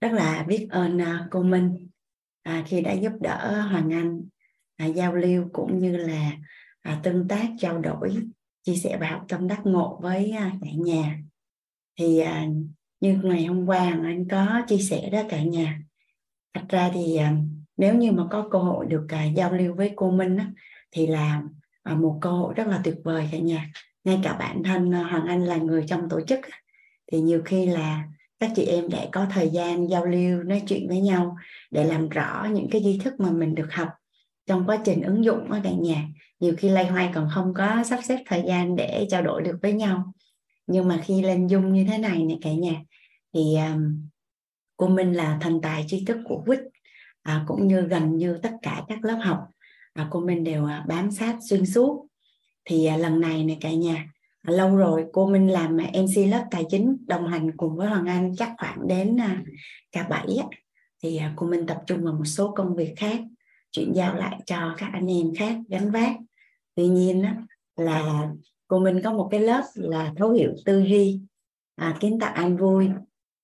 [0.00, 1.88] rất là biết ơn à, cô Minh
[2.42, 4.22] à, khi đã giúp đỡ Hoàng Anh
[4.76, 6.32] à, giao lưu cũng như là
[6.80, 8.16] à, tương tác trao đổi
[8.62, 11.18] chia sẻ bài học tâm đắc ngộ với à, cả nhà.
[11.98, 12.46] Thì à,
[13.00, 15.80] như ngày hôm qua Anh có chia sẻ đó cả nhà.
[16.54, 17.36] Thật ra thì à,
[17.76, 20.52] nếu như mà có cơ hội được à, giao lưu với cô Minh á,
[20.90, 21.42] thì là
[21.82, 23.70] à, một cơ hội rất là tuyệt vời cả nhà.
[24.04, 26.40] Ngay cả bản thân à, Hoàng Anh là người trong tổ chức
[27.12, 28.04] thì nhiều khi là
[28.40, 31.36] các chị em để có thời gian giao lưu nói chuyện với nhau
[31.70, 33.88] để làm rõ những cái di thức mà mình được học
[34.46, 36.04] trong quá trình ứng dụng ở cả nhà.
[36.40, 39.58] Nhiều khi lay hoay còn không có sắp xếp thời gian để trao đổi được
[39.62, 40.12] với nhau.
[40.66, 42.82] Nhưng mà khi lên dung như thế này nè cả nhà
[43.34, 44.08] thì um,
[44.76, 46.60] cô Minh là thần tài tri thức của quýt
[47.22, 49.38] à, cũng như gần như tất cả các lớp học
[49.92, 52.06] à, cô Minh đều à, bám sát xuyên suốt.
[52.64, 54.06] Thì à, lần này này cả nhà
[54.42, 55.04] À, lâu rồi.
[55.12, 58.88] Cô Minh làm MC lớp tài chính đồng hành cùng với Hoàng Anh chắc khoảng
[58.88, 59.42] đến à,
[59.92, 60.46] cả bảy á,
[61.02, 63.20] thì à, cô Minh tập trung vào một số công việc khác
[63.70, 66.12] chuyển giao lại cho các anh em khác gánh vác.
[66.74, 67.36] Tuy nhiên á,
[67.76, 68.28] là
[68.68, 71.20] cô Minh có một cái lớp là thấu hiểu tư duy
[71.76, 72.88] à, kiến tạo an vui.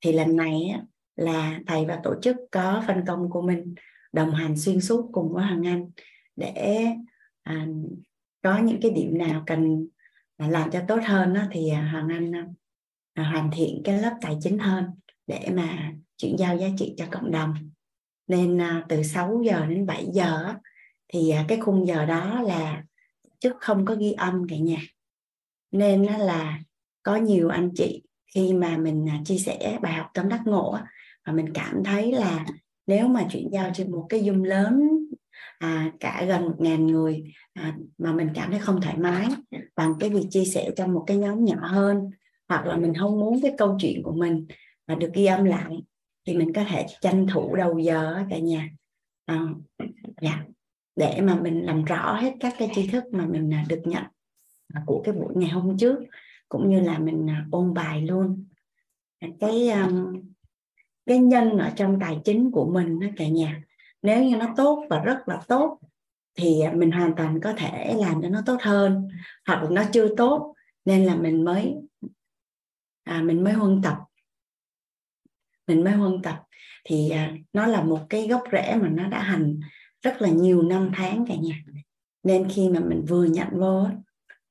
[0.01, 0.75] Thì lần này
[1.17, 3.75] là thầy và tổ chức có phân công cô minh
[4.13, 5.91] đồng hành xuyên suốt cùng với Hoàng Anh
[6.37, 6.85] để
[7.43, 7.67] à,
[8.43, 9.87] có những cái điểm nào cần
[10.49, 12.47] làm cho tốt hơn đó, thì à, Hoàng Anh à,
[13.15, 14.85] à, hoàn thiện cái lớp tài chính hơn
[15.27, 17.55] để mà chuyển giao giá trị cho cộng đồng.
[18.27, 20.55] Nên từ 6 giờ đến 7 giờ
[21.09, 22.83] thì cái khung giờ đó là
[23.41, 24.79] trước không có ghi âm cả nhà.
[25.71, 26.59] Nên là
[27.03, 28.03] có nhiều anh chị
[28.35, 30.79] khi mà mình chia sẻ bài học tâm đắc ngộ
[31.27, 32.47] và mình cảm thấy là
[32.87, 34.89] nếu mà chuyển giao trên một cái zoom lớn
[35.65, 39.29] à, cả gần một ngàn người à, mà mình cảm thấy không thoải mái
[39.77, 42.11] bằng cái việc chia sẻ trong một cái nhóm nhỏ hơn
[42.49, 44.47] hoặc là mình không muốn cái câu chuyện của mình
[44.87, 45.83] và được ghi âm lại
[46.27, 48.69] thì mình có thể tranh thủ đầu giờ cả nhà
[49.27, 49.41] à,
[50.21, 50.39] yeah.
[50.97, 54.05] để mà mình làm rõ hết các cái tri thức mà mình à, được nhận
[54.87, 55.99] của cái buổi ngày hôm trước
[56.49, 58.45] cũng như là mình à, ôn bài luôn
[59.41, 60.21] cái um,
[61.07, 63.63] cái nhân ở trong tài chính của mình đó cả nhà
[64.05, 65.79] nếu như nó tốt và rất là tốt
[66.35, 69.09] thì mình hoàn toàn có thể làm cho nó tốt hơn.
[69.47, 70.55] Hoặc là nó chưa tốt
[70.85, 71.75] nên là mình mới
[73.05, 73.97] à, mình mới huân tập.
[75.67, 76.43] Mình mới huân tập.
[76.85, 79.61] Thì à, nó là một cái gốc rễ mà nó đã hành
[80.03, 81.55] rất là nhiều năm tháng cả nhà.
[82.23, 83.87] Nên khi mà mình vừa nhận vô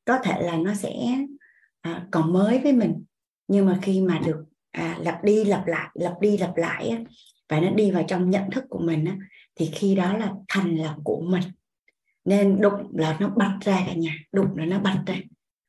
[0.06, 0.94] có thể là nó sẽ
[1.82, 3.04] à, còn mới với mình.
[3.48, 6.98] Nhưng mà khi mà được à, lặp đi lặp lại lặp đi lặp lại á,
[7.50, 9.18] và nó đi vào trong nhận thức của mình á,
[9.56, 11.44] thì khi đó là thành là của mình.
[12.26, 15.16] Nên đụng là nó bật ra cả nhà đụng là nó bật ra.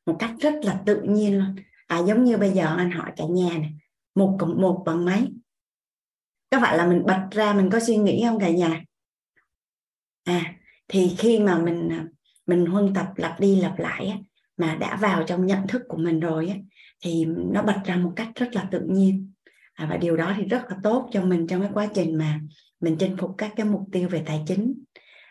[0.05, 1.55] Một cách rất là tự nhiên luôn.
[1.87, 3.73] À giống như bây giờ anh hỏi cả nhà này
[4.15, 5.27] một cộng một bằng mấy?
[6.49, 8.83] Có phải là mình bật ra mình có suy nghĩ không cả nhà?
[10.23, 10.55] À
[10.87, 12.05] thì khi mà mình à,
[12.45, 14.23] mình huân tập lặp đi lặp lại
[14.57, 16.63] mà đã vào trong nhận thức của mình rồi
[17.03, 19.31] thì nó bật ra một cách rất là tự nhiên.
[19.73, 22.41] À, và điều đó thì rất là tốt cho mình trong cái quá trình mà
[22.85, 24.83] mình chinh phục các cái mục tiêu về tài chính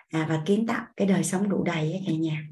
[0.08, 2.46] à, và kiến tạo cái đời sống đủ đầy ấy, cả nhà.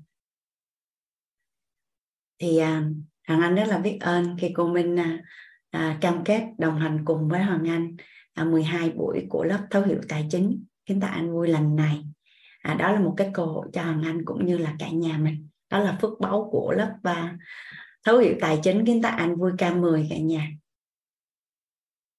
[2.38, 2.84] Thì à,
[3.28, 5.22] Hoàng Anh rất là biết ơn khi cô Minh à,
[5.70, 7.96] à, cam kết đồng hành cùng với Hoàng Anh
[8.32, 10.64] à, 12 buổi của lớp thấu hiểu tài chính.
[10.86, 12.04] Kiến tạo anh vui lần này.
[12.62, 15.18] À, đó là một cái cơ hội cho Hoàng Anh cũng như là cả nhà
[15.18, 15.48] mình.
[15.70, 17.36] Đó là phước báu của lớp và
[18.04, 18.86] thấu hiểu tài chính.
[18.86, 20.48] Kiến tạo anh vui K10 cả nhà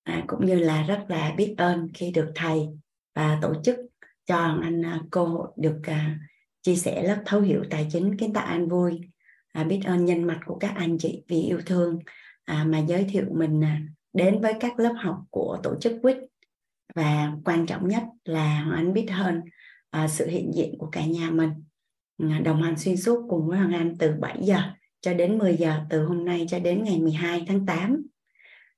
[0.04, 2.68] à, cũng như là rất là biết ơn khi được thầy
[3.16, 3.76] và tổ chức
[4.26, 6.20] cho Anh à, cô được à,
[6.62, 8.18] chia sẻ lớp thấu hiểu tài chính.
[8.18, 9.02] Kiến tạo an vui
[9.52, 12.00] à, biết ơn nhân mặt của các anh chị vì yêu thương
[12.46, 13.82] à, mà giới thiệu mình à,
[14.14, 16.18] đến với các lớp học của tổ chức quýt.
[16.96, 19.42] Và quan trọng nhất là Hoàng Anh biết hơn
[19.90, 21.50] à, sự hiện diện của cả nhà mình
[22.18, 24.58] à, đồng hành xuyên suốt cùng với Hoàng Anh từ 7 giờ
[25.02, 28.04] cho đến 10 giờ từ hôm nay cho đến ngày 12 tháng 8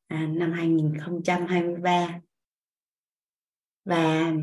[0.08, 2.20] à, năm 2023
[3.86, 4.34] và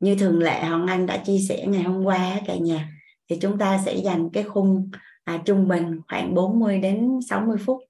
[0.00, 2.92] như thường lệ Hoàng Anh đã chia sẻ ngày hôm qua cả nhà
[3.28, 4.90] thì chúng ta sẽ dành cái khung
[5.24, 7.82] à, trung bình khoảng 40 đến 60 phút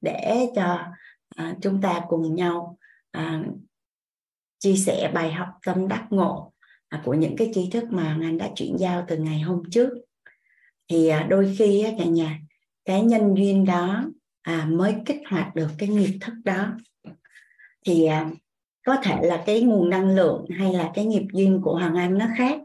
[0.00, 0.78] để cho
[1.36, 2.78] à, chúng ta cùng nhau
[3.10, 3.42] à,
[4.58, 6.52] chia sẻ bài học tâm đắc ngộ
[6.88, 9.88] à, của những cái tri thức mà anh đã chuyển giao từ ngày hôm trước.
[10.88, 12.38] Thì à, đôi khi á, cả nhà
[12.84, 14.04] cái nhân duyên đó
[14.42, 16.66] à, mới kích hoạt được cái nghiệp thức đó.
[17.86, 18.30] Thì à,
[18.86, 22.18] có thể là cái nguồn năng lượng hay là cái nghiệp duyên của hoàng anh
[22.18, 22.58] nó khác.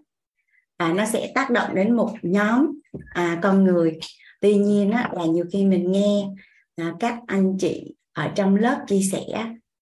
[0.78, 2.80] À, nó sẽ tác động đến một nhóm
[3.10, 4.00] à, con người.
[4.42, 6.28] Tuy nhiên á, là nhiều khi mình nghe
[6.76, 9.24] à, các anh chị ở trong lớp chia sẻ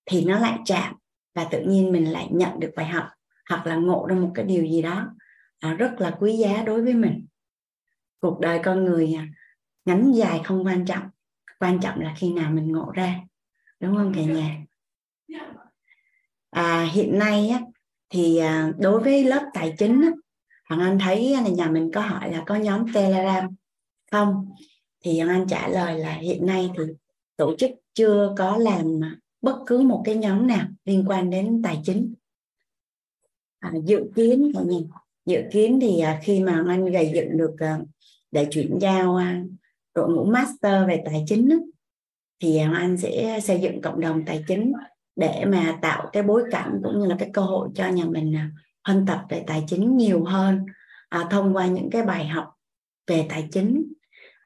[0.05, 0.95] thì nó lại chạm
[1.35, 3.05] và tự nhiên mình lại nhận được bài học
[3.49, 5.07] hoặc là ngộ ra một cái điều gì đó
[5.59, 7.25] à, rất là quý giá đối với mình.
[8.19, 9.27] Cuộc đời con người à,
[9.85, 11.03] ngắn dài không quan trọng
[11.65, 13.19] quan trọng là khi nào mình ngộ ra
[13.79, 14.65] đúng không cả nhà?
[16.49, 17.61] À, hiện nay á,
[18.09, 20.09] thì à, đối với lớp tài chính á,
[20.69, 23.55] Hoàng Anh thấy là nhà mình có hỏi là có nhóm Telegram
[24.11, 24.49] không?
[25.03, 26.83] Thì Hoàng Anh trả lời là hiện nay thì
[27.37, 28.99] tổ chức chưa có làm
[29.41, 32.13] bất cứ một cái nhóm nào liên quan đến tài chính.
[33.59, 34.87] À, dự kiến mọi người
[35.25, 37.79] dự kiến thì à, khi mà anh gây dựng được à,
[38.31, 39.15] để chuyển giao
[39.95, 41.55] đội ngũ master về tài chính đó,
[42.41, 44.73] thì à, anh sẽ xây dựng cộng đồng tài chính
[45.15, 48.35] để mà tạo cái bối cảnh cũng như là cái cơ hội cho nhà mình
[48.35, 48.51] à,
[48.83, 50.65] huân tập về tài chính nhiều hơn
[51.09, 52.53] à, thông qua những cái bài học
[53.07, 53.93] về tài chính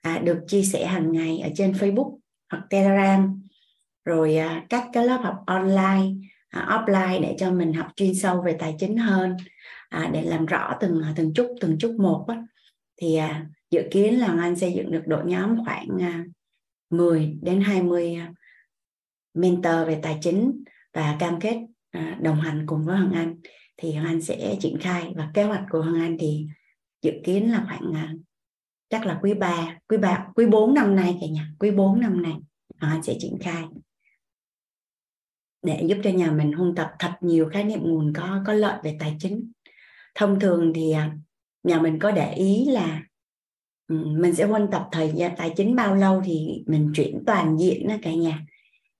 [0.01, 2.17] à, được chia sẻ hàng ngày ở trên Facebook
[2.51, 3.41] hoặc Telegram
[4.05, 6.11] rồi à, các cái lớp học online
[6.49, 9.37] à, offline để cho mình học chuyên sâu về tài chính hơn
[9.89, 12.43] à, để làm rõ từng à, từng chút từng chút một á.
[13.01, 16.25] thì à, dự kiến là anh xây dựng được đội nhóm khoảng à,
[16.89, 18.33] 10 đến 20 à,
[19.33, 20.63] mentor về tài chính
[20.93, 21.57] và cam kết
[21.91, 23.39] à, đồng hành cùng với Hoàng Anh.
[23.77, 26.47] Thì Hoàng Anh sẽ triển khai và kế hoạch của Hoàng Anh thì
[27.01, 28.17] dự kiến là khoảng
[28.89, 32.21] chắc là quý 3, quý 3, quý 4 năm nay cả nhà, quý 4 năm
[32.21, 32.33] nay
[32.79, 33.63] Hoàng Anh sẽ triển khai.
[35.61, 38.79] Để giúp cho nhà mình huân tập thật nhiều khái niệm nguồn có có lợi
[38.83, 39.51] về tài chính.
[40.15, 40.93] Thông thường thì
[41.63, 43.01] nhà mình có để ý là
[43.89, 47.87] mình sẽ huân tập thời gian tài chính bao lâu thì mình chuyển toàn diện
[47.87, 48.45] đó cả nhà.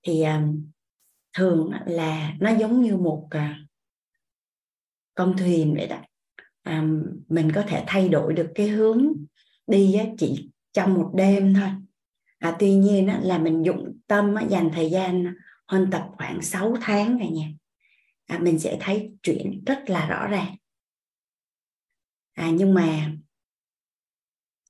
[0.02, 0.46] Thì à,
[1.36, 3.58] thường là nó giống như một à,
[5.14, 5.98] con thuyền vậy đó.
[6.62, 6.84] À,
[7.28, 9.12] mình có thể thay đổi được cái hướng
[9.66, 11.68] đi chỉ trong một đêm thôi.
[12.38, 15.34] À, tuy nhiên là mình dụng tâm dành thời gian
[15.66, 17.48] huân tập khoảng 6 tháng cả nhà.
[18.26, 20.56] À, mình sẽ thấy chuyện rất là rõ ràng.
[22.32, 23.12] À, nhưng mà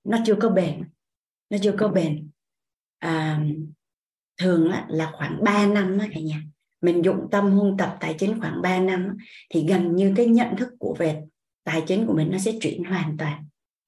[0.05, 0.85] nó chưa có bền.
[1.51, 2.29] Nó chưa có bền.
[2.99, 3.41] À,
[4.39, 6.43] thường là khoảng 3 năm á cả nhà.
[6.81, 9.17] Mình dụng tâm huân tập tài chính khoảng 3 năm
[9.51, 11.23] thì gần như cái nhận thức của về
[11.65, 13.45] tài chính của mình nó sẽ chuyển hoàn toàn.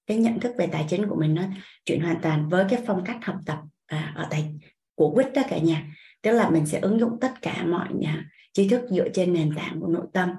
[0.06, 1.42] Cái nhận thức về tài chính của mình nó
[1.84, 4.54] chuyển hoàn toàn với cái phong cách học tập à, ở tại
[4.94, 5.86] của quýt đó cả nhà.
[6.22, 9.54] Tức là mình sẽ ứng dụng tất cả mọi nhà tri thức dựa trên nền
[9.56, 10.30] tảng của nội tâm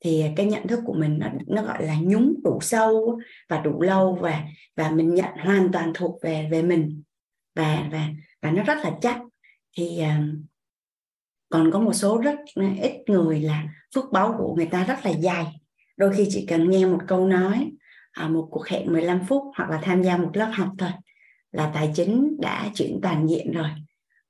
[0.00, 3.82] thì cái nhận thức của mình nó, nó gọi là nhúng đủ sâu và đủ
[3.82, 4.44] lâu và
[4.76, 7.02] và mình nhận hoàn toàn thuộc về về mình.
[7.54, 8.08] Và và
[8.42, 9.20] và nó rất là chắc.
[9.76, 10.22] Thì à,
[11.48, 12.36] còn có một số rất
[12.82, 13.64] ít người là
[13.94, 15.46] phước báo của người ta rất là dài.
[15.96, 17.72] Đôi khi chỉ cần nghe một câu nói
[18.12, 20.90] à, một cuộc hẹn 15 phút hoặc là tham gia một lớp học thôi
[21.52, 23.68] là tài chính đã chuyển toàn diện rồi.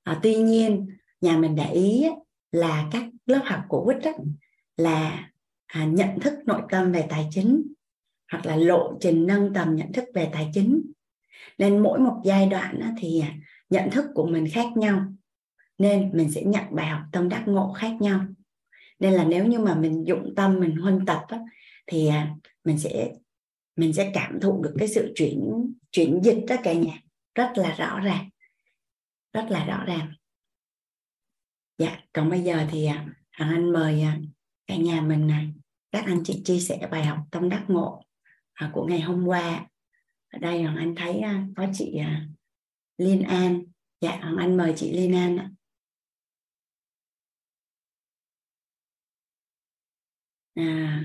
[0.02, 0.86] À, tuy nhiên
[1.20, 2.06] nhà mình để ý
[2.52, 4.14] là các lớp học của quýt
[4.76, 5.30] là
[5.66, 7.72] à, nhận thức nội tâm về tài chính
[8.32, 10.82] hoặc là lộ trình nâng tầm nhận thức về tài chính.
[11.58, 13.34] Nên mỗi một giai đoạn thì à,
[13.70, 15.06] nhận thức của mình khác nhau
[15.78, 18.26] nên mình sẽ nhận bài học tâm đắc ngộ khác nhau.
[18.98, 21.38] Nên là nếu như mà mình dụng tâm mình huân tập á,
[21.86, 22.34] thì à,
[22.64, 23.12] mình sẽ
[23.76, 27.02] mình sẽ cảm thụ được cái sự chuyển chuyển dịch đó cả nhà.
[27.34, 28.30] Rất là rõ ràng.
[29.32, 30.12] Rất là rõ ràng.
[31.78, 34.19] Dạ còn bây giờ thì à, anh mời à,
[34.66, 35.52] cả nhà mình này
[35.91, 38.02] các anh chị chia sẻ bài học tâm đắc ngộ
[38.52, 39.67] à, của ngày hôm qua.
[40.29, 42.26] Ở đây hoàng anh thấy à, có chị à,
[42.98, 43.64] liên an.
[44.00, 45.50] Dạ hoàng anh mời chị liên an ạ.
[50.55, 51.05] À,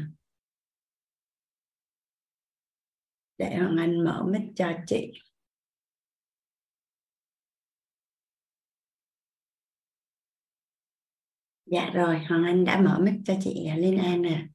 [3.38, 5.12] để hoàng anh mở mic cho chị.
[11.72, 14.46] Dạ rồi, Hoàng Anh đã mở mic cho chị à, Liên An nè.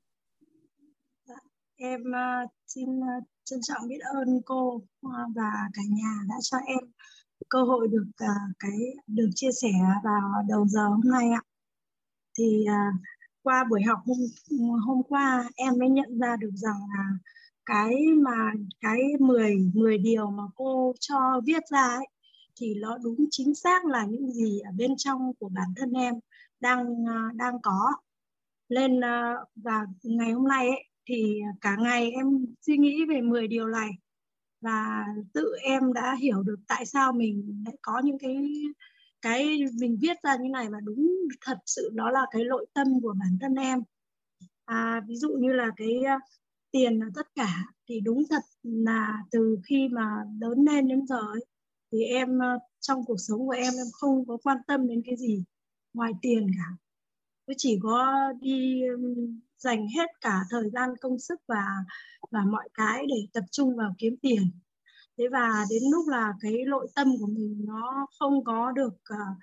[1.28, 1.34] Dạ,
[1.76, 6.58] em uh, xin uh, trân trọng biết ơn cô uh, và cả nhà đã cho
[6.66, 6.78] em
[7.48, 9.70] cơ hội được uh, cái được chia sẻ
[10.04, 11.42] vào đầu giờ hôm nay ạ.
[12.38, 13.00] Thì uh,
[13.42, 14.18] qua buổi học hôm
[14.86, 17.04] hôm qua em mới nhận ra được rằng là
[17.66, 22.06] cái mà cái 10 10 điều mà cô cho viết ra ấy
[22.60, 26.14] thì nó đúng chính xác là những gì ở bên trong của bản thân em
[26.60, 27.92] đang ờ, đang có.
[28.68, 33.48] Lên ờ, và ngày hôm nay ấy, thì cả ngày em suy nghĩ về 10
[33.48, 33.90] điều này.
[34.60, 38.36] Và tự em đã hiểu được tại sao mình lại có những cái
[39.22, 40.68] cái mình viết ra như này.
[40.70, 41.10] Và đúng
[41.46, 43.82] thật sự đó là cái nội tâm của bản thân em.
[44.64, 46.14] À, ví dụ như là cái ờ,
[46.72, 47.48] tiền là tất cả
[47.88, 51.44] thì đúng thật là từ khi mà lớn lên đến giờ ấy,
[51.92, 52.38] thì em
[52.80, 55.44] trong cuộc sống của em em không có quan tâm đến cái gì
[55.96, 56.76] ngoài tiền cả.
[57.46, 58.82] Tôi chỉ có đi
[59.58, 61.66] dành hết cả thời gian công sức và
[62.30, 64.42] và mọi cái để tập trung vào kiếm tiền.
[65.18, 69.38] Thế và đến lúc là cái nội tâm của mình nó không có được uh,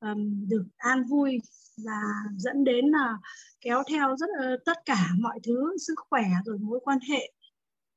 [0.00, 1.38] um, được an vui
[1.84, 2.02] và
[2.36, 3.18] dẫn đến là
[3.60, 7.32] kéo theo rất uh, tất cả mọi thứ sức khỏe rồi mối quan hệ.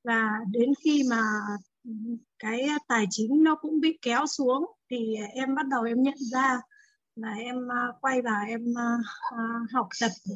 [0.03, 1.21] Và đến khi mà
[2.39, 6.61] cái tài chính nó cũng bị kéo xuống thì em bắt đầu em nhận ra
[7.15, 8.97] là em à, quay vào em à,
[9.37, 10.35] à, học tập để,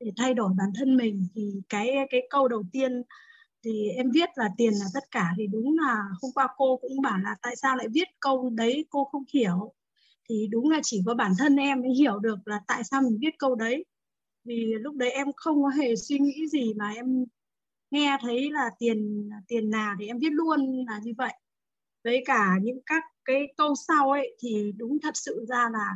[0.00, 1.26] để thay đổi bản thân mình.
[1.34, 3.02] Thì cái cái câu đầu tiên
[3.64, 7.00] thì em viết là tiền là tất cả thì đúng là hôm qua cô cũng
[7.02, 9.72] bảo là tại sao lại viết câu đấy cô không hiểu?
[10.28, 13.18] Thì đúng là chỉ có bản thân em mới hiểu được là tại sao mình
[13.20, 13.84] viết câu đấy.
[14.44, 17.24] Vì lúc đấy em không có hề suy nghĩ gì mà em
[17.90, 21.32] nghe thấy là tiền tiền nào thì em viết luôn là như vậy
[22.06, 25.94] với cả những các cái câu sau ấy thì đúng thật sự ra là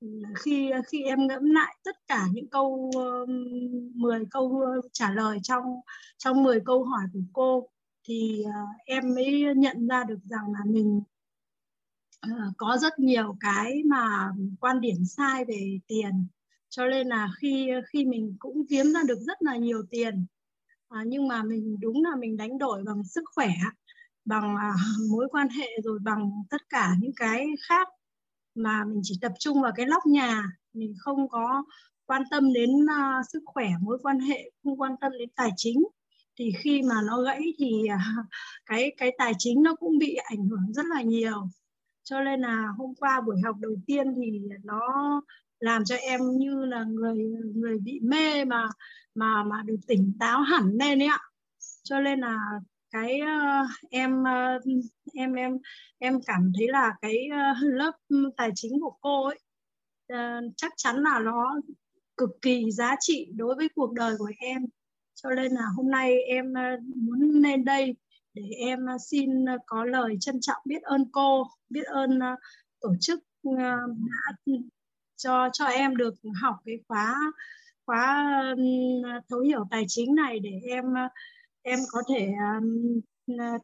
[0.00, 3.28] ừ, khi khi em ngẫm lại tất cả những câu uh,
[3.94, 5.64] 10 câu trả lời trong
[6.18, 7.68] trong 10 câu hỏi của cô
[8.08, 11.02] thì uh, em mới nhận ra được rằng là mình
[12.26, 16.26] uh, có rất nhiều cái mà quan điểm sai về tiền.
[16.68, 20.26] Cho nên là khi khi mình cũng kiếm ra được rất là nhiều tiền
[20.92, 23.48] à, nhưng mà mình đúng là mình đánh đổi bằng sức khỏe
[24.24, 24.56] bằng
[25.10, 27.88] mối quan hệ rồi bằng tất cả những cái khác
[28.54, 30.44] mà mình chỉ tập trung vào cái lóc nhà.
[30.72, 31.64] Mình không có
[32.06, 35.84] quan tâm đến uh, sức khỏe mối quan hệ không quan tâm đến tài chính.
[36.38, 38.26] Thì khi mà nó gãy thì uh,
[38.66, 41.48] cái cái tài chính nó cũng bị ảnh hưởng rất là nhiều.
[42.04, 44.80] Cho nên là hôm qua buổi học đầu tiên thì nó
[45.60, 47.18] làm cho em như là người
[47.54, 48.68] người bị mê mà
[49.14, 51.20] mà mà được tỉnh táo hẳn lên ấy ạ.
[51.82, 52.36] Cho nên là
[52.92, 54.62] cái uh, em uh,
[55.14, 55.58] em em
[55.98, 57.92] em cảm thấy là cái uh, lớp
[58.36, 59.38] tài chính của cô ấy
[60.12, 61.60] uh, chắc chắn là nó
[62.16, 64.66] cực kỳ giá trị đối với cuộc đời của em.
[65.14, 67.96] Cho nên là hôm nay em uh, muốn lên đây
[68.34, 72.38] để em uh, xin uh, có lời trân trọng biết ơn cô biết ơn uh,
[72.80, 74.52] tổ chức uh, đã
[75.16, 77.16] cho cho em được học cái khóa
[77.86, 81.12] khóa uh, thấu hiểu tài chính này để em uh,
[81.62, 83.00] em có thể um,
[83.38, 83.58] ờ,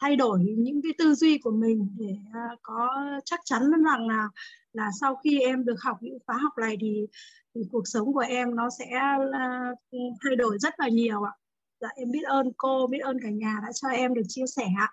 [0.00, 2.88] thay đổi những cái tư duy của mình để uh, có
[3.24, 4.28] chắc chắn rằng là
[4.72, 7.06] là sau khi em được học những khóa học này thì,
[7.54, 8.86] thì cuộc sống của em nó sẽ
[9.16, 9.78] uh,
[10.24, 11.32] thay đổi rất là nhiều ạ.
[11.80, 14.66] Dạ em biết ơn cô, biết ơn cả nhà đã cho em được chia sẻ
[14.78, 14.88] ạ.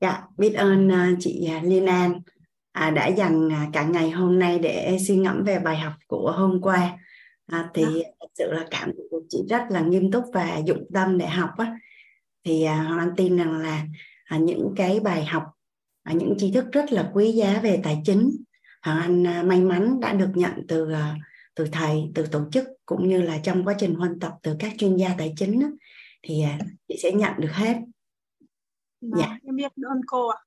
[0.00, 2.20] Dạ, biết ơn uh, chị Liên An
[2.72, 6.60] à, đã dành cả ngày hôm nay để suy ngẫm về bài học của hôm
[6.62, 6.98] qua
[7.46, 7.84] à, thì
[8.20, 11.50] thật sự là cảm của chị rất là nghiêm túc và dụng tâm để học
[11.58, 11.76] á.
[12.44, 13.86] Thì à, hoàng anh tin rằng là
[14.24, 15.42] à, những cái bài học
[16.02, 18.30] à, những tri thức rất là quý giá về tài chính
[18.82, 21.16] hoàng anh à, may mắn đã được nhận từ à,
[21.54, 24.72] từ thầy từ tổ chức cũng như là trong quá trình huân tập từ các
[24.78, 25.68] chuyên gia tài chính á,
[26.22, 26.58] thì à,
[26.88, 27.76] chị sẽ nhận được hết.
[29.00, 29.38] Vâng, dạ.
[29.44, 30.38] em biết ơn cô ạ.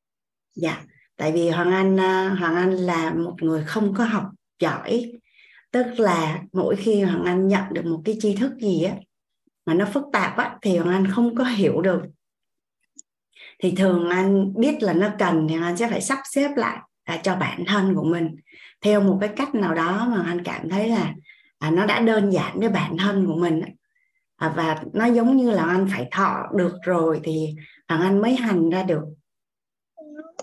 [0.55, 0.83] Dạ.
[1.17, 4.23] Tại vì hoàng anh à, hoàng anh là một người không có học
[4.59, 5.11] giỏi
[5.75, 8.95] tức là mỗi khi hoàng anh nhận được một cái tri thức gì á
[9.65, 12.01] mà nó phức tạp á thì hoàng anh không có hiểu được.
[13.59, 17.19] Thì thường anh biết là nó cần thì anh sẽ phải sắp xếp lại à,
[17.23, 18.35] cho bản thân của mình.
[18.81, 21.13] Theo một cái cách nào đó mà anh cảm thấy là
[21.59, 23.61] à, nó đã đơn giản với bản thân của mình
[24.35, 27.55] à, và nó giống như là anh phải thọ được rồi thì
[27.87, 29.03] hoàng anh mới hành ra được.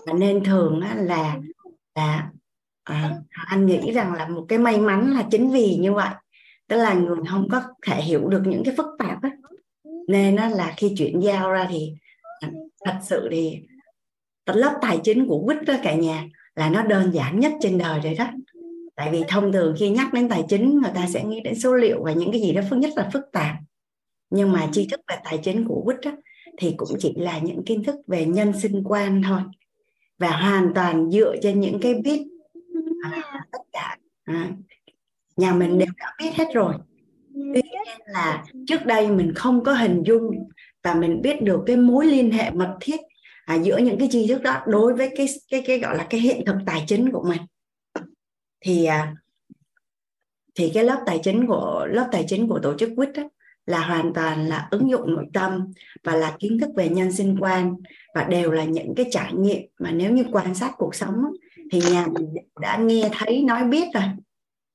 [0.05, 1.37] Và nên thường á, là
[1.95, 2.29] là
[2.83, 6.09] à, anh nghĩ rằng là một cái may mắn là chính vì như vậy.
[6.67, 9.29] Tức là người không có thể hiểu được những cái phức tạp á.
[10.07, 11.93] Nên nó là khi chuyển giao ra thì
[12.85, 13.59] thật sự thì
[14.45, 17.99] lớp tài chính của quýt đó cả nhà là nó đơn giản nhất trên đời
[17.99, 18.27] rồi đó.
[18.95, 21.73] Tại vì thông thường khi nhắc đến tài chính người ta sẽ nghĩ đến số
[21.73, 23.55] liệu và những cái gì đó phức nhất là phức tạp.
[24.29, 26.11] Nhưng mà tri thức về tài chính của quýt đó,
[26.57, 29.41] thì cũng chỉ là những kiến thức về nhân sinh quan thôi.
[30.19, 32.27] Và hoàn toàn dựa trên những cái biết
[33.53, 33.97] tất cả.
[34.23, 34.49] À,
[35.37, 36.73] nhà mình đều đã biết hết rồi.
[37.33, 40.31] Tuy nhiên là trước đây mình không có hình dung
[40.83, 43.01] và mình biết được cái mối liên hệ mật thiết
[43.45, 46.19] à, giữa những cái tri thức đó đối với cái cái cái gọi là cái
[46.19, 47.41] hiện thực tài chính của mình.
[48.61, 49.15] Thì à,
[50.55, 53.23] thì cái lớp tài chính của lớp tài chính của tổ chức quýt đó,
[53.65, 55.71] là hoàn toàn là ứng dụng nội tâm
[56.03, 57.75] và là kiến thức về nhân sinh quan
[58.15, 61.15] và đều là những cái trải nghiệm mà nếu như quan sát cuộc sống
[61.71, 64.03] thì nhà mình đã nghe thấy, nói biết rồi.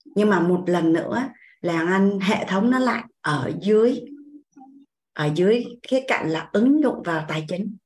[0.05, 1.29] Nhưng mà một lần nữa
[1.61, 4.01] là anh hệ thống nó lại ở dưới
[5.13, 7.77] ở dưới khía cạnh là ứng dụng vào tài chính.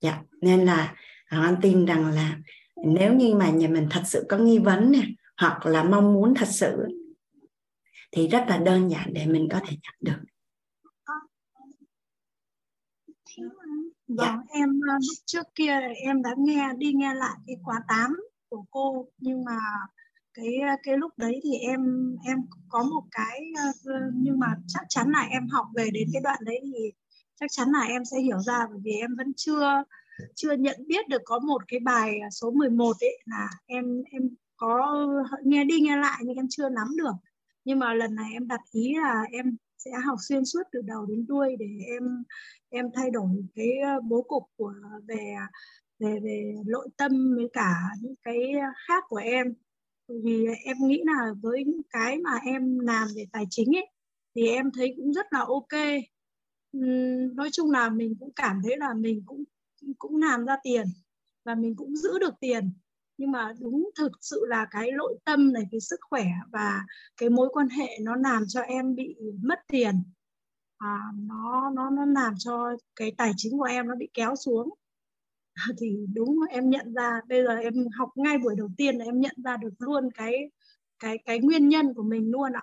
[0.00, 0.94] Dạ nên là
[1.28, 2.38] anh tin rằng là
[2.84, 5.02] nếu như mà nhà mình thật sự có nghi vấn nè,
[5.36, 6.86] hoặc là mong muốn thật sự,
[8.12, 10.33] thì rất là đơn giản để mình có thể nhận được.
[14.08, 14.24] Dạ.
[14.24, 14.58] Vâng, dạ.
[14.60, 18.16] em ờ, lúc trước kia em đã nghe đi nghe lại cái khóa 8
[18.48, 19.58] của cô nhưng mà
[20.34, 20.46] cái
[20.82, 21.80] cái lúc đấy thì em
[22.24, 26.08] em có một cái ờ, ờ, nhưng mà chắc chắn là em học về đến
[26.12, 26.92] cái đoạn đấy thì
[27.40, 29.84] chắc chắn là em sẽ hiểu ra bởi vì em vẫn chưa
[30.34, 34.22] chưa nhận biết được có một cái bài à, số 11 ấy là em em
[34.56, 34.96] có
[35.44, 37.12] nghe đi nghe lại nhưng em chưa nắm được
[37.64, 41.06] nhưng mà lần này em đặt ý là em sẽ học xuyên suốt từ đầu
[41.06, 42.24] đến đuôi để em
[42.70, 44.72] em thay đổi cái ờ, bố cục của,
[45.06, 45.34] về
[45.98, 48.52] về về nội tâm với cả những cái
[48.88, 49.54] khác của em.
[50.08, 53.86] Vì em nghĩ là với những cái mà em làm về tài chính ấy,
[54.34, 55.80] thì em thấy cũng rất là ok.
[57.34, 59.44] Nói chung là mình cũng cảm thấy là mình cũng
[59.98, 60.86] cũng làm ra tiền
[61.44, 62.70] và mình cũng giữ được tiền
[63.18, 66.80] nhưng mà đúng thực sự là cái nội tâm này cái sức khỏe và
[67.16, 70.02] cái mối quan hệ nó làm cho em bị mất tiền.
[70.78, 74.70] À, nó nó nó làm cho cái tài chính của em nó bị kéo xuống.
[75.78, 79.20] Thì đúng em nhận ra bây giờ em học ngay buổi đầu tiên là em
[79.20, 80.50] nhận ra được luôn cái
[80.98, 82.62] cái cái nguyên nhân của mình luôn ạ.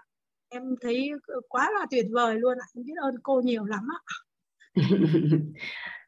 [0.50, 1.12] Em thấy
[1.50, 2.68] quá là tuyệt vời luôn ạ.
[2.76, 4.00] Em biết ơn cô nhiều lắm ạ.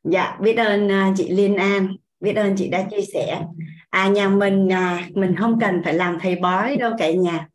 [0.04, 3.42] Dạ biết ơn à, chị Liên An biết ơn chị đã chia sẻ.
[3.90, 7.48] À nhà mình à, mình không cần phải làm thầy bói đâu cả nhà.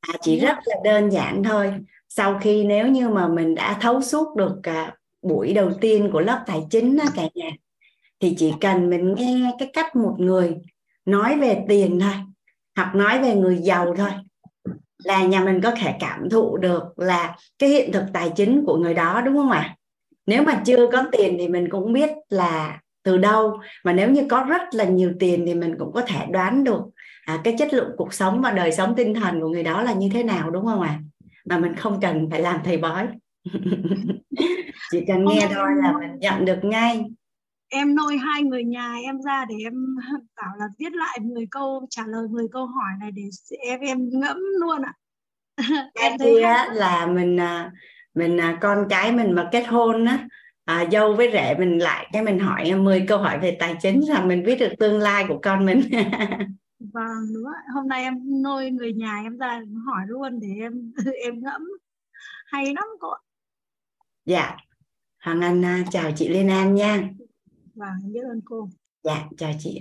[0.00, 0.48] À, chỉ dạ.
[0.48, 1.72] rất là đơn giản thôi.
[2.08, 6.20] Sau khi nếu như mà mình đã thấu suốt được cả buổi đầu tiên của
[6.20, 7.50] lớp tài chính đó cả nhà
[8.20, 10.56] thì chỉ cần mình nghe cái cách một người
[11.04, 12.14] nói về tiền thôi
[12.76, 14.10] hoặc nói về người giàu thôi
[15.04, 18.76] là nhà mình có thể cảm thụ được là cái hiện thực tài chính của
[18.76, 19.76] người đó đúng không ạ?
[20.26, 23.60] Nếu mà chưa có tiền thì mình cũng biết là từ đâu.
[23.84, 26.82] Mà nếu như có rất là nhiều tiền thì mình cũng có thể đoán được
[27.26, 29.92] à, cái chất lượng cuộc sống và đời sống tinh thần của người đó là
[29.92, 31.00] như thế nào đúng không ạ?
[31.44, 33.06] Mà mình không cần phải làm thầy bói.
[34.90, 37.04] Chỉ cần nghe thôi là mình nhận được ngay.
[37.68, 39.74] em nôi hai người nhà em ra để em
[40.36, 43.22] bảo là viết lại 10 câu trả lời 10 câu hỏi này để
[43.58, 44.92] em em ngẫm luôn ạ.
[45.94, 47.72] Em thấy á, là mình à,
[48.14, 50.26] mình à, con cái mình mà kết hôn á
[50.66, 54.08] à, dâu với rể mình lại cái mình hỏi 10 câu hỏi về tài chính
[54.08, 55.80] là mình biết được tương lai của con mình.
[56.78, 57.62] Vâng đúng ạ.
[57.74, 60.92] Hôm nay em nôi người nhà em ra hỏi luôn để em
[61.24, 61.62] em ngẫm.
[62.46, 63.08] Hay lắm cô
[64.24, 64.56] dạ.
[65.24, 67.08] Hoàng Anh à, chào chị Liên An nha.
[67.74, 68.68] Vâng biết ơn cô.
[69.02, 69.80] Dạ chào chị.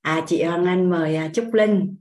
[0.00, 1.96] À chị Hoàng Anh mời à, Trúc Linh.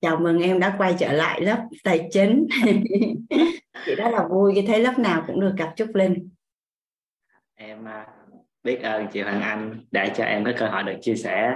[0.00, 2.46] Chào mừng em đã quay trở lại lớp tài chính.
[3.86, 6.28] Chị rất là vui khi thấy lớp nào cũng được gặp Trúc Linh
[7.60, 8.06] em à,
[8.64, 11.54] biết ơn chị Hoàng Anh đã cho em có cơ hội được chia sẻ.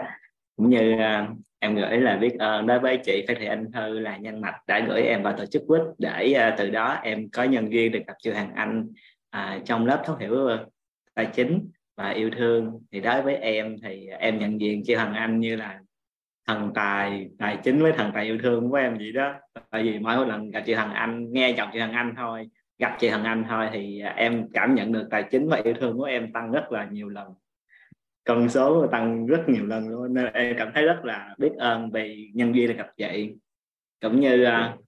[0.56, 3.98] Cũng như uh, em gửi là biết ơn đối với chị Phan Thị Anh Thư
[3.98, 7.28] là nhân mạch đã gửi em vào tổ chức quýt để uh, từ đó em
[7.30, 8.86] có nhân duyên được gặp chị Hoàng Anh
[9.36, 10.48] uh, trong lớp thấu hiểu
[11.14, 12.80] tài chính và yêu thương.
[12.92, 15.78] Thì đối với em thì em nhận diện chị Hoàng Anh như là
[16.46, 19.34] thần tài tài chính với thần tài yêu thương của em vậy đó.
[19.70, 22.48] Tại vì mỗi lần gặp chị Hoàng Anh nghe giọng chị Hoàng Anh thôi
[22.85, 25.75] gặp chị hằng Anh thôi thì à, em cảm nhận được tài chính và yêu
[25.81, 27.35] thương của em tăng rất là nhiều lần.
[28.25, 31.90] Con số tăng rất nhiều lần luôn nên em cảm thấy rất là biết ơn
[31.90, 33.35] vì nhân viên được gặp chị.
[34.01, 34.85] Cũng như uh,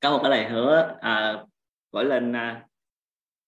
[0.00, 1.48] có một cái lời hứa uh,
[1.92, 2.56] mỗi lên uh,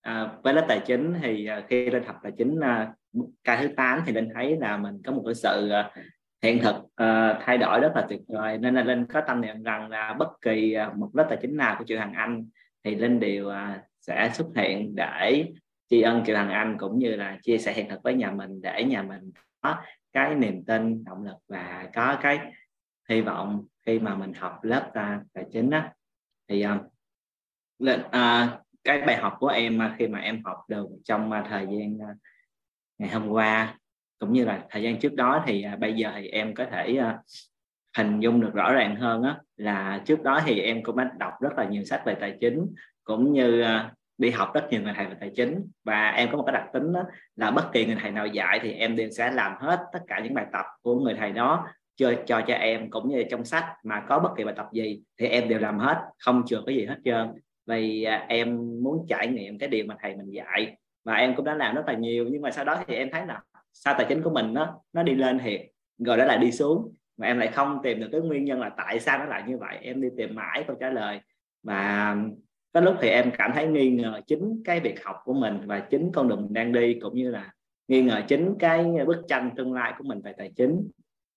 [0.08, 3.68] uh, với lớp tài chính thì uh, khi lên học tài chính uh, ca thứ
[3.76, 6.04] 8 thì nên thấy là mình có một cái sự uh,
[6.42, 8.58] hiện thực uh, thay đổi rất là tuyệt vời.
[8.58, 11.56] Nên là linh có tâm niệm rằng là bất kỳ uh, một lớp tài chính
[11.56, 12.44] nào của chị Hằng Anh
[12.84, 15.52] thì linh đều à, sẽ xuất hiện để
[15.90, 18.62] tri ân chị Hằng Anh cũng như là chia sẻ hiện thực với nhà mình
[18.62, 19.76] để nhà mình có
[20.12, 22.38] cái niềm tin động lực và có cái
[23.08, 25.82] hy vọng khi mà mình học lớp à, tài chính đó
[26.48, 27.90] thì uh,
[28.84, 31.98] cái bài học của em khi mà em học được trong thời gian
[32.98, 33.78] ngày hôm qua
[34.18, 36.98] cũng như là thời gian trước đó thì uh, bây giờ thì em có thể
[36.98, 37.20] uh,
[37.96, 41.32] hình dung được rõ ràng hơn á, là trước đó thì em cũng đã đọc
[41.40, 42.66] rất là nhiều sách về tài chính,
[43.04, 45.70] cũng như à, đi học rất nhiều người thầy về tài chính.
[45.84, 47.02] Và em có một cái đặc tính đó
[47.36, 50.20] là bất kỳ người thầy nào dạy thì em đều sẽ làm hết tất cả
[50.20, 53.64] những bài tập của người thầy đó cho cho cho em cũng như trong sách
[53.84, 56.76] mà có bất kỳ bài tập gì thì em đều làm hết, không chừa cái
[56.76, 57.28] gì hết trơn.
[57.66, 61.44] Vì à, em muốn trải nghiệm cái điều mà thầy mình dạy và em cũng
[61.44, 62.26] đã làm rất là nhiều.
[62.30, 63.40] Nhưng mà sau đó thì em thấy là
[63.72, 65.60] sao tài chính của mình nó nó đi lên thiệt
[65.98, 68.68] rồi đó lại đi xuống mà em lại không tìm được cái nguyên nhân là
[68.68, 69.78] tại sao nó lại như vậy.
[69.82, 71.20] Em đi tìm mãi câu trả lời.
[71.62, 72.16] Và
[72.72, 75.80] có lúc thì em cảm thấy nghi ngờ chính cái việc học của mình và
[75.80, 77.52] chính con đường mình đang đi cũng như là
[77.88, 80.88] nghi ngờ chính cái bức tranh tương lai của mình về tài chính.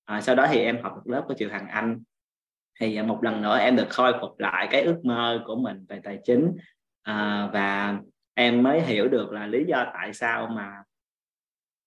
[0.06, 2.00] À, sau đó thì em học được lớp của chị Hằng Anh.
[2.80, 5.86] Thì à, một lần nữa em được khôi phục lại cái ước mơ của mình
[5.90, 6.56] về tài chính.
[7.02, 7.98] À, và
[8.34, 10.84] em mới hiểu được là lý do tại sao mà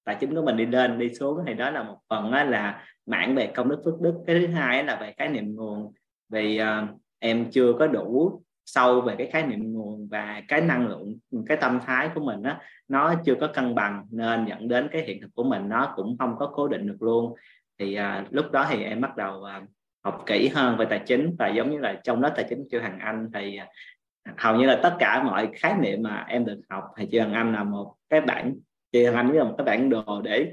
[0.04, 1.38] tài chính của mình đi lên đi xuống.
[1.46, 4.14] Thì đó là một phần là mảng về công đức phước đức.
[4.26, 5.92] Cái thứ hai là về khái niệm nguồn.
[6.28, 10.86] Vì uh, em chưa có đủ sâu về cái khái niệm nguồn và cái năng
[10.88, 12.56] lượng cái tâm thái của mình đó,
[12.88, 16.16] nó chưa có cân bằng nên dẫn đến cái hiện thực của mình nó cũng
[16.18, 17.34] không có cố định được luôn.
[17.78, 19.68] Thì uh, lúc đó thì em bắt đầu uh,
[20.04, 22.80] học kỹ hơn về tài chính và giống như là trong lớp tài chính chưa
[22.80, 26.60] hàng anh thì uh, hầu như là tất cả mọi khái niệm mà em được
[26.70, 28.54] học thì chưa hàng anh là một cái bản
[28.92, 30.52] chị hàng anh là một cái bản đồ để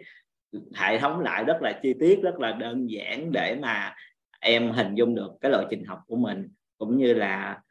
[0.75, 3.95] hệ thống lại rất là chi tiết rất là đơn giản để mà
[4.39, 6.47] em hình dung được cái lộ trình học của mình.
[6.77, 7.61] Cũng như là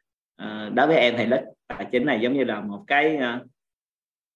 [0.43, 3.47] uh, đối với em thì lớp tài chính này giống như là một cái uh,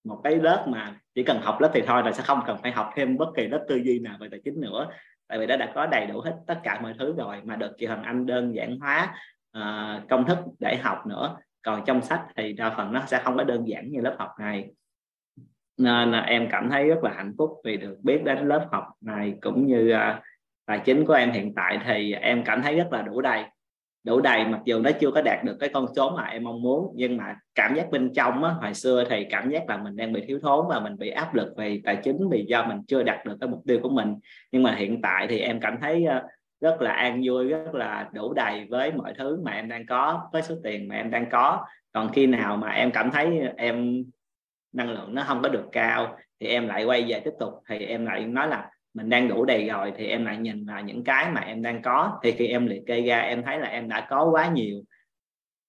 [0.04, 2.72] một cái lớp mà chỉ cần học lớp thì thôi là sẽ không cần phải
[2.72, 4.88] học thêm bất kỳ lớp tư duy nào về tài chính nữa.
[5.28, 7.72] Tại vì nó đã có đầy đủ hết tất cả mọi thứ rồi mà được
[7.78, 9.16] chị Hoàng Anh đơn giản hóa
[9.58, 11.38] uh, công thức để học nữa.
[11.62, 14.30] Còn trong sách thì đa phần nó sẽ không có đơn giản như lớp học
[14.40, 14.70] này
[15.82, 19.34] nên em cảm thấy rất là hạnh phúc vì được biết đến lớp học này
[19.42, 20.24] cũng như uh,
[20.66, 23.44] tài chính của em hiện tại thì em cảm thấy rất là đủ đầy.
[24.04, 26.62] Đủ đầy mặc dù nó chưa có đạt được cái con số mà em mong
[26.62, 29.96] muốn nhưng mà cảm giác bên trong á, hồi xưa thì cảm giác là mình
[29.96, 32.78] đang bị thiếu thốn và mình bị áp lực về tài chính vì do mình
[32.88, 34.16] chưa đạt được cái mục tiêu của mình.
[34.52, 36.24] Nhưng mà hiện tại thì em cảm thấy à,
[36.62, 40.22] rất là an vui rất là đủ đầy với mọi thứ mà em đang có
[40.34, 41.66] với số tiền mà em đang có.
[41.94, 44.04] Còn khi nào mà em cảm thấy em
[44.74, 47.54] năng lượng nó không có được cao thì em lại quay về tiếp tục.
[47.70, 50.82] Thì em lại nói là mình đang đủ đầy rồi thì em lại nhìn vào
[50.82, 52.20] những cái mà em đang có.
[52.24, 54.84] Thì khi em liệt kê ra em thấy là em đã có quá nhiều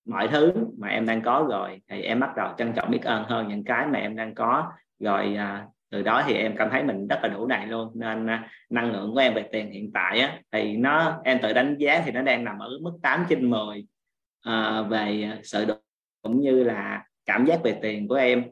[0.07, 1.81] mọi thứ mà em đang có rồi.
[1.89, 4.73] Thì em bắt đầu trân trọng biết ơn hơn những cái mà em đang có.
[4.99, 7.93] Rồi à, từ đó thì em cảm thấy mình rất là đủ đầy luôn.
[7.95, 11.53] Nên à, năng lượng của em về tiền hiện tại á, thì nó em tự
[11.53, 13.87] đánh giá thì nó đang nằm ở mức 8 trên 10
[14.41, 15.75] à, về sự đủ
[16.23, 18.45] cũng như là cảm giác về tiền của em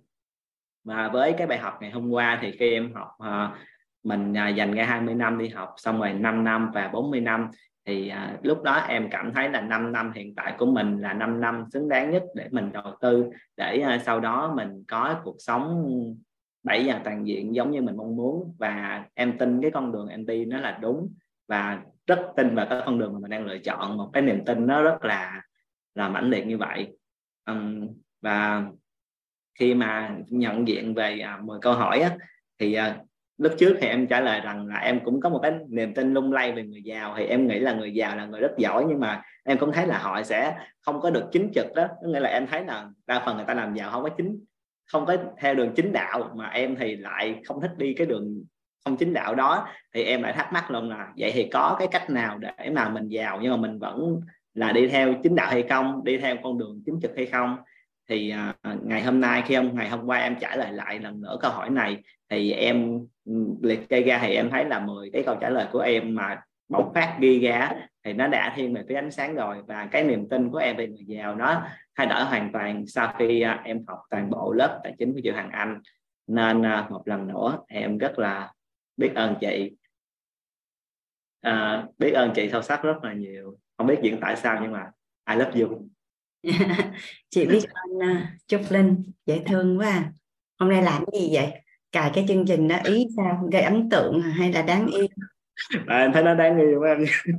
[0.90, 3.58] và với cái bài học ngày hôm qua thì khi em học uh,
[4.04, 7.48] mình uh, dành ra 20 năm đi học xong rồi 5 năm và 40 năm
[7.86, 11.12] thì uh, lúc đó em cảm thấy là 5 năm hiện tại của mình là
[11.12, 15.20] 5 năm xứng đáng nhất để mình đầu tư để uh, sau đó mình có
[15.24, 15.84] cuộc sống
[16.62, 18.54] bảy dàn toàn diện giống như mình mong muốn.
[18.58, 21.08] Và em tin cái con đường em đi nó là đúng
[21.48, 23.96] và rất tin vào cái con đường mà mình đang lựa chọn.
[23.96, 25.42] Một cái niềm tin nó rất là
[25.94, 26.96] là mãnh liệt như vậy.
[27.46, 27.88] Um,
[28.22, 28.64] và
[29.60, 32.10] khi mà nhận diện về à, 10 câu hỏi á,
[32.58, 32.96] thì à,
[33.38, 36.14] lúc trước thì em trả lời rằng là em cũng có một cái niềm tin
[36.14, 37.14] lung lay về người giàu.
[37.16, 39.86] Thì em nghĩ là người giàu là người rất giỏi nhưng mà em cũng thấy
[39.86, 41.88] là họ sẽ không có được chính trực đó.
[42.02, 44.44] Có nghĩa là em thấy là đa phần người ta làm giàu không có chính
[44.92, 48.44] không có theo đường chính đạo mà em thì lại không thích đi cái đường
[48.84, 49.68] không chính đạo đó.
[49.94, 52.88] Thì em lại thắc mắc luôn là vậy thì có cái cách nào để mà
[52.88, 54.20] mình giàu nhưng mà mình vẫn
[54.54, 57.56] là đi theo chính đạo hay không đi theo con đường chính trực hay không?
[58.10, 61.20] Thì à, ngày hôm nay khi ông ngày hôm qua em trả lời lại lần
[61.20, 65.10] nữa câu hỏi này thì em ừ, liệt kê ra thì em thấy là 10
[65.12, 67.70] cái câu trả lời của em mà bộc phát ghi ra
[68.04, 69.62] thì nó đã thiên về phía ánh sáng rồi.
[69.66, 71.62] Và cái niềm tin của em về người giàu nó
[71.96, 75.20] thay đổi hoàn toàn sau khi à, em học toàn bộ lớp tài chính của
[75.24, 75.80] chị Hoàng Anh.
[76.26, 78.52] Nên à, một lần nữa em rất là
[78.96, 79.76] biết ơn chị.
[81.40, 83.58] À, biết ơn chị sâu sắc rất là nhiều.
[83.76, 84.90] Không biết diễn tại sao nhưng mà
[85.30, 85.88] I love you.
[87.30, 90.12] chị biết ơn uh, Trúc Linh dễ thương quá à.
[90.58, 91.52] hôm nay làm gì vậy?
[91.92, 93.48] Cài cái chương trình đó ý sao?
[93.52, 95.06] Gây ấn tượng hay là đáng yêu?
[95.86, 96.98] À, em thấy nó đáng yêu quá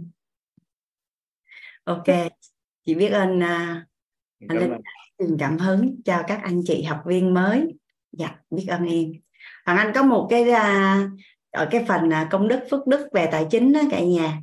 [1.84, 2.06] ok
[2.86, 3.44] chị biết ơn uh,
[4.50, 4.72] anh Linh
[5.20, 7.68] truyền cảm hứng cho các anh chị học viên mới.
[8.12, 9.12] Dạ biết ơn em.
[9.66, 11.12] Hoàng anh có một cái uh,
[11.52, 14.42] ở cái phần uh, công đức phước đức về tài chính đó cả nhà.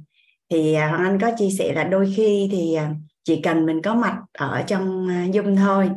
[0.50, 2.96] Thì uh, hoàng anh có chia sẻ là đôi khi thì uh,
[3.28, 5.90] chỉ cần mình có mặt ở trong dung Zoom thôi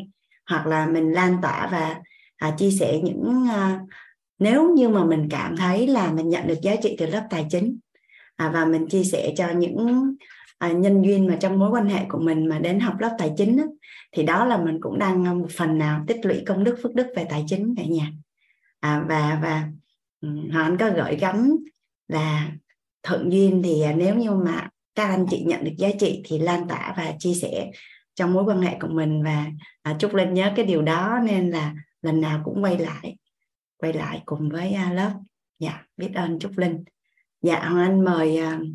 [0.49, 2.01] hoặc là mình lan tỏa và
[2.37, 3.79] à, chia sẻ những à,
[4.39, 7.45] nếu như mà mình cảm thấy là mình nhận được giá trị từ lớp tài
[7.49, 7.77] chính
[8.35, 10.15] à, và mình chia sẻ cho những
[10.57, 13.33] à, nhân duyên mà trong mối quan hệ của mình mà đến học lớp tài
[13.37, 13.63] chính á,
[14.11, 16.95] thì đó là mình cũng đang à, một phần nào tích lũy công đức phước
[16.95, 18.11] đức về tài chính cả nhà.
[18.79, 19.67] À, và và
[20.51, 21.55] họ anh có gửi gắm
[22.07, 22.51] là
[23.03, 26.39] thuận duyên thì à, nếu như mà các anh chị nhận được giá trị thì
[26.39, 27.71] lan tỏa và chia sẻ
[28.13, 29.23] trong mối quan hệ của mình.
[29.23, 29.45] Và
[29.81, 33.17] à, chúc linh nhớ cái điều đó nên là lần nào cũng quay lại
[33.81, 35.19] quay lại cùng với uh, lớp.
[35.59, 36.83] Dạ biết ơn chúc linh.
[37.41, 38.67] Dạ hoàng anh mời uh,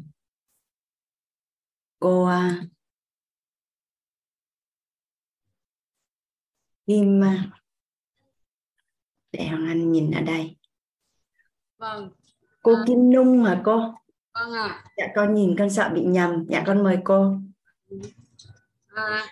[1.98, 2.68] cô uh,
[6.86, 7.56] kim uh,
[9.32, 10.56] để hoàng anh nhìn ở đây.
[11.78, 12.10] Vâng.
[12.62, 13.94] Cô à, kim nung mà cô
[14.38, 14.68] vâng ạ.
[14.68, 14.84] À.
[14.96, 16.46] dạ con nhìn con sợ bị nhầm.
[16.48, 17.32] Dạ con mời cô.
[18.86, 19.26] À,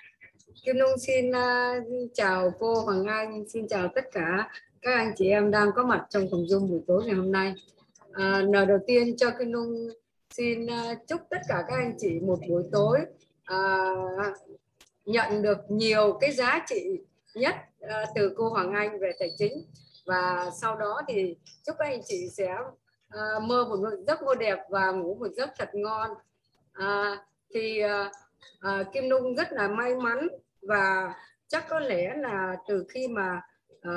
[0.65, 3.49] Kim Nhung xin uh, chào cô Hoàng Anh.
[3.49, 4.51] Xin chào tất cả
[4.83, 7.55] các anh chị em đang có mặt trong phòng Zoom buổi tối ngày hôm nay.
[8.13, 9.89] À, lời đầu tiên cho Kim Nhung
[10.31, 13.01] xin uh, chúc tất cả các anh chị một buổi tối
[13.55, 14.37] uh,
[15.05, 17.01] nhận được nhiều cái giá trị
[17.35, 19.65] nhất uh, từ cô Hoàng Anh về tài chính.
[20.07, 21.37] Và sau đó thì
[21.67, 22.57] chúc các anh chị sẽ
[23.17, 26.11] à, mơ một giấc mơ đẹp và ngủ một giấc thật ngon.
[26.73, 27.19] À,
[27.55, 28.11] thì à,
[28.61, 30.29] à, Kim Nhung rất là may mắn
[30.63, 31.15] và
[31.49, 33.41] chắc có lẽ là từ khi mà
[33.81, 33.93] à,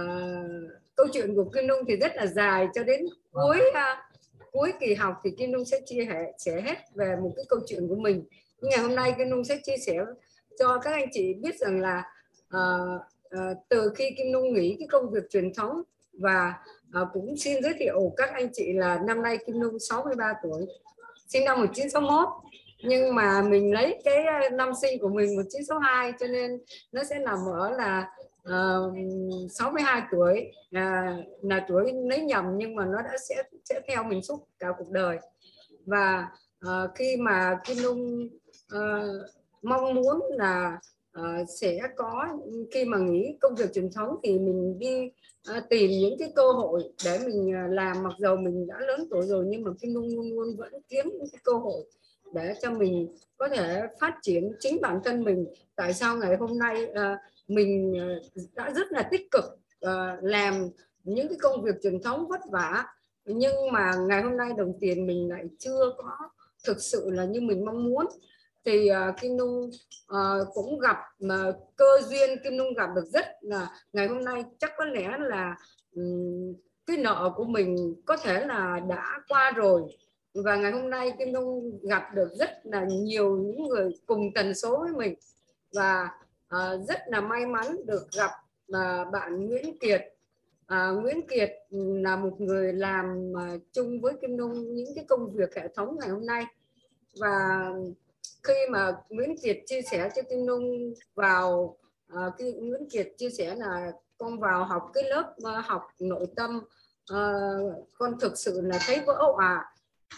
[0.95, 4.09] câu chuyện của Kim Nhung thì rất là dài cho đến cuối à,
[4.51, 7.87] cuối kỳ học thì Kim Nhung sẽ chia sẻ hết về một cái câu chuyện
[7.87, 8.23] của mình.
[8.61, 9.97] Nhưng ngày hôm nay Kim Nhung sẽ chia sẻ
[10.59, 12.03] cho các anh chị biết rằng là
[12.49, 12.59] à,
[13.29, 15.81] à, từ khi Kim Nhung nghỉ cái công việc truyền thống
[16.13, 16.53] và
[16.93, 20.65] à, cũng xin giới thiệu các anh chị là năm nay Kim Nhung 63 tuổi
[21.27, 22.27] sinh năm 1961
[22.83, 26.59] nhưng mà mình lấy cái ờ, năm sinh của mình 1962 cho nên
[26.91, 28.09] nó sẽ nằm ở là
[28.43, 28.91] ờ,
[29.45, 34.03] uh, 62 tuổi là là tuổi lấy nhầm nhưng mà nó đã sẽ sẽ theo
[34.03, 35.17] mình suốt cả cuộc đời.
[35.85, 36.27] Và
[36.67, 38.29] uh, khi mà Kim Nhung
[38.75, 39.29] uh,
[39.61, 40.79] mong muốn là
[41.21, 42.27] uh, sẽ có
[42.71, 45.11] khi mà nghỉ công việc truyền thống thì mình đi
[45.57, 48.03] uh, tìm những cái cơ hội để mình uh, làm.
[48.03, 51.05] Mặc dù mình đã lớn tuổi rồi nhưng mà Kim Nhung luôn luôn vẫn kiếm
[51.05, 51.83] những cái cơ hội
[52.33, 55.45] để cho mình có thể phát triển chính bản thân mình.
[55.75, 57.93] Tại sao ngày hôm nay uh, mình
[58.55, 59.45] đã rất là tích cực
[59.85, 60.69] uh, làm
[61.03, 62.85] những cái công việc truyền thống vất vả
[63.27, 66.29] nhưng mà ngày hôm nay đồng tiền mình lại chưa có
[66.65, 68.05] thực sự là như mình mong muốn
[68.65, 69.71] thì uh, Kim Nhung uh,
[70.07, 74.43] ờ, cũng gặp mà cơ duyên Kim Nhung gặp được rất là ngày hôm nay.
[74.59, 75.55] Chắc có lẽ là
[75.95, 76.53] um,
[76.85, 79.81] cái nợ của mình có thể là đã qua rồi.
[80.33, 84.55] Và ngày hôm nay Kim Nhung gặp được rất là nhiều những người cùng tần
[84.55, 85.15] số với mình.
[85.73, 86.09] Và
[86.55, 88.31] uh, rất là may mắn được gặp
[88.71, 90.01] uh, bạn Nguyễn Kiệt.
[90.67, 91.51] À, Nguyễn Kiệt
[92.03, 95.97] là một người làm uh, chung với Kim Nhung những cái công việc hệ thống
[95.99, 96.45] ngày hôm nay.
[97.19, 97.69] Và
[98.47, 101.77] khi mà Nguyễn Kiệt chia sẻ cho Kim nung vào
[102.13, 106.25] uh, khi Nguyễn Kiệt chia sẻ là con vào học cái lớp uh, học nội
[106.35, 106.61] tâm
[107.13, 109.65] uh, con thực sự là thấy vỡ à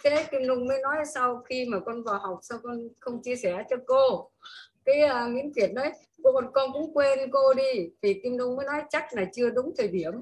[0.03, 3.35] thế Kim nung mới nói sau khi mà con vào học sao con không chia
[3.35, 4.29] sẻ cho cô.
[4.85, 5.91] Cái uh, Nguyễn Kiệt đấy
[6.23, 7.89] cô còn con cũng quên cô đi.
[8.01, 10.13] Thì Kim nung mới nói chắc là chưa đúng thời điểm.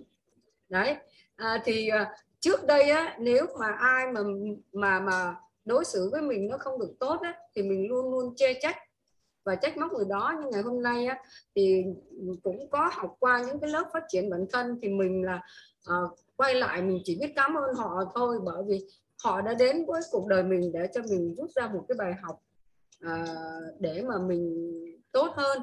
[0.70, 0.96] Đấy
[1.36, 2.08] à, thì uh,
[2.40, 4.22] trước đây á nếu mà ai mà
[4.74, 5.36] mà mà
[5.68, 8.76] đối xử với mình nó không được tốt á, thì mình luôn luôn chê trách.
[9.46, 10.34] Và trách móc người đó.
[10.42, 11.24] Nhưng ngày hôm nay á,
[11.56, 11.84] thì
[12.44, 14.80] cũng có học qua những cái lớp phát triển bản thân.
[14.82, 15.42] Thì mình là
[15.90, 18.40] uh, quay lại mình chỉ biết cảm ơn họ thôi.
[18.46, 18.88] Bởi vì
[19.24, 22.14] họ đã đến với cuộc đời mình để cho mình rút ra một cái bài
[22.22, 22.40] học
[23.06, 24.74] uh, để mà mình
[25.12, 25.62] tốt hơn.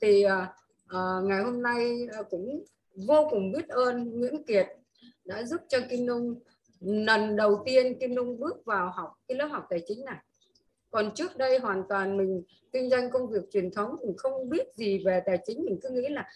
[0.00, 0.32] Thì uh,
[0.96, 2.64] uh, ngày hôm nay uh, cũng
[3.08, 4.66] vô cùng biết ơn Nguyễn Kiệt
[5.24, 6.40] đã giúp cho Kim Nhung
[6.80, 10.18] lần đầu tiên Kim Nhung bước vào học cái lớp học tài chính này.
[10.90, 14.74] Còn trước đây hoàn toàn mình kinh doanh công việc truyền thống, mình không biết
[14.74, 16.28] gì về tài chính, mình cứ nghĩ là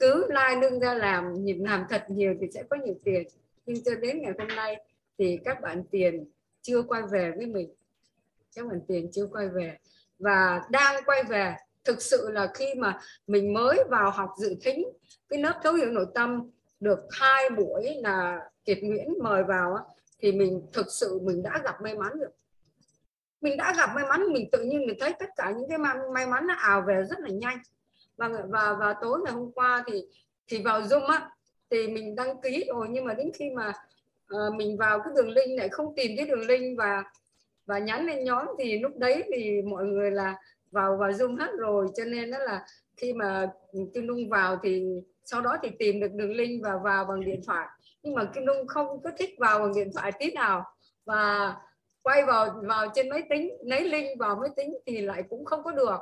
[0.00, 3.22] cứ lai lưng ra làm nhịp làm thật nhiều thì sẽ có nhiều tiền.
[3.66, 4.76] Nhưng cho đến ngày hôm nay
[5.18, 6.24] thì các bạn tiền
[6.62, 7.74] chưa quay về với mình.
[8.56, 9.76] Các bạn tiền chưa quay về.
[10.18, 14.84] Và đang quay về, thực sự là khi mà mình mới vào học dự thính,
[15.28, 16.50] cái lớp thấu hiểu nội tâm
[16.82, 19.78] được hai buổi là Kiệt Nguyễn mời vào
[20.18, 22.30] thì mình thực sự mình đã gặp may mắn được.
[23.40, 25.78] Mình đã gặp may mắn mình tự nhiên mình thấy tất cả những cái
[26.14, 27.58] may mắn nó ảo về rất là nhanh.
[28.16, 30.02] Và và và tối ngày hôm qua thì
[30.46, 31.30] thì vào zoom á
[31.70, 33.72] thì mình đăng ký rồi nhưng mà đến khi mà
[34.34, 37.04] uh, mình vào cái đường link này không tìm cái đường link và
[37.66, 40.36] và nhắn lên nhóm thì lúc đấy thì mọi người là
[40.70, 41.86] vào vào zoom hết rồi.
[41.96, 42.66] Cho nên đó là
[42.96, 43.50] khi mà
[43.94, 47.40] kim nhung vào thì sau đó thì tìm được đường link và vào bằng điện
[47.46, 47.66] thoại.
[48.02, 50.64] Nhưng mà kim Dung không có thích vào bằng điện thoại tí nào.
[51.06, 51.54] Và
[52.02, 55.62] quay vào vào trên máy tính, lấy link vào máy tính thì lại cũng không
[55.62, 55.98] có được.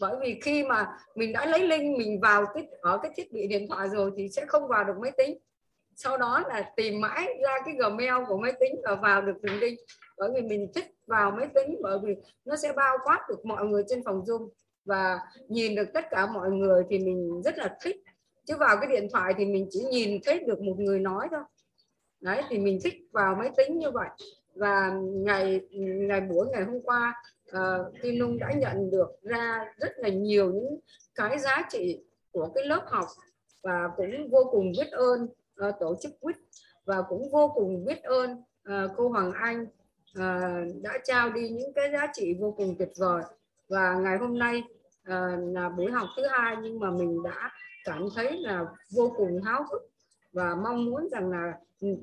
[0.00, 3.46] Bởi vì khi mà mình đã lấy link, mình vào cái, ở cái thiết bị
[3.46, 5.38] điện thoại rồi thì sẽ không vào được máy tính.
[5.96, 9.58] Sau đó là tìm mãi ra cái gmail của máy tính và vào được đường
[9.58, 9.78] link.
[10.18, 13.64] Bởi vì mình thích vào máy tính, bởi vì nó sẽ bao quát được mọi
[13.64, 14.48] người trên phòng zoom.
[14.84, 17.96] Và nhìn được tất cả mọi người thì mình rất là thích
[18.50, 21.42] chứ vào cái điện thoại thì mình chỉ nhìn thấy được một người nói thôi.
[22.20, 24.08] Đấy thì mình thích vào máy tính như vậy.
[24.54, 25.60] Và ngày
[26.08, 27.14] ngày buổi ngày hôm qua
[27.50, 30.80] ờ, uh, Kim Nung đã nhận được ra rất là nhiều những
[31.14, 32.00] cái giá trị
[32.32, 33.06] của cái lớp học
[33.62, 35.24] và cũng vô cùng biết ơn
[35.68, 36.36] uh, tổ chức quýt
[36.84, 38.32] và cũng vô cùng biết ơn
[38.68, 39.62] uh, cô Hoàng Anh
[40.18, 43.22] uh, đã trao đi những cái giá trị vô cùng tuyệt vời.
[43.68, 44.62] Và ngày hôm nay
[45.08, 47.50] uh, là buổi học thứ hai nhưng mà mình đã
[47.84, 49.90] cảm thấy là vô cùng háo hức
[50.32, 51.52] và mong muốn rằng là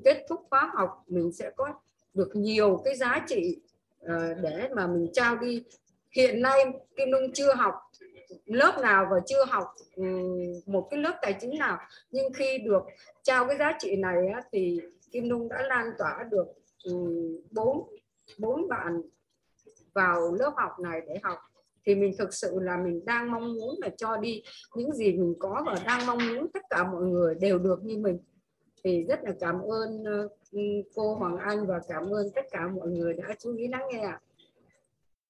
[0.04, 1.74] kết thúc khóa học mình sẽ có
[2.14, 3.60] được nhiều cái giá trị
[4.04, 4.10] uh,
[4.42, 5.64] để mà mình trao đi.
[6.10, 6.64] Hiện nay
[6.96, 7.74] Kim Nhung chưa học
[8.44, 10.04] lớp nào và chưa học ừ,
[10.66, 11.78] một cái lớp tài chính nào
[12.10, 12.82] nhưng khi được
[13.22, 14.16] trao cái giá trị này
[14.52, 16.46] thì Kim Nhung đã lan tỏa được
[16.84, 16.92] ừ,
[17.50, 17.88] bốn
[18.38, 19.02] bốn bạn
[19.94, 21.38] vào lớp học này để học
[21.86, 24.42] thì mình thực sự là mình đang mong muốn là cho đi
[24.74, 27.98] những gì mình có và đang mong muốn tất cả mọi người đều được như
[27.98, 28.18] mình
[28.84, 30.60] thì rất là cảm ơn ờ, ừ,
[30.94, 34.00] cô Hoàng Anh và cảm ơn tất cả mọi người đã chú ý lắng nghe
[34.00, 34.20] ạ.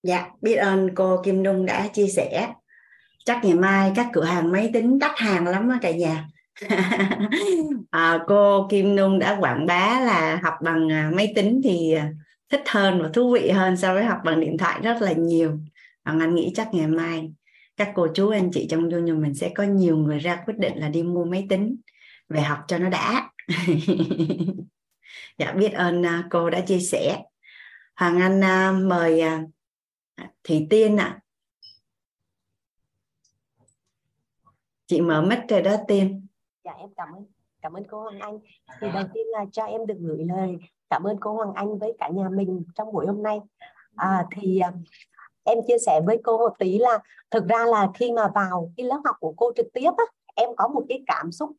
[0.02, 2.52] Dạ, biết ơn cô Kim Nhung đã chia sẻ.
[3.24, 6.28] Chắc ngày mai các cửa hàng máy tính đắt hàng lắm á cả nhà.
[7.90, 12.12] à, cô Kim Nhung đã quảng bá là học bằng à, máy tính thì à,
[12.50, 15.58] thích hơn và thú vị hơn so với học bằng điện thoại rất là nhiều.
[16.08, 17.32] Và anh nghĩ chắc ngày mai
[17.76, 20.78] các cô chú anh chị trong doanh mình sẽ có nhiều người ra quyết định
[20.78, 21.76] là đi mua máy tính
[22.28, 23.30] về học cho nó đã.
[25.38, 27.22] dạ biết ơn à, cô đã chia sẻ.
[27.96, 29.44] Hoàng Anh à, mời à,
[30.44, 31.04] thị Tiên ạ.
[31.04, 31.20] À.
[34.86, 36.26] Chị mở mic rồi đó Tiên
[36.64, 37.26] dạ em cảm ơn
[37.62, 38.38] cảm ơn cô Hoàng Anh
[38.80, 40.56] thì đầu tiên là cho em được gửi lời
[40.90, 43.40] cảm ơn cô Hoàng Anh với cả nhà mình trong buổi hôm nay
[43.96, 44.60] à, thì
[45.48, 46.98] em chia sẻ với cô một tí là
[47.30, 50.50] thực ra là khi mà vào cái lớp học của cô trực tiếp á, em
[50.56, 51.50] có một cái cảm xúc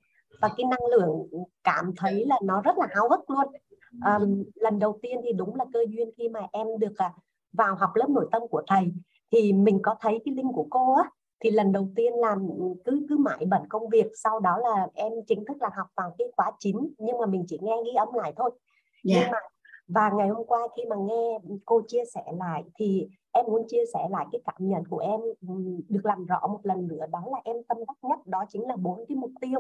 [0.42, 1.28] và cái năng lượng
[1.64, 3.48] cảm thấy là nó rất là háo hức luôn
[4.06, 7.12] um, lần đầu tiên thì đúng là cơ duyên khi mà em được uh,
[7.54, 8.92] vào học lớp nội tâm của thầy
[9.32, 11.04] thì mình có thấy cái linh của cô á
[11.44, 12.48] thì lần đầu tiên làm
[12.86, 16.16] cứ cứ mãi bận công việc sau đó là em chính thức là học vào
[16.18, 18.62] cái khóa 9 nhưng mà mình chỉ nghe ghi âm lại thôi yeah.
[19.04, 19.30] nhưng dạ.
[19.32, 19.38] mà
[19.88, 23.84] và ngày hôm qua khi mà nghe cô chia sẻ lại thì em muốn chia
[23.94, 25.20] sẻ lại cái cảm nhận của em
[25.90, 28.76] được làm rõ một lần nữa đó là em tâm đắc nhất đó chính là
[28.76, 29.60] bốn cái mục tiêu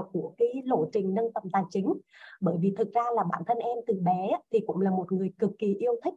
[0.00, 1.94] uh, của cái lộ trình nâng tầm tài chính.
[2.40, 5.32] Bởi vì thực ra là bản thân em từ bé thì cũng là một người
[5.38, 6.14] cực kỳ yêu thích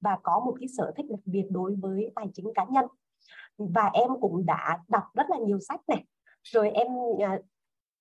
[0.00, 2.84] và có một cái sở thích đặc biệt đối với tài chính cá nhân.
[3.58, 6.04] Và em cũng đã đọc rất là nhiều sách này
[6.42, 6.86] rồi em
[7.20, 7.38] ờ,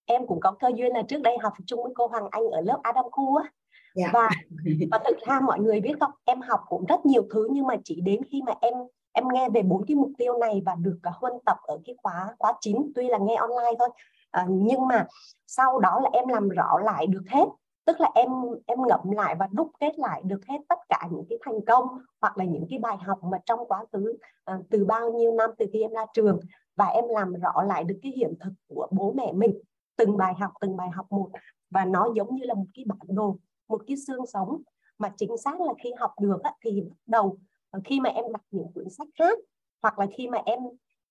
[0.06, 2.62] em cũng có cơ duyên là trước đây học chung với cô Hoàng Anh ở
[2.62, 3.52] lớp Adam Khu á
[3.98, 4.12] yeah.
[4.14, 4.20] Dạ.
[4.20, 4.30] và
[4.92, 7.76] và thực ra mọi người biết không em học cũng rất nhiều thứ nhưng mà
[7.84, 8.74] chỉ đến khi mà em
[9.14, 11.96] em nghe về bốn cái mục tiêu này và được cả huân tập ở cái
[12.04, 13.90] khóa khóa 9 tuy là nghe online thôi
[14.32, 15.08] à, nhưng mà
[15.48, 17.46] sau đó là em làm rõ lại được hết
[17.86, 18.30] tức là em
[18.66, 21.86] em ngậm lại và đúc kết lại được hết tất cả những cái thành công
[22.22, 25.50] hoặc là những cái bài học mà trong quá khứ à, từ bao nhiêu năm
[25.58, 26.40] từ khi em ra trường
[26.76, 29.60] và em làm rõ lại được cái hiện thực của bố mẹ mình
[29.96, 31.30] từng bài học từng bài học một
[31.70, 34.62] và nó giống như là một cái bản đồ một cái xương sống.
[34.98, 37.38] Mà chính xác là khi học được á, thì bắt đầu
[37.70, 39.40] ờ, khi mà em đọc những quyển sách khác
[39.82, 40.60] hoặc là khi mà em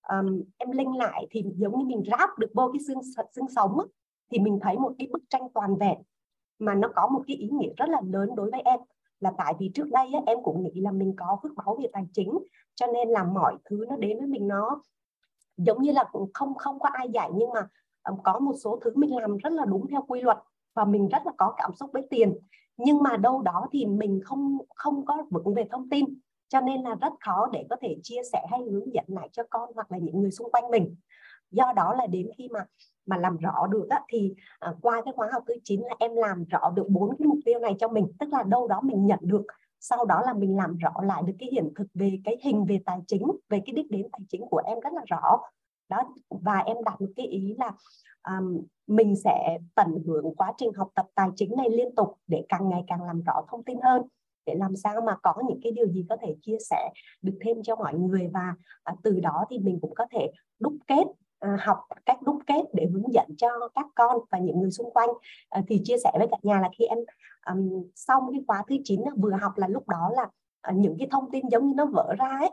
[0.08, 3.00] um, em linh lại thì giống như mình ráp được vô cái xương
[3.32, 3.86] xương sống á,
[4.30, 5.98] thì mình thấy một cái bức tranh toàn vẹn.
[6.58, 8.80] Mà nó có một cái ý nghĩa rất là lớn đối với em
[9.20, 11.88] là tại vì trước đây á, em cũng nghĩ là mình có phước báo về
[11.92, 12.38] tài chính
[12.74, 14.82] cho nên là mọi thứ nó đến với mình nó
[15.56, 17.68] giống như là cũng không không có ai dạy nhưng mà
[18.08, 20.38] um, có một số thứ mình làm rất là đúng theo quy luật
[20.76, 22.38] và mình rất là có cảm xúc với tiền.
[22.76, 26.04] Nhưng mà đâu đó thì mình không không có vững về thông tin.
[26.48, 29.42] Cho nên là rất khó để có thể chia sẻ hay hướng dẫn lại cho
[29.50, 30.96] con hoặc là những người xung quanh mình.
[31.50, 32.66] Do đó là đến khi mà
[33.06, 36.14] mà làm rõ được á, thì à, qua cái khóa học thứ 9 là em
[36.14, 38.12] làm rõ được bốn cái mục tiêu này cho mình.
[38.18, 39.46] Tức là đâu đó mình nhận được.
[39.80, 42.80] Sau đó là mình làm rõ lại được cái hiện thực về cái hình về
[42.86, 45.40] tài chính về cái đích đến tài chính của em rất là rõ
[45.88, 47.72] đó và em đặt một cái ý là
[48.28, 52.44] um, mình sẽ tận hưởng quá trình học tập tài chính này liên tục để
[52.48, 54.02] càng ngày càng làm rõ thông tin hơn
[54.46, 56.90] để làm sao mà có những cái điều gì có thể chia sẻ
[57.22, 58.30] được thêm cho mọi người.
[58.32, 61.04] Và à, từ đó thì mình cũng có thể đúc kết
[61.40, 64.90] À, học cách đúc kết để hướng dẫn cho các con và những người xung
[64.92, 65.08] quanh.
[65.48, 66.98] À, thì chia sẻ với cả nhà là khi em
[67.46, 70.22] um, xong cái khóa thứ 9 vừa học là lúc đó là
[70.70, 72.50] uh, những cái thông tin giống như nó vỡ ra ấy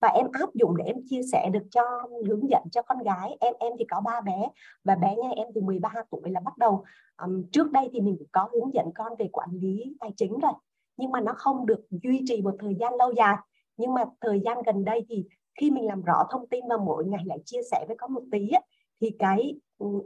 [0.00, 1.82] và em áp dụng để em chia sẻ được cho
[2.28, 3.36] hướng dẫn cho con gái.
[3.40, 4.48] Em em thì có ba bé
[4.84, 6.84] và bé nhà em thì 13 tuổi là bắt đầu
[7.22, 10.52] um, trước đây thì mình có hướng dẫn con về quản lý tài chính rồi
[10.96, 13.36] nhưng mà nó không được duy trì một thời gian lâu dài.
[13.76, 15.24] Nhưng mà thời gian gần đây thì
[15.60, 18.22] khi mình làm rõ thông tin và mỗi ngày lại chia sẻ với con một
[18.32, 18.62] tí ấy,
[19.00, 19.54] thì cái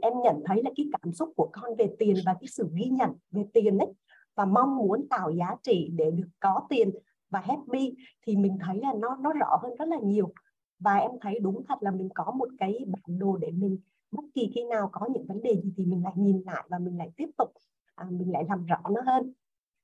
[0.01, 2.89] em nhận thấy là cái cảm xúc của con về tiền và cái sự ghi
[2.89, 3.87] nhận về tiền ấy
[4.35, 6.91] và mong muốn tạo giá trị để được có tiền
[7.31, 7.95] và happy
[8.27, 10.33] thì mình thấy là nó nó rõ hơn rất là nhiều.
[10.79, 13.77] Và em thấy đúng thật là mình có một cái bản đồ để mình
[14.11, 16.79] bất kỳ khi nào có những vấn đề gì thì mình lại nhìn lại và
[16.79, 17.49] mình lại tiếp tục
[17.95, 19.33] à, mình lại làm rõ nó hơn.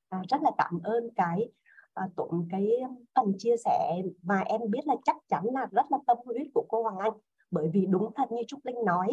[0.10, 1.52] À, rất là cảm ơn cái
[1.94, 2.72] à, tụng cái
[3.16, 6.66] phần chia sẻ và em biết là chắc chắn là rất là tâm huyết của
[6.70, 7.14] cô Hoàng Anh.
[7.52, 9.12] Bởi vì đúng thật như Trúc Linh nói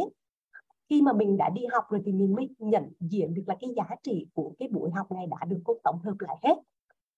[0.90, 3.70] khi mà mình đã đi học rồi thì mình mới nhận diện được là cái
[3.76, 6.54] giá trị của cái buổi học này đã được cô tổng hợp lại hết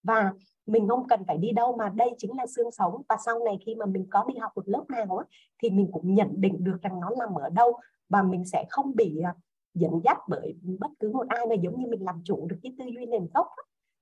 [0.07, 0.33] và
[0.67, 3.03] mình không cần phải đi đâu mà đây chính là xương sống.
[3.09, 5.25] Và sau này khi mà mình có đi học một lớp nào á,
[5.63, 7.73] thì mình cũng nhận định được rằng nó nằm ở đâu.
[8.09, 9.35] Và mình sẽ không bị à,
[9.75, 12.73] dẫn dắt bởi bất cứ một ai mà giống như mình làm chủ được cái
[12.79, 13.47] tư duy nền gốc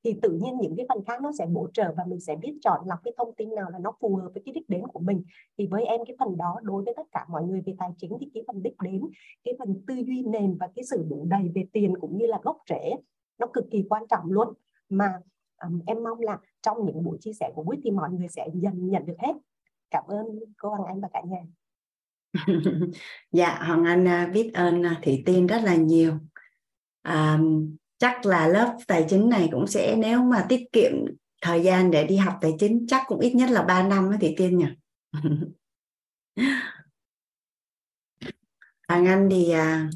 [0.05, 2.59] thì tự nhiên những cái phần khác nó sẽ bổ trợ và mình sẽ biết
[2.62, 5.00] chọn lọc cái thông tin nào là nó phù hợp với cái đích đến của
[5.00, 5.24] mình.
[5.59, 8.12] Thì với em cái phần đó đối với tất cả mọi người về tài chính
[8.20, 9.00] thì cái phần đích đến
[9.44, 12.38] cái phần tư duy nền và cái sự đủ đầy về tiền cũng như là
[12.42, 12.96] gốc rễ
[13.38, 14.48] nó cực kỳ quan trọng luôn.
[14.88, 15.18] Mà
[15.62, 18.46] um, em mong là trong những buổi chia sẻ của Quýt thì mọi người sẽ
[18.55, 19.32] dần nhận được hết.
[19.90, 20.26] Cảm ơn
[20.59, 21.40] cô Hoàng Anh và cả nhà.
[23.32, 26.18] Dạ Hoàng Anh à, biết ơn à, Thị Tiên rất là nhiều.
[27.02, 27.38] À,
[27.98, 30.92] chắc là lớp tài chính này cũng sẽ nếu mà tiết kiệm
[31.42, 34.18] thời gian để đi học tài chính chắc cũng ít nhất là 3 năm với
[34.20, 34.66] Thị Tiên nhỉ?
[38.88, 39.90] Hoàng Anh thì à,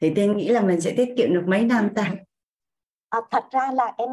[0.00, 2.14] Thị Tiên nghĩ là mình sẽ tiết kiệm được mấy năm ta?
[3.16, 4.10] À, thật ra là em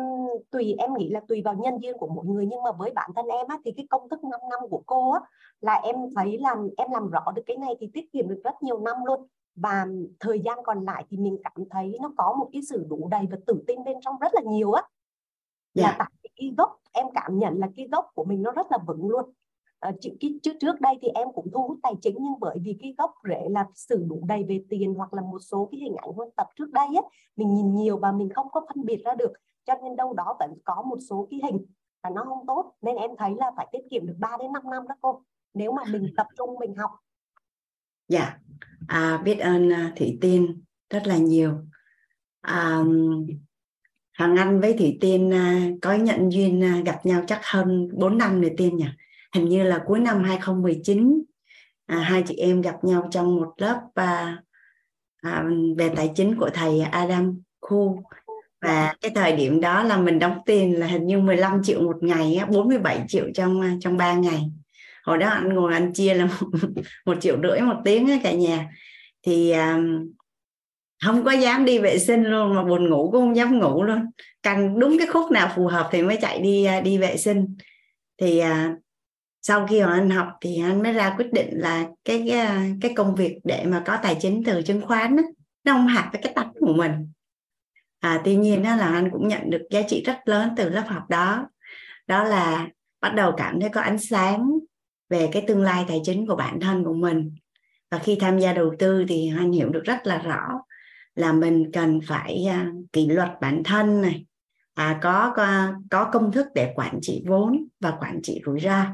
[0.51, 3.09] tùy em nghĩ là tùy vào nhân duyên của mỗi người nhưng mà với bản
[3.15, 5.19] thân em á, thì cái công thức 5 năm của cô á,
[5.61, 8.63] là em thấy là em làm rõ được cái này thì tiết kiệm được rất
[8.63, 9.85] nhiều năm luôn và
[10.19, 13.27] thời gian còn lại thì mình cảm thấy nó có một cái sự đủ đầy
[13.31, 14.83] và tự tin bên trong rất là nhiều á
[15.73, 15.95] là yeah.
[15.99, 16.05] Dạ.
[16.05, 19.09] tại cái gốc em cảm nhận là cái gốc của mình nó rất là vững
[19.09, 19.31] luôn
[19.83, 19.91] Ờ,
[20.43, 23.11] trước trước đây thì em cũng thu hút tài chính nhưng bởi vì cái gốc
[23.29, 26.29] rễ là sự đủ đầy về tiền hoặc là một số cái hình ảnh huân
[26.37, 27.03] tập trước đây ấy
[27.35, 29.33] mình nhìn nhiều và mình không có phân biệt ra được.
[29.65, 31.65] Cho nên đâu đó vẫn có một số cái hình
[32.03, 34.63] là nó không tốt nên em thấy là phải tiết kiệm được 3 đến 5
[34.71, 35.21] năm đó cô
[35.53, 36.91] nếu mà mình tập trung mình học.
[38.07, 38.19] Dạ.
[38.19, 38.39] Yeah.
[38.87, 41.53] à, biết ơn à, thị tiên rất là nhiều.
[42.41, 42.83] À,
[44.17, 48.17] Hoàng Anh với Thị Tiên à, có nhận duyên à, gặp nhau chắc hơn 4
[48.17, 48.87] năm rồi Tiên nhỉ?
[49.33, 51.23] Hình như là cuối năm 2019
[51.85, 54.37] à, hai chị em gặp nhau trong một lớp à,
[55.21, 55.43] à,
[55.77, 58.03] về tài chính của thầy Adam Khu.
[58.61, 62.03] Và cái thời điểm đó là mình đóng tiền là hình như 15 triệu một
[62.03, 64.41] ngày 47 triệu trong à, trong 3 ngày.
[65.03, 66.47] Hồi đó anh ngồi anh chia là một,
[67.05, 68.69] một triệu rưỡi một tiếng cả nhà.
[69.25, 70.11] Thì um,
[71.05, 74.05] không có dám đi vệ sinh luôn mà buồn ngủ cũng không dám ngủ luôn.
[74.41, 77.55] Cần đúng cái khúc nào phù hợp thì mới chạy đi à, đi vệ sinh.
[78.17, 78.82] Thì uh,
[79.43, 82.93] sau khi mà anh học thì anh mới ra quyết định là cái ờ, cái,
[82.95, 85.23] công việc để mà có tài chính từ chứng khoán đó,
[85.63, 87.11] nó không hợp với cái tánh của mình.
[87.99, 90.83] À, tuy nhiên đó là anh cũng nhận được giá trị rất lớn từ lớp
[90.87, 91.47] học đó.
[92.07, 92.67] Đó là
[93.01, 94.51] bắt đầu cảm thấy có ánh sáng
[95.09, 97.35] về cái tương lai tài chính của bản thân của mình.
[97.91, 100.47] Và khi tham gia đầu tư thì anh hiểu được rất là rõ
[101.15, 104.25] là mình cần phải uh, kỷ luật bản thân này.
[104.73, 108.85] À, có, có có công thức để quản trị vốn và quản trị rủi ro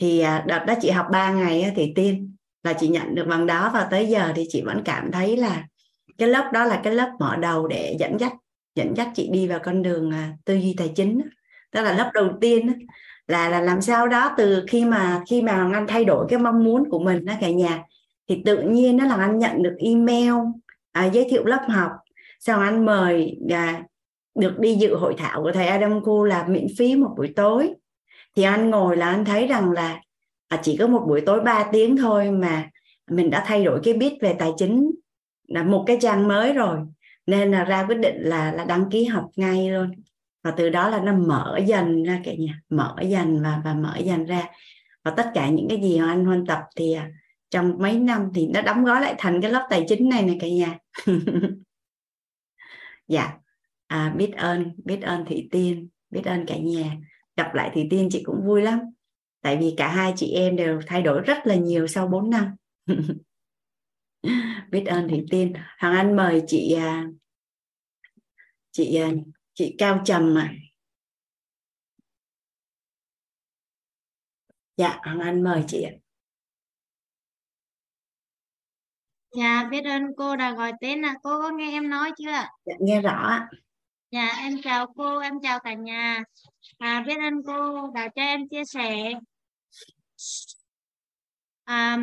[0.00, 3.46] thì à, đợt đó chị học 3 ngày thì tin là chị nhận được bằng
[3.46, 5.64] đó và tới giờ thì chị vẫn cảm thấy là
[6.18, 8.32] cái lớp đó là cái lớp mở đầu để dẫn dắt
[8.74, 11.20] dẫn dắt chị đi vào con đường à, tư duy tài chính
[11.72, 12.86] đó là lớp đầu tiên
[13.26, 16.38] là là làm sao đó từ khi mà khi mà Hoàng Anh thay đổi cái
[16.38, 17.82] mong muốn của mình đó cả nhà
[18.28, 20.34] thì tự nhiên nó là anh nhận được email
[20.92, 21.90] à, giới thiệu lớp học.
[22.40, 23.82] Sau anh mời à,
[24.34, 27.74] được đi dự hội thảo của thầy Adam Cô là miễn phí một buổi tối
[28.36, 30.00] thì anh ngồi là anh thấy rằng là
[30.48, 32.70] à, chỉ có một buổi tối 3 tiếng thôi mà
[33.10, 34.90] mình đã thay đổi cái biết về tài chính
[35.48, 36.78] là một cái trang mới rồi.
[37.26, 39.90] Nên là ra quyết định là là đăng ký học ngay luôn.
[40.42, 43.96] Và từ đó là nó mở dần ra cả nhà mở dần và và mở
[43.98, 44.44] dần ra.
[45.04, 47.10] Và tất cả những cái gì mà anh huân tập thì à,
[47.50, 50.36] trong mấy năm thì nó đóng gói lại thành cái lớp tài chính này này
[50.40, 50.78] cả nhà.
[53.08, 53.32] Dạ.
[53.86, 56.96] À, biết ơn biết ơn thị tiên biết ơn cả nhà
[57.36, 58.80] gặp lại thì tiên chị cũng vui lắm
[59.42, 62.56] tại vì cả hai chị em đều thay đổi rất là nhiều sau 4 năm
[64.70, 67.06] biết ơn thì tiên hoàng anh mời chị à,
[68.72, 69.10] chị à,
[69.54, 70.54] chị cao trầm mà
[74.76, 75.92] dạ hoàng anh mời chị ạ
[79.36, 82.32] Dạ, biết ơn cô đã gọi tên là cô có nghe em nói chưa?
[82.64, 83.48] Dạ, nghe rõ ạ.
[84.10, 86.22] Dạ, em chào cô, em chào cả nhà.
[86.78, 89.12] À, biết ơn cô đã cho em chia sẻ
[91.64, 91.98] à,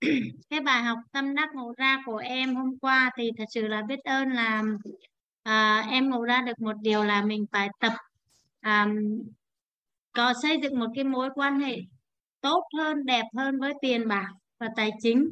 [0.50, 3.82] cái bài học tâm đắc ngộ ra của em hôm qua thì thật sự là
[3.82, 4.62] biết ơn là
[5.42, 7.92] à, em ngộ ra được một điều là mình phải tập
[8.60, 8.86] à,
[10.12, 11.76] có xây dựng một cái mối quan hệ
[12.40, 15.30] tốt hơn, đẹp hơn với tiền bạc và tài chính.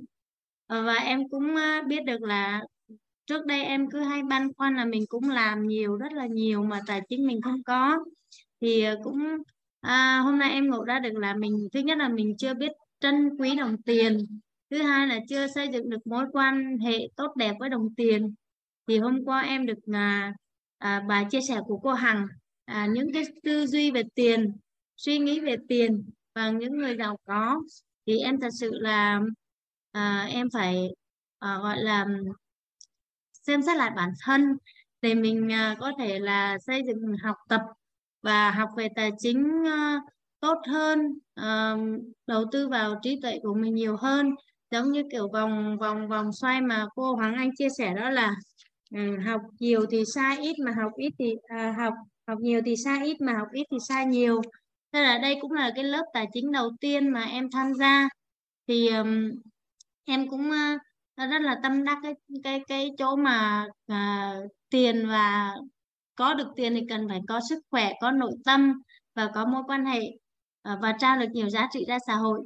[0.66, 1.56] Ờ, và em cũng
[1.86, 2.62] biết được là
[3.26, 6.62] trước đây em cứ hay băn khoăn là mình cũng làm nhiều rất là nhiều
[6.62, 7.98] mà tài chính mình không có
[8.64, 9.18] thì ờ, cũng
[9.80, 12.72] à, hôm nay em ngộ ra được là mình thứ nhất là mình chưa biết
[13.00, 14.18] trân quý đồng tiền
[14.70, 18.34] thứ hai là chưa xây dựng được mối quan hệ tốt đẹp với đồng tiền.
[18.88, 20.34] Thì hôm qua em được à,
[20.78, 22.26] à, bài chia sẻ của cô Hằng
[22.64, 24.52] à, những cái tư duy về tiền
[24.96, 27.60] suy nghĩ về tiền và những người giàu có.
[28.06, 29.20] Thì em thật sự là
[29.92, 30.88] à, em phải
[31.38, 32.06] à, gọi là
[33.32, 34.56] xem xét lại bản thân
[35.02, 37.60] để mình à, có thể là xây dựng học tập
[38.24, 40.00] và học về tài chính ờ,
[40.40, 41.18] tốt hơn
[42.26, 44.30] đầu tư vào trí tuệ của mình nhiều hơn.
[44.70, 48.34] Giống như kiểu vòng vòng vòng xoay mà cô Hoàng Anh chia sẻ đó là
[48.94, 51.94] ừ, học nhiều thì sai ít mà học ít thì à, học
[52.28, 54.42] học nhiều thì sai ít mà học ít thì sai nhiều.
[54.92, 58.08] Thế là đây cũng là cái lớp tài chính đầu tiên mà em tham gia.
[58.68, 59.30] Thì um,
[60.04, 60.80] em cũng uh,
[61.30, 62.14] rất là tâm đắc cái
[62.44, 65.54] cái cái chỗ mà uh, tiền và
[66.16, 68.82] có được tiền thì cần phải có sức khỏe có nội tâm
[69.14, 70.00] và có mối quan hệ
[70.62, 72.40] à, và trao được nhiều giá trị ra xã hội.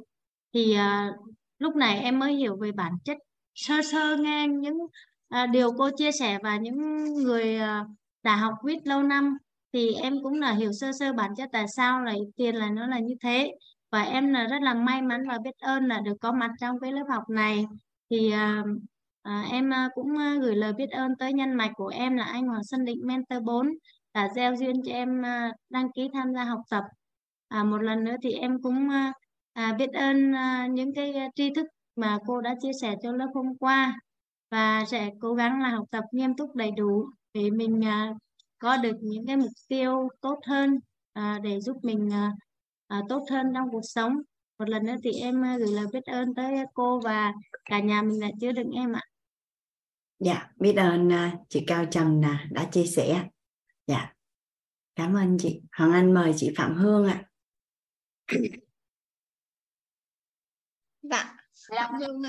[0.53, 3.17] Thì uh, lúc này em mới hiểu về bản chất
[3.55, 7.87] sơ sơ nghe những uh, điều cô chia sẻ và những người uh,
[8.23, 9.37] đã học viết lâu năm.
[9.73, 12.87] Thì em cũng là hiểu sơ sơ bản chất tại sao lại tiền là nó
[12.87, 13.51] là như thế.
[13.91, 16.79] Và em là rất là may mắn và biết ơn là được có mặt trong
[16.79, 17.65] cái lớp học này.
[18.09, 18.81] Thì uh,
[19.21, 22.23] à, em à, cũng à, gửi lời biết ơn tới nhân mạch của em là
[22.23, 23.67] anh Hoàng Xuân Định Mentor 4
[24.13, 26.83] đã gieo duyên cho em à, đăng ký tham gia học tập.
[27.47, 28.89] À, một lần nữa thì em cũng
[29.53, 33.27] à, biết ơn à, những cái tri thức mà cô đã chia sẻ cho lớp
[33.33, 33.99] hôm qua
[34.51, 38.13] và sẽ cố gắng là học tập nghiêm túc đầy đủ để mình à,
[38.59, 40.79] có được những cái mục tiêu tốt hơn
[41.13, 42.31] à, để giúp mình à,
[42.87, 44.13] à, tốt hơn trong cuộc sống
[44.59, 47.33] một lần nữa thì em à, gửi lời biết ơn tới cô và
[47.65, 49.01] cả nhà mình đã chứa đựng em ạ.
[50.19, 53.27] Dạ biết ơn à, chị Cao Trần đã chia sẻ.
[53.87, 54.13] Dạ.
[54.95, 55.61] Cảm ơn chị.
[55.71, 57.23] Hoàng Anh mời chị Phạm Hương ạ.
[61.01, 61.35] Dạ
[61.75, 62.21] Phạm Hương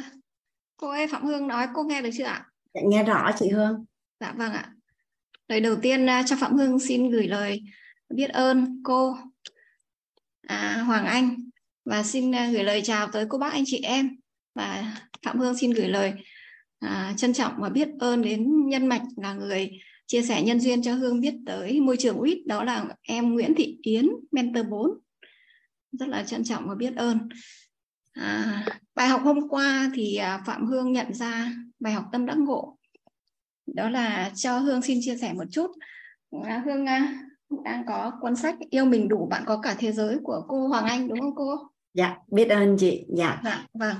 [0.76, 2.50] cô ơi Phạm Hương nói cô nghe được chưa ạ?
[2.74, 3.84] Dạ, nghe rõ chị Hương.
[4.20, 4.74] Dạ vâng ạ.
[5.48, 7.62] Lời đầu tiên à, cho Phạm Hương xin gửi lời
[8.08, 9.16] biết ơn cô
[10.42, 11.49] à, Hoàng Anh
[11.84, 14.16] và xin à, gửi lời chào tới cô bác anh chị em.
[14.54, 16.12] Và Phạm Hương xin gửi lời
[16.78, 19.70] à, trân trọng và biết ơn đến nhân mạch là người
[20.06, 23.54] chia sẻ nhân duyên cho Hương biết tới môi trường UIT đó là em Nguyễn
[23.54, 24.90] Thị Yến mentor 4
[25.92, 27.28] rất là trân trọng và biết ơn.
[28.12, 32.38] À, bài học hôm qua thì à, Phạm Hương nhận ra bài học tâm đắc
[32.38, 32.78] ngộ.
[33.66, 35.70] Đó là cho Hương xin chia sẻ một chút.
[36.44, 37.22] À, Hương à,
[37.64, 40.84] đang có cuốn sách yêu mình đủ bạn có cả thế giới của cô Hoàng
[40.84, 41.56] Anh đúng không cô?
[41.94, 43.04] Dạ biết ơn chị.
[43.08, 43.40] Dạ.
[43.44, 43.96] Dạ vâng.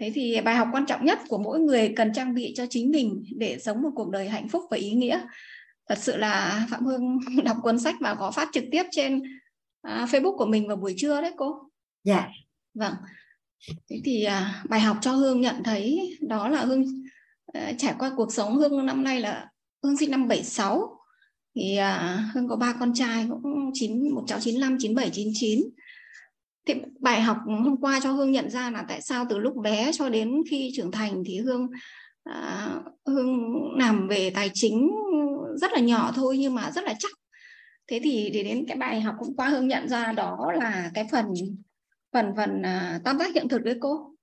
[0.00, 2.90] Thế thì bài học quan trọng nhất của mỗi người cần trang bị cho chính
[2.90, 5.20] mình để sống một cuộc đời hạnh phúc và ý nghĩa.
[5.88, 9.22] Thật sự là Phạm Hương đọc cuốn sách và có phát trực tiếp trên
[9.88, 11.56] uh, Facebook của mình vào buổi trưa đấy cô.
[12.04, 12.28] Dạ.
[12.74, 12.94] Vâng.
[13.90, 16.82] Thế thì uh, bài học cho Hương nhận thấy đó là Hương
[17.58, 19.50] uh, trải qua cuộc sống Hương năm nay là
[19.82, 20.93] Hương sinh năm 76
[21.56, 25.60] thì à, Hương có ba con trai cũng chín một cháu 95 97 99
[26.66, 29.92] thì bài học hôm qua cho Hương nhận ra là tại sao từ lúc bé
[29.92, 31.68] cho đến khi trưởng thành thì Hương
[32.24, 32.70] à,
[33.06, 33.38] Hương
[33.76, 34.90] làm về tài chính
[35.56, 37.10] rất là nhỏ thôi nhưng mà rất là chắc.
[37.88, 41.06] Thế thì để đến cái bài học hôm qua Hương nhận ra đó là cái
[41.12, 41.26] phần
[42.12, 44.13] phần phần à, tam giác hiện thực đấy cô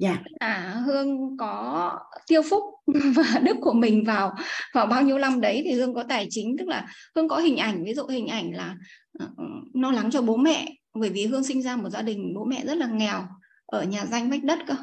[0.00, 0.16] dạ.
[0.38, 2.62] À hương có tiêu phúc
[3.14, 4.34] và đức của mình vào
[4.74, 6.56] vào bao nhiêu năm đấy thì hương có tài chính.
[6.58, 6.86] Tức là
[7.16, 8.76] hương có hình ảnh ví dụ hình ảnh là
[9.24, 9.28] uh,
[9.74, 12.64] lo lắng cho bố mẹ bởi vì hương sinh ra một gia đình bố mẹ
[12.64, 13.22] rất là nghèo
[13.66, 14.74] ở nhà danh vách đất cơ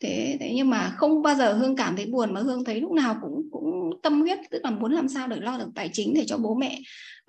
[0.00, 2.92] thế thế nhưng mà không bao giờ hương cảm thấy buồn mà hương thấy lúc
[2.92, 6.14] nào cũng cũng tâm huyết tức là muốn làm sao để lo được tài chính
[6.14, 6.80] để cho bố mẹ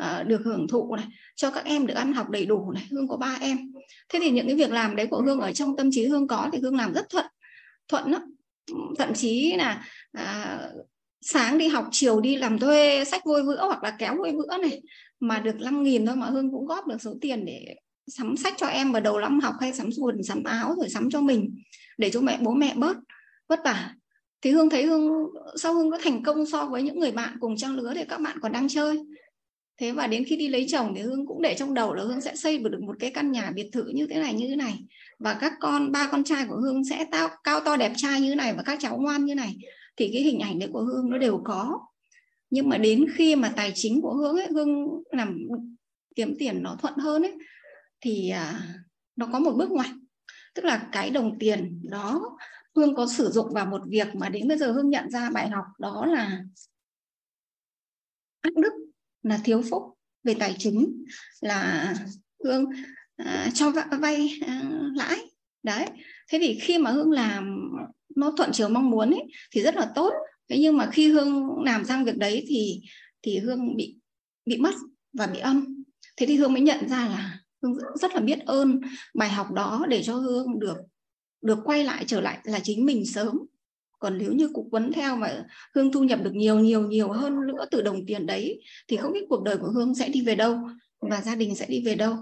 [0.03, 1.05] uh, được hưởng thụ này
[1.35, 2.83] cho các em được ăn học đầy đủ này.
[2.91, 3.57] Hương có ba em.
[4.09, 6.49] Thế thì những cái việc làm đấy của hương ở trong tâm trí hương có
[6.53, 7.25] thì hương làm rất thuận
[7.87, 8.21] thuận lắm.
[8.97, 9.85] Thậm chí là
[10.17, 10.85] uh,
[11.21, 14.57] sáng đi học chiều đi làm thuê sách vôi vữa hoặc là kéo vôi vữa
[14.57, 14.81] này
[15.19, 17.75] mà được 5 nghìn thôi mà Hương cũng góp được số tiền để
[18.07, 21.09] sắm sách cho em vào đầu năm học hay sắm quần sắm áo rồi sắm
[21.09, 21.55] cho mình
[22.01, 22.97] để cho mẹ, bố mẹ bớt,
[23.49, 23.95] vất vả.
[24.41, 25.09] Thì Hương thấy Hương,
[25.55, 28.21] sau Hương có thành công so với những người bạn cùng trang lứa thì các
[28.21, 28.99] bạn còn đang chơi.
[29.77, 32.21] Thế và đến khi đi lấy chồng thì hương cũng để trong đầu là hương
[32.21, 34.79] sẽ xây được một cái căn nhà biệt thự như thế này, như thế này.
[35.19, 38.29] Và các con, ba con trai của hương sẽ tao, cao to đẹp trai như
[38.29, 39.57] thế này và các cháu ngoan như này.
[39.97, 41.79] Thì cái hình ảnh đấy của hương nó đều có.
[42.49, 45.37] Nhưng mà đến khi mà tài chính của hương ấy, hương làm
[46.15, 47.33] kiếm tiền nó thuận hơn ấy,
[48.01, 48.59] thì à,
[49.15, 49.89] nó có một bước ngoặt
[50.53, 52.37] tức là cái đồng tiền đó
[52.75, 55.49] hương có sử dụng vào một việc mà đến bây giờ hương nhận ra bài
[55.49, 56.43] học đó là
[58.41, 58.73] ác đức
[59.23, 59.83] là thiếu phúc
[60.23, 61.05] về tài chính
[61.41, 61.93] là
[62.43, 62.65] hương
[63.15, 63.71] à, cho
[64.01, 64.61] vay à,
[64.95, 65.17] lãi.
[65.63, 65.85] Đấy.
[66.31, 67.71] Thế thì khi mà hương làm
[68.15, 70.13] nó thuận chiều mong muốn ấy, thì rất là tốt.
[70.49, 72.81] Thế nhưng mà khi hương làm sang việc đấy thì
[73.21, 73.97] thì hương bị
[74.45, 74.75] bị mất
[75.13, 75.83] và bị âm.
[76.17, 78.81] Thế thì hương mới nhận ra là Vâng, hương rất là biết ơn
[79.13, 80.77] bài học đó để cho hương được
[81.41, 83.39] được quay lại trở lại là chính mình sớm.
[83.99, 85.45] Còn nếu như cục quấn theo mà
[85.75, 89.13] hương thu nhập được nhiều nhiều nhiều hơn nữa từ đồng tiền đấy, thì không
[89.13, 90.59] biết cuộc đời của hương sẽ đi về đâu
[90.99, 92.15] và gia đình sẽ đi về đâu.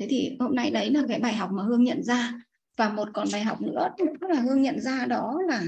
[0.00, 2.32] Thế thì hôm nay đấy là cái bài học mà hương nhận ra.
[2.76, 5.62] Và một còn bài học nữa tức là hương nhận ra đó là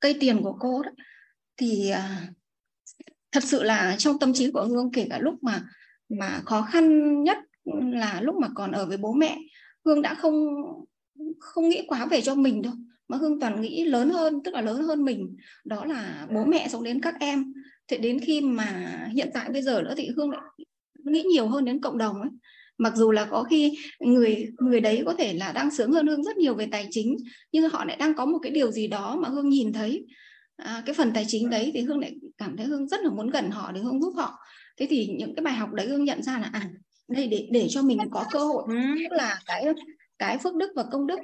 [0.00, 0.90] cây tiền của cô đó.
[1.56, 2.28] Thì à,
[3.32, 5.62] thật sự là trong tâm trí của hương kể cả lúc mà
[6.08, 7.38] mà khó khăn nhất
[7.92, 9.38] là lúc mà còn ở với bố mẹ.
[9.84, 10.46] Hương đã không
[11.40, 12.72] không nghĩ quá về cho mình đâu
[13.08, 15.36] mà hương toàn nghĩ lớn hơn tức là lớn hơn mình.
[15.64, 17.52] Đó là bố mẹ sống đến các em.
[17.88, 20.40] Thế đến khi mà hiện tại bây giờ nữa thì hương lại
[21.04, 22.30] nghĩ nhiều hơn đến cộng đồng ấy.
[22.78, 26.24] Mặc dù là có khi người người đấy có thể là đang sướng hơn hương
[26.24, 27.16] rất nhiều về tài chính
[27.52, 30.06] nhưng họ lại đang có một cái điều gì đó mà hương nhìn thấy.
[30.56, 33.30] À, cái phần tài chính đấy thì hương lại cảm thấy hương rất là muốn
[33.30, 34.38] gần họ để hương giúp họ.
[34.76, 36.70] Thế thì những cái bài học đấy hương nhận ra là à
[37.08, 38.64] đây để để cho mình có cơ hội.
[38.68, 38.74] Ừ.
[39.10, 39.64] tức là cái
[40.18, 41.18] cái phước đức và công đức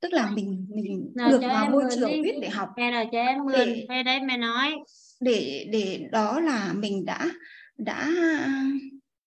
[0.00, 2.68] tức là mình mình nào được vào môi trường biết để học.
[2.76, 4.74] Nghe là cho em mượn để, về đây mẹ nói.
[5.20, 7.30] Để để đó là mình đã
[7.78, 8.10] đã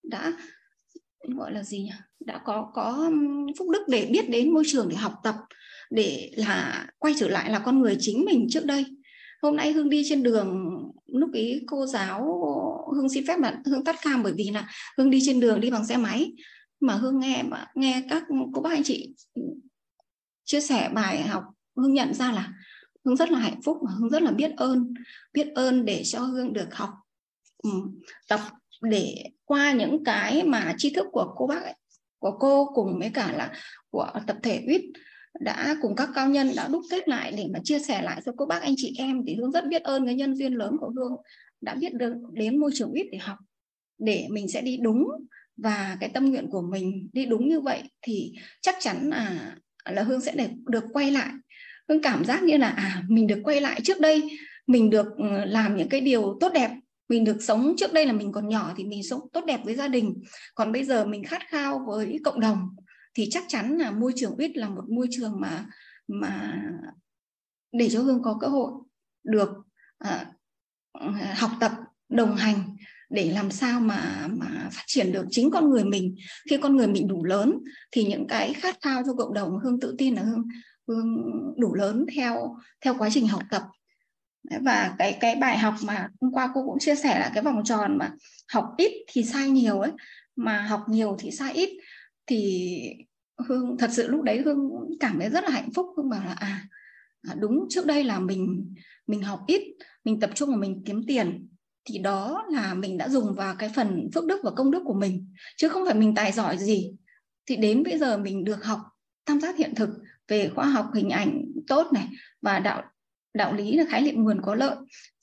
[0.03, 0.33] đã
[1.35, 1.91] gọi là gì nhỉ?
[2.19, 3.11] Đã có có
[3.57, 5.35] phúc đức để biết đến môi trường để học tập
[5.89, 8.85] để là quay trở lại là con người chính mình trước đây.
[9.41, 10.69] Hôm nay hương đi trên đường
[11.17, 12.21] lúc ý cô giáo
[12.95, 15.71] hương xin phép là hương tắt cam bởi vì là hương đi trên đường đi
[15.71, 16.33] bằng xe máy.
[16.79, 19.13] Mà hương nghe mà nghe các cô bác anh chị
[20.43, 21.43] chia sẻ bài học
[21.75, 22.53] hương nhận ra là
[23.05, 24.93] hương rất là hạnh phúc và hương rất là biết ơn
[25.33, 26.89] biết ơn để cho hương được học
[27.63, 27.69] ừ,
[28.27, 28.39] tập
[28.81, 31.73] để qua những cái mà tri thức của cô bác ấy,
[32.19, 33.53] của cô cùng với cả là
[33.89, 34.81] của tập thể uýt
[35.39, 38.31] đã cùng các cao nhân đã đúc kết lại để mà chia sẻ lại cho
[38.37, 40.91] cô bác anh chị em thì hương rất biết ơn cái nhân duyên lớn của
[40.95, 41.15] hương,
[41.61, 43.37] đã biết được đến môi trường ít để học,
[43.97, 45.07] để mình sẽ đi đúng
[45.57, 49.55] và cái tâm nguyện của mình đi đúng như vậy thì chắc chắn là
[49.89, 51.31] là hương sẽ để, được quay lại.
[51.89, 54.23] Hương cảm giác như là à mình được quay lại trước đây,
[54.67, 56.71] mình được ừ, làm những cái điều tốt đẹp,
[57.09, 59.75] mình được sống trước đây là mình còn nhỏ thì mình sống tốt đẹp với
[59.75, 60.13] gia đình.
[60.55, 62.59] Còn bây giờ mình khát khao với cộng đồng
[63.15, 65.65] thì chắc chắn là môi trường UIT là một môi trường mà
[66.07, 66.61] mà
[67.71, 68.71] để cho hương có cơ hội
[69.23, 69.49] được
[69.97, 70.31] à,
[71.35, 71.71] học tập
[72.09, 72.75] đồng hành
[73.09, 76.15] để làm sao mà mà phát triển được chính con người mình.
[76.49, 77.59] Khi con người mình đủ lớn
[77.91, 80.47] thì những cái khát khao cho cộng đồng hương tự tin là hương
[80.87, 81.25] hương
[81.57, 83.63] đủ lớn theo theo quá trình học tập.
[84.61, 87.63] Và cái cái bài học mà hôm qua cô cũng chia sẻ là cái vòng
[87.63, 88.11] tròn mà
[88.53, 89.91] học ít thì sai nhiều ấy
[90.35, 91.69] mà học nhiều thì sai ít.
[92.27, 93.04] Thì
[93.37, 94.69] hương thật sự lúc đấy hương
[94.99, 95.85] cảm thấy rất là hạnh phúc.
[95.97, 96.67] Hương bảo là à,
[97.21, 98.73] à, đúng trước đây là mình
[99.07, 99.61] mình học ít
[100.03, 101.47] mình tập trung vào mình kiếm tiền
[101.85, 104.93] thì đó là mình đã dùng vào cái phần phước đức và công đức của
[104.93, 105.27] mình
[105.57, 106.91] chứ không phải mình tài giỏi gì.
[107.45, 108.79] Thì đến bây giờ mình được học
[109.25, 109.89] tam giác hiện thực
[110.27, 112.07] về khoa học hình ảnh tốt này
[112.41, 112.83] và đạo
[113.33, 114.75] đạo lý là khái niệm nguồn có lợi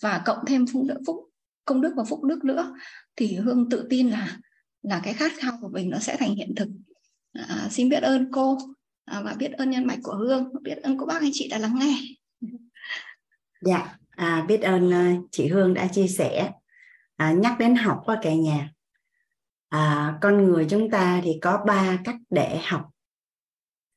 [0.02, 1.16] và cộng thêm phúc đức phúc
[1.64, 2.74] công đức và phúc đức nữa
[3.16, 4.38] thì hương tự tin là
[4.82, 6.68] là cái khát khao của mình nó sẽ thành hiện thực.
[7.32, 8.58] À, à, xin biết ơn cô.
[9.04, 10.52] À, và biết ơn nhân mạch của hương.
[10.62, 11.98] Biết ơn cô bác anh chị đã lắng nghe.
[13.62, 16.50] Dạ à, biết ơn uh, chị hương đã chia sẻ.
[17.16, 18.70] À, nhắc đến học qua cả nhà.
[19.68, 22.90] À, con người chúng ta thì có ba cách để học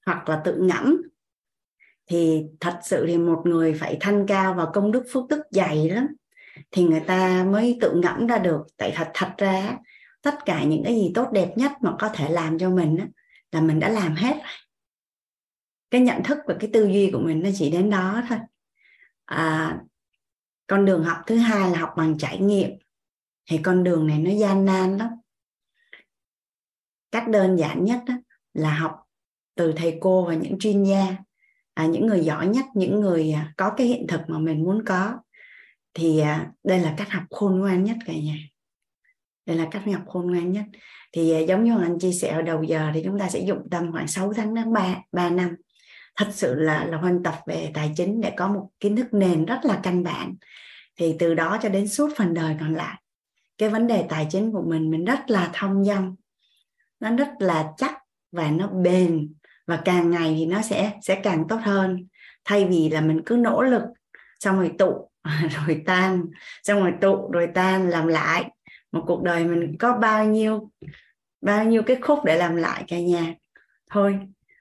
[0.05, 1.01] hoặc là tự ngẫm.
[2.07, 5.89] Thì thật sự thì một người phải thanh cao và công đức phước đức dày
[5.89, 6.07] lắm
[6.71, 8.61] thì người ta mới tự ngẫm ra được.
[8.77, 9.77] Tại thật thật ra
[10.21, 13.07] tất cả những cái gì tốt đẹp nhất mà có thể làm cho mình á,
[13.55, 14.53] là mình đã làm hết rồi.
[15.91, 18.37] Cái nhận thức và cái tư duy của mình nó chỉ đến đó thôi.
[19.25, 19.79] À,
[20.67, 22.69] con đường học thứ hai là học bằng trải nghiệm.
[23.49, 25.09] Thì con đường này nó gian nan lắm.
[27.11, 28.13] Cách đơn giản nhất đó
[28.53, 28.91] là học
[29.55, 31.15] từ thầy cô và những chuyên gia.
[31.73, 34.83] À, những người giỏi nhất những người à, có cái hiện thực mà mình muốn
[34.85, 35.19] có.
[35.93, 38.35] Thì à, đây là cách học khôn ngoan nhất cả nhà
[39.45, 40.63] đây là cách nhập khôn ngoan nhất.
[41.13, 43.67] Thì à, giống như anh chia sẻ ở đầu giờ thì chúng ta sẽ dụng
[43.71, 45.55] tâm khoảng 6 tháng đến 3, 3 năm.
[46.15, 49.45] Thật sự là là hoàn tập về tài chính để có một kiến thức nền
[49.45, 50.35] rất là căn bản.
[50.99, 53.01] Thì từ đó cho đến suốt phần đời còn lại
[53.57, 56.15] cái vấn đề tài chính của mình mình rất là thông dong.
[56.99, 57.95] Nó rất là chắc
[58.31, 59.33] và nó bền
[59.67, 62.07] và càng ngày thì nó sẽ sẽ càng tốt hơn.
[62.45, 63.83] Thay vì là mình cứ nỗ lực
[64.39, 65.09] xong rồi tụ
[65.65, 66.25] rồi tan
[66.63, 68.51] xong rồi tụ rồi tan làm lại
[68.95, 70.71] một cuộc đời mình có bao nhiêu
[71.41, 73.35] bao nhiêu cái khúc để làm lại cả nhà.
[73.91, 74.19] Thôi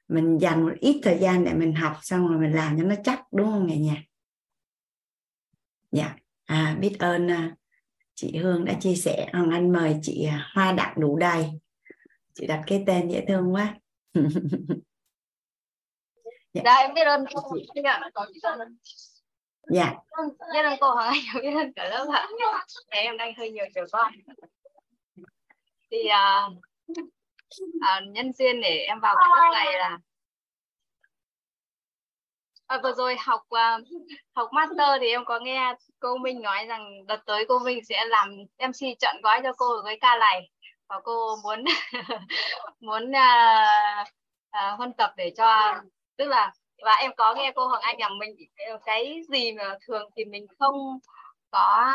[0.08, 2.94] mình dành một ít thời gian để mình học xong rồi mình làm cho nó
[3.04, 4.02] chắc đúng không cả nhà?
[5.92, 6.14] Dạ.
[6.44, 7.56] À, biết ơn à,
[8.14, 9.28] chị Hương đã chia sẻ.
[9.32, 11.50] Hoàng Anh mời chị à, Hoa Đặng đủ đầy
[12.34, 13.74] chị đặt cái tên dễ thương quá.
[16.54, 16.62] Dạ.
[16.64, 17.66] dạ em biết ơn chị.
[17.84, 18.00] dạ
[19.66, 19.94] dạ.
[20.10, 22.26] Ơn cô Hoàng Anh biết ơn cả lớp ạ.
[22.88, 24.12] Em đang hơi nhiều trường con.
[25.90, 26.52] Thì uh,
[27.62, 29.98] uh, nhân duyên để em vào cái lớp này là
[32.66, 33.86] à, vừa rồi học uh,
[34.34, 38.04] học master thì em có nghe cô Minh nói rằng đợt tới cô Minh sẽ
[38.04, 40.50] làm MC chọn gói cho cô ở cái ca này.
[40.88, 41.64] Và cô muốn
[42.80, 44.08] muốn uh,
[44.56, 45.74] uh, huân tập để cho
[46.16, 46.52] tức là
[46.84, 48.36] và em có nghe cô Hoàng Anh rằng mình
[48.84, 50.98] cái gì mà thường thì mình không
[51.50, 51.94] có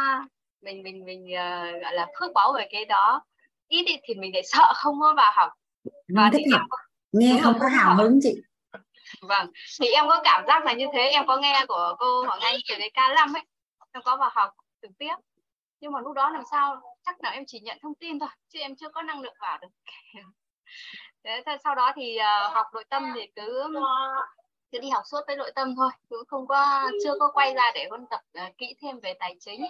[0.61, 3.21] mình mình mình uh, gọi là phước báo về cái đó.
[3.67, 5.51] Ít thì, thì mình lại sợ không có vào học.
[6.15, 6.61] Và thích học
[7.11, 8.41] nghe không có hào hứng chị.
[9.21, 11.09] Vâng thì em có cảm giác là như thế.
[11.09, 13.43] Em có nghe của cô Hoàng Anh từ cái K5 ấy.
[13.91, 14.49] Em có vào học
[14.81, 15.15] trực tiếp.
[15.81, 18.59] Nhưng mà lúc đó làm sao chắc là em chỉ nhận thông tin thôi chứ
[18.59, 19.67] em chưa có năng lượng vào được.
[21.23, 23.67] Thế, sau đó thì uh, học nội tâm thì cứ
[24.71, 27.71] cứ đi học suốt với nội tâm thôi cũng không có chưa có quay ra
[27.75, 29.65] để ôn tập uh, kỹ thêm về tài chính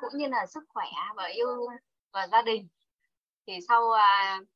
[0.00, 1.66] cũng như là sức khỏe và yêu
[2.12, 2.68] và gia đình.
[3.46, 4.46] Thì sau uh,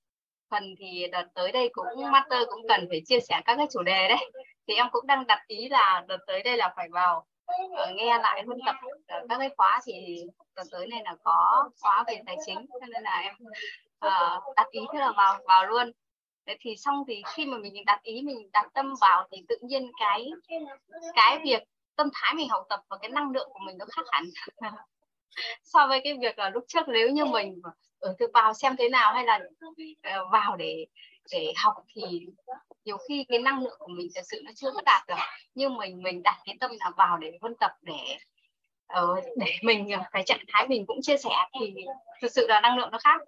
[0.50, 3.82] phần thì đợt tới đây cũng master cũng cần phải chia sẻ các cái chủ
[3.82, 4.30] đề đấy.
[4.68, 7.26] Thì em cũng đang đặt ý là đợt tới đây là phải vào
[7.72, 10.24] uh, nghe lại huân tập uh, các cái khóa thì
[10.56, 13.34] đợt tới này là có khóa về tài chính cho nên là em
[14.06, 15.92] uh, đặt ý thế là vào vào luôn.
[16.46, 19.56] Đấy thì xong thì khi mà mình đặt ý, mình đặt tâm vào thì tự
[19.62, 20.30] nhiên cái
[21.14, 21.62] cái việc
[21.96, 24.24] tâm thái mình học tập và cái năng lượng của mình nó khác hẳn.
[25.64, 27.60] So với cái việc là lúc trước nếu như mình
[27.98, 29.40] ở ừ, từ vào xem thế nào hay là
[30.02, 30.86] ờ, vào để
[31.32, 32.26] để học thì
[32.84, 35.14] nhiều khi cái năng lượng của mình thật sự nó chưa có đạt được.
[35.54, 38.18] Nhưng mình mình đặt cái tâm là vào để huân tập, để
[38.86, 41.30] ờ, để mình ờ, cái trạng thái mình cũng chia sẻ
[41.60, 41.74] thì
[42.22, 43.20] thực sự là năng lượng nó khác.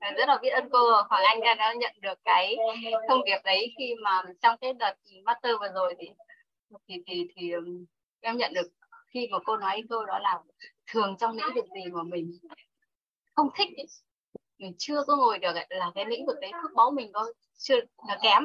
[0.00, 2.56] Ờ, rất là biết ơn cô Hoàng Anh đã nhận được cái
[3.08, 4.94] thông điệp đấy khi mà trong cái đợt
[5.24, 6.08] master vừa rồi thì
[6.88, 7.52] thì thì, thì
[8.20, 8.68] em nhận được
[9.08, 10.40] khi mà cô nói câu đó là
[10.86, 12.38] thường trong lĩnh vực gì mà mình
[13.34, 13.86] không thích ấy,
[14.58, 17.26] mình chưa có ngồi được là cái lĩnh vực đấy phước báu mình có
[17.58, 17.76] chưa
[18.08, 18.44] là kém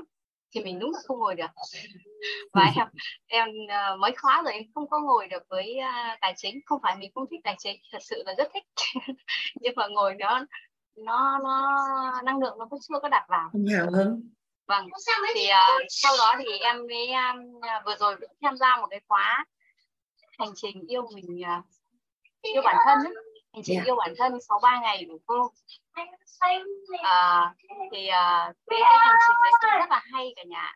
[0.52, 1.52] thì mình đúng là không ngồi được.
[2.54, 2.88] Và em
[3.28, 6.60] em uh, mới khóa rồi em không có ngồi được với uh, tài chính.
[6.66, 8.64] Không phải mình không thích tài chính thật sự là rất thích.
[9.56, 10.46] Nhưng mà ngồi đó
[10.96, 13.50] nó nó năng lượng nó cũng chưa có đặt vào.
[13.52, 14.30] Không hào hứng.
[14.68, 14.90] Vâng
[15.36, 19.00] thì uh, sau đó thì em mới um, vừa rồi cũng tham gia một cái
[19.08, 19.46] khóa
[20.40, 21.66] hành trình yêu mình uh,
[22.42, 23.88] yêu bản thân ấy hành trình yeah.
[23.88, 23.92] Dạ.
[23.92, 25.52] yêu bản thân 63 ngày của cô
[27.04, 27.56] à,
[27.92, 30.76] thì uh, cái, cái hành trình đấy cũng rất là hay cả nhà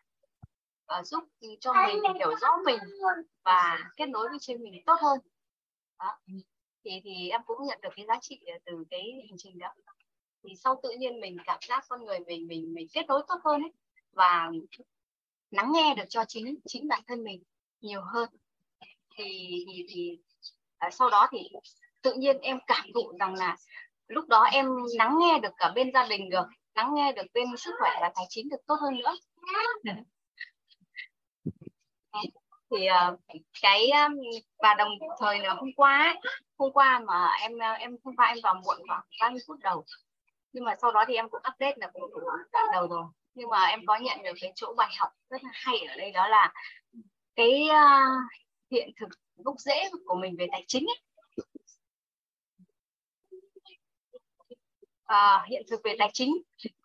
[0.98, 1.24] uh, giúp
[1.60, 2.78] cho mình hiểu rõ mình
[3.44, 5.18] và kết nối với chính mình tốt hơn
[5.98, 6.18] đó.
[6.84, 9.74] thì thì em cũng nhận được cái giá trị từ cái hành trình đó
[10.42, 13.40] thì sau tự nhiên mình cảm giác con người mình mình mình kết nối tốt
[13.44, 13.72] hơn ấy
[14.12, 14.50] và
[15.50, 17.42] lắng nghe được cho chính chính bản thân mình
[17.80, 18.28] nhiều hơn
[19.16, 19.24] thì
[19.66, 20.18] thì thì
[20.78, 21.38] à, sau đó thì
[22.02, 23.56] tự nhiên em cảm thụ rằng là
[24.08, 24.66] lúc đó em
[24.98, 28.12] lắng nghe được cả bên gia đình được lắng nghe được bên sức khỏe và
[28.14, 29.14] tài chính được tốt hơn nữa.
[32.70, 33.16] Thì ờ,
[33.62, 34.08] cái ờ,
[34.58, 34.88] và đồng
[35.20, 38.54] thời là hôm qua ấy, hôm qua mà em ờ, em hôm qua em vào
[38.54, 39.84] muộn khoảng 30 phút đầu.
[40.52, 42.20] Nhưng mà sau đó thì em cũng update là cũng đủ
[42.52, 43.04] đoạn đầu rồi.
[43.34, 46.10] Nhưng mà em có nhận được cái chỗ bài học rất là hay ở đây
[46.10, 46.52] đó là
[47.36, 48.32] cái uh,
[48.70, 51.00] hiện thực gốc rễ của mình về tài chính ấy,
[55.12, 56.36] uh, hiện thực về tài chính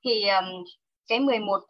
[0.04, 0.64] thì um,
[1.08, 1.68] cái 11 uh,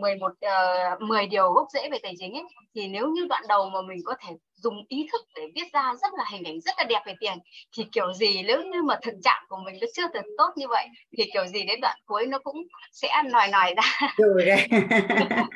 [0.00, 2.44] 11 uh, 10 điều gốc rễ về tài chính ấy
[2.74, 5.94] thì nếu như đoạn đầu mà mình có thể dùng ý thức để viết ra
[6.02, 7.38] rất là hình ảnh rất là đẹp về tiền
[7.76, 10.68] thì kiểu gì nếu như mà thực trạng của mình nó chưa được tốt như
[10.68, 10.86] vậy
[11.18, 12.56] thì kiểu gì đến đoạn cuối nó cũng
[12.92, 14.12] sẽ nòi nòi ra.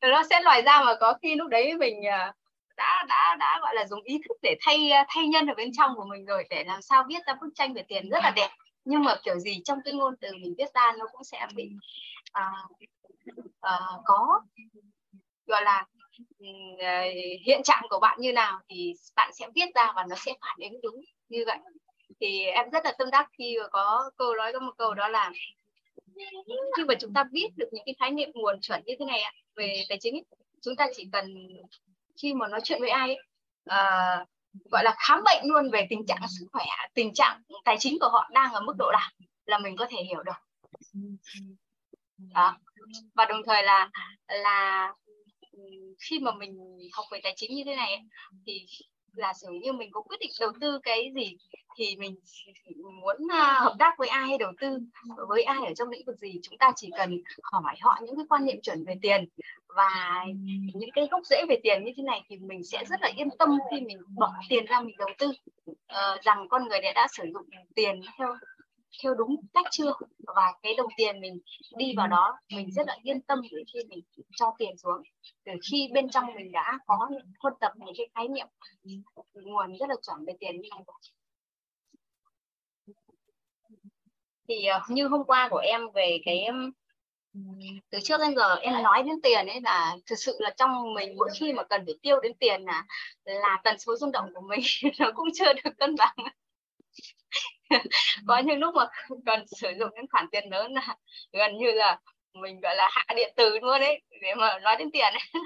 [0.00, 2.34] Nó sẽ nòi ra mà có khi lúc đấy mình uh,
[2.76, 5.90] đã đã đã gọi là dùng ý thức để thay thay nhân ở bên trong
[5.96, 8.48] của mình rồi để làm sao viết ra bức tranh về tiền rất là đẹp.
[8.84, 11.70] Nhưng mà kiểu gì trong cái ngôn từ mình viết ra nó cũng sẽ bị
[12.38, 12.70] uh,
[13.58, 14.40] uh, có
[15.46, 15.86] gọi là
[16.22, 17.14] uh,
[17.46, 20.70] hiện trạng của bạn như nào thì bạn sẽ viết ra và nó sẽ phản
[20.70, 21.58] ứng đúng như vậy.
[22.20, 25.32] Thì em rất là tâm đắc khi có câu nói có một câu đó là
[26.76, 29.20] khi mà chúng ta viết được những cái khái niệm nguồn chuẩn như thế này
[29.56, 30.24] về tài chính ấy,
[30.62, 31.34] chúng ta chỉ cần
[32.22, 33.18] khi mà nói chuyện với ai ấy,
[33.64, 34.26] à,
[34.70, 38.08] gọi là khám bệnh luôn về tình trạng sức khỏe tình trạng tài chính của
[38.08, 39.10] họ đang ở mức độ nào
[39.46, 40.32] là mình có thể hiểu được.
[42.34, 42.56] Đó.
[43.14, 43.90] Và đồng thời là
[44.26, 44.92] là
[46.08, 48.00] khi mà mình học về tài chính như thế này
[48.46, 48.66] thì
[49.12, 51.36] là sử như mình có quyết định đầu tư cái gì
[51.76, 52.14] thì mình
[53.00, 54.78] muốn à, hợp tác với ai hay đầu tư?
[55.28, 56.40] Với ai ở trong lĩnh vực gì?
[56.42, 59.28] Chúng ta chỉ cần hỏi họ những cái quan niệm chuẩn về tiền
[59.68, 60.24] và
[60.74, 63.28] những cái gốc rễ về tiền như thế này thì mình sẽ rất là yên
[63.38, 65.32] tâm khi mình bỏ tiền ra mình đầu tư.
[65.70, 68.36] Uh, rằng con người đã, đã sử dụng tiền theo
[69.02, 69.92] theo đúng cách chưa?
[70.18, 71.40] Và cái đồng tiền mình
[71.76, 74.00] đi vào đó mình rất là yên tâm để khi mình
[74.36, 75.02] cho tiền xuống.
[75.44, 77.08] Từ khi bên trong mình đã có
[77.40, 78.46] huân tập những cái khái niệm
[79.34, 80.82] nguồn rất là chuẩn về tiền như này
[84.48, 86.48] thì uh, như hôm qua của em về cái
[87.90, 91.16] từ trước đến giờ em nói đến tiền ấy là thực sự là trong mình
[91.16, 92.84] mỗi khi mà cần phải tiêu đến tiền là
[93.24, 94.60] là tần số rung động của mình
[94.98, 96.14] nó cũng chưa được cân bằng
[98.26, 98.86] có những lúc mà
[99.26, 100.96] cần sử dụng những khoản tiền lớn là
[101.32, 101.98] gần như là
[102.34, 105.42] mình gọi là hạ điện tử luôn đấy để mà nói đến tiền ấy.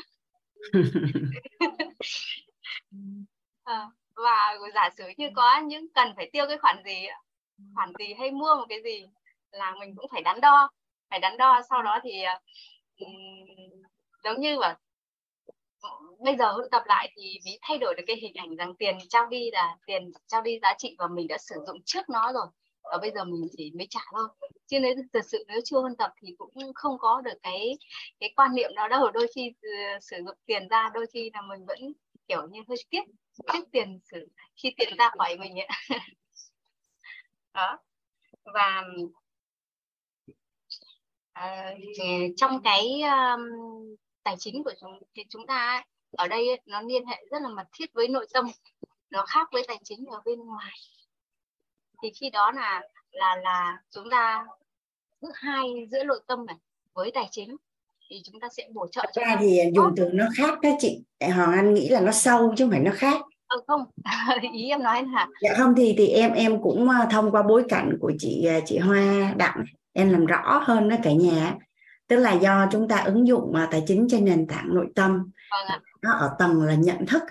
[3.64, 3.86] à,
[4.16, 7.06] và giả sử như có những cần phải tiêu cái khoản gì
[7.74, 9.06] khoản gì hay mua một cái gì
[9.50, 10.70] là mình cũng phải đắn đo
[11.10, 11.60] phải đắn đo.
[11.70, 13.06] Sau đó thì ờ,
[14.24, 14.78] giống như là
[16.18, 18.98] bây giờ hội tập lại thì mới thay đổi được cái hình ảnh rằng tiền
[19.08, 22.32] trao đi là tiền trao đi giá trị và mình đã sử dụng trước nó
[22.32, 22.46] rồi.
[22.82, 24.28] Và bây giờ mình chỉ mới trả thôi.
[24.66, 27.78] Chứ nếu thực sự nếu chưa hôn tập thì cũng không có được cái
[28.20, 29.10] cái quan niệm đó đâu.
[29.10, 31.78] Đôi khi uh, sử dụng tiền ra đôi khi là mình vẫn
[32.28, 33.02] kiểu như hơi tiếc
[33.52, 35.68] tiếc tiền sử khi tiền ra khỏi mình ấy.
[37.58, 37.78] đó.
[38.44, 38.84] Và
[41.38, 43.40] uh, trong cái um,
[44.22, 47.66] tài chính của chúng thì chúng ta ở đây nó liên hệ rất là mật
[47.72, 48.46] thiết với nội tâm
[49.10, 50.72] nó khác với tài chính ở bên ngoài.
[52.02, 54.46] Thì khi đó là là là chúng ta
[55.20, 56.56] giữa hai giữa nội tâm này
[56.92, 57.56] với tài chính
[58.10, 61.04] thì chúng ta sẽ bổ trợ cho ra thì dùng từ nó khác đó chị.
[61.20, 63.84] Hoàng anh nghĩ là nó sâu chứ không phải nó khác ờ không.
[64.52, 67.64] Ý em nói là dạ không thì thì em em cũng ờ, thông qua bối
[67.68, 71.54] cảnh của chị ờ, chị Hoa Đặng em làm rõ hơn đó cả nhà
[72.08, 75.30] tức là do chúng ta ứng dụng tài chính trên nền tảng nội tâm.
[75.50, 77.22] Vâng nó ở tầng là nhận thức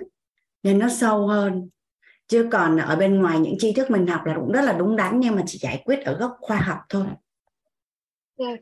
[0.63, 1.69] nên nó sâu hơn.
[2.27, 4.95] Chứ còn ở bên ngoài những tri thức mình học là cũng rất là đúng
[4.95, 7.05] đắn nhưng mà chỉ giải quyết ở góc khoa học thôi.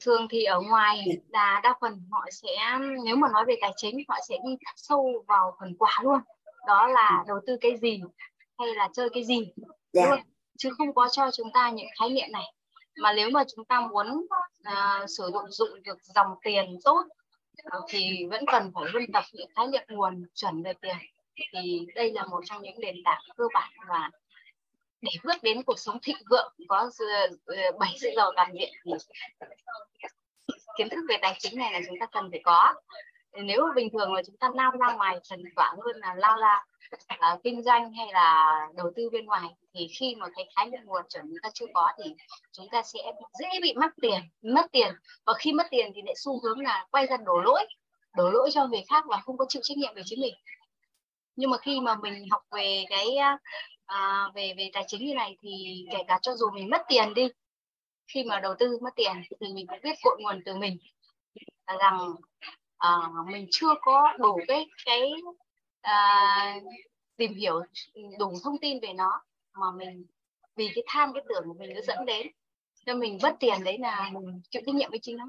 [0.02, 1.14] Thường thì ở ngoài dạ.
[1.30, 5.26] là đa phần họ sẽ nếu mà nói về tài chính họ sẽ đi sâu
[5.28, 6.20] vào phần quả luôn
[6.68, 8.02] đó là đầu tư cái gì
[8.60, 9.52] hay là chơi cái gì
[9.94, 10.10] yeah.
[10.10, 10.20] luôn
[10.58, 12.54] chứ không có cho chúng ta những khái niệm này.
[13.02, 14.26] Mà nếu mà chúng ta muốn
[14.70, 17.04] uh, sử dụng dụng được dòng tiền tốt
[17.78, 20.96] uh, thì vẫn cần phải luân tập những khái niệm nguồn chuẩn về tiền.
[21.54, 24.10] Thì đây là một trong những nền tảng cơ bản và
[25.02, 26.90] để bước đến cuộc sống thịnh vượng có
[27.46, 28.92] ờ, bảy sự giàu toàn diện thì
[30.78, 32.74] kiến thức về tài chính này là chúng ta cần phải có
[33.44, 36.66] nếu bình thường mà chúng ta lao ra ngoài thần toán hơn là lao ra
[37.34, 40.82] uh, kinh doanh hay là đầu tư bên ngoài thì khi mà cái khái niệm
[40.86, 42.16] nguồn chuẩn chúng ta chưa có thì
[42.52, 43.00] chúng ta sẽ
[43.40, 44.94] dễ bị mất tiền mất tiền.
[45.26, 47.66] Và khi mất tiền thì lại xu hướng là quay ra đổ lỗi
[48.16, 50.34] đổ lỗi cho người khác và không có chịu trách nhiệm về chính mình.
[51.36, 53.08] Nhưng mà khi mà mình học về cái
[53.92, 57.14] uh, về về tài chính như này thì kể cả cho dù mình mất tiền
[57.14, 57.28] đi
[58.08, 60.78] khi mà đầu tư mất tiền thì mình cũng biết cội nguồn từ mình.
[61.80, 62.00] Rằng
[62.86, 65.12] uh, mình chưa có đủ cái cái
[65.88, 66.64] uh,
[67.18, 67.62] tìm hiểu
[68.20, 69.22] đủ thông tin về nó
[69.54, 70.06] mà mình
[70.56, 72.28] vì cái tham cái tưởng của mình nó dẫn đến
[72.86, 75.26] cho mình mất tiền đấy là mình chịu trách nhiệm với chính nó.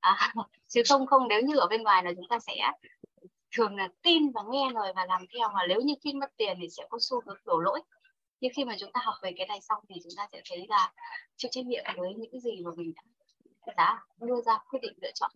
[0.00, 0.34] À,
[0.68, 2.54] chứ không không nếu như ở bên ngoài là chúng ta sẽ
[3.56, 6.58] thường là tin và nghe lời và làm theo mà nếu như khi mất tiền
[6.60, 7.80] thì sẽ có xu hướng đổ lỗi.
[8.40, 10.66] Nhưng khi mà chúng ta học về cái này xong thì chúng ta sẽ thấy
[10.68, 10.92] là
[11.36, 12.92] chịu trách nhiệm với những gì mà mình
[13.66, 15.30] đã, đã đưa ra quyết định lựa chọn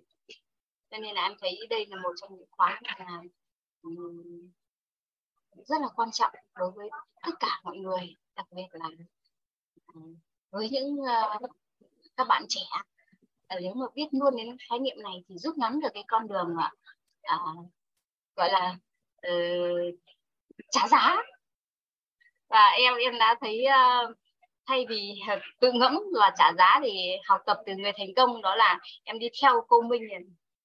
[0.90, 3.20] cho nên là em thấy đây là một trong những khóa mà
[5.64, 6.88] rất là quan trọng đối với
[7.22, 8.88] tất cả mọi người đặc biệt là
[10.50, 11.50] với những uh,
[12.16, 12.60] các bạn trẻ.
[13.60, 16.56] Nếu mà biết luôn đến khái niệm này thì rút ngắn được cái con đường
[17.34, 17.66] uh,
[18.36, 18.76] gọi là
[19.26, 19.94] uh,
[20.70, 21.16] trả giá.
[22.48, 24.16] Và em em đã thấy uh,
[24.66, 25.20] thay vì
[25.60, 29.18] tự ngẫm và trả giá thì học tập từ người thành công đó là em
[29.18, 30.02] đi theo cô Minh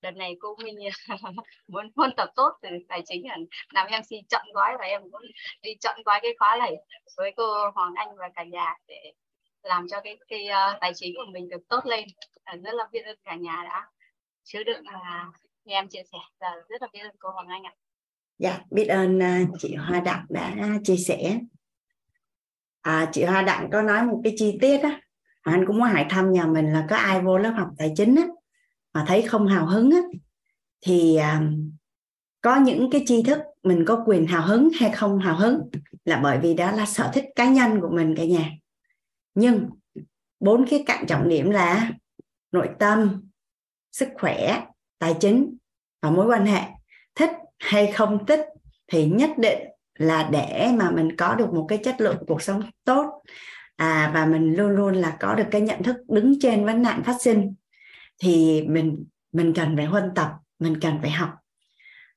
[0.01, 0.75] đợt này cô Minh
[1.67, 3.37] muốn huân tập tốt từ tài chính là
[3.73, 5.21] làm MC chọn gói và em cũng
[5.61, 6.75] đi chọn gói cái khóa này
[7.17, 9.13] với cô Hoàng Anh và cả nhà để
[9.63, 12.05] làm cho cái cái uh, tài chính của mình được tốt lên.
[12.43, 13.87] Ờ, rất là biết ơn cả nhà đã
[14.43, 15.25] chứa đựng là
[15.65, 16.17] nghe em chia sẻ.
[16.39, 17.73] Và rất là biết ơn cô Hoàng Anh ạ.
[18.37, 21.39] Dạ biết ơn uh, chị Hoa Đặng đã chia sẻ.
[22.81, 25.01] À, chị Hoa Đặng có nói một cái chi tiết á.
[25.41, 28.15] Anh cũng muốn hỏi thăm nhà mình là có ai vô lớp học tài chính
[28.15, 28.23] á?
[28.93, 29.99] Mà thấy không hào hứng á
[30.85, 31.71] thì um,
[32.41, 35.69] có những cái tri thức mình có quyền hào hứng hay không hào hứng
[36.05, 38.51] là bởi vì đó là sở thích cá nhân của mình cả nhà.
[39.35, 39.69] Nhưng
[40.39, 41.91] bốn cái cạnh trọng điểm là
[42.51, 43.21] nội tâm
[43.91, 44.65] sức khỏe
[44.99, 45.57] tài chính
[46.01, 46.61] và mối quan hệ.
[47.15, 48.45] Thích hay không thích
[48.87, 49.59] thì nhất định
[49.93, 53.23] là để mà mình có được một cái chất lượng cuộc sống tốt
[53.75, 57.03] à, và mình luôn luôn là có được cái nhận thức đứng trên vấn nạn
[57.03, 57.53] phát sinh
[58.21, 61.29] thì mình mình cần phải huân tập mình cần phải học.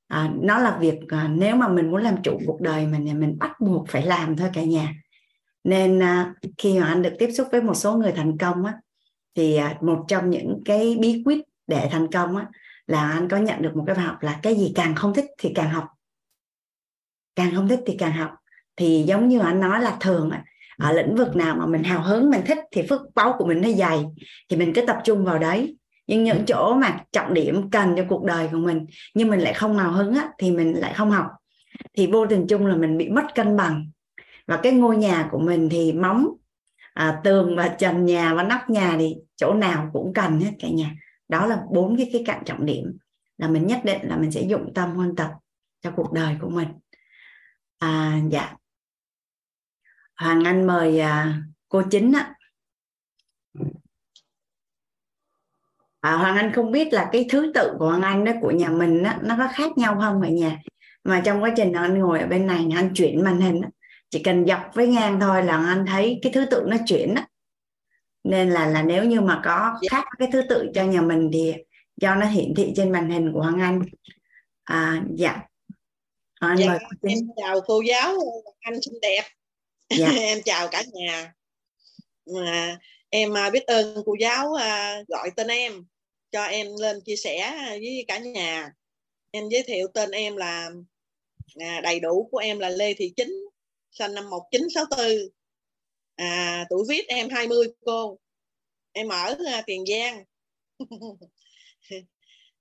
[0.08, 3.14] À, nó là việc à, nếu mà mình muốn làm chủ cuộc đời mình thì
[3.14, 4.94] mình bắt buộc phải làm thôi cả nhà.
[5.64, 8.74] Nên à, khi mà anh được tiếp xúc với một số người thành công á
[9.34, 12.46] thì à, một trong những cái bí quyết để thành công á
[12.86, 15.26] là anh có nhận được một cái bài học là cái gì càng không thích
[15.38, 15.84] thì càng học.
[17.36, 18.30] Càng không thích thì càng học.
[18.76, 20.30] Thì giống như anh nói là thường
[20.78, 23.60] ở lĩnh vực nào mà mình hào hứng mình thích thì phước báu của mình
[23.60, 24.04] nó dày
[24.48, 25.76] thì mình cứ tập trung vào đấy
[26.06, 29.54] nhưng những chỗ mà trọng điểm cần cho cuộc đời của mình nhưng mình lại
[29.54, 31.26] không nào hứng á, thì mình lại không học.
[31.96, 33.90] Thì vô tình chung là mình bị mất cân bằng.
[34.46, 36.28] Và cái ngôi nhà của mình thì móng
[36.94, 40.68] à, tường và trần nhà và nóc nhà thì chỗ nào cũng cần hết cả
[40.68, 40.94] nhà.
[41.28, 42.98] Đó là bốn cái cái cạnh trọng điểm
[43.38, 45.30] là mình nhất định là mình sẽ dụng tâm huân tập
[45.80, 46.68] cho cuộc đời của mình.
[47.78, 48.52] À dạ.
[50.16, 52.33] Hoàng anh mời à, cô chính ạ
[56.04, 58.68] à, hoàng anh không biết là cái thứ tự của hoàng anh đó của nhà
[58.68, 60.62] mình đó, nó có khác nhau không ở nhà
[61.04, 63.68] mà trong quá trình anh ngồi ở bên này anh chuyển màn hình đó,
[64.10, 67.22] chỉ cần dọc với ngang thôi là anh thấy cái thứ tự nó chuyển đó.
[68.24, 71.54] nên là là nếu như mà có khác cái thứ tự cho nhà mình thì
[71.96, 73.82] do nó hiển thị trên màn hình của hoàng anh.
[74.64, 75.40] À, dạ.
[76.40, 78.14] Anh dạ, mời em chào cô giáo
[78.60, 79.22] anh xinh đẹp.
[79.98, 80.10] Dạ.
[80.18, 81.32] em chào cả nhà.
[82.34, 82.78] Mà
[83.10, 85.84] em à, biết ơn cô giáo à, gọi tên em
[86.34, 88.72] cho em lên chia sẻ với cả nhà.
[89.30, 90.70] Em giới thiệu tên em là
[91.58, 93.32] à, đầy đủ của em là Lê Thị Chính
[93.90, 95.16] sinh năm 1964
[96.16, 98.18] à, tuổi viết em 20 cô.
[98.92, 100.24] Em ở à, Tiền Giang.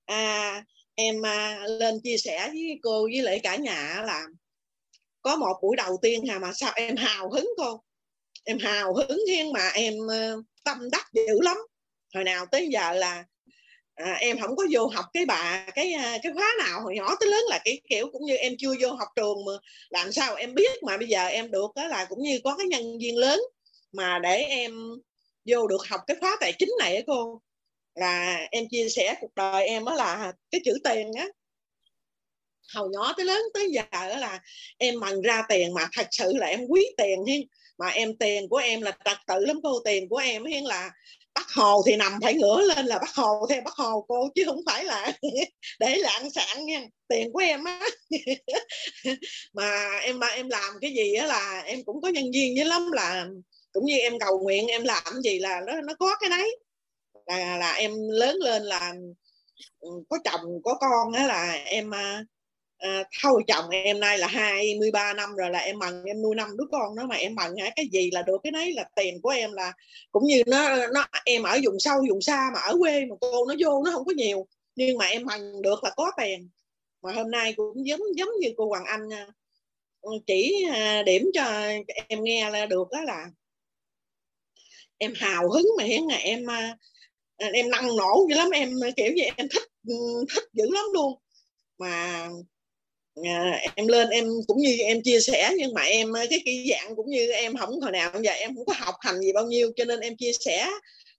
[0.06, 0.64] À,
[0.94, 4.26] em à, lên chia sẻ với cô với lại cả nhà là
[5.22, 7.80] có một buổi đầu tiên hà mà sao em hào hứng cô?
[8.44, 10.32] Em hào hứng nhưng mà em à,
[10.64, 11.56] tâm đắc dữ lắm.
[12.14, 13.24] Hồi nào tới giờ là
[13.94, 17.16] à, em không có vô học cái bà cái à, cái khóa nào hồi nhỏ
[17.20, 19.52] tới lớn là cái kiểu cũng như em chưa vô học trường mà
[19.90, 22.66] làm sao em biết mà bây giờ em được đó là cũng như có cái
[22.66, 23.40] nhân viên lớn
[23.92, 24.72] mà để em
[25.44, 27.40] vô được học cái khóa tài chính này á cô.
[27.94, 31.26] Là em chia sẻ cuộc đời em đó là cái chữ tiền á.
[32.74, 34.40] Hồi nhỏ tới lớn tới giờ đó là
[34.78, 37.48] em bằng ra tiền mà thật sự là em quý tiền hiên.
[37.78, 40.90] Mà em tiền của em là trật tự lắm cô tiền của em hiên là
[41.44, 44.42] bắt hồ thì nằm phải ngửa lên là bắt hồ theo bắt hồ cô, chứ
[44.46, 45.12] không phải là
[45.80, 46.82] để lạng sạn nha.
[47.08, 47.80] Tiền của em á.
[49.54, 52.64] Mà em mà em làm cái gì á là em cũng có nhân viên với
[52.64, 53.26] lắm, là
[53.72, 56.58] cũng như em cầu nguyện em làm gì là nó nó có cái đấy.
[57.26, 58.94] Là là em lớn lên là
[59.80, 62.24] ừ, có chồng, có con á là em à,
[62.84, 63.04] à,
[63.46, 66.96] chồng em nay là 23 năm rồi là em bằng em nuôi năm đứa con
[66.96, 69.72] đó mà em bằng cái gì là được cái đấy là tiền của em là
[70.12, 73.46] cũng như nó nó em ở vùng sâu vùng xa mà ở quê mà cô
[73.46, 74.46] nó vô nó không có nhiều.
[74.76, 76.48] Nhưng mà em bằng được là có tiền.
[77.02, 79.08] Mà hôm nay cũng giống giống như cô Hoàng Anh
[80.00, 81.44] ừ, chỉ à, điểm cho
[82.08, 83.26] em nghe là được đó là
[84.98, 86.76] em hào hứng mà hiện là em à,
[87.36, 88.50] em năng nổ dữ lắm.
[88.50, 89.94] Em kiểu gì em thích ừ,
[90.34, 91.18] thích dữ lắm luôn.
[91.78, 92.28] Mà
[93.22, 96.96] à, em lên em cũng như em chia sẻ nhưng mà em cái cái dạng
[96.96, 99.72] cũng như em không hồi nào giờ em không có học hành gì bao nhiêu
[99.76, 100.70] cho nên em chia sẻ.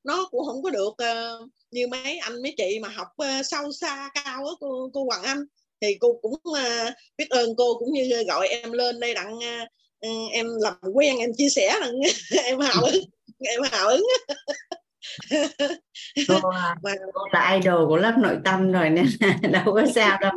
[0.04, 3.72] Nó cũng không có được uh, như mấy anh mấy chị mà học uh, sâu
[3.72, 5.40] xa cao á cô cô Hoàng Anh.
[5.82, 10.32] Thì cô cũng uh, biết ơn cô cũng như gọi em lên đây đặng uh,
[10.32, 11.94] em làm quen em chia sẻ đặng
[12.44, 13.04] em hào hứng
[13.40, 14.04] em hào hứng.
[16.28, 16.40] Cô,
[16.84, 19.06] mà, cô là idol của lớp nội tâm rồi nên
[19.52, 20.32] đâu có sao đâu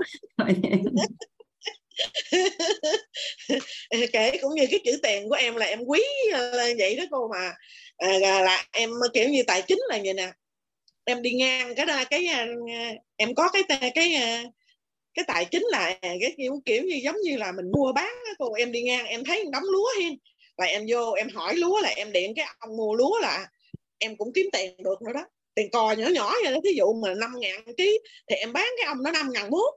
[4.12, 7.28] kể cũng như cái chữ tiền của em là em quý là vậy đó cô
[7.28, 7.54] mà.
[7.96, 10.32] À, là em kiểu như tài chính là vậy nè.
[11.04, 12.46] Em đi ngang cái cái ờ,
[13.16, 14.12] em có cái ờ, cái cái,
[15.14, 18.30] cái tài chính là cái kiểu kiểu như giống như là mình mua bán đó,
[18.38, 18.52] cô.
[18.54, 20.12] Em đi ngang em thấy đóng lúa hen
[20.56, 23.46] là em vô em hỏi lúa là em điện cái ông mua lúa là
[23.98, 25.24] em cũng kiếm tiền được nữa đó.
[25.54, 27.98] Tiền cò nhỏ nhỏ vậy đó ví dụ mà năm ngàn ký
[28.30, 29.74] thì em bán cái ông nó năm ngàn mốt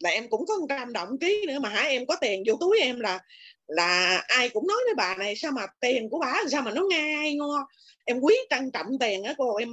[0.00, 1.82] là em cũng có một trăm động ký nữa mà hả?
[1.82, 3.20] Em có tiền vô túi em là
[3.66, 6.82] là ai cũng nói với bà này sao mà tiền của bà sao mà nó
[6.90, 7.66] ngai ngo?
[8.04, 9.72] Em quý trân trọng tiền á cô em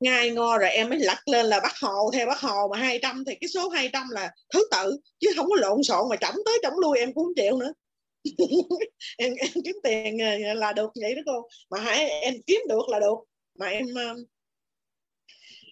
[0.00, 3.24] ngai ngo rồi em mới lật lên là bắt hồ theo bắt hồ mà 200
[3.26, 6.58] thì cái số 200 là thứ tự chứ không có lộn xộn mà chổng tới
[6.62, 7.72] chổng lui em cũng không chịu nữa.
[9.18, 11.48] Em, em kiếm tiền ờ, là được vậy đó cô.
[11.70, 13.18] Mà hãy em kiếm được là được.
[13.58, 13.86] Mà em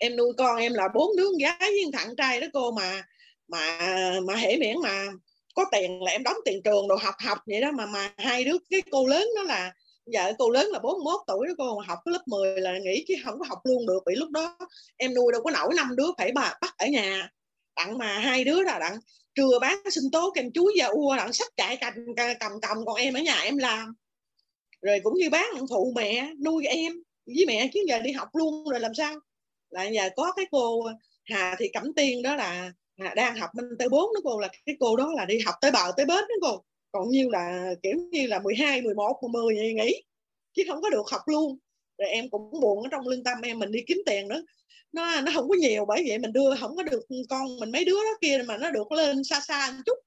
[0.00, 3.02] em nuôi con em là bốn đứa gái với thằng trai đó cô mà
[3.48, 3.78] mà
[4.26, 5.06] mà hễ miễn mà
[5.54, 7.70] có tiền là em đóng tiền trường đồ học học vậy đó.
[7.72, 9.72] Mà mà hai đứa, cái cô lớn đó là
[10.06, 13.14] giờ cô lớn là 41 tuổi đó cô học cái lớp 10 là nghỉ chứ
[13.24, 14.02] không có học luôn được.
[14.06, 14.56] Vì lúc đó
[14.96, 17.30] em nuôi đâu có nổi năm đứa phải bà, bắt ở nhà.
[17.76, 18.96] Đặng mà hai đứa là đặng
[19.34, 21.92] trưa bán sinh tố kem chuối và ua, đặng sách chạy cầm
[22.40, 23.94] cầm cầm còn em ở nhà em làm.
[24.82, 26.92] Rồi cũng như bán phụ mẹ, nuôi em
[27.26, 29.14] với mẹ chứ giờ đi học luôn rồi làm sao?
[29.70, 30.82] Là giờ có cái cô
[31.24, 34.48] Hà Thị Cẩm Tiên đó là à, đang học bên tới 4 đó cô là
[34.66, 36.64] cái cô đó là đi học tới bờ tới bến đó cô.
[36.92, 40.02] Còn như là kiểu như là 12, 11, 10 vậy nghỉ.
[40.54, 41.58] Chứ không có được học luôn.
[41.98, 44.42] Rồi em cũng buồn ở trong lương tâm em mình đi kiếm tiền nữa.
[44.92, 47.84] Nó nó không có nhiều bởi vậy mình đưa không có được con mình mấy
[47.84, 49.98] đứa đó kia mà nó được lên xa xa một chút.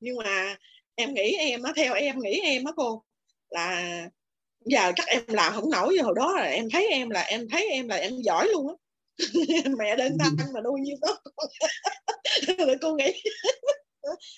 [0.00, 0.56] Nhưng mà
[0.94, 3.02] em nghĩ em á theo em nghĩ em á cô
[3.50, 4.08] là
[4.64, 5.98] giờ chắc em làm không nổi.
[6.02, 8.74] Hồi đó là em thấy em là em thấy em là em giỏi luôn á.
[9.78, 11.16] mẹ đơn thân mà nuôi như tốt
[12.66, 13.22] rồi cô nghĩ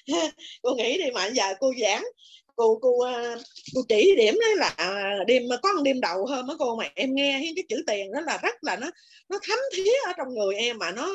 [0.63, 2.05] cô nghĩ đi mà giờ cô giảng
[2.57, 3.37] cô cô ờ,
[3.75, 6.85] cô chỉ điểm đó là à, đêm có một đêm đầu hôm á cô mà
[6.95, 8.91] em nghe cái chữ tiền đó là rất là nó
[9.29, 11.15] nó thấm thía ở trong người em mà nó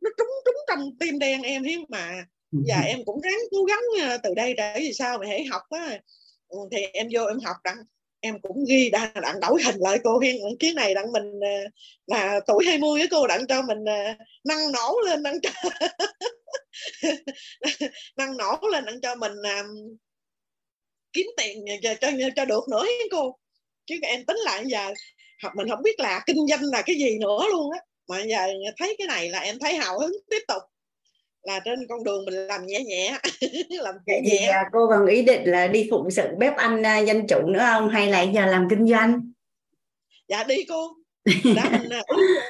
[0.00, 2.24] nó trúng trúng trong tim đen em hiếm mà.
[2.52, 5.62] Giờ em cũng ráng cố gắng ờ, từ đây để vì sao mà hãy học
[5.70, 6.00] á.
[6.48, 7.76] Ừ, thì em vô em học đặng
[8.20, 10.36] em cũng ghi đặng, đặng đổi hình lại cô hiên.
[10.60, 11.48] Cái này đặng mình ờ,
[12.06, 15.50] là tuổi 20 với cô đặng cho mình ờ, năng nổ lên đặng cho
[18.16, 19.62] năng nổ lên đặng cho mình ờ,
[21.12, 23.36] kiếm tiền cho, cho, cho được nữa cô.
[23.86, 24.92] Chứ em tính lại giờ
[25.42, 27.78] học mình không biết là kinh doanh là cái gì nữa luôn á.
[28.08, 28.46] Mà giờ
[28.78, 30.62] thấy cái này là em thấy hào hứng tiếp tục
[31.42, 33.18] là trên con đường mình làm nhẹ nhẹ
[33.70, 34.46] làm nhẹ nhẹ.
[34.46, 37.66] à, cô còn ý định là đi phụng sự bếp ăn uh, danh chủ nữa
[37.72, 37.88] không?
[37.88, 39.32] Hay là giờ làm kinh doanh?
[40.28, 40.88] Dạ đi cô.
[41.56, 42.02] Đó mình à,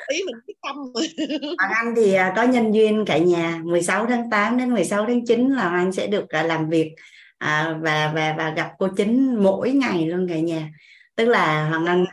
[0.08, 0.76] ý, mình quyết tâm.
[1.58, 3.60] Hoàng Anh thì uh, có nhân duyên cả nhà.
[3.64, 6.94] 16 tháng 8 đến 16 tháng 9 là anh sẽ được làm việc
[7.38, 10.70] à, và và và gặp cô chính mỗi ngày luôn cả nhà.
[11.16, 12.04] Tức là hoàng anh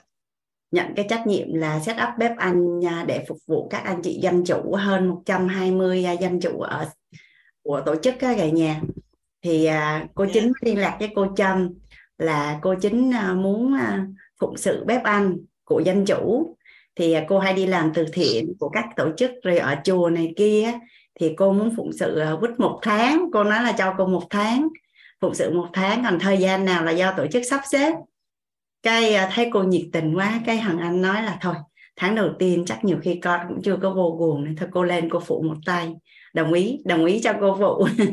[0.72, 4.20] nhận cái trách nhiệm là set up bếp ăn để phục vụ các anh chị
[4.22, 6.90] dân chủ hơn 120 dân chủ ở
[7.64, 8.82] của tổ chức cả nhà.
[9.44, 11.70] Thì à, cô chính liên lạc với cô Trâm
[12.18, 14.06] là cô chính à, muốn à,
[14.40, 16.56] phụng sự bếp ăn của dân chủ.
[16.96, 20.34] Thì cô hay đi làm từ thiện của các tổ chức rồi ở chùa này
[20.36, 20.72] kia
[21.20, 23.26] thì cô muốn phụng sự vứt một tháng.
[23.34, 24.68] Cô nói là cho cô một tháng
[25.22, 26.04] phụng sự một tháng.
[26.04, 27.94] Còn thời gian nào là do tổ chức sắp xếp
[28.84, 31.56] cái à, thấy cô nhiệt tình quá cái hằng anh nói là thôi
[31.98, 34.84] tháng đầu tiên chắc nhiều khi con cũng chưa có vô guồng nên thôi cô
[34.84, 35.94] lên cô phụ một tay.
[36.34, 37.88] Đồng ý đồng ý cho cô phụ.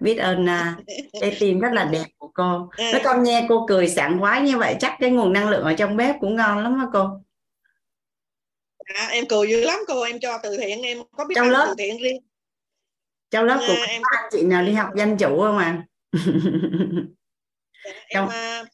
[0.00, 0.84] Biết ơn uh,
[1.20, 2.70] cái tim rất là đẹp của cô.
[2.76, 5.74] Với con nghe cô cười sảng khoái như vậy chắc cái nguồn năng lượng ở
[5.74, 7.08] trong bếp cũng ngon lắm á cô.
[8.78, 11.64] À, em cười dữ lắm cô em cho từ thiện em có biết trong lớp
[11.68, 12.22] từ thiện riêng.
[13.30, 15.84] Trong lớp của em có anh chị nào đi học danh chủ không à?
[18.08, 18.68] Em, uh,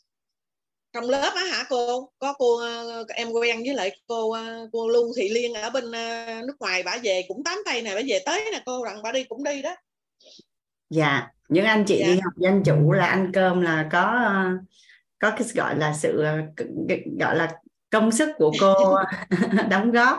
[0.93, 2.55] trong lớp á hả cô có cô
[3.01, 6.57] uh, em quen với lại cô uh, cô Lưu Thị Liên ở bên uh, nước
[6.61, 9.25] ngoài bả về cũng tám tay này bả về tới nè cô rằng bả đi
[9.25, 9.77] cũng đi đó
[10.91, 12.07] dạ những anh chị dạ.
[12.07, 14.29] đi học danh chủ là ăn cơm là có
[15.19, 16.23] có cái gọi là sự
[17.19, 17.53] gọi là
[17.91, 18.75] công sức của cô
[19.71, 20.19] đóng góp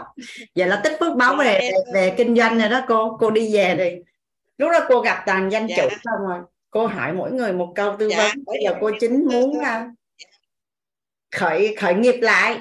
[0.55, 3.53] vậy là tích phước báo về, về về kinh doanh rồi đó cô cô đi
[3.53, 4.03] về rồi
[4.57, 5.75] lúc đó cô gặp toàn danh dạ.
[5.77, 6.39] chủ xong rồi
[6.69, 8.17] cô hỏi mỗi người một câu tư dạ.
[8.17, 9.59] vấn bây giờ cô chính muốn
[11.31, 12.59] khởi khởi nghiệp lại.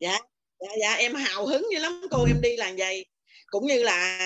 [0.00, 0.18] Dạ
[0.60, 3.06] dạ dạ em hào hứng như lắm cô em đi làm vậy.
[3.46, 4.18] Cũng như là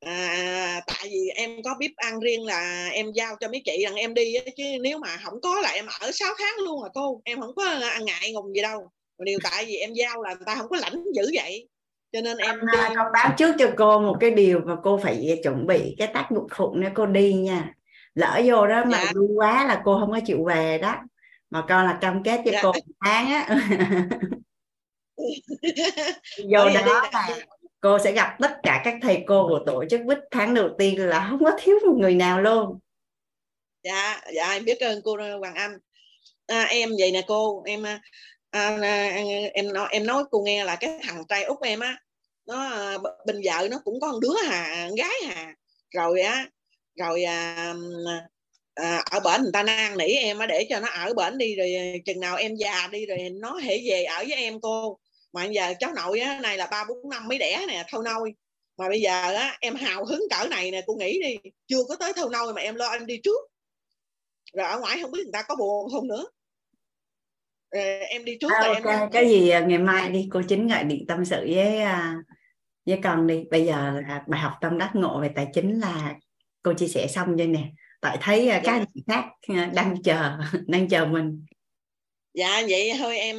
[0.00, 3.94] à, tại vì em có bếp ăn riêng là em giao cho mấy chị rằng
[3.94, 7.20] em đi chứ nếu mà không có là em ở 6 tháng luôn à cô.
[7.24, 8.90] Em không có ngại ngùng gì đâu.
[9.18, 11.68] Điều tại vì em giao là người ta không có lãnh dữ vậy.
[12.12, 12.78] Cho nên em đi...
[12.96, 16.28] con báo trước cho cô một cái điều mà cô phải chuẩn bị cái tác
[16.30, 17.74] dụng phụ nếu cô đi nha.
[18.14, 19.12] Lỡ vô đó mà dạ.
[19.36, 20.96] quá là cô không có chịu về đó
[21.50, 22.60] mà con là cam kết cho dạ.
[22.62, 23.48] cô một tháng á.
[26.50, 27.28] Vô đó là
[27.80, 31.08] cô sẽ gặp tất cả các thầy cô của tổ chức vít tháng đầu tiên
[31.08, 32.78] là không có thiếu một người nào luôn.
[33.82, 35.78] Dạ dạ em biết ơn cô Hoàng Anh.
[36.46, 38.00] À, em vậy nè cô em à,
[38.50, 38.76] à,
[39.54, 41.96] em nói em nói cô nghe là cái thằng trai út em á
[42.46, 45.54] nó bên vợ nó cũng có một đứa hà con gái hà.
[45.90, 46.46] Rồi á
[46.94, 47.74] rồi à,
[48.74, 51.56] à, ở bển người ta năn nỉ em á để cho nó ở bển đi
[51.56, 51.72] rồi
[52.06, 54.98] chừng nào em già đi rồi nó hãy về ở với em cô.
[55.32, 58.34] Mà giờ cháu nội á này là ba bốn năm mới đẻ nè thâu nôi.
[58.76, 61.96] Mà bây giờ á em hào hứng cỡ này nè cô nghĩ đi chưa có
[61.96, 63.50] tới thâu nôi mà em lo anh đi trước.
[64.52, 66.24] Rồi ở ngoài không biết người ta có buồn không nữa.
[67.74, 68.98] Rồi em đi trước à, okay.
[69.00, 72.16] em cái gì à, ngày mai đi cô chính gọi điện tâm sự với à,
[72.86, 73.44] với con đi.
[73.50, 76.14] Bây giờ là bài học tâm đắc ngộ về tài chính là
[76.62, 77.62] cô chia sẻ xong rồi nè
[78.00, 78.72] tại thấy à, các dạ.
[78.72, 79.24] anh chị khác
[79.74, 80.30] đang chờ
[80.66, 81.44] đang chờ mình.
[82.34, 83.38] Dạ vậy thôi em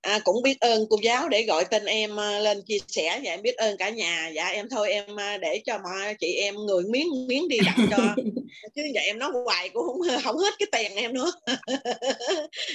[0.00, 3.20] à, cũng biết ơn cô giáo để gọi tên em lên chia sẻ.
[3.24, 4.30] Và em biết ơn cả nhà.
[4.34, 5.04] Dạ em thôi em
[5.40, 8.14] để cho mọi chị em người miếng miếng đi đặt cho.
[8.74, 11.32] Chứ vậy em nói hoài cũng không không hết cái tiền em nữa.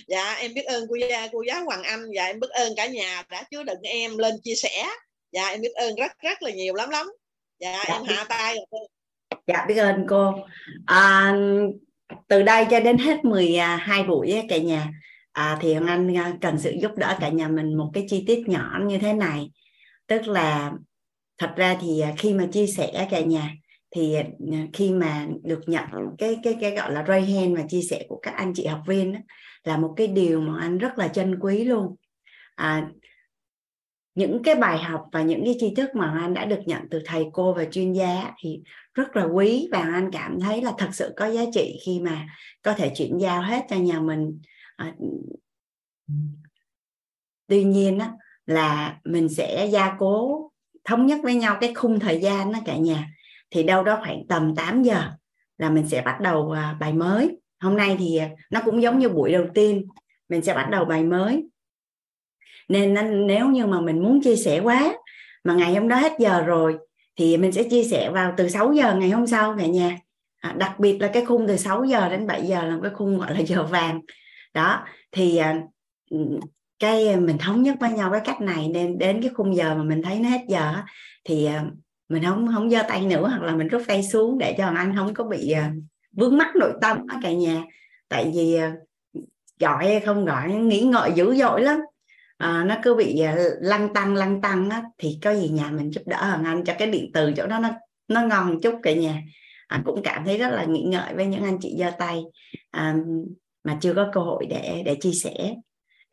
[0.07, 2.05] Dạ em biết ơn cô giáo cô giáo Hoàng Anh.
[2.15, 4.87] Dạ em biết ơn cả nhà đã chứa đựng em lên chia sẻ.
[5.31, 7.07] Dạ em biết ơn rất rất là nhiều lắm lắm.
[7.59, 7.93] Dạ, dạ.
[7.93, 8.87] em hạ tay rồi
[9.47, 10.35] dạ biết ơn cô.
[10.85, 11.33] À,
[12.27, 14.91] từ đây cho đến hết 12 buổi cả nhà.
[15.31, 18.23] À, thì Hồng Anh à, cần sự giúp đỡ cả nhà mình một cái chi
[18.27, 19.51] tiết nhỏ như thế này.
[20.07, 20.71] Tức là
[21.37, 23.53] thật ra thì à, khi mà chia sẻ cả nhà
[23.95, 24.23] thì à,
[24.73, 25.85] khi mà được nhận
[26.17, 28.81] cái cái cái gọi là ray hand và chia sẻ của các anh chị học
[28.87, 29.19] viên đó,
[29.63, 31.95] là một cái điều mà anh rất là trân quý luôn.
[32.55, 32.87] À,
[34.15, 37.01] những cái bài học và những cái tri thức mà anh đã được nhận từ
[37.05, 38.61] thầy cô và chuyên gia thì
[38.97, 42.27] rất là quý và anh cảm thấy là thật sự có giá trị khi mà
[42.61, 44.41] có thể chuyển giao hết cho nhà mình.
[44.75, 44.93] À,
[47.47, 48.11] tuy nhiên á,
[48.45, 50.41] là mình sẽ gia cố
[50.85, 53.09] thống nhất với nhau cái khung thời gian đó cả nhà.
[53.51, 55.11] Thì đâu đó khoảng tầm 8 giờ
[55.57, 57.37] là mình sẽ bắt đầu à, bài mới.
[57.59, 59.87] Hôm nay thì à, nó cũng giống như buổi đầu tiên
[60.29, 61.43] mình sẽ bắt đầu bài mới.
[62.69, 62.93] Nên
[63.27, 64.93] nếu như mà mình muốn chia sẻ quá
[65.43, 66.77] mà ngày hôm đó hết giờ rồi
[67.17, 69.97] thì mình sẽ chia sẻ vào từ 6 giờ ngày hôm sau cả nhà.
[70.41, 73.19] À, đặc biệt là cái khung từ 6 giờ đến 7 giờ là cái khung
[73.19, 74.01] gọi là giờ vàng.
[74.53, 75.61] Đó thì à,
[76.79, 79.83] cái mình thống nhất với nhau cái cách này nên đến cái khung giờ mà
[79.83, 80.73] mình thấy nó hết giờ
[81.23, 81.65] thì à,
[82.09, 84.95] mình không không giơ tay nữa hoặc là mình rút tay xuống để cho anh
[84.95, 85.71] không có bị à,
[86.11, 87.63] vướng mắc nội tâm ở cả nhà.
[88.09, 88.73] Tại vì à,
[89.59, 91.79] gọi hay không gọi nghĩ ngợi dữ dội lắm
[92.37, 95.91] à, nó cứ bị ờ, lăn tăng lăn tăng á, thì có gì nhà mình
[95.91, 96.63] giúp đỡ hoàng anh.
[96.63, 97.69] Cho cái điện từ chỗ đó nó
[98.07, 99.21] nó ngon chút cả nhà.
[99.67, 102.21] À, cũng cảm thấy rất là nghĩ ngợi với những anh chị giơ tay.
[102.71, 102.95] À,
[103.63, 105.55] mà chưa có cơ hội để để chia sẻ.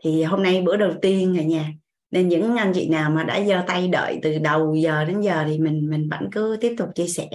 [0.04, 1.72] Thì hôm nay bữa đầu tiên cả nhà
[2.10, 5.44] nên những anh chị nào mà đã giơ tay đợi từ đầu giờ đến giờ
[5.48, 7.28] thì mình mình vẫn cứ tiếp tục chia sẻ.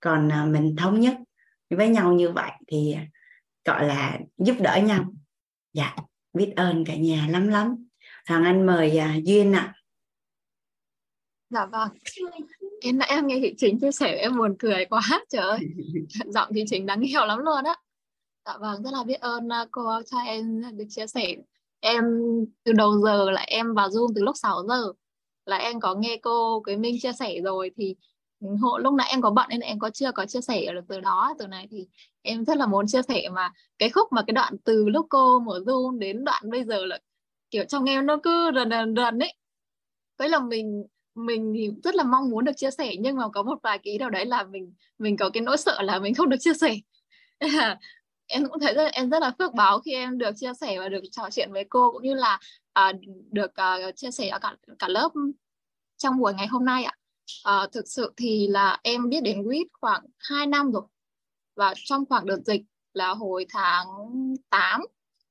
[0.00, 1.16] Còn à, mình thống nhất
[1.70, 3.06] với nhau như vậy thì à,
[3.64, 5.04] gọi là giúp đỡ nhau.
[5.72, 5.96] Dạ
[6.32, 7.86] biết ơn cả nhà lắm lắm
[8.26, 9.60] thằng anh mời à, duyên ạ.
[9.60, 9.74] À.
[11.50, 11.88] dạ vâng.
[12.80, 15.58] Em nãy em nghe chị chính chia sẻ em buồn cười quá trời ơi.
[16.26, 17.76] Giọng chị chính đáng hiểu lắm luôn á.
[18.46, 21.36] Dạ vâng rất là biết ơn à, cô cho em được chia sẻ.
[21.80, 22.04] Em
[22.64, 24.92] từ đầu giờ là em vào zoom từ lúc 6 giờ.
[25.46, 27.96] Là em có nghe cô Quế Minh chia sẻ rồi thì
[28.40, 30.84] ừ, hộ lúc nãy em có bận nên em có chưa có chia sẻ được
[30.88, 31.86] từ đó từ này thì
[32.22, 35.40] em rất là muốn chia sẻ mà cái khúc mà cái đoạn từ lúc cô
[35.40, 36.98] mở zoom đến đoạn bây giờ là
[37.52, 39.34] kiểu trong em nó cứ rần rần rần ấy.
[40.18, 40.84] Với là mình
[41.14, 43.98] mình thì rất là mong muốn được chia sẻ nhưng mà có một vài cái
[43.98, 46.76] nào đấy là mình mình có cái nỗi sợ là mình không được chia sẻ.
[48.26, 50.88] Em cũng thấy rất, em rất là phước báo khi em được chia sẻ và
[50.88, 52.38] được trò chuyện với cô cũng như là
[52.72, 52.92] à,
[53.30, 55.08] được à, chia sẻ ở cả cả lớp
[55.96, 56.96] trong buổi ngày hôm nay ạ.
[57.44, 60.82] à, thực sự thì là em biết đến WIT khoảng 2 năm rồi.
[61.56, 62.62] Và trong khoảng đợt dịch
[62.92, 63.86] là hồi tháng
[64.50, 64.80] 8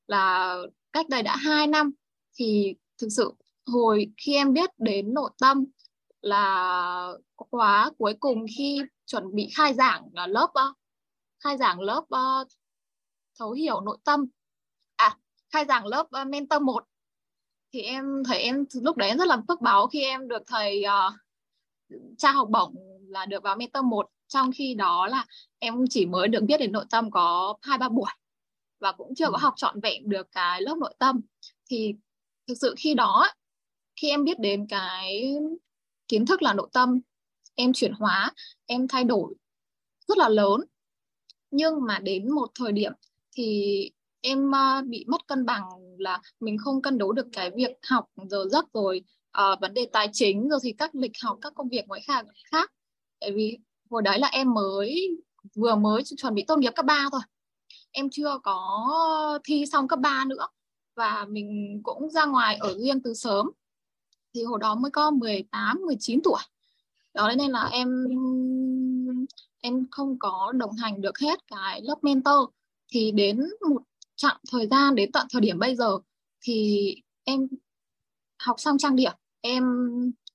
[0.07, 0.57] là
[0.93, 1.91] cách đây đã 2 năm
[2.35, 3.33] thì thực sự
[3.65, 5.65] hồi khi em biết đến nội tâm
[6.21, 10.77] là khóa cuối cùng khi chuẩn bị khai giảng là lớp uh,
[11.43, 12.47] khai giảng lớp uh,
[13.39, 14.25] thấu hiểu nội tâm.
[14.95, 15.17] À
[15.49, 16.83] khai giảng lớp uh, mentor 1
[17.73, 21.13] thì em thấy em lúc đấy rất là phước báo khi em được thầy uh,
[22.17, 22.75] tra học bổng
[23.07, 25.25] là được vào mentor 1 trong khi đó là
[25.59, 28.11] em chỉ mới được biết đến nội tâm có hai ba buổi
[28.81, 29.41] và cũng chưa có ừ.
[29.41, 31.21] học trọn vẹn được cái lớp nội tâm.
[31.69, 31.95] Thì
[32.47, 33.27] thực sự khi đó
[33.95, 35.33] khi em biết đến cái
[36.07, 36.99] kiến thức là nội tâm
[37.55, 38.31] em chuyển hóa
[38.65, 39.33] em thay đổi
[40.07, 40.61] rất là lớn.
[41.51, 42.91] Nhưng mà đến một thời điểm
[43.31, 43.89] thì
[44.21, 45.63] em ờ, bị mất cân bằng
[45.97, 49.03] là mình không cân đối được cái việc học giờ giấc rồi
[49.37, 52.25] uh, vấn đề tài chính rồi thì các lịch học các công việc ngoại khác
[52.51, 52.71] khác.
[53.19, 53.57] Tại vì
[53.89, 55.17] hồi đấy là em mới
[55.55, 57.21] vừa mới chuẩn bị tốt nghiệp cấp 3 thôi.
[57.91, 60.47] Em chưa có thi xong cấp 3 nữa
[60.95, 63.49] và mình cũng ra ngoài ở riêng từ sớm.
[64.33, 66.41] Thì hồi đó mới có 18 19 tuổi.
[67.13, 68.07] Đó nên là em
[69.61, 72.49] em không có đồng hành được hết cái lớp mentor.
[72.91, 73.81] Thì đến một
[74.15, 75.99] chặng thời gian đến tận thời điểm bây giờ
[76.41, 77.47] thì em
[78.39, 79.11] học xong trang điểm
[79.41, 79.63] em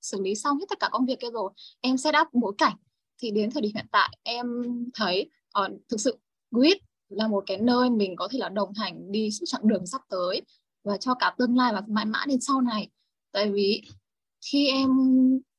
[0.01, 1.51] xử lý xong hết tất cả công việc kia rồi
[1.81, 2.75] em set up bối cảnh.
[3.17, 4.63] Thì đến thời điểm hiện tại em
[4.93, 5.29] thấy
[5.59, 6.17] uh, thực sự
[6.51, 6.77] grit
[7.09, 10.01] là một cái nơi mình có thể là đồng hành đi suốt chặng đường sắp
[10.09, 10.41] tới
[10.83, 12.89] và cho cả tương lai và mãi mãi đến sau này.
[13.31, 13.81] Tại vì
[14.51, 14.89] khi em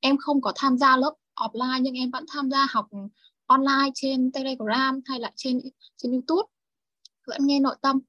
[0.00, 2.88] em không có tham gia lớp offline nhưng em vẫn tham gia học
[3.46, 5.60] online trên telegram hay là trên
[5.96, 6.48] trên youtube,
[7.26, 8.00] vẫn nghe nội tâm.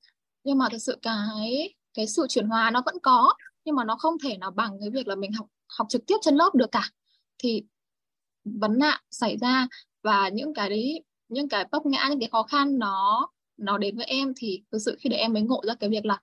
[0.44, 3.34] Nhưng mà thực sự cái cái sự chuyển hóa nó vẫn có,
[3.66, 5.48] nhưng mà nó không thể nào bằng cái việc là mình học
[5.78, 6.90] học trực tiếp trên lớp được cả.
[7.38, 7.64] Thì
[8.44, 9.68] vấn nạn xảy ra
[10.04, 13.98] và những cái đấy những cái vấp ngã những cái khó khăn nó nó đến
[13.98, 16.22] với em thì thực sự khi để em mới ngộ ra cái việc là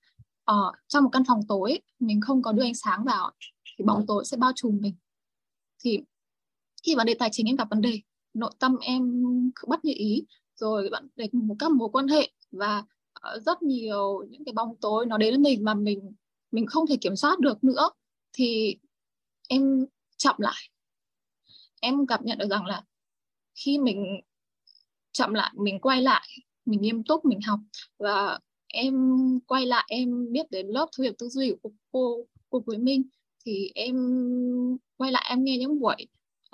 [0.50, 3.30] uh, trong một căn phòng tối mình không có đưa ánh sáng vào
[3.78, 4.94] thì bóng tối sẽ bao trùm mình.
[5.84, 6.00] Thì
[6.82, 8.00] khi vấn đề tài chính em gặp vấn đề
[8.34, 9.22] nội tâm em
[9.66, 14.24] bất như ý rồi bạn để một các mối quan hệ và uh, rất nhiều
[14.30, 16.12] những cái bóng tối nó đến với mình mà mình
[16.50, 17.90] mình không thể kiểm soát được nữa
[18.32, 18.76] thì
[19.48, 20.70] em chậm lại.
[21.80, 22.82] Em cảm nhận được rằng là
[23.54, 24.20] khi mình
[25.16, 26.28] chậm lại mình quay lại
[26.64, 27.60] mình nghiêm túc mình học.
[27.98, 28.38] Và
[28.68, 28.94] em
[29.46, 33.02] quay lại em biết đến lớp thu nhập tư duy của cô cô Quế Minh.
[33.44, 33.96] Thì em
[34.96, 36.06] quay lại em nghe những buổi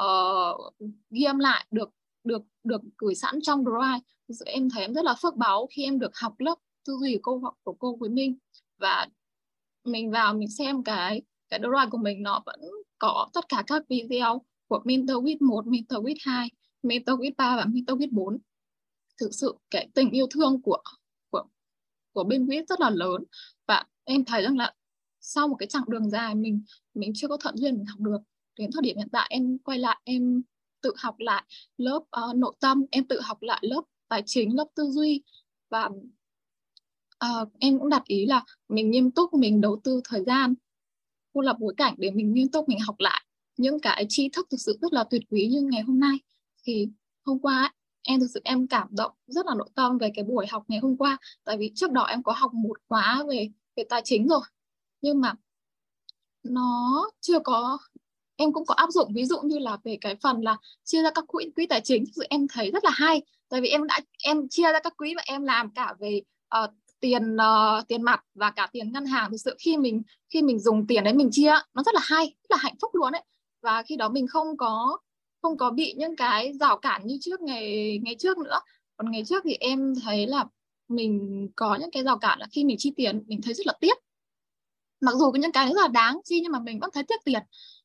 [0.02, 0.74] uh,
[1.10, 1.90] ghi âm lại được
[2.24, 4.46] được được gửi sẵn trong drive.
[4.46, 7.40] Em thấy em rất là phước báo khi em được học lớp tư duy của
[7.40, 8.36] cô của cô Quế Minh.
[8.78, 9.06] Và
[9.84, 12.60] mình vào mình xem cái cái drive của mình nó vẫn
[12.98, 16.48] có tất cả các video của Mentor with 1, Mentor with 2,
[16.82, 18.38] Mentor with 3 và Mentor with 4
[19.20, 20.82] thực sự cái tình yêu thương của
[21.30, 21.44] của
[22.12, 23.24] của bên quýt rất là lớn.
[23.66, 24.74] Và em thấy rằng là
[25.20, 26.62] sau một cái chặng đường dài mình
[26.94, 28.18] mình chưa có thuận duyên mình học được
[28.58, 30.42] đến thời điểm hiện tại em quay lại em
[30.82, 31.44] tự học lại
[31.76, 35.22] lớp uh, nội tâm em tự học lại lớp tài chính lớp tư duy.
[35.70, 35.88] Và
[37.24, 40.54] uh, em cũng đặt ý là mình nghiêm túc mình đầu tư thời gian
[41.32, 43.24] cô lập bối cảnh để mình nghiêm túc mình học lại.
[43.56, 46.16] Những cái tri thức thực sự rất là tuyệt quý như ngày hôm nay.
[46.64, 46.88] Thì
[47.24, 47.70] hôm qua ấy,
[48.02, 50.78] em thực sự em cảm động rất là nội tâm về cái buổi học ngày
[50.78, 51.18] hôm qua.
[51.44, 54.40] Tại vì trước đó em có học một khóa về về tài chính rồi.
[55.00, 55.34] Nhưng mà
[56.42, 57.78] nó chưa có
[58.36, 59.12] em cũng có áp dụng.
[59.14, 62.04] Ví dụ như là về cái phần là chia ra các quỹ quỹ tài chính
[62.04, 63.22] thực sự em thấy rất là hay.
[63.48, 66.22] Tại vì em đã em chia ra các quỹ và em làm cả về
[66.64, 66.70] uh,
[67.00, 69.30] tiền uh, tiền mặt và cả tiền ngân hàng.
[69.30, 72.26] Thực sự khi mình khi mình dùng tiền đấy mình chia nó rất là hay
[72.26, 73.22] rất là hạnh phúc luôn đấy
[73.62, 74.98] và khi đó mình không có
[75.42, 78.60] không có bị những cái rào cản như trước ngày ngày trước nữa.
[78.96, 80.44] Còn ngày trước thì em thấy là
[80.88, 83.72] mình có những cái rào cản là khi mình chi tiền, mình thấy rất là
[83.80, 83.98] tiếc.
[85.00, 87.24] Mặc dù có những cái rất là đáng chi nhưng mà mình vẫn thấy tiếc
[87.24, 87.42] tiền.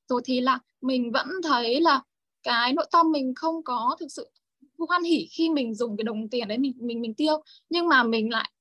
[0.07, 2.01] Rồi thì là mình vẫn thấy là
[2.43, 4.29] cái nội tâm mình không có thực sự
[4.77, 7.43] hoan hỉ khi mình dùng cái đồng tiền đấy mình mình mình tiêu.
[7.69, 8.51] Nhưng mà mình lại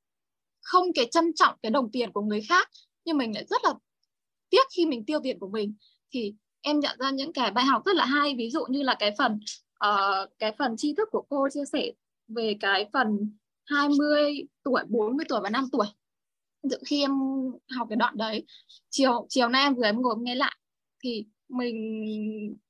[0.60, 2.70] không cái trân trọng cái đồng tiền của người khác,
[3.04, 3.74] nhưng mình lại rất là
[4.50, 5.74] tiếc khi mình tiêu tiền của mình.
[6.10, 6.34] Thì
[6.66, 9.14] em nhận ra những cái bài học rất là hay ví dụ như là cái
[9.18, 9.40] phần
[9.86, 11.92] uh, cái phần tri thức của cô chia sẻ
[12.28, 13.36] về cái phần
[13.66, 15.86] 20 tuổi 40 tuổi và 5 tuổi.
[16.62, 17.10] Dự khi em
[17.76, 18.46] học cái đoạn đấy
[18.90, 20.56] chiều chiều nay em vừa em ngồi nghe lại
[21.04, 21.76] thì mình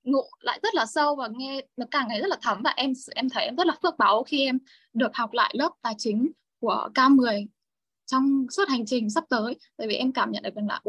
[0.05, 2.93] ngộ lại rất là sâu và nghe nó càng ngày rất là thấm và em
[3.15, 4.59] em thấy em rất là phước báu khi em
[4.93, 7.47] được học lại lớp tài chính của K10
[8.07, 9.57] trong suốt hành trình sắp tới.
[9.77, 10.81] Tại vì em cảm nhận được rằng là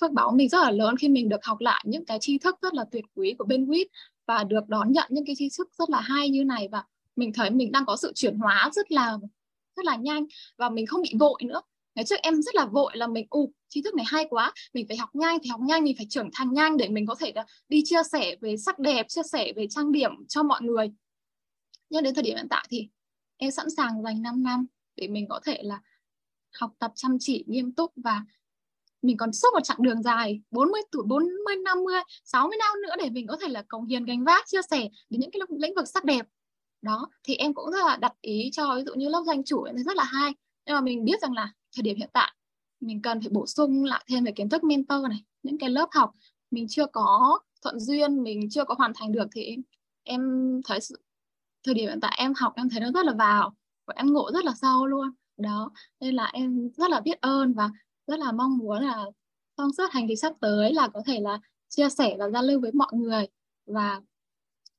[0.00, 2.56] phước báo mình rất là lớn khi mình được học lại những cái tri thức
[2.62, 3.84] rất là tuyệt quý của bên WIT
[4.26, 6.84] và được đón nhận những cái tri thức rất là hay như này và
[7.16, 9.18] mình thấy mình đang có sự chuyển hóa rất là
[9.76, 10.26] rất là nhanh
[10.58, 11.60] và mình không bị vội nữa.
[11.94, 14.88] Ngày trước em rất là vội là mình u tri thức này hay quá, mình
[14.88, 17.32] phải học nhanh, phải học nhanh, mình phải trưởng thành nhanh để mình có thể
[17.68, 20.92] đi chia sẻ về sắc đẹp, chia sẻ về trang điểm cho mọi người.
[21.90, 22.88] Nhưng đến thời điểm hiện tại thì
[23.36, 25.80] em sẵn sàng dành 5 năm để mình có thể là
[26.60, 28.24] học tập chăm chỉ nghiêm túc và
[29.02, 31.94] mình còn suốt một chặng đường dài 40 tuổi 40 50
[32.24, 35.20] 60 năm nữa để mình có thể là cống hiến gánh vác chia sẻ đến
[35.20, 36.26] những cái lĩnh vực sắc đẹp.
[36.82, 39.62] Đó thì em cũng rất là đặt ý cho ví dụ như lớp danh chủ
[39.62, 40.32] em thấy rất là hay
[40.66, 42.34] nhưng mà mình biết rằng là thời điểm hiện tại
[42.80, 45.88] mình cần phải bổ sung lại thêm về kiến thức mentor này những cái lớp
[45.92, 46.10] học
[46.50, 49.56] mình chưa có thuận duyên mình chưa có hoàn thành được thì
[50.02, 50.20] em
[50.64, 51.02] thấy sự,
[51.64, 53.54] thời điểm hiện tại em học em thấy nó rất là vào
[53.86, 55.10] và em ngộ rất là sâu luôn.
[55.36, 55.70] Đó
[56.00, 57.70] nên là em rất là biết ơn và
[58.10, 59.04] rất là mong muốn là
[59.56, 61.38] trong suốt hành trình sắp tới là có thể là
[61.68, 63.26] chia sẻ và giao lưu với mọi người
[63.66, 64.00] và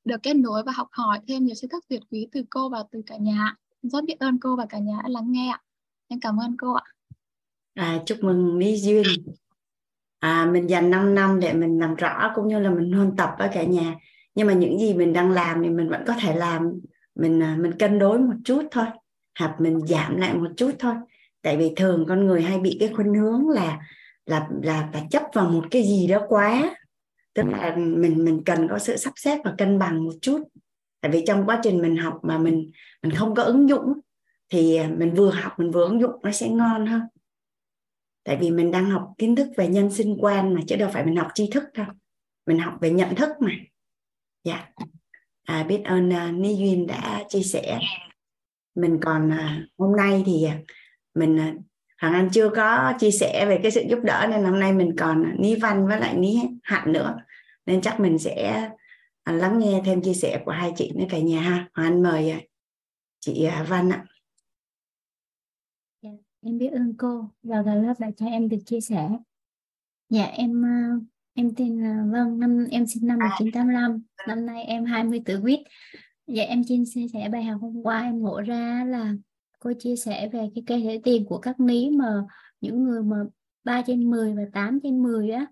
[0.04, 2.84] được kết nối và học hỏi thêm nhiều kiến thức tuyệt quý từ cô và
[2.90, 3.56] từ cả nhà.
[3.82, 5.60] Rất biết ơn cô và cả nhà đã lắng nghe ạ.
[6.08, 6.84] Em cảm ơn cô ạ.
[7.74, 9.02] À, chúc mừng Mỹ Duyên.
[10.18, 13.30] À, mình dành 5 năm để mình làm rõ cũng như là mình huân tập
[13.38, 13.96] với cả nhà.
[14.34, 16.80] Nhưng mà những gì mình đang làm thì mình vẫn có thể làm.
[17.14, 18.86] Mình à, mình cân đối một chút thôi.
[19.38, 20.94] Hoặc mình giảm lại một chút thôi
[21.42, 23.80] tại vì thường con người hay bị cái khuynh hướng là
[24.26, 26.76] là là là chấp vào một cái gì đó quá.
[27.34, 30.48] Tức là mình mình cần có sự sắp xếp và cân bằng một chút.
[31.00, 32.70] Tại vì trong quá trình mình học mà mình
[33.02, 33.92] mình không có ứng dụng
[34.48, 37.02] thì à, mình vừa học mình vừa ứng dụng nó sẽ ngon hơn.
[38.24, 41.04] Tại vì mình đang học kiến thức về nhân sinh quan mà chứ đâu phải
[41.04, 41.86] mình học tri thức đâu.
[42.46, 43.52] Mình học về nhận thức mà.
[44.44, 44.68] Dạ.
[45.42, 47.78] À, biết ơn uh, Ni Duyên đã chia sẻ.
[48.74, 50.64] Mình còn uh, hôm nay thì uh,
[51.14, 51.62] mình uh,
[52.00, 54.94] Hoàng Anh chưa có chia sẻ về cái sự giúp đỡ nên hôm nay mình
[54.98, 57.16] còn Ní Văn với lại Ní Hạnh nữa.
[57.66, 58.68] Nên chắc mình sẽ
[59.22, 61.68] à, lắng nghe thêm chia sẻ của hai chị nữa cả nhà ha.
[61.74, 62.40] Hoàng Anh mời à,
[63.20, 64.04] chị Văn ạ.
[66.00, 67.30] Yeah, em biết ơn cô.
[67.42, 69.08] Và cả lớp đã cho em được chia sẻ.
[70.08, 70.64] Dạ em
[71.34, 75.60] Em tên là Vân, năm em sinh năm 1985, năm nay em 20 tuổi quýt.
[76.26, 79.14] Dạ em chia sẻ bài học hôm qua em ngộ ra là
[79.62, 82.24] cô chia sẻ về cái cây thể tiền của các ní mà
[82.60, 83.16] những người mà
[83.64, 85.46] 3 trên 10 và 8 trên 10 á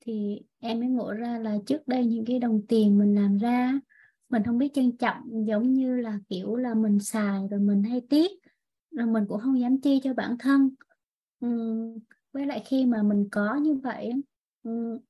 [0.00, 3.80] thì em mới ngộ ra là trước đây những cái đồng tiền mình làm ra
[4.28, 8.00] mình không biết trân trọng giống như là kiểu là mình xài rồi mình hay
[8.10, 8.30] tiếc
[8.90, 10.70] rồi mình cũng không dám chi cho bản thân.
[11.46, 11.98] Uhm,
[12.32, 14.12] với lại khi mà mình có như vậy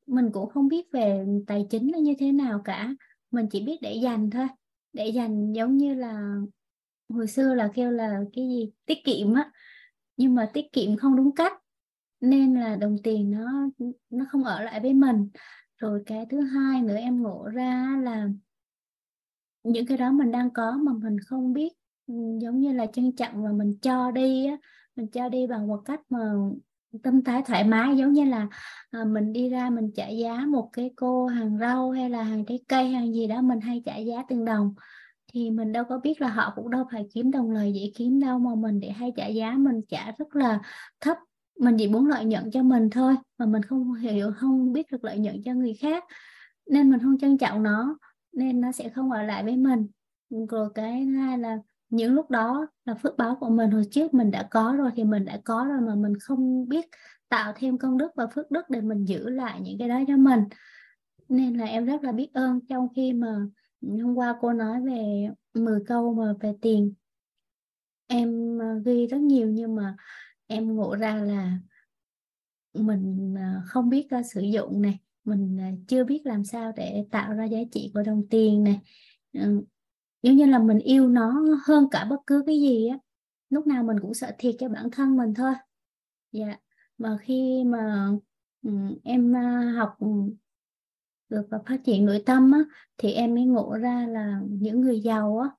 [0.06, 2.94] mình cũng không biết về tài chính là như thế nào cả.
[3.30, 4.46] Mình chỉ biết để dành thôi
[4.92, 6.36] để dành giống như là
[7.08, 8.72] hồi xưa là kêu là cái gì?
[8.86, 9.50] Tiết kiệm á.
[10.16, 11.52] Nhưng mà tiết kiệm không đúng cách
[12.20, 13.70] nên là đồng tiền nó
[14.10, 15.28] nó không ở lại với mình.
[15.76, 18.28] Rồi cái thứ hai nữa em ngộ ra là
[19.62, 21.72] những cái đó mình đang có mà mình không biết
[22.06, 24.56] ừ, giống như là trân trọng và mình cho đi á.
[24.96, 26.32] Mình cho đi bằng một cách mà
[27.02, 28.48] tâm thái thoải mái giống như là
[28.90, 32.44] à, mình đi ra mình trả giá một cái cô hàng rau hay là hàng
[32.46, 34.74] trái cây hàng gì đó mình hay trả giá từng đồng
[35.36, 38.20] thì mình đâu có biết là họ cũng đâu phải kiếm đồng lời dễ kiếm
[38.20, 40.60] đâu, mà mình để hay trả giá, mình trả rất là
[41.00, 41.16] thấp.
[41.60, 45.04] Mình chỉ muốn lợi nhuận cho mình thôi, mà mình không hiểu, không biết được
[45.04, 46.04] lợi nhuận cho người khác.
[46.70, 47.98] Nên mình không trân trọng nó,
[48.32, 49.86] nên nó sẽ không ở lại với mình.
[50.50, 51.58] Rồi cái hai là
[51.90, 55.04] những lúc đó là phước báo của mình, hồi trước mình đã có rồi thì
[55.04, 56.86] mình đã có rồi mà mình không biết
[57.28, 60.16] tạo thêm công đức và phước đức để mình giữ lại những cái đó cho
[60.16, 60.40] mình.
[61.28, 63.36] Nên là em rất là biết ơn trong khi mà
[63.82, 66.94] hôm qua cô nói về 10 câu mà về tiền.
[68.06, 69.96] Em ờ, ghi rất nhiều nhưng mà
[70.46, 71.58] em ngộ ra là
[72.74, 74.98] mình ờ, không biết ờ, sử dụng này.
[75.24, 75.58] Mình
[75.88, 78.80] chưa biết làm sao để tạo ra giá trị của đồng tiền này.
[79.32, 79.64] Ừ,
[80.22, 82.98] Giống như là mình yêu nó hơn cả bất cứ cái gì á.
[83.50, 85.54] Lúc nào mình cũng sợ thiệt cho bản thân mình thôi.
[86.32, 86.58] Dạ
[86.98, 88.08] mà khi mà
[88.62, 88.70] ừ,
[89.04, 89.34] em
[89.76, 90.08] học ừ,
[91.28, 92.60] được và phát triển nội tâm á,
[92.98, 95.50] thì em mới ngộ ra là những người giàu á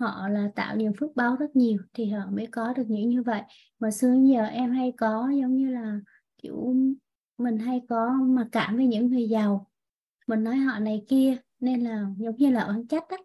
[0.00, 3.22] họ là tạo niềm phước báo rất nhiều thì họ mới có được những như
[3.22, 3.42] vậy.
[3.78, 6.00] Mà xưa giờ em hay có giống như là
[6.42, 6.74] kiểu
[7.38, 9.70] mình hay có mặc cảm với những người giàu.
[10.26, 13.16] Mình nói họ này kia nên là giống như là oán trách á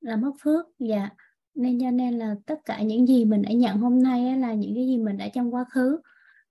[0.00, 1.08] là mất phước dạ.
[1.54, 4.74] Nên cho nên là tất cả những gì mình đã nhận hôm nay là những
[4.74, 6.00] cái gì mình đã trong quá khứ.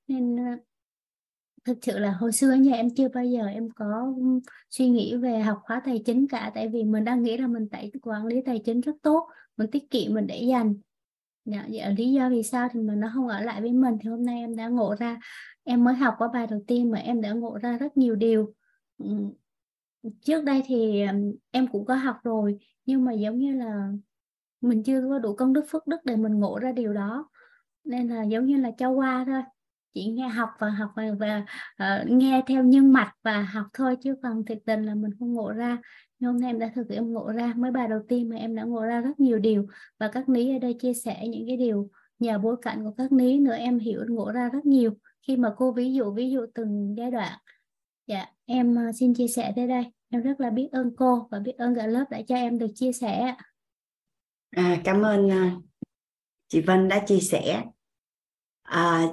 [0.07, 0.37] Nên
[1.65, 4.13] thực sự là hồi xưa nhà em chưa bao giờ em có
[4.69, 7.67] suy nghĩ về học khóa tài chính cả tại vì mình đang nghĩ là mình
[7.71, 9.27] tại quản lý tài chính rất tốt
[9.57, 10.75] mình tiết kiệm mình để dành.
[11.45, 13.97] Dạ, dạ, lý do vì sao thì mình nó không ở lại với mình.
[14.01, 15.19] Thì hôm nay em đã ngộ ra
[15.63, 18.53] em mới học qua bài đầu tiên mà em đã ngộ ra rất nhiều điều.
[18.97, 19.09] Ừ,
[20.21, 21.03] trước đây thì
[21.51, 23.91] em cũng có học rồi nhưng mà giống như là
[24.61, 27.29] mình chưa có đủ công đức phước đức để mình ngộ ra điều đó.
[27.83, 29.41] Nên là giống như là cho qua thôi
[29.95, 31.45] chỉ nghe học và học và, và
[31.83, 35.33] uh, nghe theo nhân mạch và học thôi chứ còn thực tình là mình không
[35.33, 35.77] ngộ ra.
[36.19, 38.55] Nhưng hôm nay em đã thực em ngộ ra mấy bài đầu tiên mà em
[38.55, 39.67] đã ngộ ra rất nhiều điều.
[39.99, 41.89] Và các ní ở đây chia sẻ những cái điều
[42.19, 44.91] nhờ bối cảnh của các ní nữa em hiểu ngộ ra rất nhiều.
[45.27, 47.39] Khi mà cô ví dụ ví dụ từng giai đoạn.
[48.07, 49.83] Dạ em ờ, xin chia sẻ tới đây.
[50.09, 52.71] Em rất là biết ơn cô và biết ơn cả lớp đã cho em được
[52.75, 53.35] chia sẻ.
[54.51, 55.49] À, cảm ơn ờ,
[56.47, 57.63] chị Vân đã chia sẻ.
[58.63, 59.05] À,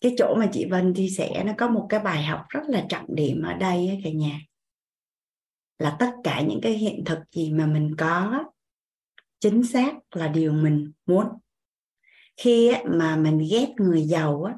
[0.00, 2.86] cái chỗ mà chị Vân chia sẻ nó có một cái bài học rất là
[2.88, 4.40] trọng điểm ở đây ấy, cả nhà.
[5.78, 8.44] Là tất cả những cái hiện thực gì mà mình có
[9.40, 11.26] chính xác là điều mình muốn.
[12.36, 14.54] Khi mà mình ghét người giàu á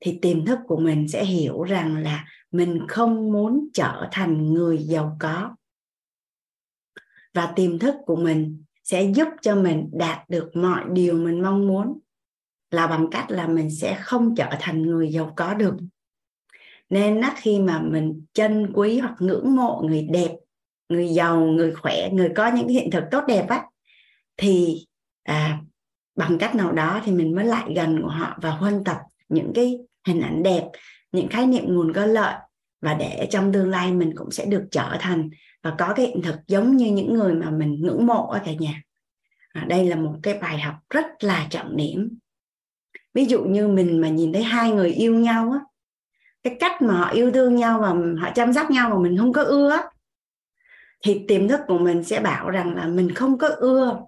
[0.00, 4.78] thì tiềm thức của mình sẽ hiểu rằng là mình không muốn trở thành người
[4.78, 5.56] giàu có.
[7.34, 11.68] Và tiềm thức của mình sẽ giúp cho mình đạt được mọi điều mình mong
[11.68, 11.98] muốn
[12.72, 15.74] là bằng cách là mình sẽ không trở thành người giàu có được.
[16.90, 20.30] Nên á, khi mà mình trân quý hoặc ngưỡng mộ người đẹp
[20.88, 23.64] người giàu người khỏe người có những hiện thực tốt đẹp á
[24.36, 24.86] thì
[25.22, 25.60] à,
[26.16, 28.96] bằng cách nào đó thì mình mới lại gần của họ và huân tập
[29.28, 30.64] những cái hình ảnh đẹp
[31.12, 32.34] những khái niệm nguồn có lợi.
[32.80, 35.30] Và để trong tương lai mình cũng sẽ được trở thành
[35.62, 38.52] và có cái hiện thực giống như những người mà mình ngưỡng mộ ở cả
[38.52, 38.82] nhà.
[39.52, 42.18] À, đây là một cái bài học rất là trọng điểm
[43.14, 45.60] ví dụ như mình mà nhìn thấy hai người yêu nhau á
[46.42, 47.88] cái cách mà họ yêu thương nhau và
[48.20, 49.80] họ chăm sóc nhau mà mình không có ưa
[51.04, 54.00] thì tiềm thức của mình sẽ bảo rằng là mình không có ưa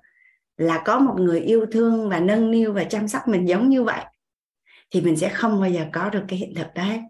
[0.56, 3.82] là có một người yêu thương và nâng niu và chăm sóc mình giống như
[3.82, 4.04] vậy
[4.94, 7.00] thì mình sẽ không bao giờ có được cái hiện thực đấy.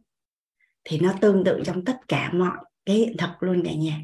[0.85, 2.57] Thì nó tương tự trong tất cả mọi
[2.87, 4.01] cái hiện thực luôn cả nhà.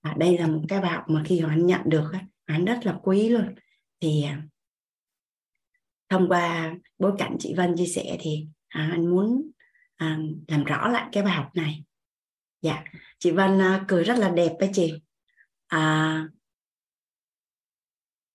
[0.00, 2.12] À, đây là một cái bài học mà khi họ nhận được
[2.44, 3.54] anh rất là quý luôn.
[4.00, 4.42] Thì à,
[6.08, 9.50] thông qua bối cảnh chị Vân chia sẻ thì à, anh muốn
[9.96, 10.18] à,
[10.48, 11.84] làm rõ lại cái bài học này.
[12.62, 12.84] Dạ
[13.18, 14.94] chị Vân à, cười rất là đẹp đấy chị.
[15.66, 16.24] À,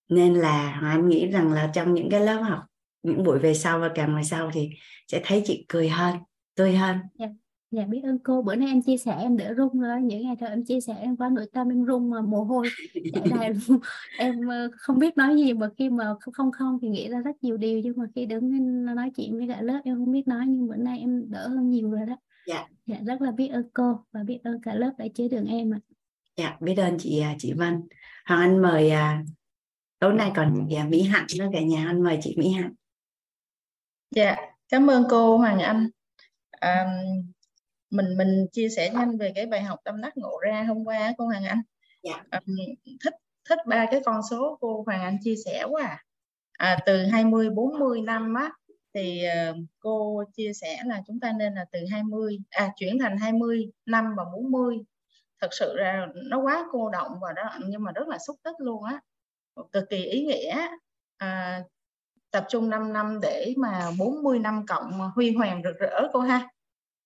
[0.10, 2.64] nên là anh nghĩ rằng là trong những cái lớp học
[3.04, 4.70] những buổi về sau và càng về sau thì
[5.08, 6.16] sẽ thấy chị cười hơn
[6.56, 6.98] tươi hơn.
[7.20, 7.32] Yeah
[7.74, 8.42] dạ biết ơn cô.
[8.42, 10.02] Bữa nay em chia sẻ em đỡ run rồi.
[10.02, 12.68] Những ngày thôi em chia sẻ em qua nội tâm em run mà mồ hôi.
[13.14, 13.80] Chảy ra luôn
[14.18, 17.44] em ờ, không biết nói gì mà khi mà không không thì nghĩ ra rất
[17.44, 17.80] nhiều điều.
[17.80, 20.76] Nhưng mà khi đứng nói chuyện với cả lớp em không biết nói nhưng bữa
[20.76, 22.16] nay em đỡ hơn nhiều rồi đó.
[22.48, 22.68] Dạ.
[22.86, 25.74] Dạ rất là biết ơn cô và biết ơn cả lớp đã chế đường em
[25.74, 25.80] ạ.
[26.38, 27.82] Dạ biết ơn chị à, chị Vân.
[28.26, 29.24] Hoàng Anh mời à,
[30.00, 31.88] tối nay còn chị à, Mỹ Hạnh nữa cả nhà.
[31.88, 32.74] Anh mời chị Mỹ Hạnh.
[34.12, 34.36] Dạ
[34.70, 35.90] cảm ơn cô Hoàng Anh.
[36.52, 37.02] À,
[37.94, 41.14] mình mình chia sẻ nhanh về cái bài học tâm đắc ngộ ra hôm qua
[41.18, 41.62] cô Hoàng Anh.
[42.04, 42.24] Dạ.
[42.30, 42.42] à,
[43.04, 43.14] thích
[43.50, 46.04] thích ba cái con số cô Hoàng Anh chia sẻ quá à.
[46.58, 48.52] à từ 20 40 năm á
[48.94, 53.18] thì uh, cô chia sẻ là chúng ta nên là từ 20 à chuyển thành
[53.18, 54.78] 20 năm và 40
[55.42, 58.56] thật sự ra nó quá cô động và đó nhưng mà rất là xúc tích
[58.58, 59.02] luôn á.
[59.72, 60.68] Cực kỳ ý nghĩa
[61.18, 61.62] à,
[62.32, 66.50] tập trung 5 năm để mà 40 năm cộng huy hoàng rực rỡ cô ha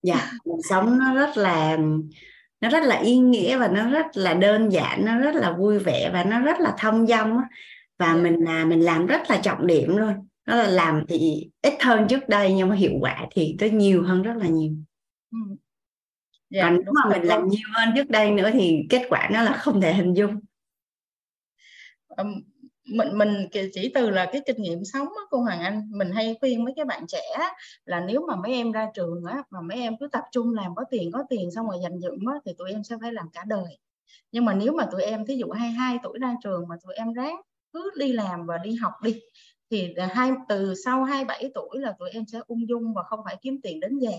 [0.03, 1.77] dạ cuộc sống nó rất là
[2.61, 5.79] nó rất là ý nghĩa và nó rất là đơn giản nó rất là vui
[5.79, 7.37] vẻ và nó rất là thông dong
[7.97, 8.13] và.
[8.13, 8.21] Dạ.
[8.21, 10.13] mình là mình làm rất là trọng điểm luôn
[10.45, 14.03] nó là làm thì ít hơn trước đây nhưng mà hiệu quả thì tới nhiều
[14.03, 14.73] hơn rất là nhiều
[15.31, 15.37] ừ.
[16.53, 19.41] yeah, còn nếu mà mình làm nhiều hơn trước đây nữa thì kết quả nó
[19.41, 20.39] là không thể hình dung
[22.07, 22.41] um,
[22.87, 26.35] mình mình chỉ từ là cái kinh nghiệm sống á, cô Hoàng Anh mình hay
[26.39, 27.23] khuyên mấy cái bạn trẻ
[27.85, 30.75] là nếu mà mấy em ra trường á mà mấy em cứ tập trung làm
[30.75, 33.29] có tiền có tiền xong rồi dành dụm á thì tụi em sẽ phải làm
[33.33, 33.79] cả đời.
[34.31, 37.13] Nhưng mà nếu mà tụi em thí dụ 22 tuổi ra trường mà tụi em
[37.13, 37.41] ráng
[37.73, 39.21] cứ đi làm và đi học đi
[39.71, 43.37] thì hai từ sau 27 tuổi là tụi em sẽ ung dung và không phải
[43.41, 44.11] kiếm tiền đến già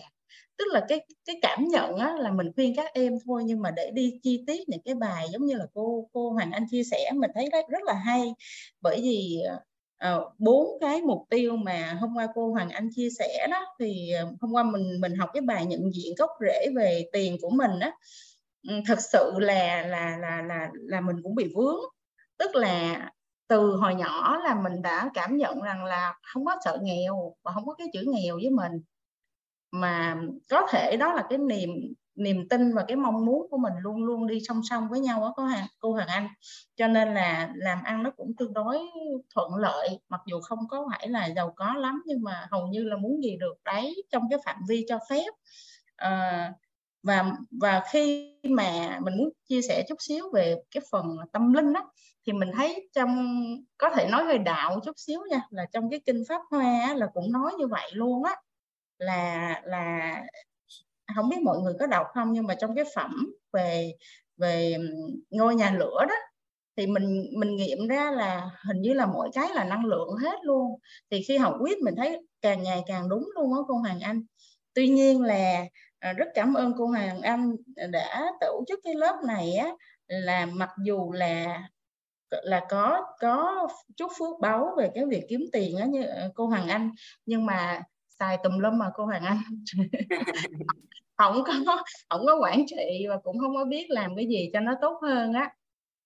[0.59, 3.71] tức là cái cái cảm nhận á, là mình khuyên các em thôi nhưng mà
[3.71, 6.83] để đi chi tiết những cái bài giống như là cô cô Hoàng Anh chia
[6.85, 8.35] sẻ mình thấy rất rất là hay.
[8.81, 9.43] Bởi vì
[9.99, 13.65] ờ, bốn uh, cái mục tiêu mà hôm qua cô Hoàng Anh chia sẻ đó
[13.81, 17.37] thì ờ, hôm qua mình mình học cái bài nhận diện gốc rễ về tiền
[17.43, 17.93] của mình á
[18.69, 21.81] ừ, thật sự là là là là là mình cũng bị vướng.
[22.39, 23.11] Tức là
[23.49, 27.53] từ hồi nhỏ là mình đã cảm nhận rằng là không có sợ nghèo và
[27.53, 28.83] không có cái chữ nghèo với mình
[29.71, 30.17] mà
[30.51, 31.71] có thể đó là cái niềm
[32.15, 35.21] niềm tin và cái mong muốn của mình luôn luôn đi song song với nhau
[35.21, 36.29] đó có hàng cô Hoàng Anh.
[36.77, 38.79] Cho nên là làm ăn nó cũng tương đối
[39.35, 42.85] thuận lợi mặc dù không có phải là giàu có lắm nhưng mà hầu như
[42.85, 45.31] là muốn gì được đấy trong cái phạm vi cho phép.
[45.97, 46.53] À,
[47.03, 51.73] và và khi mà mình muốn chia sẻ chút xíu về cái phần tâm linh
[51.73, 51.93] đó
[52.27, 53.35] thì mình thấy trong
[53.79, 57.07] có thể nói hơi đạo chút xíu nha là trong cái kinh pháp hoa là
[57.15, 58.37] cũng nói như vậy luôn á
[58.99, 60.23] là là
[61.17, 63.93] không biết mọi người có đọc không, nhưng mà trong cái phẩm về
[64.37, 64.77] về
[65.31, 66.15] ngôi nhà lửa đó,
[66.77, 70.37] thì mình mình nghiệm ra là hình như là mỗi cái là năng lượng hết
[70.43, 70.81] luôn.
[71.11, 74.23] Thì khi học quyết mình thấy càng ngày càng đúng luôn đó cô Hoàng Anh.
[74.75, 75.65] Tuy nhiên là
[75.99, 77.53] à, rất cảm ơn cô Hoàng Anh
[77.93, 79.71] đã tổ chức cái lớp này á,
[80.09, 81.63] là mặc dù là
[82.31, 86.47] là có có chút phước báu về cái việc kiếm tiền á như ờ, cô
[86.47, 86.91] Hoàng Anh,
[87.27, 87.83] nhưng mà
[88.19, 89.39] xài tùm lum mà cô Hoàng Anh.
[91.19, 94.61] Không có không có quản trị và cũng không có biết làm cái gì cho
[94.61, 95.55] nó tốt hơn á.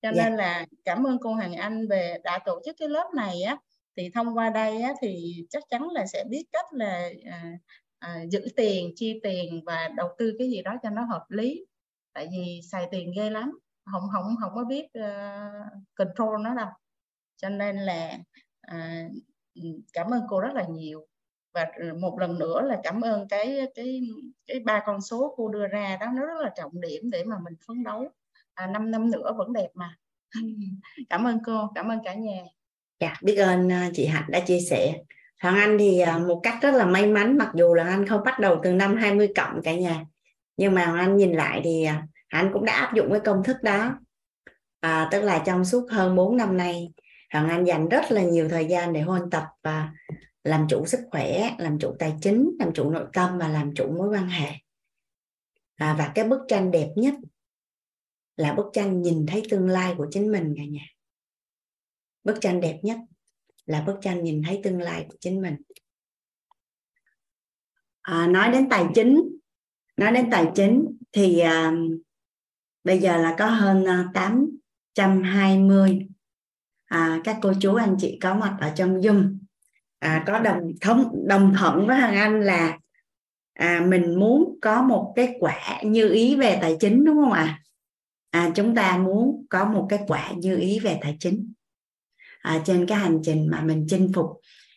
[0.02, 0.16] Cho yeah.
[0.16, 0.24] Dạ.
[0.24, 3.56] nên là cảm ơn cô Hoàng Anh về đã tổ chức cái lớp này á.
[3.96, 7.52] Thì thông qua đây á, thì chắc chắn là sẽ biết cách là à,
[7.98, 11.66] à, giữ tiền chi tiền và đầu tư cái gì đó cho nó hợp lý.
[12.12, 13.58] Tại vì xài tiền ghê lắm
[13.92, 16.68] không không không có biết uh, control nó đâu.
[17.36, 18.18] Cho nên là
[18.76, 19.12] uh,
[19.92, 21.06] cảm ơn cô rất là nhiều
[21.54, 24.00] và ừ, một lần nữa là cảm ơn cái cái
[24.46, 25.96] cái ba con số cô đưa ra.
[26.00, 28.08] Đó nó rất là trọng điểm để mà mình phấn đấu.
[28.54, 29.96] À, 5 năm nữa vẫn đẹp mà.
[31.10, 32.42] Cảm ơn cô cảm ơn cả nhà.
[33.00, 34.94] Dạ biết ơn à, chị Hạnh đã chia sẻ.
[35.42, 38.24] Hoàng Anh thì à, một cách rất là may mắn mặc dù là anh không
[38.24, 40.04] bắt đầu từ năm 20 cộng cả nhà
[40.56, 43.42] nhưng mà Hoàng Anh nhìn lại thì à, anh cũng đã áp dụng cái công
[43.44, 43.98] thức đó.
[44.80, 46.92] À, tức là trong suốt hơn 4 năm nay
[47.32, 49.88] Hoàng Anh dành rất là nhiều thời gian để huân tập và
[50.44, 53.92] làm chủ sức khỏe làm chủ tài chính làm chủ nội tâm và làm chủ
[53.98, 54.50] mối quan hệ.
[55.74, 57.14] À, và cái bức tranh đẹp nhất
[58.36, 60.86] là bức tranh nhìn thấy tương lai của chính mình cả nhà.
[62.24, 62.98] Bức tranh đẹp nhất
[63.66, 65.56] là bức tranh nhìn thấy tương lai của chính mình.
[68.00, 69.32] À, nói đến tài chính
[69.96, 71.72] nói đến tài chính thì à,
[72.84, 76.06] bây giờ là có hơn à, 820
[76.84, 79.38] à, các cô chú anh chị có mặt ở trong Zoom
[80.02, 82.78] à, có đồng thống đồng thuận với Hoàng Anh là
[83.54, 87.60] à, mình muốn có một cái quả như ý về tài chính đúng không ạ
[88.30, 88.40] à?
[88.40, 91.52] à, chúng ta muốn có một cái quả như ý về tài chính
[92.40, 94.26] à, trên cái hành trình mà mình chinh phục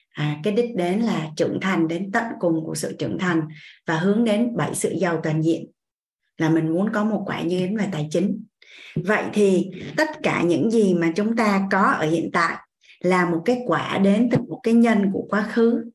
[0.10, 3.42] à, cái đích đến là trưởng thành đến tận cùng của sự trưởng thành
[3.86, 5.72] và hướng đến bảy sự giàu toàn diện
[6.38, 8.44] là mình muốn có một quả như ý về tài chính
[8.96, 12.58] vậy thì tất cả những gì mà chúng ta có ở hiện tại
[13.06, 15.92] là một cái quả đến từ một cái nhân của quá khứ.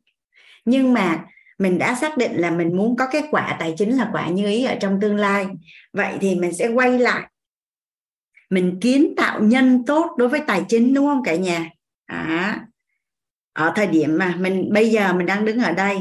[0.65, 1.25] Nhưng mà
[1.59, 4.47] mình đã xác định là mình muốn có cái quả tài chính là quả như
[4.47, 5.47] ý ở trong tương lai.
[5.93, 7.31] Vậy thì mình sẽ quay lại.
[8.51, 11.71] Mình kiến tạo nhân tốt đối với tài chính đúng không cả nhà?
[12.07, 12.67] À,
[13.53, 15.99] ở thời điểm mà mình bây giờ mình đang đứng ở đây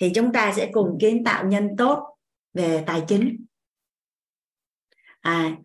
[0.00, 2.16] thì chúng ta sẽ cùng kiến tạo nhân tốt
[2.54, 3.44] về tài chính.
[5.20, 5.56] À,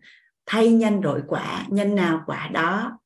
[0.46, 2.98] thay nhân đổi quả nhân nào quả đó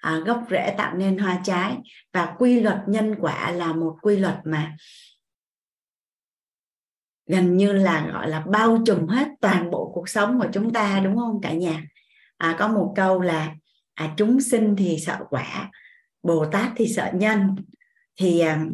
[0.00, 1.76] à, gốc rễ tạo nên hoa trái.
[2.12, 4.76] Và quy luật nhân quả là một quy luật mà
[7.26, 11.00] gần như là gọi là bao trùm hết toàn bộ cuộc sống của chúng ta
[11.04, 11.84] đúng không cả nhà?
[12.36, 13.54] À, có một câu là
[13.94, 15.70] à, chúng sinh thì sợ quả
[16.22, 17.56] bồ tát thì sợ nhân.
[18.20, 18.66] Thì à,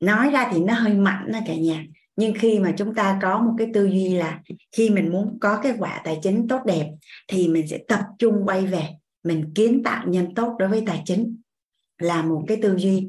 [0.00, 1.84] nói ra thì nó hơi mạnh đó cả nhà.
[2.16, 4.40] Nhưng khi mà chúng ta có một cái tư duy là
[4.72, 6.90] khi mình muốn có cái quả tài chính tốt đẹp
[7.28, 8.88] thì mình sẽ tập trung quay về
[9.26, 11.36] mình kiến tạo nhân tốt đối với tài chính
[11.98, 13.08] là một cái tư duy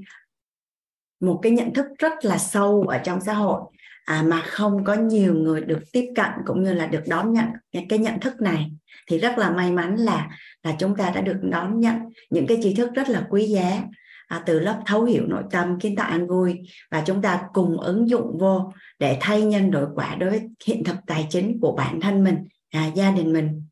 [1.19, 3.61] một cái nhận thức rất là sâu ở trong xã hội
[4.06, 7.45] à, mà không có nhiều người được tiếp cận cũng như là được đón nhận
[7.89, 8.72] cái nhận thức này.
[9.07, 10.30] Thì rất là may mắn là
[10.64, 11.95] là chúng ta đã được đón nhận
[12.30, 13.84] những cái tri thức rất là quý giá
[14.27, 16.60] à, từ lớp thấu hiểu nội tâm kiến tạo an vui
[16.91, 20.84] và chúng ta cùng ứng dụng vô để thay nhân đổi quả đối với hiện
[20.84, 22.38] thực tài chính của bản thân mình
[22.69, 23.64] à, gia đình mình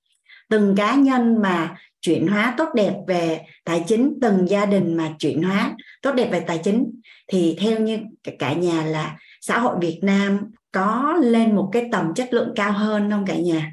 [0.50, 5.14] từng cá nhân mà chuyển hóa tốt đẹp về tài chính, từng gia đình mà
[5.20, 7.02] chuyển hóa tốt đẹp về tài chính.
[7.28, 8.00] Thì theo như
[8.40, 10.40] cả nhà là xã hội Việt Nam
[10.72, 13.72] có lên một cái tầm chất lượng cao hơn không cả nhà?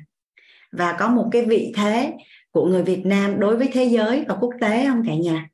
[0.73, 2.13] Và có một cái vị thế
[2.51, 5.49] của người Việt Nam đối với thế giới và quốc tế không cả nhà?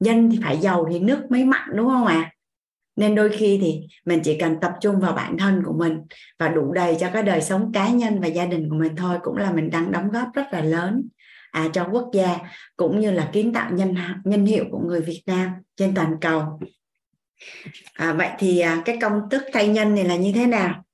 [0.00, 2.14] Dân thì phải giàu thì nước mới mạnh, đúng không ạ?
[2.14, 2.33] à?
[2.96, 5.98] Nên đôi khi thì mình chỉ cần tập trung vào bản thân của mình
[6.38, 9.18] và đủ đầy cho cái đời sống cá nhân và gia đình của mình thôi
[9.22, 11.08] cũng là mình đang đóng góp rất là lớn
[11.54, 12.38] à, cho quốc gia
[12.76, 13.94] cũng như là kiến tạo nhân
[14.24, 16.60] nhân hiệu của người Việt Nam trên toàn cầu.
[17.94, 20.84] À, vậy thì à, cái công thức thay nhân này là như thế nào?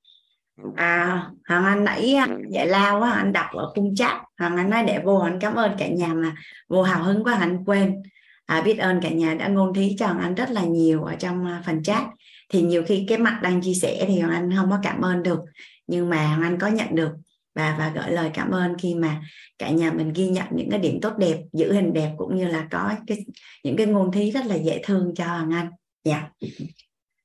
[0.76, 4.16] À hoàng anh nãy à, giải lao quá anh đọc ở khung chat.
[4.38, 6.34] Hoàng anh nói để vô anh cảm ơn cả nhà mà
[6.68, 8.02] vô hào hứng quá anh quên
[8.50, 11.46] à, biết ơn cả nhà đã ngôn thí cho anh rất là nhiều ở trong
[11.46, 12.04] à, phần chat.
[12.48, 15.22] Thì nhiều khi cái mặt đang chia sẻ thì hoàng anh không có cảm ơn
[15.22, 15.38] được
[15.86, 17.10] nhưng mà hoàng anh có nhận được.
[17.54, 19.22] Và và gửi lời cảm ơn khi mà
[19.58, 22.48] cả nhà mình ghi nhận những cái điểm tốt đẹp giữ hình đẹp cũng như
[22.48, 23.18] là có cái
[23.64, 25.70] những cái ngôn thí rất là dễ thương cho hoàng anh.
[26.04, 26.28] Dạ.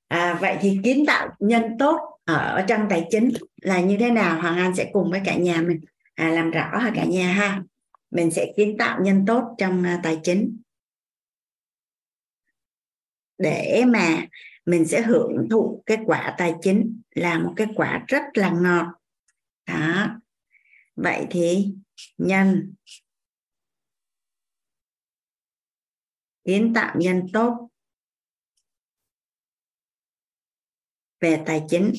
[0.07, 3.29] À, vậy thì kiến tạo nhân tốt ở trong tài chính
[3.61, 4.41] là như thế nào?
[4.41, 5.79] Hoàng anh sẽ cùng với cả nhà mình
[6.15, 7.61] à, làm rõ ha cả nhà ha.
[8.11, 10.57] Mình sẽ kiến tạo nhân tốt trong à, tài chính
[13.37, 14.27] để mà
[14.65, 18.85] mình sẽ hưởng thụ cái quả tài chính là một cái quả rất là ngọt.
[19.65, 20.21] Đó.
[20.95, 21.73] Vậy thì
[22.17, 22.73] nhân.
[26.43, 27.69] Kiến tạo nhân tốt.
[31.19, 31.93] Về tài chính.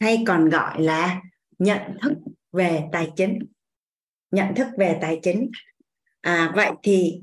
[0.00, 1.22] Hay còn gọi là
[1.58, 2.12] nhận thức
[2.52, 3.38] về tài chính.
[4.30, 5.50] Nhận thức về tài chính.
[6.20, 7.22] À, vậy thì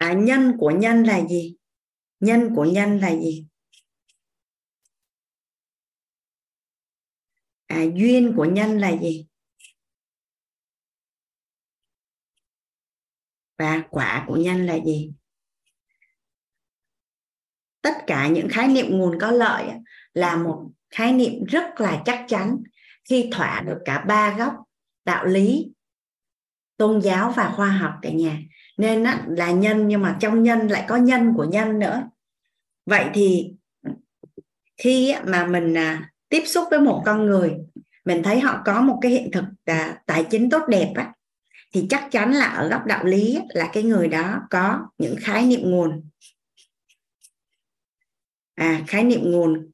[0.00, 1.56] à, nhân của nhân là gì?
[2.20, 3.46] Nhân của nhân là gì?
[7.66, 9.26] À, duyên của nhân là gì?
[13.58, 15.12] Và quả của nhân là gì?
[17.82, 19.68] Tất cả những khái niệm nguồn có lợi
[20.14, 22.62] là một khái niệm rất là chắc chắn
[23.04, 24.54] khi thỏa được cả ba góc
[25.04, 25.72] đạo lý
[26.76, 28.38] tôn giáo và khoa học cả nhà
[28.80, 32.02] nên á, là nhân nhưng mà trong nhân lại có nhân của nhân nữa.
[32.86, 33.52] Vậy thì
[34.76, 37.56] khi mà mình à, tiếp xúc với một con người
[38.04, 41.12] mình thấy họ có một cái hiện thực à, tài chính tốt đẹp á
[41.72, 45.46] thì chắc chắn là ở góc đạo lý là cái người đó có những khái
[45.46, 46.08] niệm nguồn.
[48.54, 49.70] À khái niệm nguồn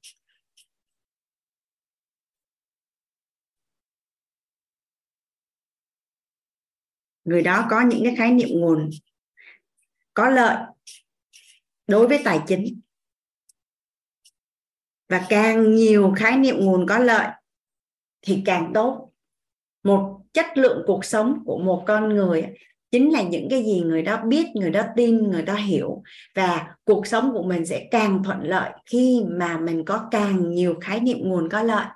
[7.27, 8.91] người đó có những cái khái niệm nguồn
[10.15, 10.57] có lợi
[11.87, 12.81] đối với tài chính.
[15.09, 17.29] Và càng nhiều khái niệm nguồn có lợi
[18.23, 19.13] thì càng tốt.
[19.83, 22.47] Một chất lượng cuộc sống của một con người
[22.91, 26.03] chính là những cái gì người đó biết, người đó tin, người đó hiểu.
[26.35, 30.75] Và cuộc sống của mình sẽ càng thuận lợi khi mà mình có càng nhiều
[30.81, 31.87] khái niệm nguồn có lợi.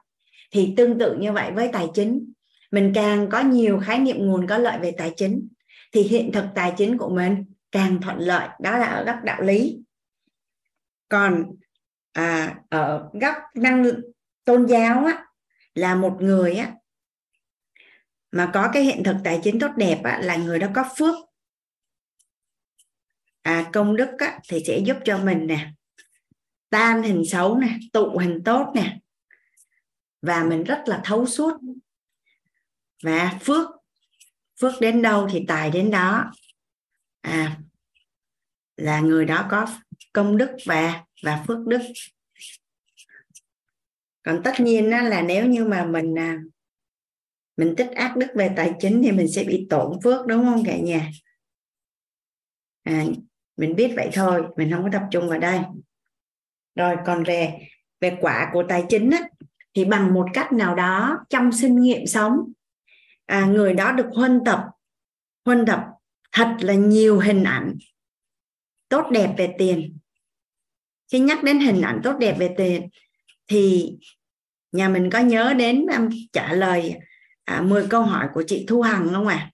[0.51, 2.33] Thì tương tự như vậy với tài chính
[2.71, 5.49] mình càng có nhiều khái niệm nguồn có lợi về tài chính
[5.93, 9.43] thì hiện thực tài chính của mình càng thuận lợi đó là ở góc đạo
[9.43, 9.79] lý.
[11.09, 11.45] Còn
[12.13, 13.85] à, ở góc năng
[14.45, 15.27] tôn giáo á,
[15.75, 16.73] là một người á,
[18.33, 21.15] mà có cái hiện thực tài chính tốt đẹp á, là người đó có phước.
[23.43, 25.73] À, công đức á, thì sẽ giúp cho mình nè
[26.71, 28.99] tan hình xấu nè tụ hình tốt nè
[30.23, 31.61] và mình rất là thấu suốt
[33.03, 33.69] và phước
[34.61, 36.33] phước đến đâu thì tài đến đó.
[37.21, 37.61] À
[38.81, 39.67] là người đó có
[40.13, 41.81] công đức và và phước đức.
[44.23, 46.39] Còn tất nhiên đó là nếu như mà mình à,
[47.57, 50.65] mình tích ác đức về tài chính thì mình sẽ bị tổn phước đúng không
[50.67, 51.11] cả nhà?
[52.83, 53.05] À,
[53.57, 55.61] mình biết vậy thôi mình không có tập trung vào đây.
[56.75, 57.59] Rồi còn về
[58.01, 59.29] về quả của tài chính á,
[59.75, 62.53] thì bằng một cách nào đó trong sinh nghiệm sống
[63.31, 64.65] à, người đó được huân tập.
[65.45, 65.85] Huân tập
[66.33, 67.79] thật là nhiều hình ảnh
[68.89, 69.99] tốt đẹp về tiền.
[71.13, 72.89] Khi nhắc đến hình ảnh tốt đẹp về tiền
[73.49, 73.93] thì
[74.73, 76.97] nhà mình có nhớ đến um, trả lời
[77.45, 79.51] à, 10 câu hỏi của chị Thu Hằng không ạ?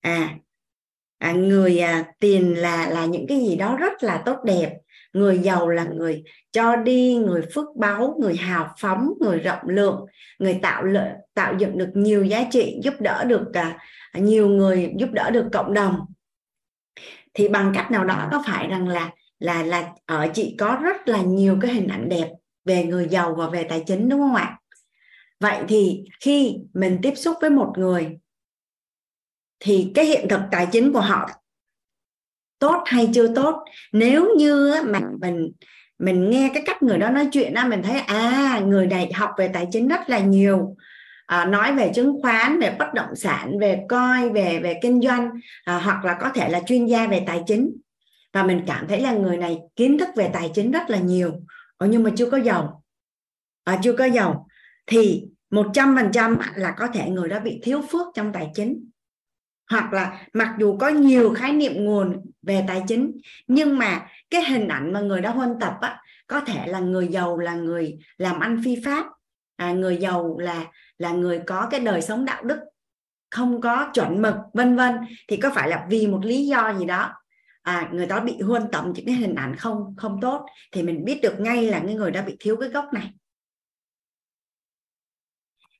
[0.00, 0.10] À?
[0.10, 4.78] à, à người à, tiền là là những cái gì đó rất là tốt đẹp
[5.14, 6.22] người giàu là người
[6.52, 10.06] cho đi người phước báu người hào phóng người rộng lượng.
[10.38, 13.78] Người tạo lợi tạo dựng được nhiều giá trị giúp đỡ được à,
[14.14, 15.96] nhiều người giúp đỡ được cộng đồng.
[17.34, 21.08] Thì bằng cách nào đó có phải rằng là là là ở chị có rất
[21.08, 22.28] là nhiều cái hình ảnh đẹp
[22.64, 24.58] về người giàu và về tài chính đúng không ạ?
[25.40, 28.18] Vậy thì khi mình tiếp xúc với một người
[29.60, 31.30] thì cái hiện thực tài chính của họ
[32.64, 33.64] tốt hay chưa tốt.
[33.92, 35.52] Nếu như mà mình
[35.98, 39.30] mình nghe cái cách người đó nói chuyện á mình thấy à người này học
[39.38, 40.76] về tài chính rất là nhiều
[41.26, 45.30] à, nói về chứng khoán về bất động sản về coi về về kinh doanh
[45.64, 47.76] à, hoặc là có thể là chuyên gia về tài chính.
[48.32, 51.32] Và mình cảm thấy là người này kiến thức về tài chính rất là nhiều.
[51.76, 52.82] Ồ, nhưng mà chưa có giàu.
[53.64, 54.46] À, chưa có giàu.
[54.86, 58.50] Thì một trăm phần trăm là có thể người đó bị thiếu phước trong tài
[58.54, 58.90] chính
[59.70, 63.12] hoặc là mặc dù có nhiều khái niệm nguồn về tài chính
[63.46, 67.08] nhưng mà cái hình ảnh mà người đó huân tập á, có thể là người
[67.08, 69.06] giàu là người làm ăn phi pháp
[69.56, 70.66] à, người giàu là
[70.98, 72.58] là người có cái đời sống đạo đức
[73.30, 74.94] không có chuẩn mực vân vân
[75.28, 77.12] thì có phải là vì một lý do gì đó
[77.62, 81.04] à, người đó bị huân tập những cái hình ảnh không không tốt thì mình
[81.04, 83.10] biết được ngay là cái người đó bị thiếu cái gốc này.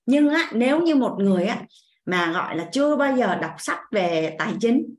[0.07, 1.63] Nhưng á, nếu như một người á,
[2.07, 4.95] mà gọi là chưa bao giờ đọc sách về tài chính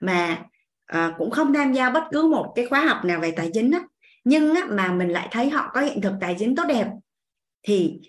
[0.00, 0.44] mà
[0.86, 3.70] à, cũng không tham gia bất cứ một cái khóa học nào về tài chính
[3.70, 3.80] á,
[4.24, 6.86] nhưng á, mà mình lại thấy họ có hiện thực tài chính tốt đẹp
[7.62, 8.00] thì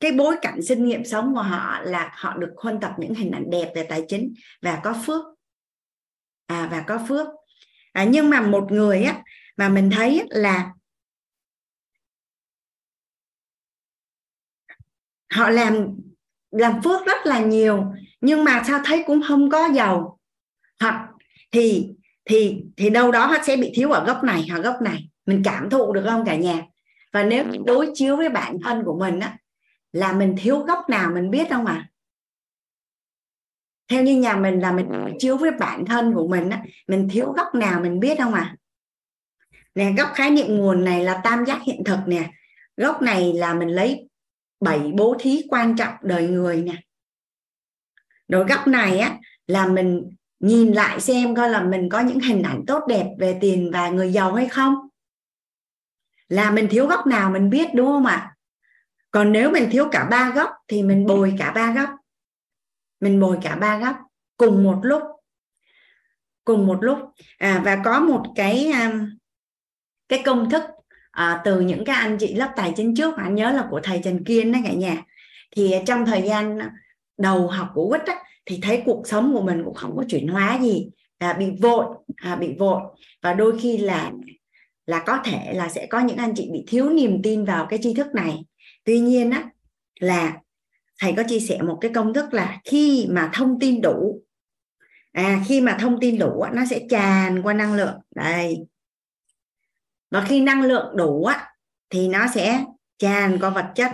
[0.00, 3.30] cái bối cảnh sinh nghiệm sống của họ là họ được huân tập những hình
[3.30, 5.24] ảnh đẹp về tài chính và có phước.
[6.46, 7.26] À, và có phước.
[7.92, 9.22] À, nhưng mà một người á
[9.56, 10.72] mà mình thấy là
[15.30, 15.96] họ làm
[16.52, 17.84] làm phước rất là nhiều
[18.20, 20.18] nhưng mà sao thấy cũng không có giàu?
[20.80, 21.08] Hoặc
[21.52, 21.88] thì
[22.24, 25.08] thì thì đâu đó họ sẽ bị thiếu ở góc này hoặc góc này.
[25.26, 26.62] Mình cảm thụ được không cả nhà?
[27.12, 29.36] Và nếu đối chiếu với bản thân của mình á
[29.92, 31.74] là mình thiếu góc nào mình biết không ạ?
[31.74, 31.88] À?
[33.88, 37.08] theo như nhà mình là mình đối chiếu với bản thân của mình á mình
[37.12, 38.40] thiếu góc nào mình biết không ạ?
[38.40, 38.56] À?
[39.74, 42.30] nè góc khái niệm nguồn này là tam giác hiện thực nè.
[42.76, 44.08] Góc này là mình lấy
[44.62, 46.74] bảy bố thí quan trọng đời người nè.
[48.28, 50.10] Đối góc này á là mình
[50.40, 53.88] nhìn lại xem coi là mình có những hình ảnh tốt đẹp về tiền và
[53.88, 54.74] người giàu hay không.
[56.28, 58.36] Là mình thiếu góc nào mình biết đúng không ạ?
[59.10, 61.90] Còn nếu mình thiếu cả ba góc thì mình bồi cả ba góc.
[63.00, 63.96] Mình bồi cả ba góc
[64.36, 65.02] cùng một lúc.
[66.44, 66.98] Cùng một lúc.
[67.38, 69.08] À, và có một cái um,
[70.08, 70.62] cái công thức
[71.12, 74.00] à, từ những cái anh chị lớp tài chính trước anh nhớ là của thầy
[74.04, 75.02] Trần Kiên đấy cả nhà.
[75.56, 76.58] Thì trong thời gian
[77.18, 78.14] đầu học của quýt á,
[78.46, 81.86] thì thấy cuộc sống của mình cũng không có chuyển hóa gì à, bị vội
[82.16, 82.80] à, bị vội.
[83.22, 84.12] Và đôi khi là
[84.86, 87.78] là có thể là sẽ có những anh chị bị thiếu niềm tin vào cái
[87.82, 88.44] tri thức này.
[88.84, 89.44] Tuy nhiên á
[90.00, 90.38] là
[91.00, 94.22] thầy có chia sẻ một cái công thức là khi mà thông tin đủ
[95.12, 97.94] à khi mà thông tin đủ nó sẽ tràn qua năng lượng.
[98.14, 98.58] Đây
[100.12, 101.48] và khi năng lượng đủ á
[101.90, 102.64] thì nó sẽ
[102.98, 103.92] tràn qua vật chất.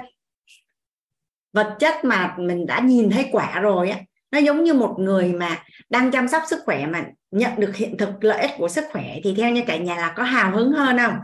[1.53, 3.99] Vật chất mà mình đã nhìn thấy quả rồi á
[4.31, 7.97] nó giống như một người mà đang chăm sóc sức khỏe mà nhận được hiện
[7.99, 10.73] thực lợi ích của sức khỏe thì theo như cả nhà là có hào hứng
[10.73, 11.19] hơn không?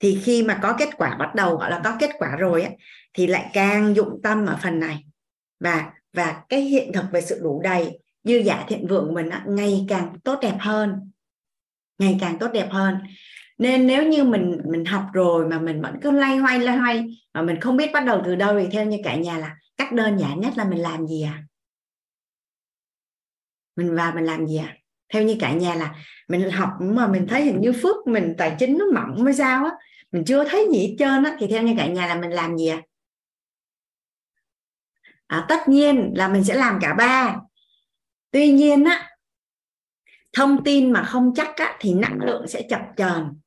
[0.00, 2.70] Thì khi mà có kết quả bắt đầu gọi là có kết quả rồi á
[3.14, 5.04] thì lại càng dụng tâm ở phần này.
[5.60, 9.30] Và và cái hiện thực về sự đủ đầy dư giả thiện vượng của mình
[9.30, 11.12] á, ngày càng tốt đẹp hơn.
[11.98, 12.98] Ngày càng tốt đẹp hơn
[13.62, 17.04] nên nếu như mình mình học rồi mà mình vẫn cứ lay hoay lay hoay
[17.34, 19.92] mà mình không biết bắt đầu từ đâu thì theo như cả nhà là cách
[19.92, 21.42] đơn giản nhất là mình làm gì à
[23.76, 24.76] mình vào mình làm gì à
[25.12, 25.94] theo như cả nhà là
[26.28, 29.64] mình học mà mình thấy hình như phước mình tài chính nó mỏng mới sao
[29.64, 29.70] á
[30.12, 32.56] mình chưa thấy gì hết trơn á thì theo như cả nhà là mình làm
[32.56, 32.82] gì à
[35.32, 37.36] à, tất nhiên là mình sẽ làm cả ba.
[38.30, 39.08] Tuy nhiên á
[40.32, 43.40] thông tin mà không chắc á, thì năng lượng sẽ chập chờn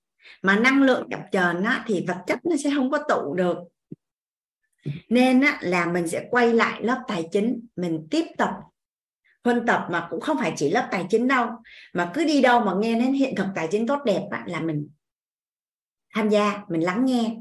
[0.45, 3.57] mà năng lượng chập chờn á, thì vật chất nó sẽ không có tụ được.
[5.09, 8.49] Nên á, là mình sẽ quay lại lớp tài chính mình tiếp tục
[9.43, 11.49] huân tập mà cũng không phải chỉ lớp tài chính đâu
[11.93, 14.61] mà cứ đi đâu mà nghe đến hiện thực tài chính tốt đẹp á, là
[14.61, 14.89] mình
[16.13, 17.37] tham gia mình lắng nghe.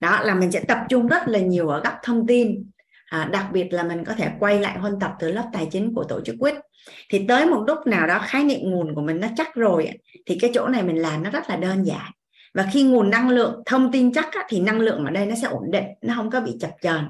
[0.00, 2.70] Đó là mình sẽ tập trung rất là nhiều ở góc thông tin
[3.08, 5.94] à, đặc biệt là mình có thể quay lại huân tập từ lớp tài chính
[5.94, 6.54] của tổ chức quýt.
[7.10, 9.90] Thì tới một lúc nào đó khái niệm nguồn của mình nó chắc rồi
[10.26, 12.12] thì cái chỗ này mình làm nó rất là đơn giản.
[12.54, 15.48] Và khi nguồn năng lượng thông tin chắc thì năng lượng ở đây nó sẽ
[15.48, 17.08] ổn định nó không có bị chập chờn.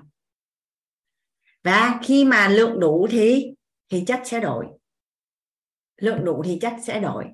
[1.64, 3.50] Và khi mà lượng đủ thì
[3.90, 4.66] thì chất sẽ đổi.
[6.00, 7.24] Lượng đủ thì chất sẽ đổi.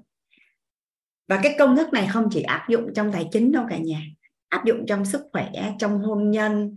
[1.28, 4.00] Và cái công thức này không chỉ áp dụng trong tài chính đâu cả nhà.
[4.48, 6.74] Áp dụng trong sức khỏe trong hôn nhân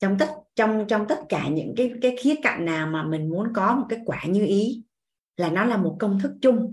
[0.00, 0.28] trong tất
[0.58, 3.86] trong trong tất cả những cái cái khía cạnh nào mà mình muốn có một
[3.88, 4.82] cái quả như ý
[5.36, 6.70] là nó là một công thức chung.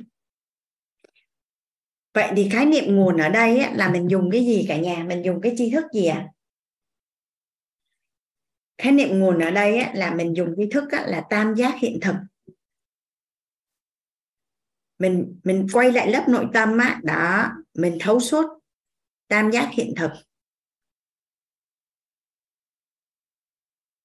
[2.14, 5.04] Vậy thì khái niệm nguồn ở đây á, là mình dùng cái gì cả nhà?
[5.08, 6.28] Mình dùng cái tri thức gì à
[8.78, 11.76] khái niệm nguồn ở đây á, là mình dùng tri thức á, là tam giác
[11.80, 12.16] hiện thực.
[15.00, 18.46] Mình mình quay lại lớp nội tâm á đó mình thấu suốt
[19.28, 20.12] tam giác hiện thực.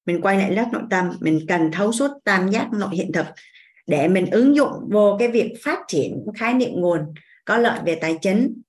[0.07, 3.27] Mình quay lại lớp nội tâm mình cần thấu suốt tam giác nội hiện thực
[3.87, 7.01] để mình ứng dụng vô cái việc phát triển khái niệm nguồn
[7.45, 8.63] có lợi về tài chính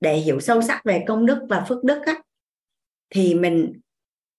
[0.00, 2.14] để hiểu sâu sắc về công đức và phước đức á,
[3.10, 3.80] thì mình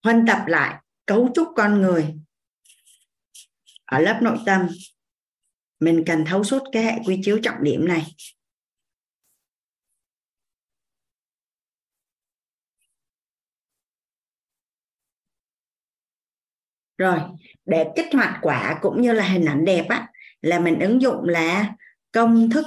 [0.03, 2.15] huân tập lại cấu trúc con người
[3.85, 4.67] ở lớp nội tâm.
[5.79, 8.05] Mình cần thấu suốt cái hệ quy chiếu trọng điểm này.
[16.97, 17.19] Rồi,
[17.65, 20.07] để kích hoạt quả cũng như là hình ảnh đẹp á,
[20.41, 21.73] là mình ứng dụng là
[22.11, 22.65] công thức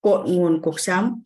[0.00, 1.20] cội nguồn cuộc sống.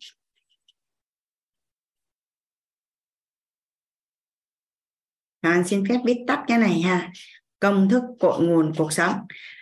[5.43, 7.11] Hoàng xin phép viết tắt cái này ha.
[7.59, 9.15] Công thức cội nguồn cuộc sống.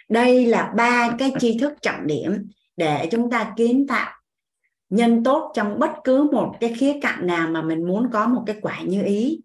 [0.09, 4.13] Đây là ba cái tri thức trọng điểm để chúng ta kiến tạo
[4.89, 8.43] nhân tốt trong bất cứ một cái khía cạnh nào mà mình muốn có một
[8.45, 9.41] cái quả như ý.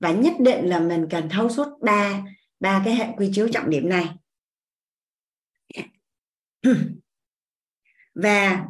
[0.00, 2.22] Và nhất định là mình cần thấu suốt ba
[2.60, 4.06] ba cái hệ quy chiếu trọng điểm này.
[8.14, 8.66] Và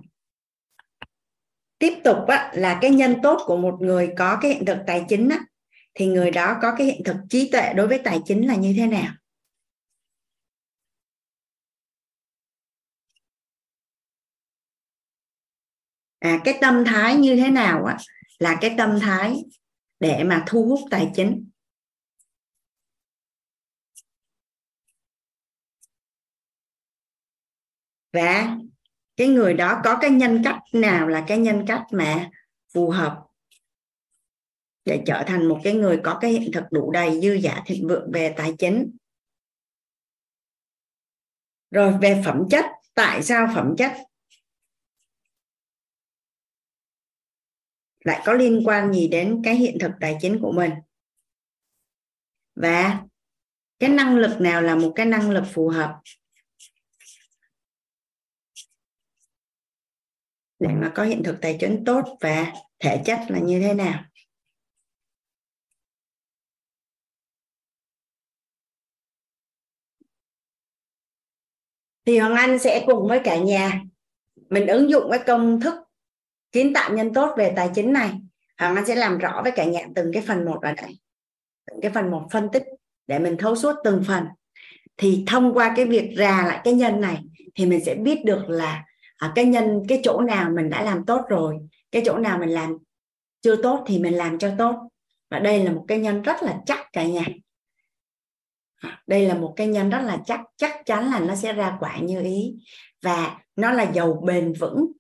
[1.79, 5.05] tiếp tục á, là cái nhân tốt của một người có cái hiện thực tài
[5.09, 5.39] chính á,
[5.95, 8.75] thì người đó có cái hiện thực trí tuệ đối với tài chính là như
[8.77, 9.15] thế nào?
[16.19, 17.97] À, cái tâm thái như thế nào á,
[18.39, 19.37] là cái tâm thái
[20.01, 21.48] để mà thu hút tài chính.
[28.13, 28.57] Và
[29.17, 32.31] cái người đó có cái nhân cách nào là cái nhân cách mà
[32.75, 33.25] phù hợp
[34.85, 37.89] để trở thành một cái người có cái hiện thực đủ đầy, dư giả, thịnh
[37.89, 38.97] vượng về tài chính?
[41.71, 42.65] Rồi về phẩm chất,
[42.95, 43.93] tại sao phẩm chất
[48.05, 50.73] lại có liên quan gì đến cái hiện thực tài chính của mình?
[52.55, 53.01] Và
[53.79, 56.01] cái năng lực nào là một cái năng lực phù hợp
[60.59, 64.05] để mà có hiện thực tài chính tốt và thể chất là như thế nào?
[72.07, 73.83] Thì Hoàng Anh sẽ cùng với cả nhà
[74.51, 75.75] mình ứng dụng cái công thức
[76.53, 78.13] kiến tạo nhân tốt về tài chính này.
[78.59, 80.99] Hoàng Anh sẽ làm rõ với cả nhà từng cái phần một ở đây,
[81.67, 82.65] từng cái phần một phân tích
[83.07, 84.25] để mình thấu suốt từng phần.
[84.97, 87.25] Thì thông qua cái việc ra lại cái nhân này
[87.55, 88.85] thì mình sẽ biết được là
[89.19, 91.59] à, cái nhân cái chỗ nào mình đã làm tốt rồi
[91.91, 92.79] cái chỗ nào mình làm
[93.41, 94.77] chưa tốt thì mình làm cho tốt.
[95.31, 97.25] Và đây là một cái nhân rất là chắc cả nhà.
[98.83, 101.77] Ờ, đây là một cái nhân rất là chắc chắc chắn là nó sẽ ra
[101.81, 102.55] quả như ý.
[103.03, 104.93] Và nó là giàu bền vững.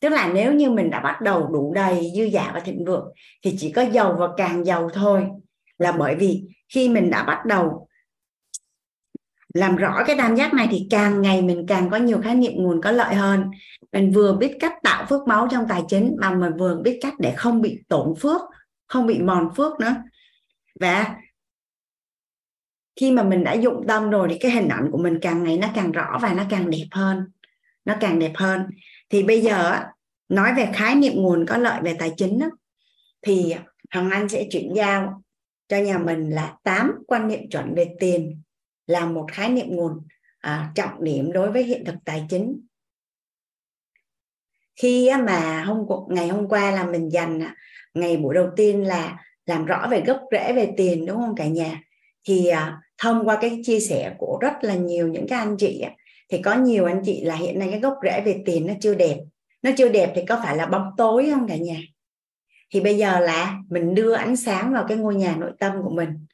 [0.00, 3.12] Tức là nếu như mình đã bắt đầu đủ đầy dư giả và thịnh vượng
[3.44, 5.26] thì chỉ có giàu và càng giàu thôi.
[5.78, 7.88] Là bởi vì khi mình đã bắt đầu
[9.54, 12.52] làm rõ cái tam giác này thì càng ngày mình càng có nhiều khái niệm
[12.56, 13.50] nguồn có lợi hơn.
[13.92, 17.14] Mình vừa biết cách tạo phước máu trong tài chính mà mình vừa biết cách
[17.18, 18.40] để không bị tổn phước
[18.86, 19.94] không bị mòn phước nữa.
[20.80, 21.16] Và
[23.00, 25.58] khi mà mình đã dụng tâm rồi thì cái hình ảnh của mình càng ngày
[25.58, 27.24] nó càng rõ và nó càng đẹp hơn
[27.84, 28.66] nó càng đẹp hơn.
[29.10, 29.80] Thì bây giờ
[30.28, 32.46] nói về khái niệm nguồn có lợi về tài chính đó,
[33.22, 33.54] thì
[33.90, 35.22] Hằng Anh sẽ chuyển giao
[35.68, 38.42] cho nhà mình là 8 quan niệm chuẩn về tiền
[38.86, 39.92] là một khái niệm nguồn
[40.38, 42.60] à, trọng điểm đối với hiện thực tài chính.
[44.76, 47.56] Khi mà hôm ngày hôm qua là mình dành à,
[47.94, 51.46] ngày buổi đầu tiên là làm rõ về gốc rễ về tiền đúng không cả
[51.46, 51.82] nhà?
[52.24, 55.84] Thì à, thông qua cái chia sẻ của rất là nhiều những cái anh chị
[56.28, 58.94] thì có nhiều anh chị là hiện nay cái gốc rễ về tiền nó chưa
[58.94, 59.18] đẹp.
[59.62, 61.80] Nó chưa đẹp thì có phải là bóng tối không cả nhà?
[62.70, 65.90] Thì bây giờ là mình đưa ánh sáng vào cái ngôi nhà nội tâm của
[65.90, 66.26] mình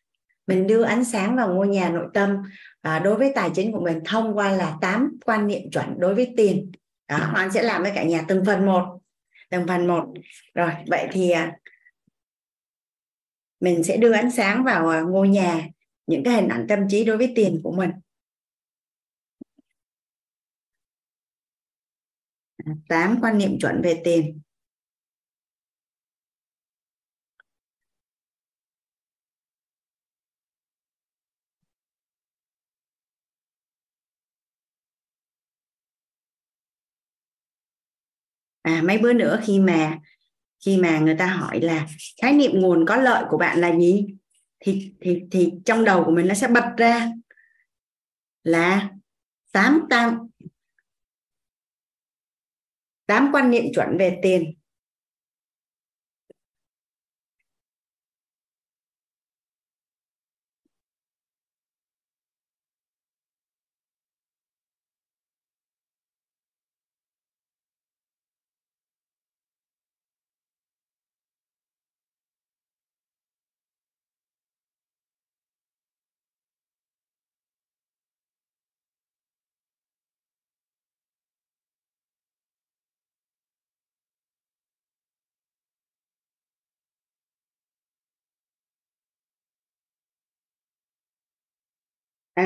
[0.51, 2.37] mình đưa ánh sáng vào ngôi nhà nội tâm
[2.81, 6.15] à, đối với tài chính của mình thông qua là 8 quan niệm chuẩn đối
[6.15, 6.73] với tiền.
[7.09, 9.01] Đó anh sẽ làm với cả nhà từng phần một
[9.51, 10.15] từng phần một.
[10.55, 11.57] Rồi vậy thì à,
[13.61, 15.69] mình sẽ đưa ánh sáng vào à, ngôi nhà
[16.07, 17.91] những cái hình ảnh tâm trí đối với tiền của mình.
[22.89, 24.41] Tám quan niệm chuẩn về tiền
[38.71, 39.99] à mấy bữa nữa khi mà
[40.65, 41.87] khi mà người ta hỏi là
[42.23, 44.07] khái niệm nguồn có lợi của bạn là gì?
[44.61, 47.09] Thì thì thì trong đầu của mình nó sẽ bật ra
[48.45, 48.91] là
[49.53, 50.19] tám tam,
[53.07, 54.55] tám quan niệm chuẩn về tiền.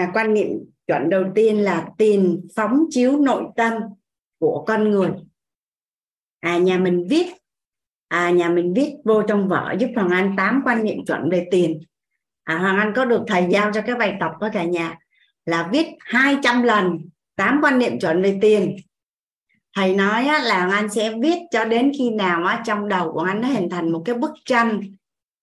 [0.00, 0.48] À, quan niệm
[0.86, 3.72] chuẩn đầu tiên là tiền phóng chiếu nội tâm
[4.38, 5.10] của con người.
[6.40, 7.26] À nhà mình viết
[8.08, 11.48] à nhà mình viết vô trong vở giúp hoàng anh tám quan niệm chuẩn về
[11.50, 11.80] tiền.
[12.44, 14.98] À, hoàng anh có được thầy giao cho cái bài tập của cả nhà?
[15.46, 16.98] Là viết 200 lần
[17.36, 18.76] tám quan niệm chuẩn về tiền.
[19.76, 23.20] Thầy nói là hoàng anh sẽ viết cho đến khi nào á, trong đầu của
[23.20, 24.80] anh nó hình thành một cái bức tranh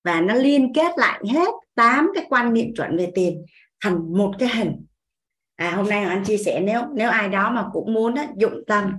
[0.03, 3.45] và nó liên kết lại hết tám cái quan niệm chuẩn về tiền
[3.81, 4.85] thành một cái hình.
[5.55, 8.63] À hôm nay anh chia sẻ nếu nếu ai đó mà cũng muốn á, dụng
[8.67, 8.91] tâm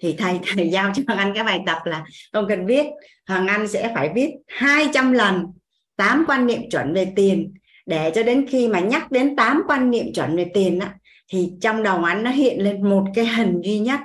[0.00, 2.86] thì thầy thầy giao cho anh cái bài tập là không cần viết.
[3.26, 5.46] Hoàng anh sẽ phải viết 200 lần
[5.96, 7.54] tám quan niệm chuẩn về tiền.
[7.86, 10.94] Để cho đến khi mà nhắc đến tám quan niệm chuẩn về tiền á,
[11.28, 14.00] thì trong đầu anh nó hiện lên một cái hình duy nhất.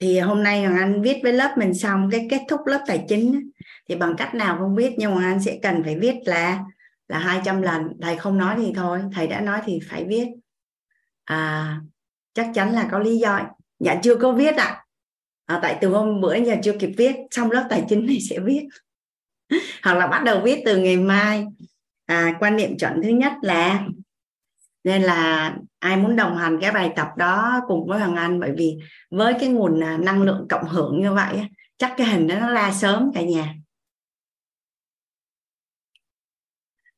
[0.00, 3.04] Thì hôm nay Hoàng Anh viết với lớp mình xong cái kết thúc lớp tài
[3.08, 3.50] chính
[3.88, 6.64] thì bằng cách nào không biết nhưng Hoàng Anh sẽ cần phải viết là
[7.10, 7.82] là 200 lần.
[8.02, 10.26] Thầy không nói thì thôi thầy đã nói thì phải viết.
[11.24, 11.80] À,
[12.34, 13.40] chắc chắn là có lý do.
[13.78, 14.84] Dạ chưa có viết ạ.
[15.46, 15.56] À.
[15.56, 18.38] à, tại từ hôm bữa giờ chưa kịp viết xong lớp tài chính này sẽ
[18.38, 18.68] viết.
[19.82, 21.46] Hoặc là bắt đầu viết từ ngày mai.
[22.06, 23.84] À, quan niệm chuẩn thứ nhất là
[24.84, 28.52] nên là ai muốn đồng hành cái bài tập đó cùng với Hoàng Anh bởi
[28.56, 28.78] vì
[29.10, 31.46] với cái nguồn à, năng lượng cộng hưởng như vậy
[31.78, 33.54] chắc cái hình đó nó ra sớm cả nhà.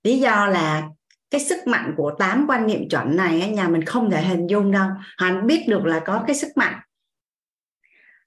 [0.03, 0.89] Lý do là
[1.31, 4.73] cái sức mạnh của tám quan niệm chuẩn này nhà mình không thể hình dung
[4.73, 4.89] đâu.
[5.17, 6.75] Hắn biết được là có cái sức mạnh.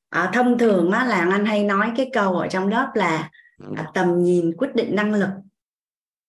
[0.10, 3.30] À, thông thường á, là anh hay nói cái câu ở trong lớp là
[3.76, 5.30] à, tầm nhìn quyết định năng lực.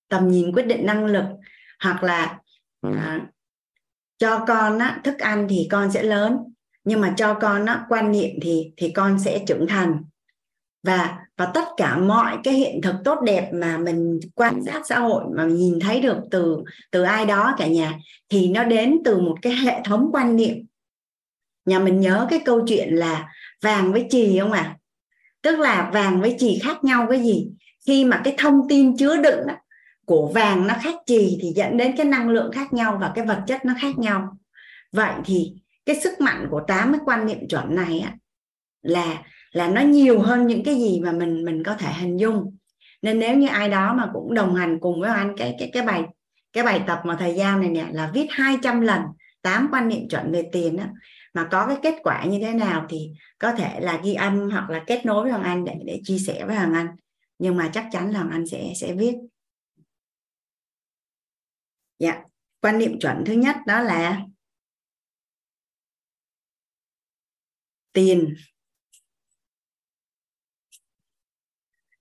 [0.08, 1.24] Tầm nhìn quyết định năng lực.
[1.80, 2.38] Hoặc là
[2.82, 3.20] à,
[4.18, 6.38] cho con á, thức ăn thì con sẽ lớn.
[6.84, 10.02] Nhưng mà cho con á, quan niệm thì thì con sẽ trưởng thành
[10.86, 14.98] và và tất cả mọi cái hiện thực tốt đẹp mà mình quan sát xã
[14.98, 17.92] hội mà mình nhìn thấy được từ từ ai đó cả nhà
[18.28, 20.66] thì nó đến từ một cái hệ thống quan niệm.
[21.64, 23.28] Nhà mình nhớ cái câu chuyện là
[23.62, 24.60] vàng với chì không ạ?
[24.60, 24.76] À?
[25.42, 27.48] tức là vàng với chì khác nhau cái gì?
[27.86, 29.46] Khi mà cái thông tin chứa đựng
[30.06, 33.26] của vàng nó khác chì thì dẫn đến cái năng lượng khác nhau và cái
[33.26, 34.38] vật chất nó khác nhau.
[34.92, 35.52] Vậy thì
[35.86, 38.14] cái sức mạnh của tám cái quan niệm chuẩn này á,
[38.82, 39.22] là
[39.56, 42.56] là nó nhiều hơn những cái gì mà mình mình có thể hình dung.
[43.02, 45.82] Nên nếu như ai đó mà cũng đồng hành cùng với anh, cái cái cái
[45.82, 46.04] bài
[46.52, 49.02] cái bài tập mà thời gian này nè, là viết 200 lần
[49.42, 50.84] tám quan niệm chuẩn về tiền đó
[51.34, 54.70] mà có cái kết quả như thế nào thì có thể là ghi âm hoặc
[54.70, 56.86] là kết nối với Hoàng Anh để để chia sẻ với Hoàng Anh.
[57.38, 59.14] Nhưng mà chắc chắn là Hoàng Anh sẽ sẽ viết.
[61.98, 62.22] Dạ.
[62.60, 64.20] Quan niệm chuẩn thứ nhất đó là
[67.92, 68.34] tiền.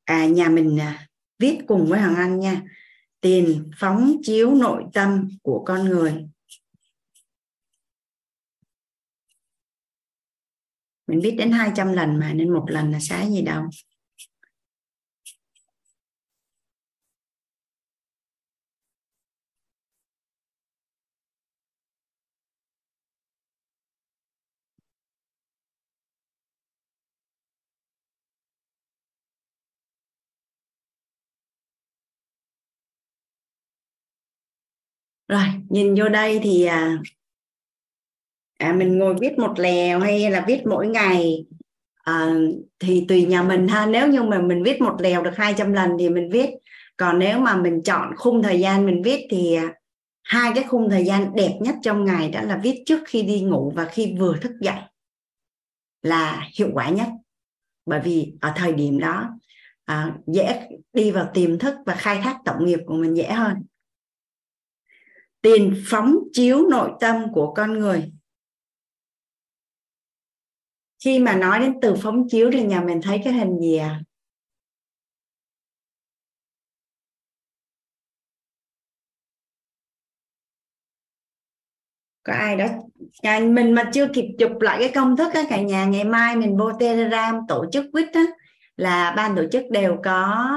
[0.05, 1.07] À nhà mình à,
[1.39, 2.61] viết cùng với Hoàng Anh nha.
[3.21, 6.25] Tiền phóng chiếu nội tâm của con người.
[11.07, 13.63] Mình viết đến 200 lần mà nên một lần là xá gì đâu.
[35.27, 36.97] Rồi nhìn vô đây thì à,
[38.57, 41.45] à, mình ngồi viết một lèo hay là viết mỗi ngày?
[41.95, 42.33] À,
[42.79, 43.85] thì tùy nhà mình ha.
[43.85, 46.49] Nếu như mà mình viết một lèo được 200 lần thì mình viết.
[46.97, 49.73] Còn nếu mà mình chọn khung thời gian mình viết thì à,
[50.23, 53.41] hai cái khung thời gian đẹp nhất trong ngày đó là viết trước khi đi
[53.41, 54.79] ngủ và khi vừa thức dậy
[56.01, 57.07] là hiệu quả nhất.
[57.85, 59.29] Bởi vì ở thời điểm đó
[59.85, 63.63] à, dễ đi vào tiềm thức và khai thác tổng nghiệp của mình dễ hơn
[65.45, 68.11] tiền phóng chiếu nội tâm của con người.
[71.03, 74.01] Khi mà nói đến từ phóng chiếu thì nhà mình thấy cái hình gì à?
[82.23, 82.65] Có ai đó?
[83.23, 86.35] Nhà mình mà chưa kịp chụp lại cái công thức á, cả nhà, ngày mai
[86.35, 88.23] mình vô telegram tổ chức quýt á,
[88.75, 90.47] là ban tổ chức đều có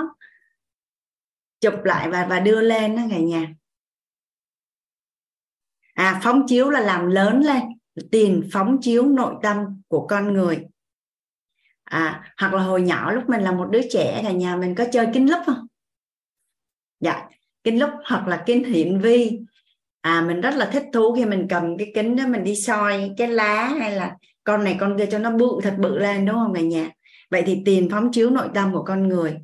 [1.60, 3.57] chụp lại và và đưa lên đó cả nhà
[5.98, 7.62] à phóng chiếu là làm lớn lên,
[8.10, 10.66] tiền phóng chiếu nội tâm của con người.
[11.84, 14.84] À hoặc là hồi nhỏ lúc mình là một đứa trẻ, cả nhà mình có
[14.92, 15.66] chơi kính lúp không?
[17.00, 17.28] Dạ
[17.64, 19.40] kính lúp hoặc là kính hiển vi.
[20.00, 23.14] À mình rất là thích thú khi mình cầm cái kính đó, mình đi soi
[23.16, 26.36] cái lá hay là con này con kia cho nó bự, thật bự lên, đúng
[26.36, 26.90] không cả nhà?
[27.30, 29.38] Vậy thì tiền phóng chiếu nội tâm của con người.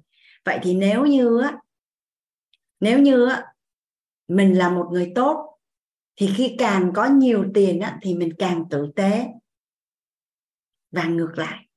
[0.44, 1.56] Vậy thì nếu như á,
[2.80, 3.44] nếu như á,
[4.28, 5.50] mình là một người tốt
[6.16, 9.26] thì khi càng có nhiều tiền á, thì mình càng tử tế
[10.90, 11.68] và ngược lại.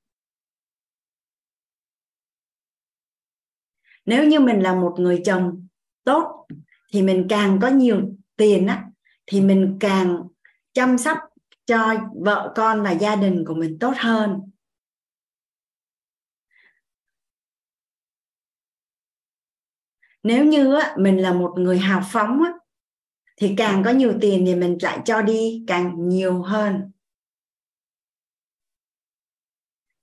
[4.05, 5.67] Nếu như mình là một người chồng
[6.03, 6.47] tốt
[6.93, 8.01] thì mình càng có nhiều
[8.35, 8.85] tiền á
[9.25, 10.27] thì mình càng
[10.73, 11.17] chăm sóc
[11.65, 14.39] cho vợ con và gia đình của mình tốt hơn.
[20.23, 22.53] Nếu như á, mình là một người hào phóng á,
[23.37, 26.91] thì càng có nhiều tiền thì mình lại cho đi càng nhiều hơn.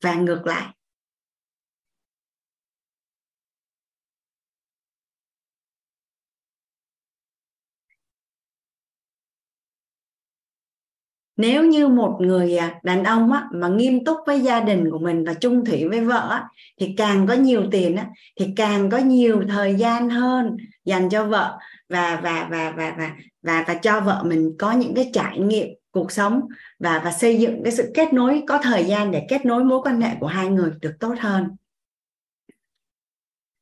[0.03, 0.75] Và ngược lại.
[11.37, 14.99] Nếu như một người à, đàn ông á, mà nghiêm túc với gia đình của
[14.99, 16.45] mình và chung thủy với vợ á,
[16.81, 18.07] thì càng có nhiều tiền á,
[18.41, 21.59] thì càng có nhiều thời gian hơn dành cho vợ
[21.89, 23.13] và và và và và
[23.43, 26.41] và và cho vợ mình có những cái trải nghiệm cuộc sống
[26.79, 29.81] và và xây dựng cái sự kết nối có thời gian để kết nối mối
[29.85, 31.49] quan hệ của hai người được tốt hơn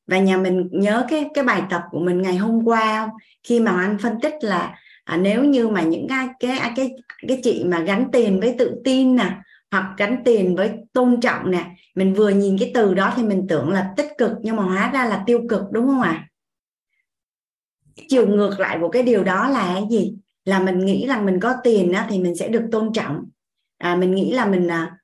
[0.07, 3.11] và nhà mình nhớ cái cái bài tập của mình ngày hôm qua không?
[3.43, 6.91] khi mà anh phân tích là à, nếu như mà những cái cái cái
[7.29, 9.37] cái chị mà gắn tiền với tự tin nè
[9.71, 13.47] hoặc gắn tiền với tôn trọng nè mình vừa nhìn cái từ đó thì mình
[13.49, 16.29] tưởng là tích cực nhưng mà hóa ra là tiêu cực đúng không ạ à?
[18.09, 20.15] Chiều ngược lại của cái điều đó là cái gì?
[20.45, 23.25] Là mình nghĩ rằng mình có tiền á, thì mình sẽ được tôn trọng.
[23.79, 24.97] À, mình nghĩ là mình à,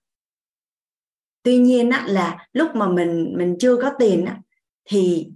[1.42, 4.36] tuy nhiên á, là lúc mà mình mình chưa có tiền á,
[4.84, 5.28] thì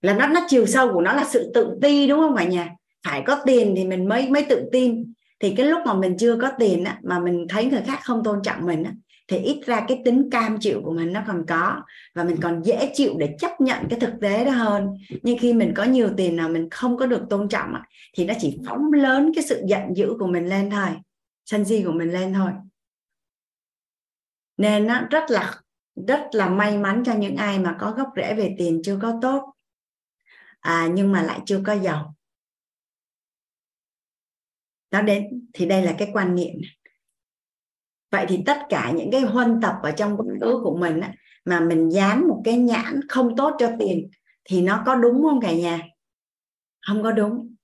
[0.00, 2.70] là nó nó chiều sâu của nó là sự tự ti đúng không cả nhà?
[3.06, 5.12] Phải có tiền thì mình mới mới tự tin.
[5.40, 8.24] Thì cái lúc mà mình chưa có tiền á, mà mình thấy người khác không
[8.24, 8.92] tôn trọng mình á,
[9.28, 11.82] thì ít ra cái tính cam chịu của mình nó còn có.
[12.14, 14.88] Và mình còn dễ chịu để chấp nhận cái thực tế đó hơn.
[15.22, 17.74] Nhưng khi mình có nhiều tiền nào mình không có được tôn trọng
[18.14, 20.88] thì nó chỉ phóng lớn cái sự giận dữ của mình lên thôi.
[21.44, 22.50] Sân si của mình lên thôi.
[24.56, 25.60] Nên nó rất là
[26.08, 29.18] rất là may mắn cho những ai mà có gốc rễ về tiền chưa có
[29.22, 29.54] tốt.
[30.60, 32.14] À, nhưng mà lại chưa có giàu.
[34.90, 36.54] Đó đến thì đây là cái quan niệm
[38.12, 41.14] vậy thì tất cả những cái huân tập ở trong quá khứ của mình á,
[41.44, 44.10] mà mình dán một cái nhãn không tốt cho tiền
[44.44, 45.80] thì nó có đúng không cả nhà?
[46.86, 47.54] Không có đúng.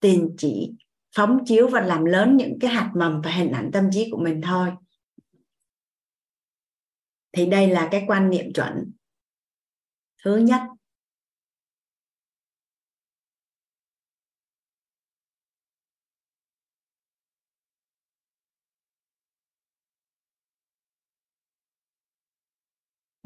[0.00, 0.72] Tiền chỉ
[1.16, 4.18] phóng chiếu và làm lớn những cái hạt mầm và hình ảnh tâm trí của
[4.18, 4.72] mình thôi.
[7.32, 8.92] Thì đây là cái quan niệm chuẩn.
[10.24, 10.60] Thứ nhất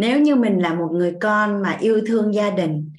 [0.00, 2.92] nếu như mình là một người con mà yêu thương gia đình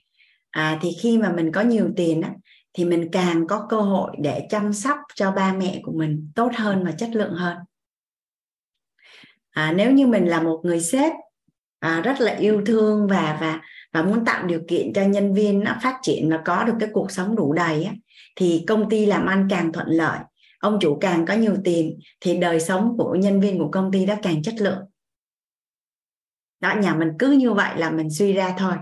[0.50, 2.34] à, thì khi mà mình có nhiều tiền á,
[2.74, 6.52] thì mình càng có cơ hội để chăm sóc cho ba mẹ của mình tốt
[6.56, 7.58] hơn và chất lượng hơn.
[9.52, 11.14] À, nếu như mình là một người sếp
[11.80, 13.62] à, rất là yêu thương và và
[13.94, 16.90] và muốn tạo điều kiện cho nhân viên nó phát triển và có được cái
[16.94, 17.94] cuộc sống đủ đầy á,
[18.36, 20.20] thì công ty làm ăn càng thuận lợi
[20.62, 24.06] ông chủ càng có nhiều tiền thì đời sống của nhân viên của công ty
[24.06, 24.91] đó càng chất lượng
[26.62, 28.74] đó nhà mình cứ như vậy là mình suy ra thôi.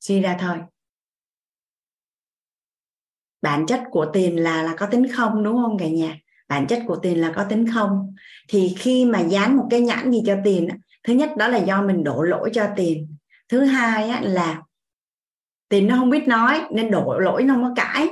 [0.00, 0.58] Suy ra thôi.
[3.42, 6.18] Bản chất của tiền là là có tính không đúng không cả nhà?
[6.48, 8.14] Bản chất của tiền là có tính không.
[8.48, 10.68] Thì khi mà dán một cái nhãn gì cho tiền
[11.02, 13.16] thứ nhất đó là do mình đổ lỗi cho tiền.
[13.48, 14.62] Thứ hai là
[15.68, 18.08] tiền nó không biết nói nên đổ lỗi nó không có cãi.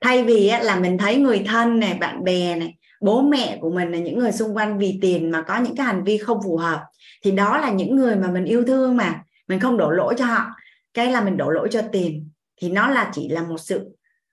[0.00, 2.74] Thay vì á, là mình thấy người thân này bạn bè này
[3.04, 5.86] bố mẹ của mình là những người xung quanh vì tiền mà có những cái
[5.86, 6.84] hành vi không phù hợp.
[7.22, 9.22] Thì đó là những người mà mình yêu thương mà.
[9.48, 10.46] Mình không đổ lỗi cho họ.
[10.94, 12.28] Cái là mình đổ lỗi cho tiền.
[12.56, 13.88] Thì nó là chỉ là một sự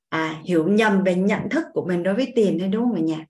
[0.10, 3.02] à, hiểu nhầm về nhận thức của mình đối với tiền thôi đúng không cả
[3.02, 3.26] nhà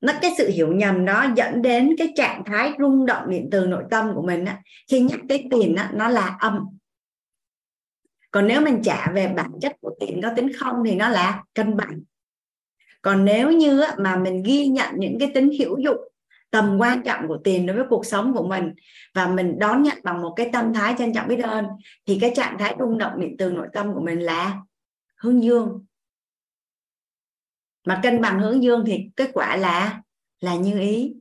[0.00, 3.66] nó cái sự hiểu nhầm đó dẫn đến cái trạng thái rung động điện từ
[3.66, 6.58] nội tâm của mình á, khi nhắc tới tiền á, nó là âm.
[8.30, 11.44] Còn nếu mình trả về bản chất của tiền có tính không thì nó là
[11.54, 12.00] cân bằng
[13.06, 16.12] còn nếu như mà mình ghi nhận những cái tính hữu dụng
[16.50, 18.74] tầm quan trọng của tiền đối với cuộc sống của mình
[19.14, 21.66] và mình đón nhận bằng một cái tâm thái trân trọng biết ơn,
[22.06, 24.62] thì cái trạng thái rung động điện từ nội tâm của mình là
[25.16, 25.84] hướng dương.
[27.86, 30.02] Mà cân bằng hướng dương thì kết quả là
[30.40, 31.14] là như ý.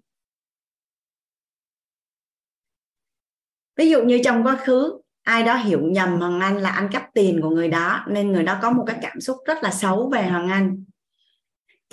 [3.75, 7.09] Ví dụ như trong quá khứ, ai đó hiểu nhầm hoàng anh là ăn cắp
[7.13, 10.09] tiền của người đó, nên người đó có một cái cảm xúc rất là xấu
[10.09, 10.85] về hoàng anh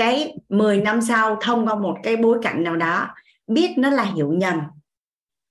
[0.02, 3.08] cái 10 năm sau thông qua một cái bối cảnh nào đó,
[3.46, 4.60] biết nó là hiểu nhầm.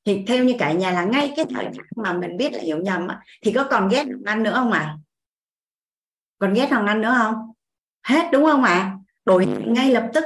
[0.05, 2.77] Thì theo như cả nhà là ngay cái thời khắc mà mình biết là hiểu
[2.77, 3.07] nhầm
[3.41, 4.79] thì có còn ghét hoàng anh nữa không ạ?
[4.79, 4.97] À?
[6.37, 7.35] còn ghét hoàng anh nữa không?
[8.03, 8.73] Hết, đúng không ạ?
[8.73, 8.97] À?
[9.25, 10.23] đổi ngay lập tức.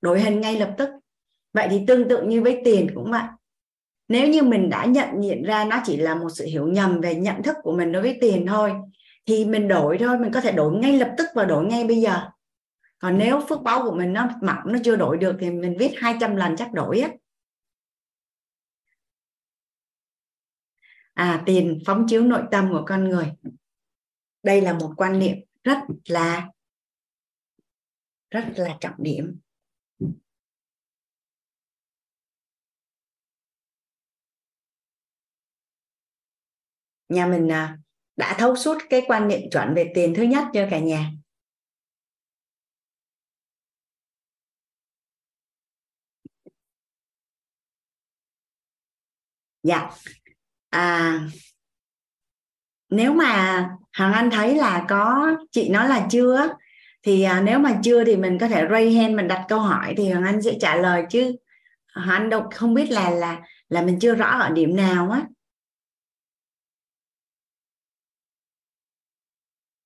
[0.00, 0.90] Đổi hình ngay lập tức.
[1.52, 3.24] Vậy thì tương tự như với tiền cũng vậy.
[4.08, 7.14] Nếu như mình đã nhận diện ra nó chỉ là một sự hiểu nhầm về
[7.14, 8.72] nhận thức của mình đối với tiền thôi,
[9.26, 12.00] thì mình đổi thôi, mình có thể đổi ngay lập tức và đổi ngay bây
[12.00, 12.20] giờ
[12.98, 15.94] còn nếu phước báo của mình nó mỏng nó chưa đổi được thì mình viết
[15.96, 17.10] 200 lần chắc đổi á.
[21.14, 23.32] À tiền phóng chiếu nội tâm của con người.
[24.42, 25.78] Đây là một quan niệm rất
[26.08, 26.50] là
[28.30, 29.40] rất là trọng điểm.
[37.08, 37.78] Nhà mình à,
[38.16, 41.10] đã thấu suốt cái quan niệm chuẩn về tiền thứ nhất cho cả nhà?
[49.66, 49.90] Dạ.
[50.70, 51.20] À,
[52.88, 56.48] nếu mà hằng anh thấy là có chị nói là chưa
[57.02, 59.94] thì à, nếu mà chưa thì mình có thể ray hand mình đặt câu hỏi
[59.96, 61.36] thì hằng anh sẽ trả lời chứ.
[61.86, 65.26] Hằng anh đâu không biết là là là mình chưa rõ ở điểm nào á.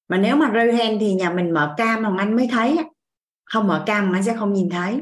[0.09, 2.78] Mà nếu mà ray hand thì nhà mình mở cam Hoàng Anh mới thấy
[3.44, 5.01] không mở cam hằng Anh sẽ không nhìn thấy.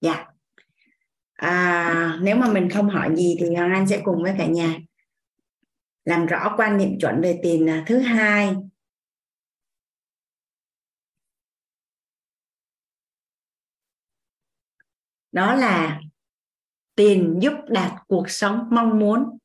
[0.00, 0.33] Dạ
[1.34, 4.78] à, nếu mà mình không hỏi gì thì Hoàng Anh sẽ cùng với cả nhà
[6.04, 8.54] làm rõ quan niệm chuẩn về tiền à, thứ hai.
[15.32, 16.00] Đó là
[16.94, 19.38] tiền giúp đạt cuộc sống mong muốn.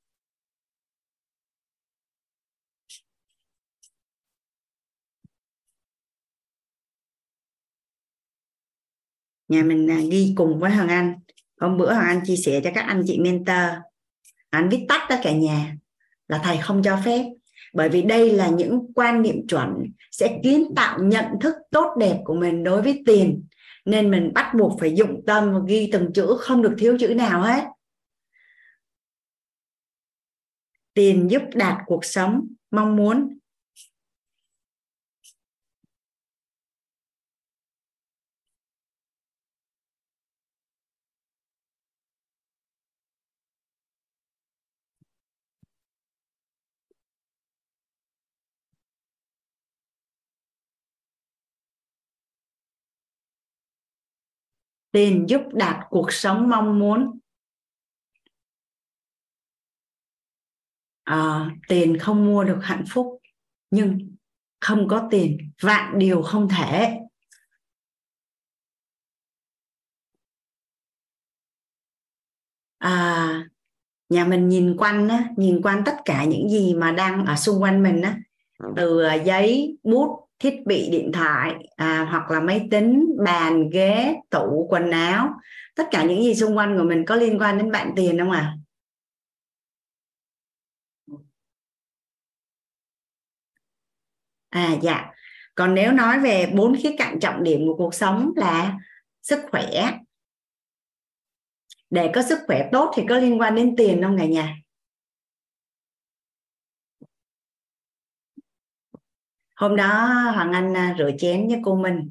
[9.47, 11.19] Nhà mình à, ghi cùng với Hoàng Anh
[11.59, 13.69] hôm bữa Hoàng Anh chia sẻ cho các anh chị mentor,
[14.49, 15.75] anh viết tắt đó cả nhà,
[16.27, 17.25] là thầy không cho phép.
[17.73, 19.69] Bởi vì đây là những quan niệm chuẩn
[20.11, 23.43] sẽ kiến tạo nhận thức tốt đẹp của mình đối với tiền.
[23.85, 27.07] Nên mình bắt buộc phải dụng tâm và ghi từng chữ, không được thiếu chữ
[27.07, 27.63] nào hết.
[30.93, 33.38] Tiền giúp đạt cuộc sống, mong muốn.
[54.91, 57.19] Tiền giúp đạt cuộc sống mong muốn.
[61.03, 63.21] À, tiền không mua được hạnh phúc
[63.71, 64.15] nhưng
[64.59, 66.99] không có tiền vạn điều không thể.
[72.77, 73.49] À,
[74.09, 77.61] nhà mình nhìn quanh á, nhìn quanh tất cả những gì mà đang ở xung
[77.61, 78.19] quanh mình á,
[78.75, 84.15] từ à, giấy bút thiết bị điện thoại à, hoặc là máy tính bàn ghế
[84.29, 85.29] tủ quần áo.
[85.75, 88.31] Tất cả những gì xung quanh của mình có liên quan đến bạn tiền không
[88.31, 88.55] ạ?
[94.49, 94.59] À?
[94.59, 95.11] à dạ.
[95.55, 98.77] Còn nếu nói về bốn khía cạnh trọng điểm của cuộc sống là
[99.21, 99.99] sức khỏe.
[101.89, 104.55] Để có sức khỏe tốt thì có liên quan đến tiền không cả nhà?
[109.59, 110.05] Hôm đó
[110.35, 112.09] hoàng anh à, rửa chén với cô mình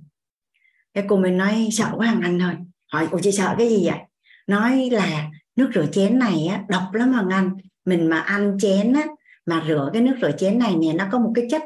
[0.94, 2.52] cái cô mình nói sợ quá hoàng anh thôi
[2.92, 3.98] hỏi cô chị sợ cái gì vậy?
[4.46, 7.50] Nói là nước rửa chén này á, độc lắm hoàng anh.
[7.84, 9.02] Mình mà ăn chén á,
[9.46, 11.62] mà rửa cái nước rửa chén này nè nó có một cái chất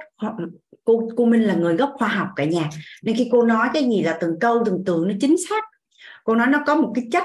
[0.85, 2.71] cô cô Minh là người gốc khoa học cả nhà.
[3.03, 5.65] Nên khi cô nói cái gì là từng câu từng từ nó chính xác.
[6.25, 7.25] Cô nói nó có một cái chất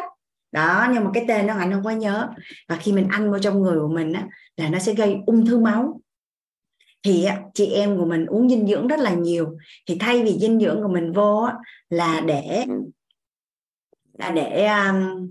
[0.52, 2.30] đó nhưng mà cái tên nó anh không có nhớ.
[2.68, 4.28] Và khi mình ăn vào trong người của mình á,
[4.58, 6.02] là nó sẽ gây ung thư máu
[7.04, 9.58] thì chị em của mình uống dinh dưỡng rất là nhiều.
[9.88, 11.48] Thì thay vì dinh dưỡng của mình vô
[11.90, 12.66] là để
[14.20, 15.30] là để um,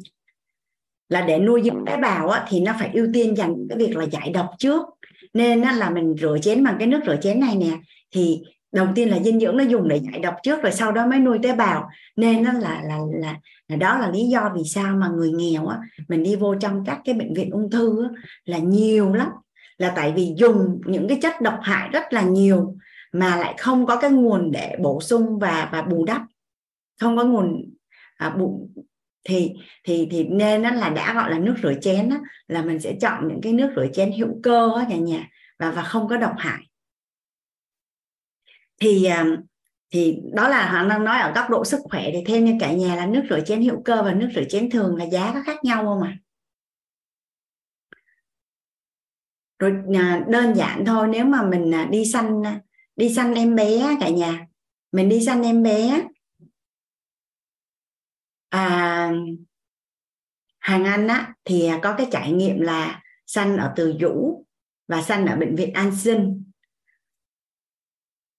[1.09, 4.05] là để nuôi dưỡng tế bào thì nó phải ưu tiên dành cái việc là
[4.05, 4.83] giải độc trước.
[5.35, 7.79] Nên là mình rửa chén bằng cái nước rửa chén này nè.
[8.15, 11.07] Thì đầu tiên là dinh dưỡng nó dùng để giải độc trước rồi sau đó
[11.07, 11.89] mới nuôi tế bào.
[12.17, 13.37] Nên nó là là là,
[13.69, 15.79] là đó là lý do vì sao mà người nghèo á
[16.09, 18.09] mình đi vô trong các cái bệnh viện ung thư á,
[18.45, 19.29] là nhiều lắm
[19.79, 22.77] là tại vì dùng những cái chất độc hại rất là nhiều
[23.13, 26.23] mà lại không có cái nguồn để bổ sung và và bù đắp
[27.01, 27.75] không có nguồn
[28.17, 28.69] à, bù
[29.25, 29.53] thì
[29.85, 32.17] thì thì nên nó là đã gọi là nước rửa chén đó,
[32.49, 35.29] là mình sẽ chọn những cái nước rửa chén hữu cơ đó cả nhà
[35.59, 36.63] và và không có độc hại
[38.81, 39.25] thì à,
[39.91, 42.73] thì đó là họ đang nói ở góc độ sức khỏe thì theo như cả
[42.73, 45.43] nhà là nước rửa chén hữu cơ và nước rửa chén thường là giá có
[45.47, 46.26] khác nhau không ạ à?
[49.59, 52.61] Rồi à, đơn giản thôi nếu mà mình à, đi sanh à,
[52.97, 54.47] đi sanh em bé cả nhà.
[54.93, 56.07] Mình đi sanh em bé
[58.49, 59.13] à,
[60.59, 64.45] hàng anh á thì có cái trải nghiệm là sanh ở từ dũ
[64.89, 66.45] và sanh ở bệnh viện an sinh.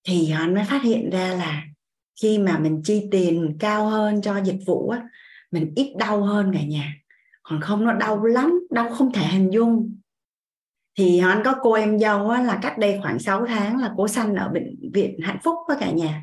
[0.03, 1.63] Thì họ mới phát hiện ra là
[2.21, 5.03] khi mà mình chi tiền cao hơn cho dịch vụ á
[5.51, 6.95] mình ít đau hơn cả nhà.
[7.43, 9.97] Còn không nó đau lắm đau không thể hình dung
[10.97, 14.07] thì anh có cô em dâu á, là cách đây khoảng 6 tháng là cô
[14.07, 16.21] sanh ở bệnh viện hạnh phúc với cả nhà.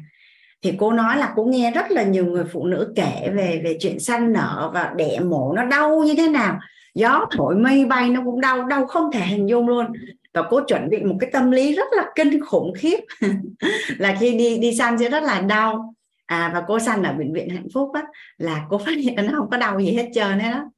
[0.62, 3.76] Thì cô nói là cô nghe rất là nhiều người phụ nữ kể về về
[3.80, 6.58] chuyện sanh nở và đẻ mổ nó đau như thế nào.
[6.94, 9.86] Gió thổi mây bay nó cũng đau đau không thể hình dung luôn.
[10.34, 12.98] Và cô chuẩn bị một cái tâm lý rất là kinh khủng khiếp.
[13.98, 15.94] Là khi đi đi sanh sẽ rất là đau.
[16.26, 18.02] À và cô sanh ở bệnh viện hạnh phúc á
[18.38, 20.70] là cô phát hiện nó không có đau gì hết trơn hết đó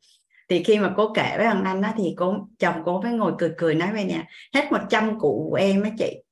[0.49, 3.33] thì khi mà cô kể với thằng anh đó thì cô chồng cô mới ngồi
[3.39, 4.25] cười cười nói với nè
[4.55, 6.23] hết 100 cụ của em á chị.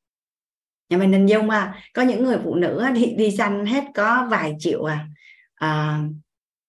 [0.90, 4.28] Nhà mình hình dung à có những người phụ nữ đi đi săn hết có
[4.30, 5.06] vài triệu à,
[5.54, 6.00] à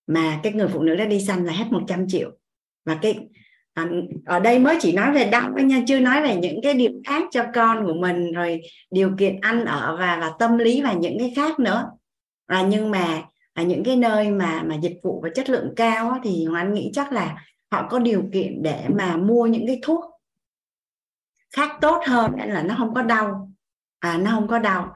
[0.07, 2.31] mà cái người phụ nữ đó đi săn là hết 100 triệu.
[2.85, 3.19] Và cái
[3.73, 3.89] à,
[4.25, 7.23] ở đây mới chỉ nói về đau nha chưa nói về những cái điều khác
[7.31, 8.61] cho con của mình rồi
[8.91, 11.91] điều kiện ăn ở và và tâm lý và những cái khác nữa.
[12.47, 13.23] À, nhưng mà
[13.55, 16.73] ở những cái nơi mà mà dịch vụ và chất lượng cao á, thì anh
[16.73, 17.35] nghĩ chắc là
[17.71, 20.05] họ có điều kiện để mà mua những cái thuốc
[21.55, 23.51] khác tốt hơn nên là nó không có đau.
[23.99, 24.93] À, nó không có đau.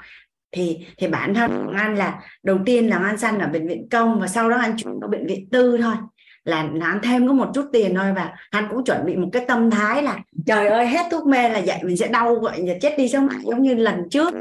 [0.51, 3.87] Thì thì bản thân của anh là đầu tiên là anh sanh ở bệnh viện
[3.91, 5.95] công và sau đó anh chuyển vào bệnh viện tư thôi.
[6.43, 9.29] Là, là anh thêm có một chút tiền thôi và anh cũng chuẩn bị một
[9.33, 12.63] cái tâm thái là trời ơi hết thuốc mê là vậy mình sẽ đau vậy
[12.67, 14.33] và chết đi sống lại giống như lần trước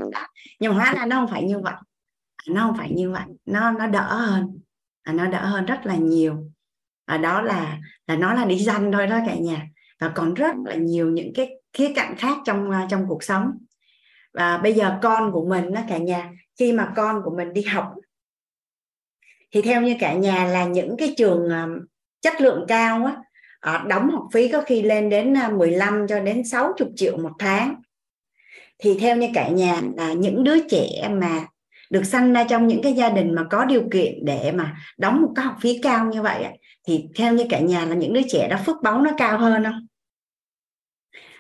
[0.61, 1.75] nhưng hóa ra nó không phải như vậy
[2.51, 3.25] nó không phải như vậy.
[3.47, 4.59] Nó nó đỡ hơn.
[5.03, 6.51] À, nó đỡ hơn rất là nhiều.
[7.07, 9.67] Và đó là là nó là đi danh thôi đó cả nhà.
[10.01, 13.51] Và còn rất là nhiều những cái khía cạnh khác trong à, trong cuộc sống.
[14.35, 17.63] Và bây giờ con của mình đó cả nhà khi mà con của mình đi
[17.63, 17.95] học
[19.51, 21.67] thì theo như cả nhà là những cái trường à,
[22.21, 23.17] chất lượng cao á
[23.61, 27.33] à, đóng học phí có khi lên đến à, 15 cho đến 60 triệu một
[27.39, 27.75] tháng.
[28.79, 31.47] Thì theo như cả nhà là những đứa trẻ mà
[31.91, 35.23] được sanh ra trong những cái gia đình mà có điều kiện để mà đóng
[35.23, 36.45] một cái học phí cao như vậy
[36.87, 39.65] thì theo như cả nhà là những đứa trẻ đó phước báu nó cao hơn
[39.65, 39.87] không?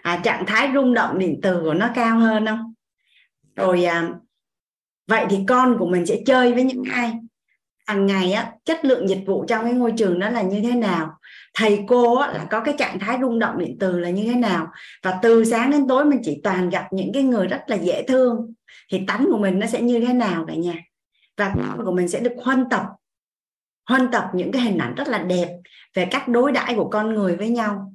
[0.02, 2.74] À, trạng thái rung động điện từ của nó cao hơn không?
[3.56, 4.08] Rồi à,
[5.08, 7.12] vậy thì con của mình sẽ chơi với những ai?
[7.86, 10.72] Hàng ngày á chất lượng dịch vụ trong cái ngôi trường đó là như thế
[10.74, 11.10] nào?
[11.54, 14.34] Thầy cô á, là có cái trạng thái rung động điện từ là như thế
[14.34, 14.66] nào?
[15.02, 18.02] Và từ sáng đến tối mình chỉ toàn gặp những cái người rất là dễ
[18.08, 18.54] thương
[18.89, 20.74] thì tánh của mình nó sẽ như thế nào cả nhà?
[21.36, 22.82] Và con của mình sẽ được huân tập
[23.89, 25.48] huân tập những cái hình ảnh rất là đẹp
[25.94, 27.94] về cách đối đãi của con người với nhau.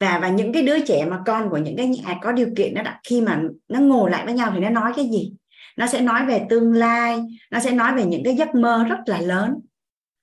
[0.00, 2.74] Và và những cái đứa trẻ mà con của những cái nhà có điều kiện
[2.74, 5.32] nó đã khi mà nó ngồi lại với nhau thì nó nói cái gì?
[5.76, 7.20] Nó sẽ nói về tương lai
[7.50, 9.60] nó sẽ nói về những cái giấc mơ rất là lớn.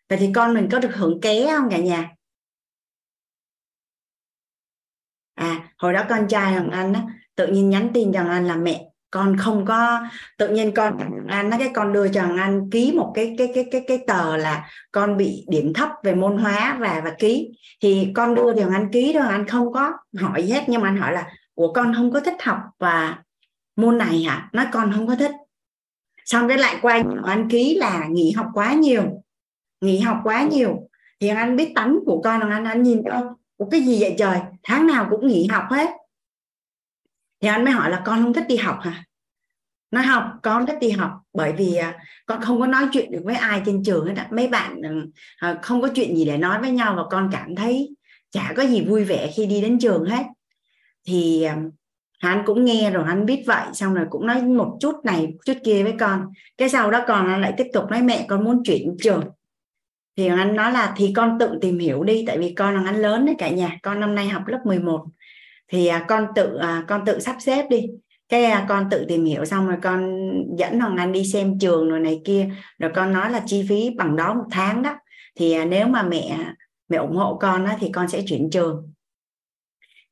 [0.10, 2.16] Vậy thì con mình có được hưởng ké không cả nhà?
[5.34, 7.04] À hồi đó con trai thằng anh á
[7.36, 10.00] tự nhiên nhắn tin cho anh là mẹ con không có
[10.38, 13.66] tự nhiên con anh nói cái con đưa cho anh ký một cái cái cái
[13.72, 17.52] cái cái tờ là con bị điểm thấp về môn hóa và và ký.
[17.82, 20.88] Thì con đưa thì anh ký thôi anh không có hỏi gì hết nhưng mà
[20.88, 23.18] anh hỏi là của con không có thích học và
[23.76, 24.50] môn này hả?
[24.54, 25.32] Nói con không có thích.
[26.26, 29.04] Xong cái lại quay anh ký là nghỉ học quá nhiều
[29.82, 30.90] nghỉ học quá nhiều.
[31.20, 33.28] Thì anh biết tánh của con anh anh nhìn con
[33.58, 34.40] của cái gì vậy trời?
[34.64, 35.90] Tháng nào cũng nghỉ học hết
[37.42, 39.04] thì anh mới hỏi là con không thích đi học hả?
[39.92, 43.22] Nói học con thích đi học, bởi vì à, con không có nói chuyện được
[43.24, 45.06] với ai trên trường hết mấy bạn ừ,
[45.38, 47.96] à, không có chuyện gì để nói với nhau và con cảm thấy
[48.32, 50.24] chả có gì vui vẻ khi đi đến trường hết.
[51.08, 51.56] Thì à,
[52.20, 55.28] hắn anh cũng nghe rồi anh biết vậy, xong rồi cũng nói một chút này
[55.28, 56.26] một chút kia với con.
[56.58, 59.24] Cái sau đó con anh lại tiếp tục nói, mẹ, con muốn chuyển trường.
[60.18, 63.02] Thì anh nói là, thì con tự tìm hiểu đi, tại vì con là anh
[63.02, 63.78] lớn đấy cả nhà.
[63.84, 65.06] Con năm nay học lớp 11
[65.70, 67.86] thì à, con tự à, con tự sắp xếp đi.
[68.30, 70.20] Cái à, con tự tìm hiểu xong rồi con
[70.58, 72.50] dẫn hoàng anh đi xem trường rồi này kia.
[72.80, 74.96] Rồi con nói là chi phí bằng đó một tháng đó.
[75.36, 76.38] Thì nếu mà mẹ
[76.90, 78.94] mẹ ủng hộ con đó, thì con sẽ chuyển trường.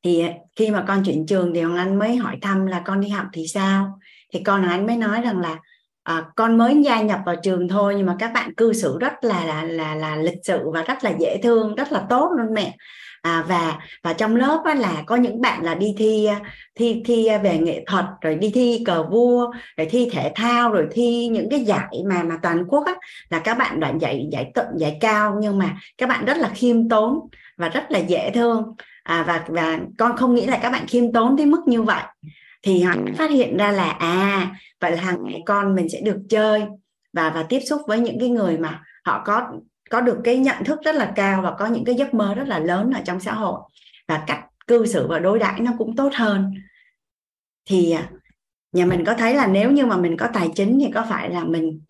[0.04, 0.24] Thì
[0.56, 3.26] khi mà con chuyển trường thì hoàng anh mới hỏi thăm là con đi học
[3.32, 3.98] thì sao?
[4.32, 5.58] Thì con hoàng anh mới nói rằng là
[6.02, 9.12] à, con mới gia nhập vào trường thôi nhưng mà các bạn cư xử rất
[9.22, 12.54] là là là, là lịch sự và rất là dễ thương rất là tốt luôn
[12.54, 12.76] mẹ
[13.28, 16.40] à, và và trong lớp á, là có những bạn là đi thi à,
[16.74, 20.72] thi thi à, về nghệ thuật rồi đi thi cờ vua rồi thi thể thao
[20.72, 22.94] rồi thi những cái giải mà mà toàn quốc á,
[23.30, 25.36] là các bạn đoạn giải giải tận giải cao.
[25.40, 27.18] Nhưng mà các bạn rất là khiêm tốn
[27.56, 28.74] và rất là dễ thương.
[29.02, 32.02] À, và và con không nghĩ là các bạn khiêm tốn tới mức như vậy.
[32.62, 34.50] Thì họ phát hiện ra là à
[34.80, 36.62] vậy là hàng ngày con mình sẽ được chơi
[37.12, 39.42] và và tiếp xúc với những cái người mà họ có
[39.90, 42.48] có được cái nhận thức rất là cao và có những cái giấc mơ rất
[42.48, 43.60] là lớn ở trong xã hội
[44.08, 46.54] và cách cư xử và đối đãi nó cũng tốt hơn.
[47.64, 48.10] Thì à,
[48.72, 51.30] nhà mình có thấy là nếu như mà mình có tài chính thì có phải
[51.30, 51.80] là mình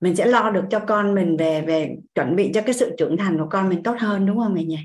[0.00, 3.16] mình sẽ lo được cho con mình về về chuẩn bị cho cái sự trưởng
[3.16, 4.78] thành của con mình tốt hơn đúng không mẹ nhỉ?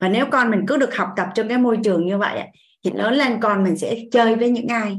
[0.00, 2.40] Và nếu con mình cứ được học tập trong cái môi trường như vậy
[2.84, 4.96] thì lớn lên con mình sẽ chơi với những ai?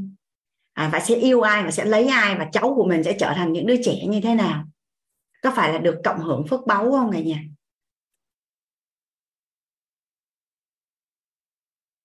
[0.72, 3.32] À, và sẽ yêu ai và sẽ lấy ai và cháu của mình sẽ trở
[3.36, 4.64] thành những đứa trẻ như thế nào?
[5.42, 7.42] Có phải là được cộng hưởng phước báu không cả nhà?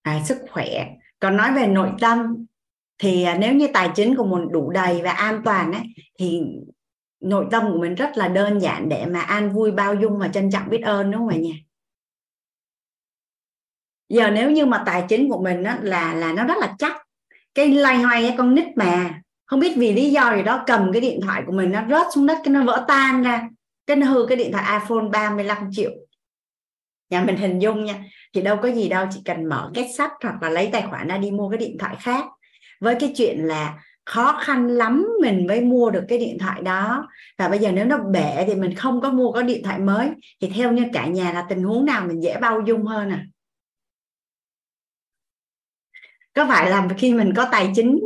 [0.02, 0.88] À, sức khỏe.
[1.20, 2.45] Còn nói về nội tâm
[2.98, 5.84] thì à, nếu như tài chính của mình đủ đầy và an toàn ấy,
[6.20, 6.41] thì
[7.20, 10.28] nội tâm của mình rất là đơn giản để mà an vui bao dung và
[10.28, 11.53] trân trọng biết ơn đúng không ạ nhà?
[14.10, 16.98] Giờ nếu như mà tài chính của mình á, là là nó rất là chắc
[17.53, 21.02] cái loay hoay con nít mà không biết vì lý do gì đó cầm cái
[21.02, 23.50] điện thoại của mình nó rớt xuống đất, cái nó vỡ tan ra.
[23.88, 25.92] Cái nó hư cái điện thoại iPhone 35 triệu.
[27.10, 28.04] Nhà mình hình dung nha,
[28.34, 31.08] thì đâu có gì đâu, chỉ cần mở kết sắt hoặc là lấy tài khoản
[31.08, 32.26] ra đi mua cái điện thoại khác.
[32.80, 37.08] Với cái chuyện là khó khăn lắm mình mới mua được cái điện thoại đó.
[37.38, 40.10] Và bây giờ nếu nó bể thì mình không có mua có điện thoại mới.
[40.42, 43.26] Thì theo như cả nhà là tình huống nào mình dễ bao dung hơn à?
[46.34, 48.00] Có phải là khi mình có tài chính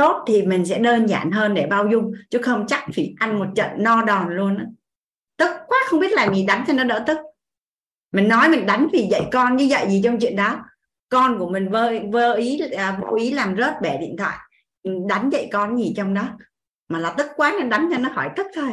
[0.00, 3.38] tốt thì mình sẽ đơn giản hơn để bao dung chứ không chắc phải ăn
[3.38, 4.64] một trận no đòn luôn á.
[5.36, 7.18] Tức quá không biết làm gì đánh cho nó đỡ tức.
[8.12, 10.64] Mình nói mình đánh vì dạy con như dạy gì trong chuyện đó.
[11.08, 14.38] Con của mình vơ vơ ý à, vô ý làm rớt bẻ điện thoại.
[15.08, 16.28] Đánh dạy con gì trong đó?
[16.88, 18.72] Mà là tức quá nên đánh cho nó khỏi tức thôi.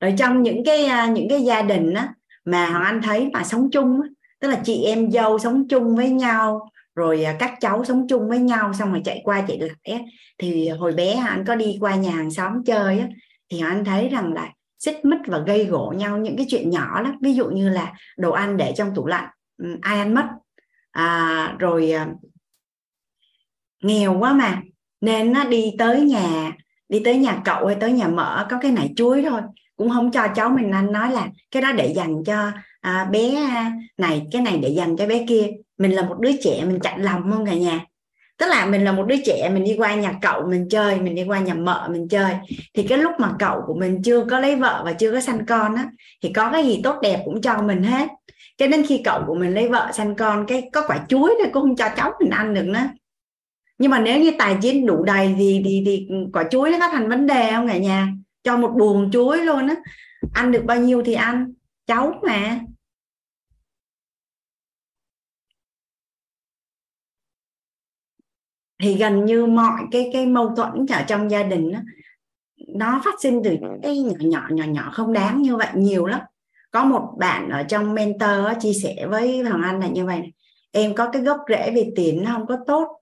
[0.00, 2.14] Rồi trong những cái à, những cái gia đình á,
[2.44, 4.08] mà hoàng anh thấy mà sống chung á,
[4.40, 8.28] tức là chị em dâu sống chung với nhau rồi à, các cháu sống chung
[8.28, 9.98] với nhau xong rồi chạy qua chạy lại á,
[10.38, 13.08] thì hồi bé anh có đi qua nhà hàng xóm chơi á,
[13.50, 17.00] thì anh thấy rằng là xích mích và gây gỗ nhau những cái chuyện nhỏ
[17.00, 17.18] lắm.
[17.22, 19.28] Ví dụ như là đồ ăn để trong tủ lạnh
[19.62, 20.26] ừ, ai ăn mất.
[20.90, 22.08] À, rồi à,
[23.82, 24.62] nghèo quá mà.
[25.00, 26.52] Nên nó đi tới nhà
[26.88, 29.40] đi tới nhà cậu hay tới nhà mợ có cái nải chuối thôi.
[29.76, 33.34] Cũng không cho cháu mình ăn nói là cái đó để dành cho à, bé
[33.34, 35.46] à, này cái này để dành cho bé kia.
[35.78, 37.84] Mình là một đứa trẻ mình chạy lòng không cả nhà?
[38.38, 41.14] Tức là mình là một đứa trẻ mình đi qua nhà cậu mình chơi mình
[41.14, 42.32] đi qua nhà mợ mình chơi.
[42.74, 45.46] Thì cái lúc mà cậu của mình chưa có lấy vợ và chưa có sanh
[45.46, 45.86] con á
[46.22, 48.08] thì có cái gì tốt đẹp cũng cho mình hết.
[48.56, 51.50] Cho nên khi cậu của mình lấy vợ sanh con cái có quả chuối thì
[51.52, 52.82] cũng không cho cháu mình ăn được nữa.
[53.78, 56.88] Nhưng mà nếu như tài chính đủ đầy thì thì thì quả chuối nó có
[56.88, 58.08] thành vấn đề không cả nhà?
[58.44, 59.76] Cho một buồng chuối luôn á.
[60.32, 61.52] Ăn được bao nhiêu thì ăn
[61.88, 62.60] cháu mà.
[68.82, 71.80] Thì gần như mọi cái cái mâu thuẫn ở trong gia đình đó,
[72.68, 76.20] nó phát sinh từ cái nhỏ nhỏ nhỏ nhỏ không đáng như vậy nhiều lắm.
[76.70, 80.18] Có một bạn ở trong mentor đó, chia sẻ với hoàng anh là như vậy
[80.18, 80.32] này.
[80.72, 83.00] em có cái gốc rễ về tiền nó không có tốt.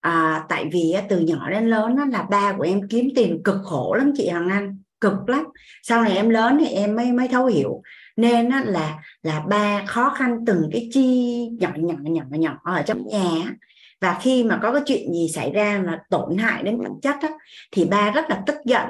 [0.00, 3.56] À, tại vì từ nhỏ đến lớn nó là ba của em kiếm tiền cực
[3.64, 5.44] khổ lắm chị hoàng anh cực lắm.
[5.82, 7.82] Sau này em lớn thì em mới mới thấu hiểu.
[8.16, 12.82] Nên á, là là ba khó khăn từng cái chi nhỏ nhỏ nhỏ nhỏ ở
[12.82, 13.52] trong nhà
[14.00, 17.16] và khi mà có cái chuyện gì xảy ra mà tổn hại đến vật chất
[17.20, 17.28] á,
[17.70, 18.86] thì ba rất là tức giận.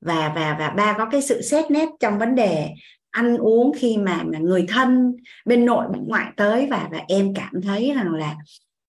[0.00, 2.68] Và và và ba có cái sự xét nét trong vấn đề
[3.10, 6.66] ăn uống khi mà, mà người thân bên nội bên ngoại tới.
[6.70, 8.36] Và và em cảm thấy rằng là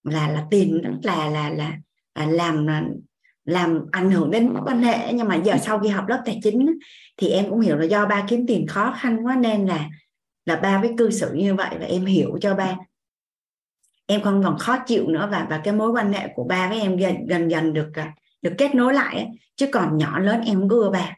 [0.03, 1.71] là là tiền rất là là, là
[2.13, 2.65] à, làm
[3.47, 5.13] làm ảnh hưởng đến mối quan hệ.
[5.13, 6.79] Nhưng mà giờ sau khi học lớp tài chính
[7.17, 9.89] thì em cũng hiểu là do ba kiếm tiền khó khăn quá nên là
[10.45, 12.75] là ba với cư xử như vậy và em hiểu cho ba.
[14.05, 16.79] Em không còn khó chịu nữa và và cái mối quan hệ của ba với
[16.81, 20.59] em dần dần dần được à, được kết nối lại chứ còn nhỏ lớn em
[20.59, 21.15] không ưa ba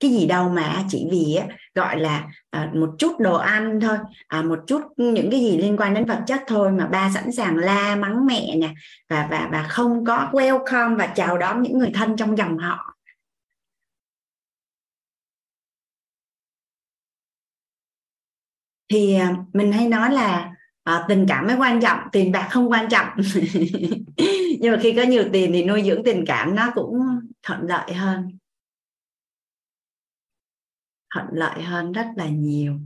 [0.00, 3.98] cái gì đâu mà chỉ vì á, gọi là à, một chút đồ ăn thôi
[4.28, 7.32] à, một chút những cái gì liên quan đến vật chất thôi mà ba sẵn
[7.32, 8.74] sàng la mắng mẹ nè
[9.08, 12.94] và và và không có welcome và chào đón những người thân trong dòng họ.
[18.88, 20.54] Thì à, mình hay nói là
[20.84, 23.06] à, tình cảm mới quan trọng tiền bạc không quan trọng.
[24.60, 26.98] Nhưng mà khi có nhiều tiền thì nuôi dưỡng tình cảm nó cũng
[27.42, 28.38] thuận lợi hơn
[31.14, 32.80] thuận lợi hơn rất là nhiều.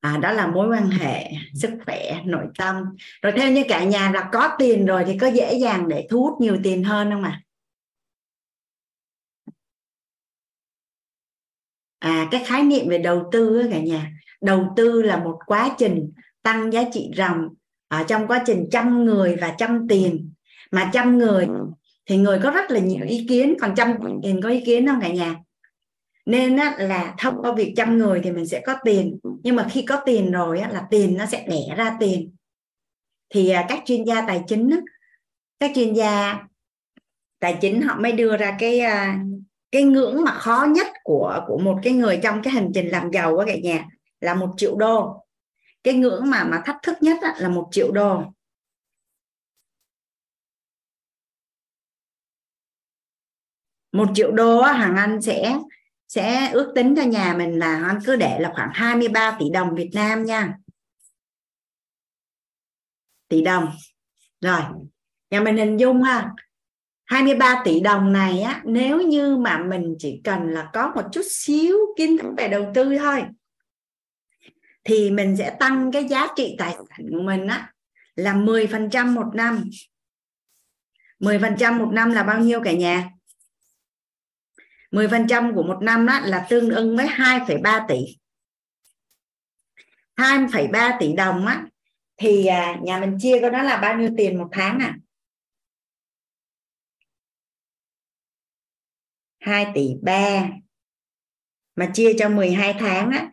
[0.00, 2.76] À, đó là mối quan hệ sức khỏe nội tâm.
[3.22, 6.22] Rồi theo như cả nhà là có tiền rồi thì có dễ dàng để thu
[6.22, 7.42] hút nhiều tiền hơn không ạ?
[11.98, 12.10] À?
[12.10, 14.12] à cái khái niệm về đầu tư á cả nhà.
[14.40, 17.48] Đầu tư là một quá trình tăng giá trị ròng
[17.88, 20.32] ở trong quá trình trăm người và trăm tiền.
[20.70, 21.66] Mà trăm người ừ
[22.06, 25.00] thì người có rất là nhiều ý kiến còn trăm tiền có ý kiến không
[25.00, 25.36] cả nhà.
[26.26, 29.18] Nên á, là thông qua việc chăm người thì mình sẽ có tiền.
[29.42, 32.34] Nhưng mà khi có tiền rồi á, là tiền nó sẽ đẻ ra tiền.
[33.30, 34.76] Thì à, các chuyên gia tài chính á,
[35.60, 36.38] các chuyên gia
[37.38, 39.18] tài chính họ mới đưa ra cái à,
[39.72, 43.10] cái ngưỡng mà khó nhất của của một cái người trong cái hành trình làm
[43.12, 43.86] giàu á cả nhà
[44.20, 45.24] là một triệu đô.
[45.84, 48.22] Cái ngưỡng mà mà thách thức nhất á, là một triệu đô.
[53.96, 55.58] Một triệu đô á, hàng anh sẽ
[56.08, 59.74] sẽ ước tính cho nhà mình là anh cứ để là khoảng 23 tỷ đồng
[59.74, 60.54] Việt Nam nha.
[63.28, 63.72] Tỷ đồng.
[64.40, 64.60] Rồi
[65.30, 66.34] nhà mình hình dung ha.
[67.04, 71.22] 23 tỷ đồng này á nếu như mà mình chỉ cần là có một chút
[71.30, 73.24] xíu kiến thức về đầu tư thôi
[74.84, 77.72] thì mình sẽ tăng cái giá trị tài sản của mình á
[78.14, 79.64] là 10% một năm.
[81.20, 83.10] 10% một năm là bao nhiêu cả nhà?
[84.90, 88.18] 10% của một năm đó là tương ứng với 2,3 tỷ.
[90.16, 91.64] 2,3 tỷ đồng á
[92.16, 94.96] thì à, nhà mình chia có đó là bao nhiêu tiền một tháng à?
[99.40, 100.48] 2 tỷ 3
[101.76, 103.30] mà chia cho 12 tháng á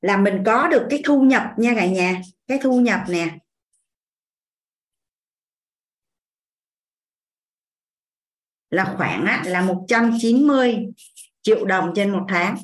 [0.00, 3.38] là mình có được cái thu nhập nha cả nhà cái thu nhập nè.
[8.70, 10.86] Là khoảng á, là 190
[11.42, 12.56] triệu đồng trên một tháng.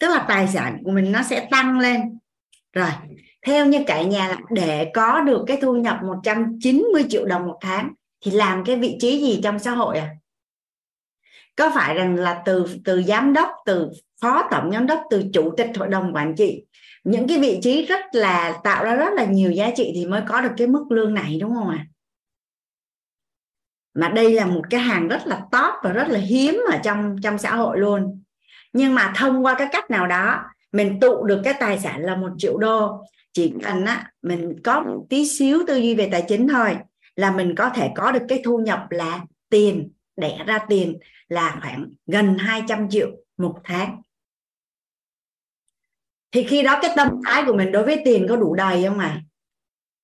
[0.00, 2.18] Tức là tài sản của mình nó sẽ tăng lên.
[2.72, 2.90] Rồi
[3.46, 7.58] theo như cả nhà là để có được cái thu nhập 190 triệu đồng một
[7.60, 7.92] tháng
[8.24, 10.10] thì làm cái vị trí gì trong xã hội à?
[11.56, 13.90] Có phải rằng là từ từ giám đốc từ
[14.20, 16.64] phó tổng giám đốc từ chủ tịch hội đồng quản trị
[17.04, 20.22] những cái vị trí rất là tạo ra rất là nhiều giá trị thì mới
[20.28, 21.76] có được cái mức lương này đúng không ạ?
[21.78, 21.86] à?
[23.98, 27.16] Mà đây là một cái hàng rất là top và rất là hiếm ở trong
[27.22, 28.22] trong xã hội luôn.
[28.72, 30.40] Nhưng mà thông qua cái cách nào đó,
[30.72, 33.04] mình tụ được cái tài sản là một triệu đô.
[33.32, 36.76] Chỉ cần á, mình có một tí xíu tư duy về tài chính thôi
[37.16, 39.20] là mình có thể có được cái thu nhập là
[39.50, 40.98] tiền, đẻ ra tiền
[41.28, 44.02] là khoảng gần 200 triệu một tháng.
[46.32, 48.98] Thì khi đó cái tâm thái của mình đối với tiền có đủ đầy không
[48.98, 49.22] à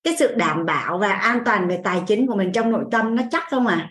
[0.05, 3.15] cái sự đảm bảo và an toàn về tài chính của mình trong nội tâm
[3.15, 3.89] nó chắc không à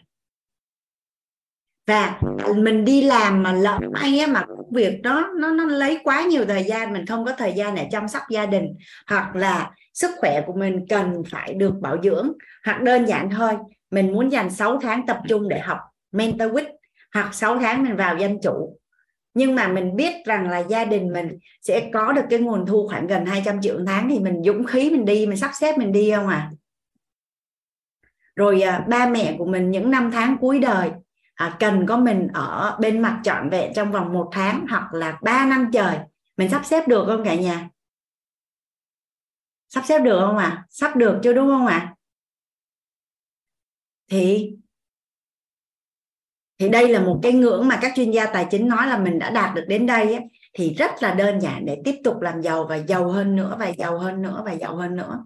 [1.86, 2.20] và
[2.56, 6.44] mình đi làm mà lỡ may á, mà việc đó nó nó lấy quá nhiều
[6.46, 8.76] thời gian mình không có thời gian để chăm sóc gia đình
[9.06, 12.32] hoặc là sức khỏe của mình cần phải được bảo dưỡng
[12.64, 13.52] hoặc đơn giản thôi
[13.90, 15.78] mình muốn dành 6 tháng tập trung để học
[16.12, 16.72] mentor week
[17.14, 18.78] hoặc 6 tháng mình vào danh chủ
[19.34, 22.88] nhưng mà mình biết rằng là gia đình mình sẽ có được cái nguồn thu
[22.88, 25.78] khoảng gần 200 triệu một tháng thì mình dũng khí mình đi mình sắp xếp
[25.78, 26.50] mình đi không à
[28.36, 30.90] rồi à, ba mẹ của mình những năm tháng cuối đời
[31.34, 35.18] à, cần có mình ở bên mặt trọn vẹn trong vòng một tháng hoặc là
[35.22, 35.98] ba năm trời
[36.36, 37.68] mình sắp xếp được không cả nhà
[39.68, 40.66] sắp xếp được không ạ à?
[40.70, 41.94] sắp được chứ đúng không ạ à?
[44.10, 44.56] thì
[46.58, 49.18] thì đây là một cái ngưỡng mà các chuyên gia tài chính nói là mình
[49.18, 52.42] đã đạt được đến đây ấy, thì rất là đơn giản để tiếp tục làm
[52.42, 55.24] giàu và giàu hơn nữa và giàu hơn nữa và giàu hơn nữa.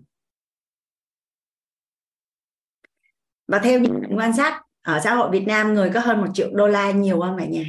[3.48, 6.48] Và theo những quan sát ở xã hội Việt Nam người có hơn một triệu
[6.52, 7.64] đô la nhiều không cả nhà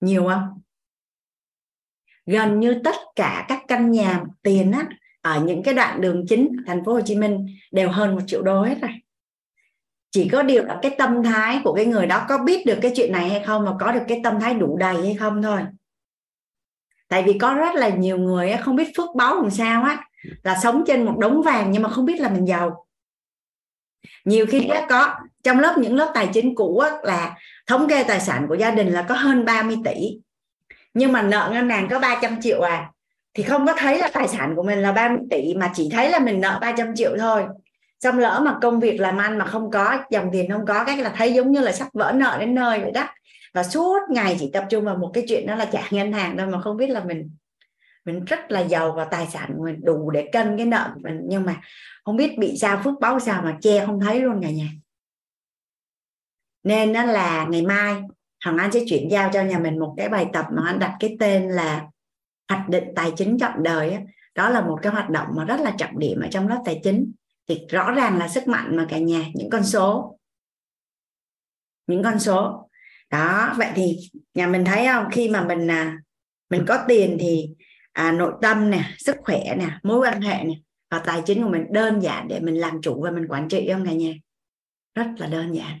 [0.00, 0.60] nhiều không?
[2.26, 4.88] Gần như tất cả các căn nhà tiền á
[5.20, 8.42] ở những cái đoạn đường chính thành phố Hồ Chí Minh đều hơn một triệu
[8.42, 8.90] đô hết rồi
[10.12, 12.92] chỉ có điều là cái tâm thái của cái người đó có biết được cái
[12.96, 15.60] chuyện này hay không và có được cái tâm thái đủ đầy hay không thôi.
[17.08, 20.04] Tại vì có rất là nhiều người không biết phước báo làm sao á
[20.42, 22.86] là sống trên một đống vàng nhưng mà không biết là mình giàu.
[24.24, 28.20] Nhiều khi có trong lớp những lớp tài chính cũ á, là thống kê tài
[28.20, 30.20] sản của gia đình là có hơn 30 tỷ.
[30.94, 32.90] Nhưng mà nợ ngân hàng có 300 triệu à
[33.34, 36.10] thì không có thấy là tài sản của mình là 30 tỷ mà chỉ thấy
[36.10, 37.44] là mình nợ 300 triệu thôi
[38.02, 40.96] xong lỡ mà công việc làm ăn mà không có, dòng tiền không có, cái
[40.96, 43.08] là thấy giống như là sắp vỡ nợ đến nơi vậy đó.
[43.54, 46.38] Và suốt ngày chỉ tập trung vào một cái chuyện đó là trả ngân hàng
[46.38, 47.30] thôi mà không biết là mình
[48.04, 51.00] mình rất là giàu và tài sản của mình, đủ để cân cái nợ của
[51.02, 51.20] mình.
[51.24, 51.60] Nhưng mà
[52.04, 54.68] không biết bị sao, phước báo sao mà che không thấy luôn cả nhà.
[56.62, 57.94] Nên đó là ngày mai,
[58.44, 60.96] Hoàng Anh sẽ chuyển giao cho nhà mình một cái bài tập mà anh đặt
[61.00, 61.86] cái tên là
[62.48, 63.98] hoạch định tài chính trọn đời
[64.34, 66.80] đó là một cái hoạt động mà rất là trọng điểm ở trong lớp tài
[66.84, 67.12] chính
[67.48, 70.18] thì rõ ràng là sức mạnh mà cả nhà những con số.
[71.86, 72.68] Những con số.
[73.10, 73.96] Đó vậy thì
[74.34, 75.06] nhà mình thấy không?
[75.12, 75.98] Khi mà mình à,
[76.50, 77.48] mình có tiền thì
[77.92, 80.54] à, nội tâm nè sức khỏe nè mối quan hệ nè
[80.90, 83.68] và tài chính của mình đơn giản để mình làm chủ và mình quản trị
[83.72, 84.12] không cả nhà?
[84.94, 85.78] Rất là đơn giản.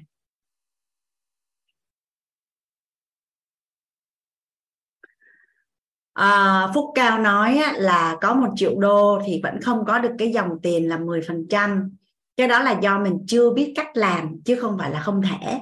[6.12, 10.12] À, Phúc Cao nói á, là có một triệu đô thì vẫn không có được
[10.18, 11.90] cái dòng tiền là 10%
[12.36, 15.58] cái đó là do mình chưa biết cách làm chứ không phải là không thể.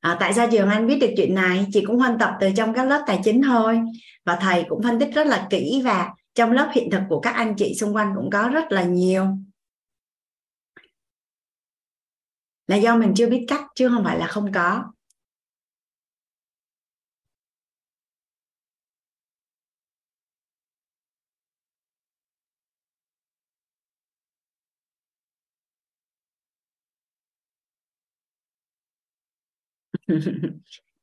[0.00, 1.66] À, tại sao trường anh biết được chuyện này?
[1.72, 3.80] Chị cũng huân tập từ trong các lớp tài chính thôi.
[4.24, 7.30] Và thầy cũng phân tích rất là kỹ và trong lớp hiện thực của các
[7.30, 9.26] anh chị xung quanh cũng có rất là nhiều.
[12.66, 14.84] Là do mình chưa biết cách chứ không phải là không có.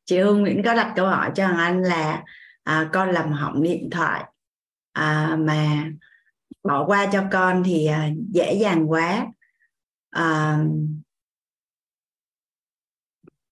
[0.06, 2.24] Chị Hương Nguyễn có đặt câu hỏi cho anh là
[2.64, 4.24] à, con làm hỏng điện thoại
[4.92, 5.90] à, mà
[6.64, 9.28] bỏ qua cho con thì à, dễ dàng quá.
[10.10, 10.58] À,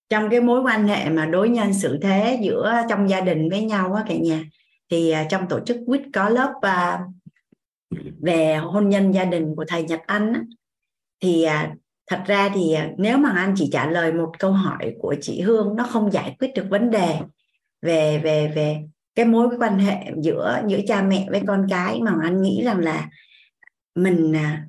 [0.09, 3.63] trong cái mối quan hệ mà đối nhân xử thế giữa trong gia đình với
[3.63, 4.43] nhau á cả nhà
[4.89, 6.99] thì à, trong tổ chức quýt có lớp à,
[8.21, 10.41] về hôn nhân gia đình của thầy Nhật Anh á,
[11.19, 11.75] thì à,
[12.11, 15.41] thật ra thì à, nếu mà anh chỉ trả lời một câu hỏi của chị
[15.41, 17.19] Hương nó không giải quyết được vấn đề
[17.81, 18.77] về về về
[19.15, 22.79] cái mối quan hệ giữa giữa cha mẹ với con cái mà anh nghĩ rằng
[22.79, 23.09] là
[23.95, 24.65] mình à,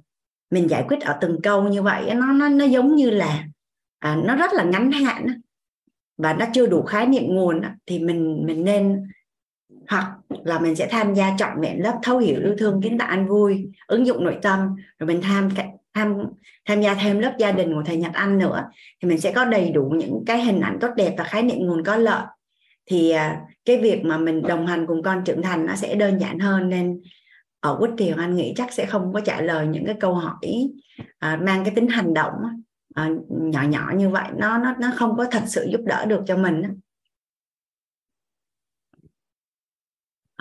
[0.51, 3.45] mình giải quyết ở từng câu như vậy nó nó nó giống như là
[3.99, 5.27] à, nó rất là ngắn hạn
[6.17, 9.07] và nó chưa đủ khái niệm nguồn thì mình mình nên
[9.89, 13.09] hoặc là mình sẽ tham gia trọn vẹn lớp thấu hiểu yêu thương kiến tạo
[13.09, 15.49] an vui ứng dụng nội tâm rồi mình tham
[15.95, 16.17] tham
[16.65, 18.69] tham gia thêm lớp gia đình của thầy Nhật Anh nữa
[19.03, 21.59] thì mình sẽ có đầy đủ những cái hình ảnh tốt đẹp và khái niệm
[21.59, 22.25] nguồn có lợi.
[22.87, 26.19] Thì à, cái việc mà mình đồng hành cùng con trưởng thành nó sẽ đơn
[26.21, 27.01] giản hơn nên
[27.61, 30.71] ở quýt tiền anh nghĩ chắc sẽ không có trả lời những cái câu hỏi
[31.19, 32.35] à, mang cái tính hành động
[32.95, 34.29] à, nhỏ nhỏ như vậy.
[34.37, 36.63] Nó nó nó không có thật sự giúp đỡ được cho mình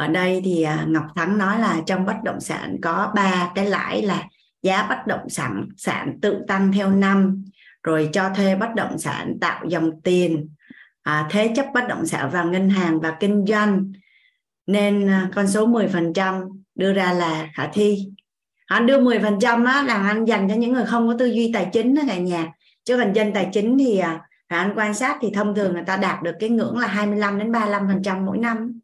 [0.01, 3.65] ở đây thì à, Ngọc Thắng nói là trong bất động sản có ba cái
[3.65, 4.27] lãi là
[4.61, 7.43] giá bất động sản sản tự tăng theo năm
[7.83, 10.49] rồi cho thuê bất động sản tạo dòng tiền.
[11.03, 13.91] À, thế chấp bất động sản vào ngân hàng và kinh doanh.
[14.67, 18.11] Nên à, con số 10% đưa ra là khả thi.
[18.65, 21.25] Anh đưa 10 phần trăm á là anh dành cho những người không có tư
[21.25, 22.53] duy tài chính đó cả nhà.
[22.83, 25.97] Chứ còn dân tài chính thì à, anh quan sát thì thông thường người ta
[25.97, 28.79] đạt được cái ngưỡng là 25 đến 35 phần trăm mỗi năm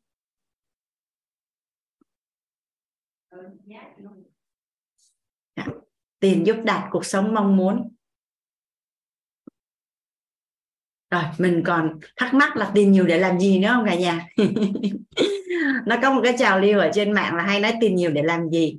[5.56, 5.65] dạ
[6.19, 7.89] tiền giúp đạt cuộc sống mong muốn.
[11.11, 14.27] Rồi, mình còn thắc mắc là tiền nhiều để làm gì nữa không cả nhà?
[15.85, 18.23] Nó có một cái trào lưu ở trên mạng là hay nói tiền nhiều để
[18.23, 18.77] làm gì.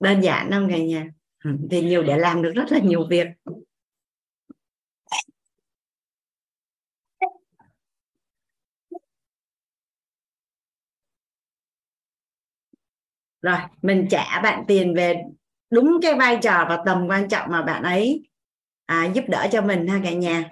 [0.00, 1.06] Đơn giản không cả nhà?
[1.44, 3.26] Ừ, tiền nhiều để làm được rất là nhiều việc.
[13.42, 15.22] Rồi, mình trả bạn tiền về
[15.70, 18.28] đúng cái vai trò và tầm quan trọng mà bạn ấy
[18.86, 20.50] à, giúp đỡ cho mình ha cả nhà.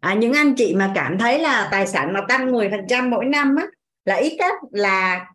[0.00, 3.56] À, những anh chị mà cảm thấy là tài sản mà tăng 10% mỗi năm
[3.56, 3.66] á
[4.04, 5.26] là ít nhất là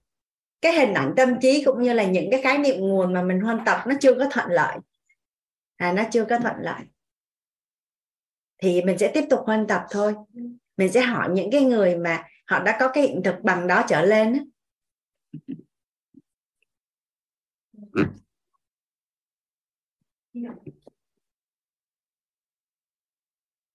[0.62, 3.40] cái hình ảnh tâm trí cũng như là những cái khái niệm nguồn mà mình
[3.42, 4.78] huân tập nó chưa có thuận lợi.
[5.78, 6.82] À nó chưa có thuận lợi
[8.62, 10.14] thì mình sẽ tiếp tục huân tập thôi.
[10.78, 13.84] Mình sẽ hỏi những cái người mà họ đã có cái hiện thực bằng đó
[13.88, 14.40] trở lên á.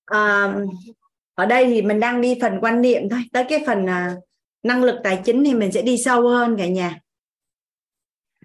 [0.05, 0.55] à,
[1.35, 3.21] ở đây thì mình đang đi phần quan niệm thôi.
[3.33, 4.17] Tới cái phần à,
[4.63, 7.01] năng lực tài chính thì mình sẽ đi sâu hơn cả nhà.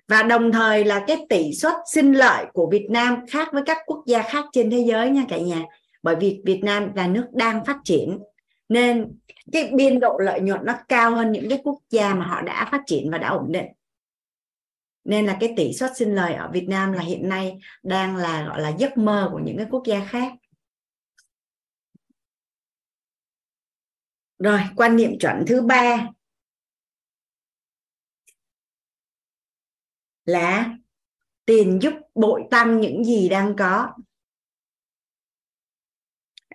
[0.08, 3.78] Và đồng thời là cái tỷ suất sinh lợi của Việt Nam khác với các
[3.86, 5.66] quốc gia khác trên thế giới nha cả nhà
[6.04, 8.20] bởi vì Việt Nam là nước đang phát triển,
[8.70, 9.18] nên
[9.52, 12.70] cái biên độ lợi nhuận nó cao hơn những cái quốc gia mà họ đã
[12.72, 13.66] phát triển và đã ổn định.
[15.04, 18.48] Nên là cái tỷ suất sinh lời ở Việt Nam là hiện nay đang là,
[18.48, 20.34] gọi là, giấc mơ của những cái quốc gia khác.
[24.40, 26.08] Rồi, quan niệm chuẩn thứ ba
[30.26, 30.76] là
[31.46, 33.94] tiền giúp bội tăng những gì đang có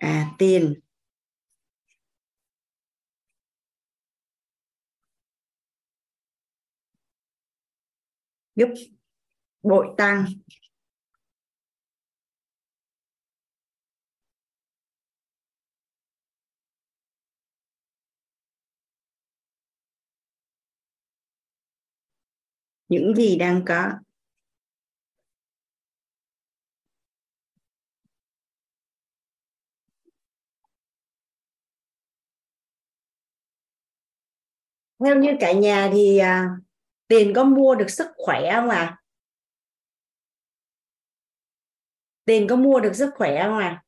[0.01, 0.73] à tiền.
[8.55, 8.69] Giúp
[9.63, 10.25] bội tăng.
[22.89, 23.91] Những gì đang có.
[35.03, 36.49] Theo như cả nhà thì à,
[37.07, 38.97] tiền có mua được sức khỏe không à
[42.25, 43.83] tiền có mua được sức khỏe không à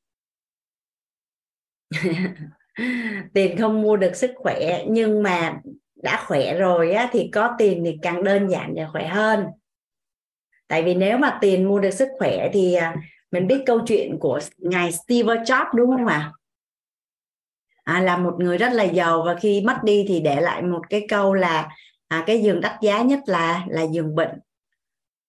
[3.34, 5.61] tiền không mua được sức khỏe nhưng mà
[6.03, 9.45] đã khỏe rồi á, thì có tiền thì càng đơn giản và khỏe hơn.
[10.68, 12.95] Tại vì nếu mà tiền mua được sức khỏe thì à,
[13.32, 16.16] mình biết câu chuyện của ngài Steve Jobs đúng không ạ?
[16.16, 16.36] à?
[17.88, 20.82] À, là một người rất là giàu và khi mất đi thì để lại một
[20.90, 21.69] cái câu là
[22.07, 24.40] à, cái giường đắt giá nhất là là giường bệnh.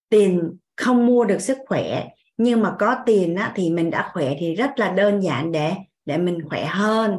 [0.08, 4.34] Tiền không mua được sức khỏe nhưng mà có tiền á, thì mình đã khỏe
[4.38, 5.74] thì rất là đơn giản để
[6.06, 7.18] để mình khỏe hơn.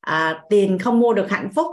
[0.00, 1.66] À, tiền không mua được hạnh phúc.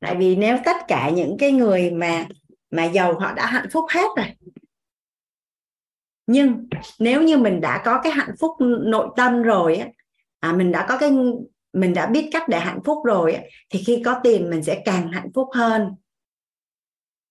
[0.00, 2.26] Tại vì nếu tất cả những cái người mà
[2.70, 4.26] mà giàu họ đã hạnh phúc hết rồi.
[6.26, 9.88] Nhưng nếu như mình đã có cái hạnh phúc nội tâm rồi á
[10.40, 11.10] à, mình đã có cái
[11.72, 13.38] mình đã biết cách để hạnh phúc rồi
[13.70, 15.94] thì khi có tiền mình sẽ càng hạnh phúc hơn.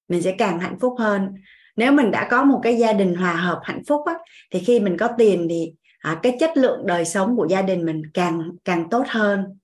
[0.08, 1.35] Mình sẽ càng hạnh phúc hơn.
[1.76, 4.14] Nếu mình đã có một cái gia đình hòa hợp hạnh phúc á,
[4.51, 7.85] thì khi mình có tiền thì à, cái chất lượng đời sống của gia đình
[7.85, 9.59] mình càng càng tốt hơn.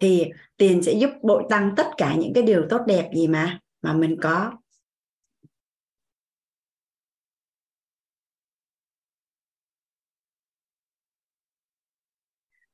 [0.00, 0.24] Thì
[0.56, 3.92] tiền sẽ giúp bội tăng tất cả những cái điều tốt đẹp gì mà mà
[3.92, 4.52] mình có.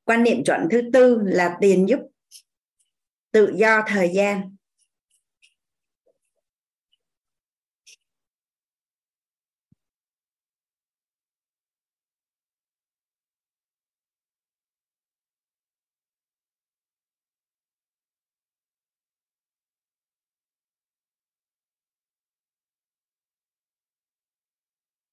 [0.05, 1.99] Quan niệm chuẩn thứ tư là tiền giúp
[3.31, 4.55] tự do thời gian.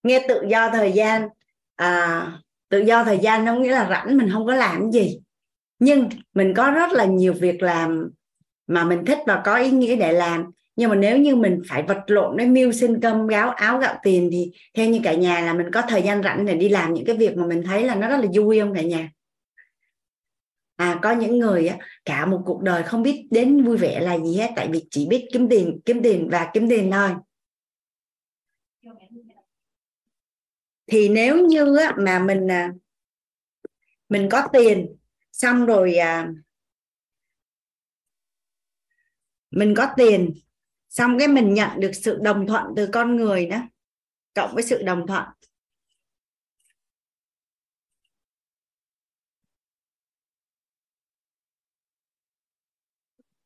[0.03, 1.29] Nghe tự do thời gian
[1.77, 5.21] à, tự do thời gian nó nghĩa là rảnh, mình không có làm gì.
[5.79, 8.11] Nhưng mình có rất là nhiều việc làm
[8.67, 10.45] mà mình thích và có ý nghĩa để làm.
[10.77, 13.95] Nhưng mà nếu như mình phải vật lộn với mưu sinh, cơm gáo, áo gạo
[14.03, 16.95] tiền thì theo như cả nhà là mình có thời gian rảnh để đi làm
[16.95, 19.11] những cái việc mà mình thấy là nó rất là vui không cả nhà?
[20.77, 24.19] À có những người á, cả một cuộc đời không biết đến vui vẻ là
[24.19, 24.51] gì hết.
[24.57, 27.11] Tại vì chỉ biết kiếm tiền kiếm tiền và kiếm tiền thôi.
[30.91, 32.73] Thì nếu như á, mà mình à,
[34.09, 34.97] mình có tiền
[35.33, 36.29] xong rồi à,
[39.51, 40.35] mình có tiền
[40.89, 43.63] xong cái mình nhận được sự đồng thuận từ con người đó
[44.35, 45.25] cộng với sự đồng thuận.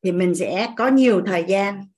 [0.02, 1.93] Thì mình sẽ có nhiều thời gian.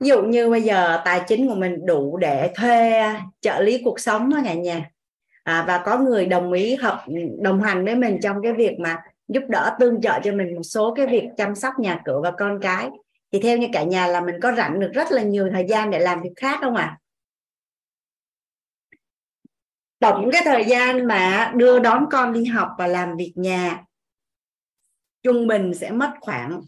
[0.00, 3.04] Ví dụ như bây giờ tài chính của mình đủ để thuê
[3.40, 4.90] trợ lý cuộc sống đó cả nhà.
[5.44, 7.04] À, và có người đồng ý hợp
[7.42, 8.96] đồng hành với mình trong cái việc mà
[9.28, 12.30] giúp đỡ tương trợ cho mình một số cái việc chăm sóc nhà cửa và
[12.30, 12.88] con cái.
[13.32, 15.90] Thì theo như cả nhà là mình có rảnh được rất là nhiều thời gian
[15.90, 16.84] để làm việc khác không ạ?
[16.84, 17.00] À?
[20.00, 23.84] tổng cái thời gian mà đưa đón con đi học và làm việc nhà
[25.22, 26.60] trung bình sẽ mất khoảng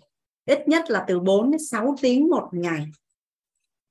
[0.46, 2.86] ít nhất là từ 4 đến 6 tiếng một ngày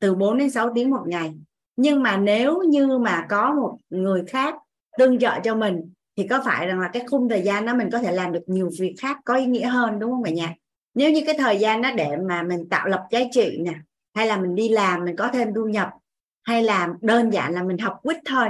[0.01, 1.33] từ 4 đến 6 tiếng một ngày.
[1.75, 4.55] Nhưng mà nếu như mà có một người khác
[4.97, 7.89] tương trợ cho mình, thì có phải rằng là cái khung thời gian đó mình
[7.91, 10.55] có thể làm được nhiều việc khác có ý nghĩa hơn, đúng không cả nhà?
[10.93, 13.73] Nếu như cái thời gian đó để mà mình tạo lập giá trị nè,
[14.13, 15.89] hay là mình đi làm, mình có thêm thu nhập,
[16.43, 18.47] hay là đơn giản là mình học quýt thôi.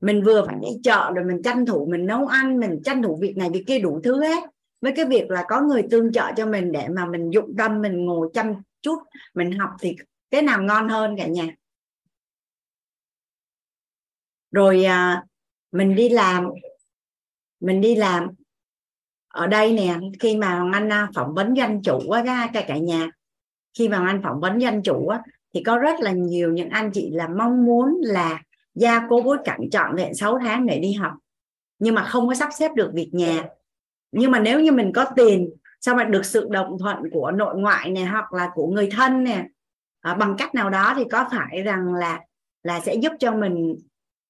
[0.00, 3.18] Mình vừa phải đi chợ rồi mình tranh thủ mình nấu ăn, mình tranh thủ
[3.20, 4.44] việc này việc kia đủ thứ hết.
[4.80, 7.82] Với cái việc là có người tương trợ cho mình để mà mình dụng tâm,
[7.82, 8.98] mình ngồi chăm chút,
[9.34, 9.96] mình học thì
[10.30, 11.46] cái nào ngon hơn cả nhà.
[14.50, 15.24] Rồi à,
[15.72, 16.48] mình đi làm.
[17.60, 18.28] Mình đi làm.
[19.28, 22.76] Ở đây nè khi mà anh à, phỏng vấn doanh chủ á ra cả cả
[22.76, 23.10] nhà.
[23.78, 25.22] Khi mà anh phỏng vấn doanh chủ á
[25.54, 28.42] thì có rất là nhiều những anh chị là mong muốn là
[28.74, 31.12] gia cố bối cảnh chọn vẹn 6 tháng để đi học.
[31.78, 33.44] Nhưng mà không có sắp xếp được việc nhà.
[34.12, 35.50] Nhưng mà nếu như mình có tiền
[35.80, 39.24] sao mà được sự đồng thuận của nội ngoại này hoặc là của người thân
[39.24, 39.46] nè
[40.00, 42.20] à, bằng cách nào đó thì có phải rằng là
[42.62, 43.78] là sẽ giúp cho mình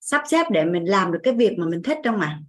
[0.01, 2.41] sắp xếp để mình làm được cái việc mà mình thích không ạ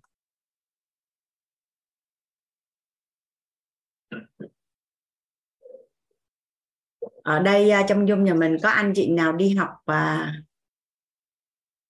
[7.23, 10.33] ở đây ờ, trong dung nhà mình có anh chị nào đi học và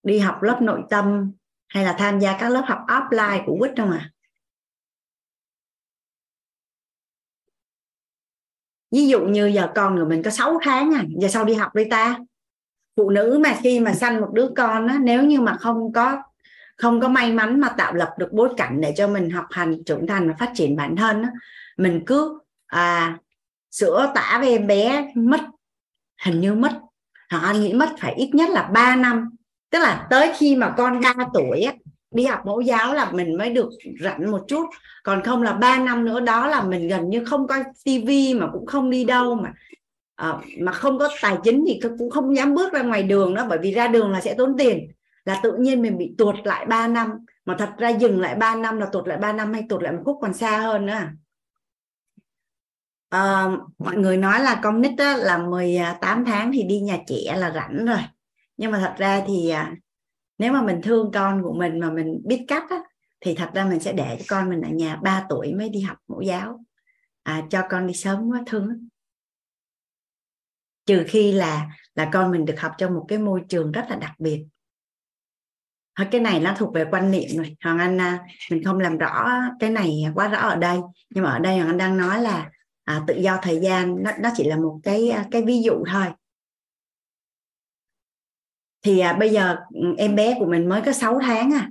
[0.04, 1.32] đi học lớp nội tâm
[1.68, 4.19] hay là tham gia các lớp học offline của quýt không ạ à?
[8.92, 11.76] Ví dụ như giờ con của mình có 6 tháng à giờ sau đi học
[11.76, 12.18] đi ta?
[12.98, 16.24] Phụ nữ mà khi mà sanh một đứa con á, nếu như mà không có
[16.78, 19.84] không có may mắn mà tạo lập được bối cảnh để cho mình học hành
[19.84, 21.30] trưởng thành và phát triển bản thân á,
[21.78, 23.18] mình cứ à,
[23.72, 25.42] sữa tả với em bé mất
[26.26, 26.72] hình như mất
[27.30, 29.30] họ anh nghĩ mất phải ít nhất là 3 năm.
[29.70, 31.74] Tức là tới khi mà con 3 tuổi á,
[32.12, 33.70] đi học mẫu giáo là mình mới được
[34.02, 34.66] rảnh một chút.
[35.04, 38.48] Còn không là 3 năm nữa đó là mình gần như không coi tivi mà
[38.54, 39.54] cũng không đi đâu mà
[40.16, 43.46] à, mà không có tài chính thì cũng không dám bước ra ngoài đường đó
[43.50, 44.92] bởi vì ra đường là sẽ tốn tiền.
[45.26, 47.12] Là tự nhiên mình bị tuột lại 3 năm
[47.46, 49.94] mà thật ra dừng lại 3 năm là tuột lại 3 năm hay tuột lại
[49.94, 50.94] một khúc còn xa hơn nữa.
[53.10, 53.48] À,
[53.78, 57.52] mọi người nói là con nít đó là 18 tháng thì đi nhà trẻ là
[57.52, 58.00] rảnh rồi.
[58.58, 59.76] Nhưng mà thật ra thì à,
[60.40, 62.80] nếu mà mình thương con của mình mà mình biết cách á,
[63.22, 65.82] thì thật ra mình sẽ để cho con mình ở nhà 3 tuổi mới đi
[65.82, 66.64] học mẫu giáo.
[67.24, 68.88] À, cho con đi sớm quá thương lắm.
[70.86, 73.96] Trừ khi là là con mình được học trong một cái môi trường rất là
[73.96, 74.46] đặc biệt.
[76.12, 77.58] Cái này nó thuộc về quan niệm rồi.
[77.64, 78.20] Hoàng anh à,
[78.52, 80.78] mình không làm rõ cái này quá rõ ở đây.
[81.10, 82.50] Nhưng mà ở đây hoàng anh đang nói là
[82.84, 85.84] à, tự do thời gian nó, nó chỉ là một cái à, cái ví dụ
[85.92, 86.06] thôi
[88.82, 91.70] thì à, bây giờ ừ, em bé của mình mới có 6 tháng à.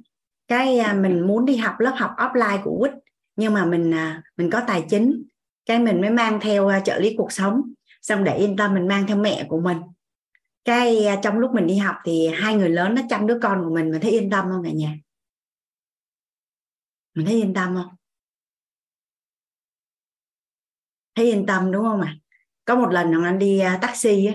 [0.49, 2.93] Cái à, mình muốn đi học lớp học offline của quýt
[3.37, 5.23] nhưng mà mình à, mình có tài chính.
[5.67, 7.63] Cái mình mới mang theo à, trợ lý cuộc sống.
[8.03, 9.79] Xong để yên tâm mình mang theo mẹ của mình.
[10.65, 13.65] Cái à, trong lúc mình đi học thì hai người lớn nó chăm đứa con
[13.65, 13.91] của mình.
[13.91, 14.95] Mình thấy yên tâm không cả nhà?
[17.15, 17.97] Mình thấy yên tâm không?
[21.15, 22.15] Thấy yên tâm đúng không ạ?
[22.17, 22.19] À?
[22.69, 24.35] có một lần anh đi à, taxi á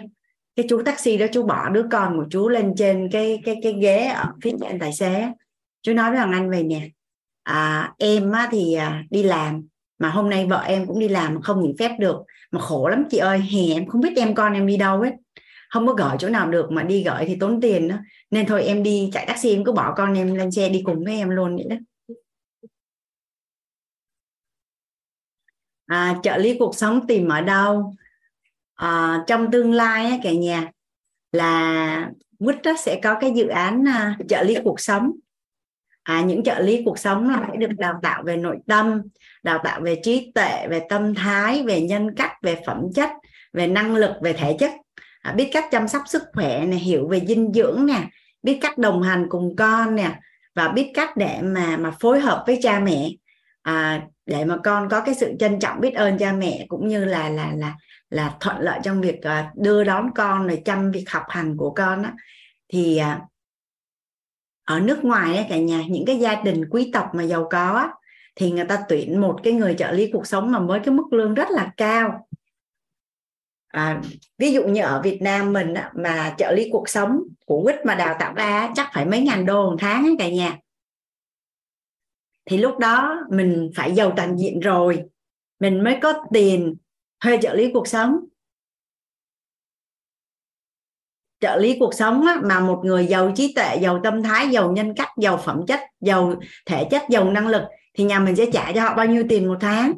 [0.55, 3.73] cái chú taxi đó chú bỏ đứa con của chú lên trên cái cái cái
[3.73, 5.27] ghế ở phía trên tài xế.
[5.81, 6.89] Chú nói với thằng anh về nè
[7.43, 9.67] à, em á, thì à, đi làm
[9.99, 12.17] mà hôm nay vợ em cũng đi làm mà không nghỉ phép được.
[12.51, 15.11] Mà khổ lắm chị ơi hè em không biết em con em đi đâu hết.
[15.69, 17.95] Không có gửi chỗ nào được mà đi gửi thì tốn tiền đó
[18.31, 21.03] nên thôi em đi chạy taxi em cứ bỏ con em lên xe đi cùng
[21.03, 21.75] với em luôn vậy đó.
[25.85, 27.93] À, trợ lý cuộc sống tìm ở đâu?
[28.75, 30.71] À, trong tương lai á, cả nhà
[31.31, 35.11] là quýt sẽ có cái dự án à, trợ lý cuộc sống.
[36.03, 39.01] À, những trợ lý cuộc sống là phải được đào tạo về nội tâm
[39.43, 43.09] đào tạo về trí tuệ về tâm thái về nhân cách về phẩm chất
[43.53, 44.71] về năng lực về thể chất.
[45.21, 48.07] À, biết cách chăm sóc sức khỏe này hiểu về dinh dưỡng nè
[48.43, 50.19] biết cách đồng hành cùng con nè
[50.55, 53.09] và biết cách để mà mà phối hợp với cha mẹ.
[53.61, 57.05] À, để mà con có cái sự trân trọng biết ơn cha mẹ cũng như
[57.05, 57.75] là là là
[58.13, 61.71] là thuận lợi trong việc à, đưa đón con rồi chăm việc học hành của
[61.71, 62.13] con á.
[62.67, 63.21] Thì à,
[64.63, 67.73] ở nước ngoài á cả nhà những cái gia đình quý tộc mà giàu có
[67.73, 67.89] á,
[68.35, 71.13] thì người ta tuyển một cái người trợ lý cuộc sống mà với cái mức
[71.13, 72.27] lương rất là cao.
[73.67, 74.01] À,
[74.37, 77.85] ví dụ như ở Việt Nam mình á, mà trợ lý cuộc sống của quýt
[77.85, 80.57] mà đào tạo ra chắc phải mấy ngàn đô một tháng ấy cả nhà.
[82.45, 85.03] Thì lúc đó mình phải giàu toàn diện rồi
[85.59, 86.75] mình mới có tiền
[87.23, 88.19] thuê trợ lý cuộc sống?
[91.39, 94.71] Trợ lý cuộc sống á, mà một người giàu trí tuệ giàu tâm thái giàu
[94.71, 96.35] nhân cách giàu phẩm chất giàu
[96.65, 97.61] thể chất giàu năng lực
[97.93, 99.93] thì nhà mình sẽ trả cho họ bao nhiêu tiền một tháng?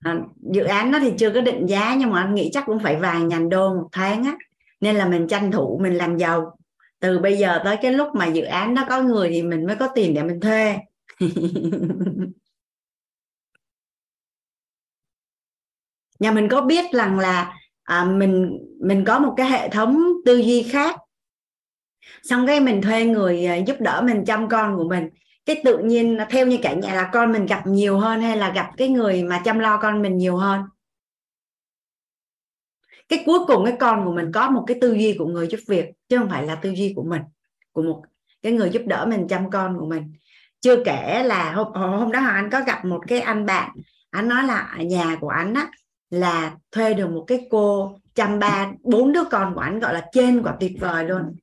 [0.00, 0.16] À,
[0.52, 2.96] dự án nó thì chưa có định giá nhưng mà anh nghĩ chắc cũng phải
[2.96, 4.36] vài ngàn đô một tháng á.
[4.80, 6.56] Nên là mình tranh thủ mình làm giàu.
[7.00, 9.76] Từ bây giờ tới cái lúc mà dự án nó có người thì mình mới
[9.76, 10.76] có tiền để mình thuê
[16.18, 20.36] nhà mình có biết rằng là à, mình mình có một cái hệ thống tư
[20.36, 20.96] duy khác.
[22.22, 25.08] Xong cái mình thuê người à, giúp đỡ mình chăm con của mình.
[25.46, 28.52] Cái tự nhiên theo như cả nhà là con mình gặp nhiều hơn hay là
[28.52, 30.62] gặp cái người mà chăm lo con mình nhiều hơn?
[33.08, 35.60] Cái cuối cùng cái con của mình có một cái tư duy của người giúp
[35.66, 37.22] việc chứ không phải là tư duy của mình
[37.72, 38.02] của một
[38.42, 40.12] cái người giúp đỡ mình chăm con của mình
[40.60, 43.70] chưa kể là hôm hôm đó anh có gặp một cái anh bạn
[44.10, 45.68] anh nói là ở nhà của anh á
[46.10, 50.06] là thuê được một cái cô chăm ba bốn đứa con của anh gọi là
[50.12, 51.36] trên quả tuyệt vời luôn.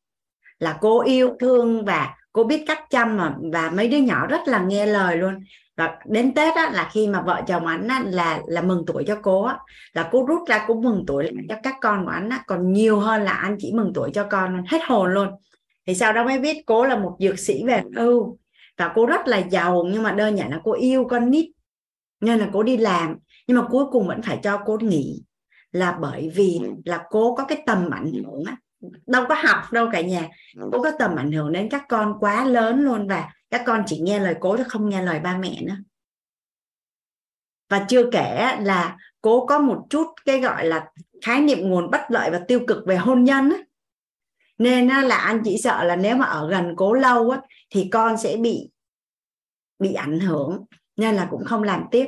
[0.59, 4.41] Là cô yêu thương và cô biết cách chăm mà và mấy đứa nhỏ rất
[4.45, 5.43] là nghe lời luôn.
[5.77, 9.03] Và đến tết á, là khi mà vợ chồng anh á, là là mừng tuổi
[9.07, 9.57] cho cô á,
[9.93, 12.99] là cô rút ra cô mừng tuổi cho các con của anh á, còn nhiều
[12.99, 15.27] hơn là anh chỉ mừng tuổi cho con hết hồn luôn.
[15.87, 18.37] Thì sau đó mới biết cô là một dược sĩ về hưu
[18.77, 21.49] và cô rất là giàu, nhưng mà đơn giản là cô yêu con nít,
[22.21, 23.17] nên là cô đi làm.
[23.47, 25.23] Nhưng mà cuối cùng vẫn phải cho cô nghỉ,
[25.71, 28.57] là bởi vì là cô có cái tầm ảnh hưởng á.
[29.05, 30.29] Đâu có học đâu cả nhà.
[30.71, 33.99] Cô có tầm ảnh hưởng đến các con quá lớn luôn và các con chỉ
[33.99, 35.75] nghe lời cố chứ không nghe lời ba mẹ nữa.
[37.69, 42.01] Và chưa kể là cô có một chút cái gọi là khái niệm nguồn bất
[42.09, 43.57] lợi và tiêu cực về hôn nhân á
[44.57, 48.17] nên là anh chỉ sợ là nếu mà ở gần cố lâu á, thì con
[48.17, 48.69] sẽ bị
[49.79, 52.07] bị ảnh hưởng nên là cũng không làm tiếp.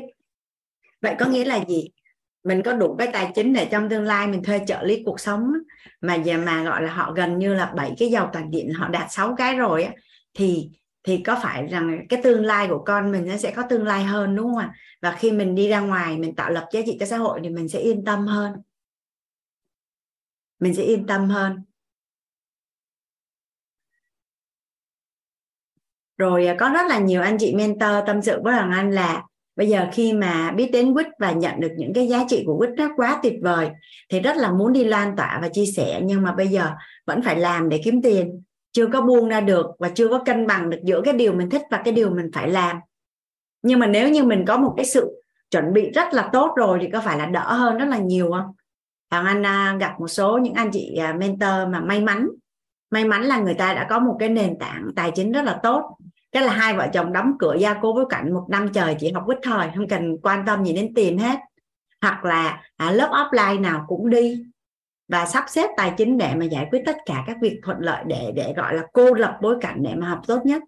[1.02, 1.90] Vậy có nghĩa là gì?
[2.44, 5.20] Mình có đủ cái tài chính để trong tương lai mình thuê trợ lý cuộc
[5.20, 5.54] sống
[6.02, 8.88] mà giờ mà gọi là họ gần như là bảy cái giàu toàn diện họ
[8.88, 9.94] đạt 6 cái rồi á
[10.34, 10.70] thì
[11.04, 14.04] thì có phải rằng cái tương lai của con mình nó sẽ có tương lai
[14.04, 14.74] hơn đúng không ạ?
[15.02, 17.50] Và khi mình đi ra ngoài mình tạo lập giá trị cho xã hội thì
[17.50, 18.54] mình sẽ yên tâm hơn.
[20.60, 21.64] Mình sẽ yên tâm hơn.
[26.18, 29.24] Rồi à, có rất là nhiều anh chị mentor tâm sự với hoàng anh là
[29.56, 32.58] bây giờ khi mà biết đến quýt và nhận được những cái giá trị của
[32.58, 33.70] quýt nó quá tuyệt vời
[34.10, 36.02] thì rất là muốn đi lan tỏa và chia sẻ.
[36.04, 36.70] Nhưng mà bây giờ
[37.06, 38.44] vẫn phải làm để kiếm tiền.
[38.72, 41.50] Chưa có buông ra được và chưa có cân bằng được giữa cái điều mình
[41.50, 42.78] thích và cái điều mình phải làm.
[43.62, 45.22] Nhưng mà nếu như mình có một cái sự
[45.52, 48.32] chuẩn bị rất là tốt rồi thì có phải là đỡ hơn rất là nhiều
[48.32, 48.56] không?
[49.12, 52.28] Hoàng Anh à, gặp một số những anh chị à, mentor mà may mắn
[52.90, 55.60] may mắn là người ta đã có một cái nền tảng tài chính rất là
[55.64, 55.98] tốt.
[56.32, 59.12] Cái là hai vợ chồng đóng cửa gia cố với cảnh một năm trời chỉ
[59.12, 61.40] học quýt thời không cần quan tâm gì đến tiền hết.
[62.02, 64.44] Hoặc là à, lớp offline nào cũng đi
[65.08, 68.04] và sắp xếp tài chính để mà giải quyết tất cả các việc thuận lợi
[68.08, 70.64] để để gọi là cô lập bối cảnh để mà học tốt nhất.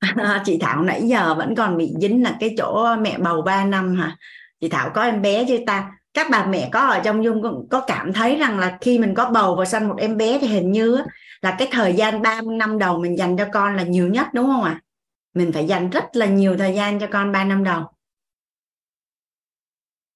[0.44, 3.94] Chị Thảo nãy giờ vẫn còn bị dính là cái chỗ mẹ bầu 3 năm
[3.96, 4.16] hả?
[4.60, 5.92] Chị Thảo có em bé chưa ta?
[6.16, 9.30] Các bà mẹ có ở trong dung có cảm thấy rằng là khi mình có
[9.30, 10.98] bầu và sinh một em bé thì hình như
[11.42, 14.46] là cái thời gian 30 năm đầu mình dành cho con là nhiều nhất đúng
[14.46, 14.70] không ạ?
[14.70, 14.82] À?
[15.34, 17.84] Mình phải dành rất là nhiều thời gian cho con 3 năm đầu.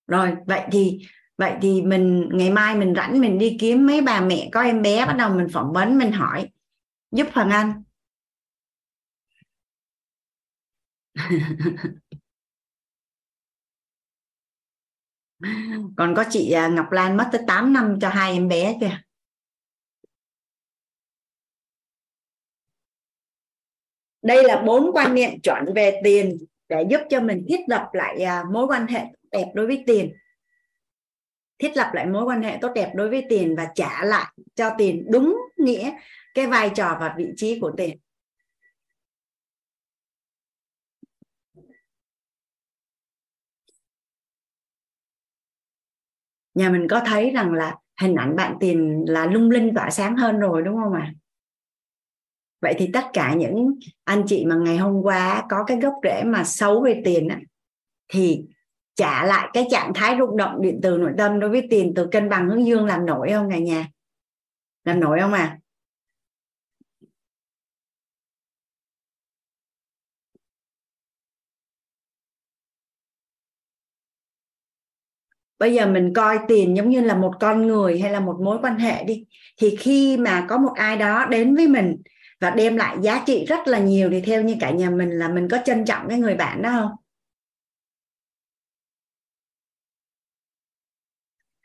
[0.06, 0.98] Rồi, vậy thì
[1.38, 4.82] vậy thì mình ngày mai mình rảnh mình đi kiếm mấy bà mẹ có em
[4.82, 6.48] bé bắt đầu mình phỏng vấn mình hỏi
[7.10, 7.82] giúp Hoàng Anh.
[15.97, 19.01] còn có chị à, Ngọc Lan mất tới 8 năm cho hai em bé kìa.
[24.23, 26.39] Đây là bốn quan niệm chuẩn về tiền
[26.69, 30.12] để giúp cho mình thiết lập lại à, mối quan hệ đẹp đối với tiền.
[31.59, 34.70] Thiết lập lại mối quan hệ tốt đẹp đối với tiền và trả lại cho
[34.78, 35.93] tiền đúng nghĩa
[36.35, 37.99] cái vai trò và vị trí của tiền.
[46.54, 50.16] Nhà mình có thấy rằng là hình ảnh bạn tiền là lung linh tỏa sáng
[50.16, 51.14] hơn rồi đúng không ạ à?
[52.60, 56.22] vậy thì tất cả những anh chị mà ngày hôm qua có cái gốc rễ
[56.24, 57.40] mà xấu về tiền á,
[58.08, 58.44] thì
[58.94, 62.06] trả lại cái trạng thái rung động điện từ nội tâm đối với tiền từ
[62.12, 63.88] cân bằng hướng dương làm nổi không cả nhà
[64.84, 65.59] làm nổi không à
[75.60, 78.58] bây giờ mình coi tiền giống như là một con người hay là một mối
[78.62, 79.24] quan hệ đi.
[79.60, 81.97] Thì khi mà có một ai đó đến với mình
[82.40, 85.28] và đem lại giá trị rất là nhiều thì theo như cả nhà mình là
[85.28, 86.90] mình có trân trọng cái người bạn đó không?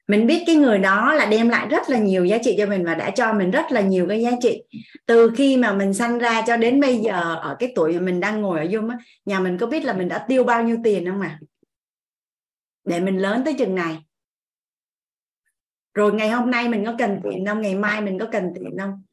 [0.07, 2.85] Mình biết cái người đó là đem lại rất là nhiều giá trị cho mình
[2.85, 4.64] và đã cho mình rất là nhiều cái giá trị.
[5.06, 8.19] Từ khi mà mình sanh ra cho đến bây giờ, ở cái tuổi mà mình
[8.19, 10.77] đang ngồi ở dung á, nhà mình có biết là mình đã tiêu bao nhiêu
[10.83, 11.40] tiền không à
[12.85, 14.05] để mình lớn tới chừng này.
[15.93, 17.61] Rồi ngày hôm nay mình có cần tiền không?
[17.61, 19.03] Ngày mai mình có cần tiền không?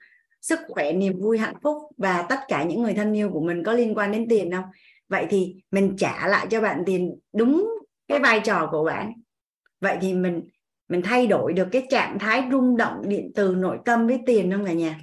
[0.41, 3.65] Sức khỏe, niềm vui, hạnh phúc và tất cả những người thân yêu của mình
[3.65, 4.65] có liên quan đến tiền không?
[5.09, 7.71] Vậy thì mình trả lại cho bạn tiền đúng
[8.09, 9.13] cái vai trò của bạn.
[9.81, 10.43] Vậy thì mình
[10.89, 14.53] mình thay đổi được cái trạng thái rung động điện từ nội tâm với tiền
[14.53, 15.01] không cả nhà?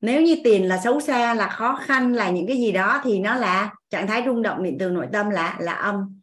[0.00, 3.18] Nếu như tiền là xấu xa, là khó khăn, là những cái gì đó thì
[3.18, 6.17] nó là trạng thái rung động điện từ nội tâm là là âm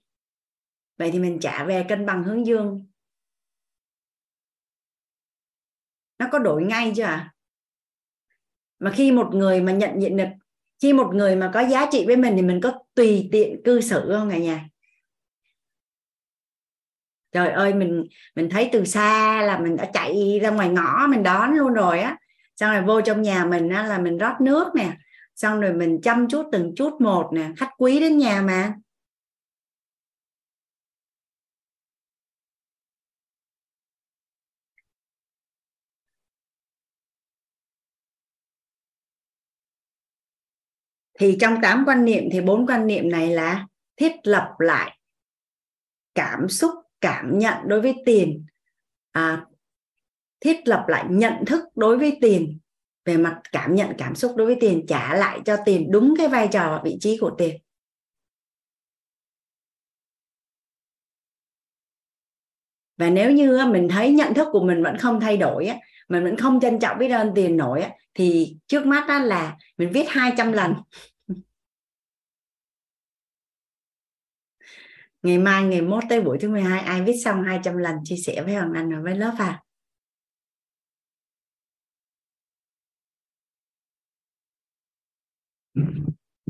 [0.98, 2.86] vậy thì mình trả về cân bằng hướng dương.
[6.20, 7.36] Nó có đổi ngay chưa à
[8.80, 10.28] mà khi một người mà nhận diện được
[10.82, 13.82] khi một người mà có giá trị với mình thì mình có tùy tiện cư
[13.82, 14.70] xử không cả nhà?
[17.32, 21.24] Trời ơi mình mình thấy từ xa là mình đã chạy ra ngoài ngõ mình
[21.24, 22.18] đón luôn rồi á.
[22.56, 24.98] Xong rồi vô trong nhà mình á, là mình rót nước nè.
[25.36, 28.74] Xong rồi mình chăm chút từng chút một nè khách quý đến nhà mà.
[41.20, 45.00] Thì trong tám quan niệm thì bốn quan niệm này là thiết lập lại
[46.16, 46.72] cảm xúc
[47.02, 48.46] cảm nhận đối với tiền.
[49.12, 49.46] À,
[50.40, 52.60] thiết lập lại nhận thức đối với tiền
[53.06, 56.28] về mặt cảm nhận cảm xúc đối với tiền trả lại cho tiền đúng cái
[56.28, 57.62] vai trò và vị trí của tiền.
[62.98, 65.70] Và nếu như mình thấy nhận thức của mình vẫn không thay đổi
[66.08, 69.92] mình vẫn không trân trọng biết ơn tiền nổi thì trước mắt đó là mình
[69.94, 70.74] viết 200 lần.
[75.24, 78.42] Ngày mai, ngày mốt tới buổi thứ 12 ai viết xong 200 lần chia sẻ
[78.42, 79.62] với Hoàng Anh và với lớp à?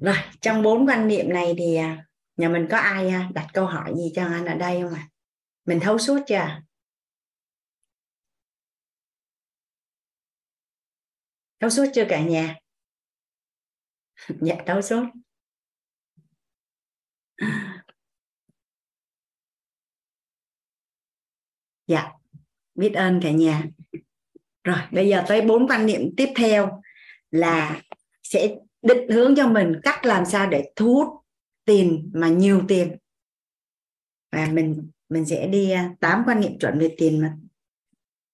[0.01, 2.05] Rồi, trong bốn quan niệm này thì à,
[2.37, 5.07] nhà mình có ai à, đặt câu hỏi gì cho anh ở đây không ạ?
[5.07, 5.09] À?
[5.65, 6.47] mình thấu suốt chưa
[11.65, 12.55] thấu suốt chưa cả nhà?
[14.41, 15.07] Dạ đau sốt
[21.87, 22.11] dạ
[22.75, 23.63] biết ơn cả nhà.
[24.63, 26.81] Rồi, bây giờ tới bốn quan niệm tiếp theo
[27.31, 27.81] là
[28.23, 31.07] sẽ định hướng cho mình cách làm sao để thu hút
[31.65, 32.97] tiền mà nhiều tiền.
[34.31, 37.37] Và mình mình sẽ đi à, tám quan niệm chuẩn về tiền mà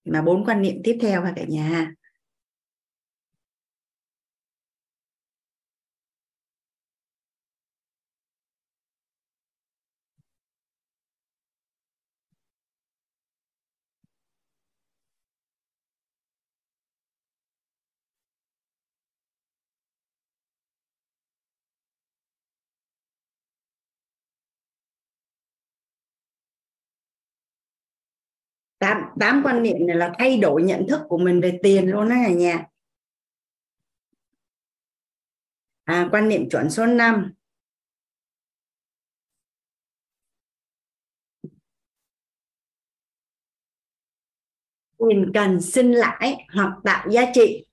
[0.05, 1.93] mà bốn quan niệm tiếp theo và cả nhà
[28.81, 32.09] tám tám quan niệm này là thay đổi nhận thức của mình về tiền luôn
[32.09, 32.65] đó cả nhà.
[35.85, 37.33] À, quan niệm chuẩn số 5
[45.09, 47.65] tiền cần sinh lãi hoặc tạo giá trị.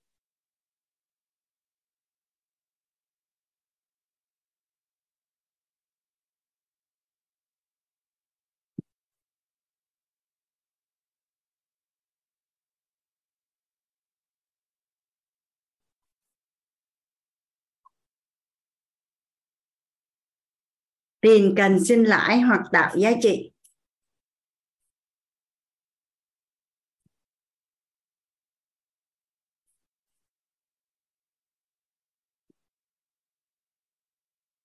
[21.21, 23.51] Tiền cần sinh lãi hoặc tạo giá trị.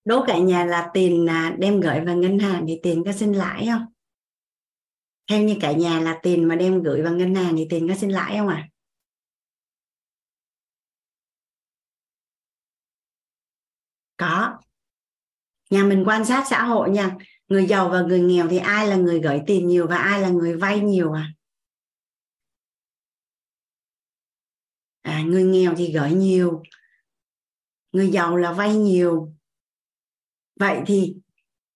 [0.04, 3.32] Đố cả nhà là tiền à, đem gửi vào ngân hàng thì tiền có sinh
[3.32, 3.86] lãi không?
[5.30, 7.94] Theo như cả nhà là tiền mà đem gửi vào ngân hàng thì tiền có
[7.94, 8.68] sinh lãi không à
[14.16, 14.58] có
[15.74, 17.16] nhà mình quan sát xã hội nha.
[17.48, 20.28] Người giàu và người nghèo thì ai là người gửi tiền nhiều và ai là
[20.28, 21.28] người vay nhiều à?
[25.02, 26.62] À người nghèo thì gửi nhiều.
[27.92, 29.32] Người giàu là vay nhiều.
[30.60, 31.14] Vậy thì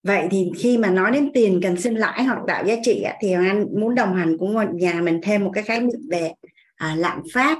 [0.03, 3.33] vậy thì khi mà nói đến tiền cần sinh lãi hoặc tạo giá trị thì
[3.33, 6.33] anh muốn đồng hành cũng nhà mình thêm một cái khái niệm về
[6.77, 7.59] à, lạm phát.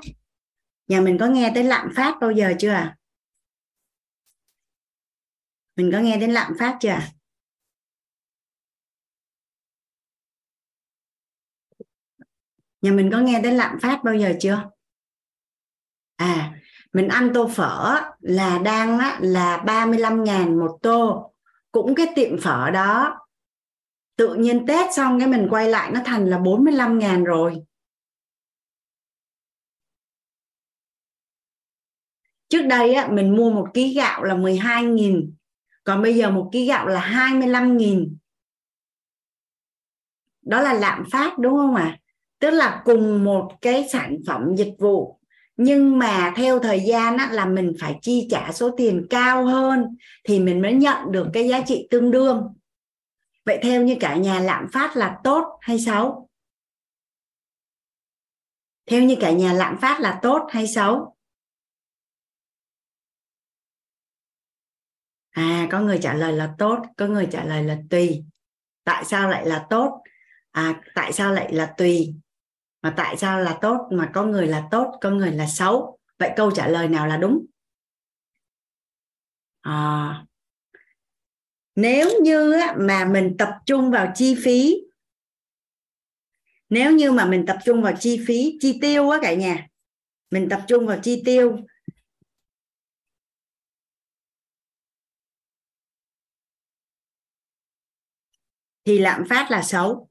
[0.89, 2.98] Nhà mình có nghe tới lạm phát bao giờ chưa à
[5.79, 6.99] mình có nghe đến lạm phát chưa
[12.83, 14.71] nhà mình có nghe đến lạm phát bao giờ chưa?
[16.17, 16.61] À
[16.93, 21.33] mình ăn tô phở là đang á, là 35 ngàn một tô.
[21.73, 23.19] Cũng cái tiệm phở đó
[24.17, 27.63] tự nhiên Tết xong cái mình quay lại nó thành là 45 ngàn rồi.
[32.49, 35.38] Trước đây á, mình mua một ký gạo là 12 nghìn
[35.89, 38.17] còn bây giờ một ký gạo là 25 nghìn.
[40.43, 41.83] Đó là lạm phát đúng không ạ?
[41.83, 41.99] À?
[42.39, 45.21] tức là cùng một cái sản phẩm dịch vụ.
[45.57, 49.97] Nhưng mà theo thời gian á, là mình phải chi trả số tiền cao hơn
[50.25, 52.55] thì mình mới nhận được cái giá trị tương đương.
[53.47, 56.29] Vậy theo như cả nhà lạm phát là tốt hay xấu?
[58.87, 61.18] Theo như cả nhà lạm phát là tốt hay xấu?
[65.39, 68.25] À có người trả lời là tốt có người trả lời là tùy.
[68.85, 70.03] Tại sao lại là tốt?
[70.51, 72.15] À tại sao lại là tùy?
[72.83, 73.89] Mà tại sao là tốt?
[73.93, 75.99] Mà có người là tốt có người là xấu.
[76.19, 77.47] Vậy câu trả lời nào là đúng?
[79.61, 80.25] À,
[81.77, 84.77] nếu như mà mình tập trung vào chi phí
[86.71, 89.69] nếu như mà mình tập trung vào chi phí chi tiêu á cả nhà.
[90.31, 91.57] Mình tập trung vào chi tiêu
[98.89, 100.09] thì lạm phát là xấu.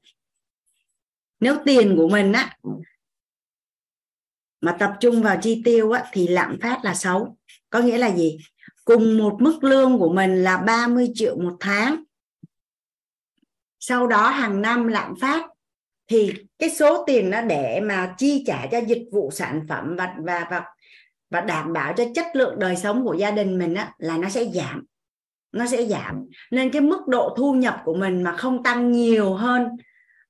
[1.40, 2.56] Nếu tiền của mình á
[4.60, 7.36] mà tập trung vào chi tiêu á, thì lạm phát là xấu.
[7.70, 8.38] Có nghĩa là gì?
[8.84, 12.02] Cùng một mức lương của mình là 30 triệu một tháng.
[13.78, 15.46] Sau đó hàng năm lạm phát
[16.06, 20.14] thì cái số tiền nó để mà chi trả cho dịch vụ sản phẩm và
[20.18, 20.64] và và
[21.30, 24.28] và đảm bảo cho chất lượng đời sống của gia đình mình á, là nó
[24.28, 24.84] sẽ giảm
[25.52, 26.24] nó sẽ giảm.
[26.50, 29.68] Nên cái mức độ thu nhập của mình mà không tăng nhiều hơn,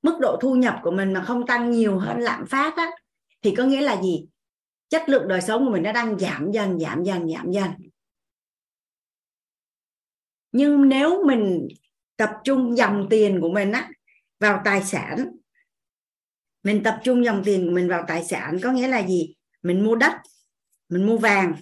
[0.01, 2.91] mức độ thu nhập của mình mà không tăng nhiều hơn lạm phát á,
[3.41, 4.25] thì có nghĩa là gì?
[4.89, 7.71] Chất lượng đời sống của mình nó đang giảm dần giảm dần giảm dần.
[10.51, 11.67] Nhưng nếu mình
[12.17, 13.89] tập trung dòng tiền của mình á
[14.39, 15.25] vào tài sản,
[16.63, 19.35] mình tập trung dòng tiền của mình vào tài sản, có nghĩa là gì?
[19.63, 20.13] Mình mua đất,
[20.89, 21.55] mình mua vàng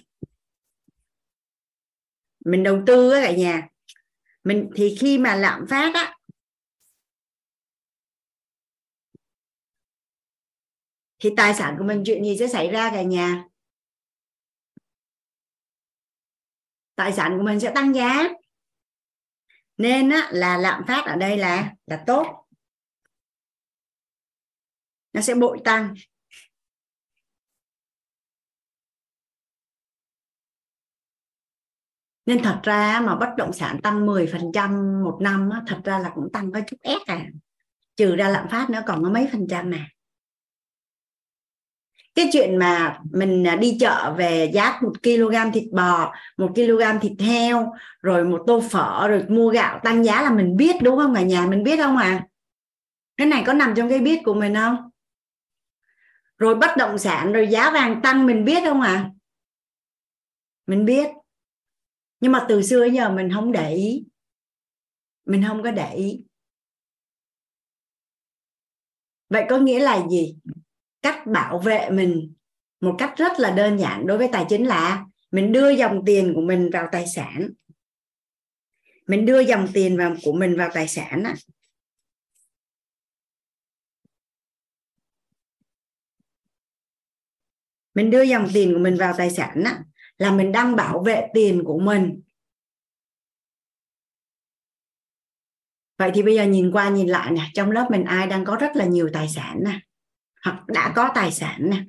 [2.50, 3.68] mình đầu tư á cả nhà.
[4.44, 6.14] Mình thì khi mà lạm phát á
[11.18, 13.44] thì tài sản của mình chuyện gì sẽ xảy ra cả nhà?
[16.94, 18.24] Tài sản của mình sẽ tăng giá.
[19.76, 22.46] Nên á, là lạm phát ở đây là là tốt.
[25.12, 25.94] Nó sẽ bội tăng.
[32.28, 36.10] Nên thật ra mà bất động sản tăng 10% một năm á, thật ra là
[36.14, 37.26] cũng tăng có chút ép à.
[37.96, 39.88] Trừ ra lạm phát nữa còn có mấy phần trăm mà.
[42.14, 47.00] Cái chuyện mà mình à, đi chợ về giá một kg thịt bò một kg
[47.00, 50.96] thịt heo rồi một tô phở rồi mua gạo tăng giá là mình biết đúng
[50.96, 51.14] không?
[51.14, 52.26] Cả nhà mình biết không à
[53.16, 54.90] cái này có nằm trong cái biết của mình không?
[56.38, 59.10] Rồi bất động sản rồi giá vàng tăng mình biết không à
[60.66, 61.08] mình biết
[62.20, 64.04] nhưng mà từ xưa giờ mình không để ý.
[65.24, 66.24] Mình không có để ý.
[69.28, 70.36] Vậy có nghĩa là gì?
[71.02, 72.34] Cách bảo vệ mình
[72.80, 76.32] một cách rất là đơn giản đối với tài chính là mình đưa dòng tiền
[76.34, 77.50] của mình vào tài sản.
[79.06, 81.34] Mình đưa dòng tiền vào, của mình vào tài sản á.
[87.94, 89.84] Mình đưa dòng tiền của mình vào tài sản á
[90.18, 92.22] là mình đang bảo vệ tiền của mình.
[95.98, 98.56] Vậy thì bây giờ nhìn qua nhìn lại nè, trong lớp mình ai đang có
[98.56, 99.80] rất là nhiều tài sản nè,
[100.44, 101.84] hoặc đã có tài sản nè,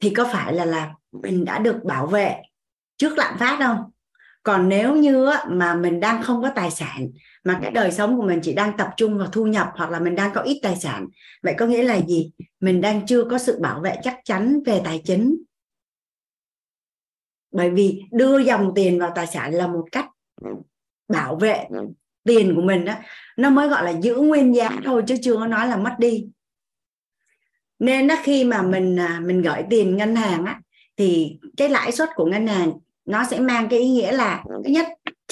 [0.00, 2.42] thì có phải là là mình đã được bảo vệ
[2.96, 3.90] trước lạm phát không?
[4.42, 7.08] Còn nếu như mà mình đang không có tài sản
[7.44, 10.00] mà cái đời sống của mình chỉ đang tập trung vào thu nhập hoặc là
[10.00, 11.06] mình đang có ít tài sản.
[11.42, 12.30] Vậy có nghĩa là gì?
[12.60, 15.36] Mình đang chưa có sự bảo vệ chắc chắn về tài chính.
[17.52, 20.06] Bởi vì đưa dòng tiền vào tài sản là một cách
[21.08, 21.64] bảo vệ
[22.24, 22.94] tiền của mình đó
[23.36, 26.26] nó mới gọi là giữ nguyên giá thôi chứ chưa có nói là mất đi.
[27.78, 30.60] Nên đó khi mà mình à, mình gửi tiền ngân hàng á,
[30.96, 32.72] thì cái lãi suất của ngân hàng
[33.04, 34.86] nó sẽ mang cái ý nghĩa là, thứ nhất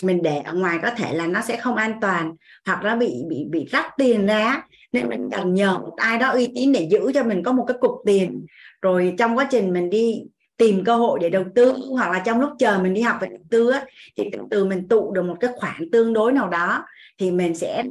[0.05, 2.35] mình để ở ngoài có thể là nó sẽ không an toàn
[2.67, 6.29] hoặc nó bị bị bị rắc tiền ra nên mình cần nhờ một ai đó
[6.29, 8.47] uy tín để giữ cho mình có một cái cục tiền.
[8.83, 10.23] Rồi trong quá trình mình đi
[10.57, 13.29] tìm cơ hội để đầu tư hoặc là trong lúc chờ mình đi học về
[13.29, 13.85] đầu tư á,
[14.17, 16.85] thì từ từ mình tụ được một cái khoản tương đối nào đó
[17.19, 17.85] thì mình sẽ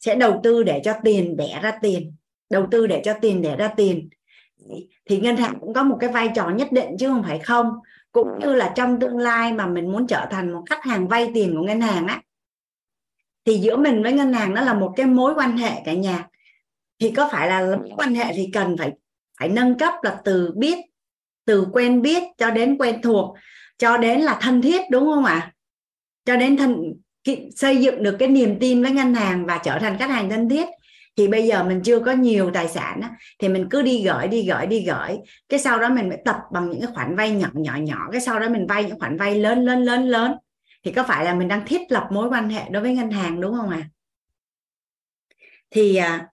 [0.00, 2.14] sẽ đầu tư để cho tiền đẻ ra tiền
[2.50, 4.08] đầu tư để cho tiền đẻ ra tiền.
[5.04, 7.66] Thì ngân hàng cũng có một cái vai trò nhất định chứ không phải không
[8.12, 11.30] cũng như là trong tương lai mà mình muốn trở thành một khách hàng vay
[11.34, 12.22] tiền của ngân hàng á,
[13.44, 16.28] thì giữa mình với ngân hàng nó là một cái mối quan hệ cả nhà.
[16.98, 18.92] Thì có phải là mối quan hệ thì cần phải
[19.38, 20.78] phải nâng cấp là từ biết,
[21.44, 23.36] từ quen biết cho đến quen thuộc,
[23.78, 25.52] cho đến là thân thiết, đúng không ạ?
[26.24, 26.94] Cho đến thân
[27.56, 30.48] xây dựng được cái niềm tin với ngân hàng và trở thành khách hàng thân
[30.48, 30.68] thiết
[31.16, 34.28] thì bây giờ mình chưa có nhiều tài sản á, thì mình cứ đi gửi
[34.28, 35.18] đi gửi đi gửi.
[35.48, 38.08] Cái sau đó mình mới tập bằng những cái khoản vay nhỏ nhỏ nhỏ.
[38.12, 40.32] Cái sau đó mình vay những khoản vay lớn lớn lớn lớn.
[40.84, 43.40] Thì có phải là mình đang thiết lập mối quan hệ đối với ngân hàng
[43.40, 43.78] đúng không ạ?
[43.82, 43.88] À?
[45.72, 46.28] thì à,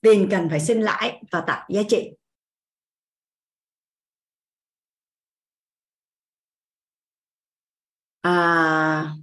[0.00, 2.10] tiền cần phải sinh lãi và tạo giá trị.
[8.22, 9.14] À,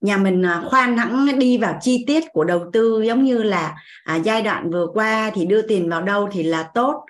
[0.00, 3.76] nhà mình à, khoan hẳn đi vào chi tiết của đầu tư giống như là
[4.04, 7.04] à, giai đoạn vừa qua thì đưa tiền vào đâu thì là tốt.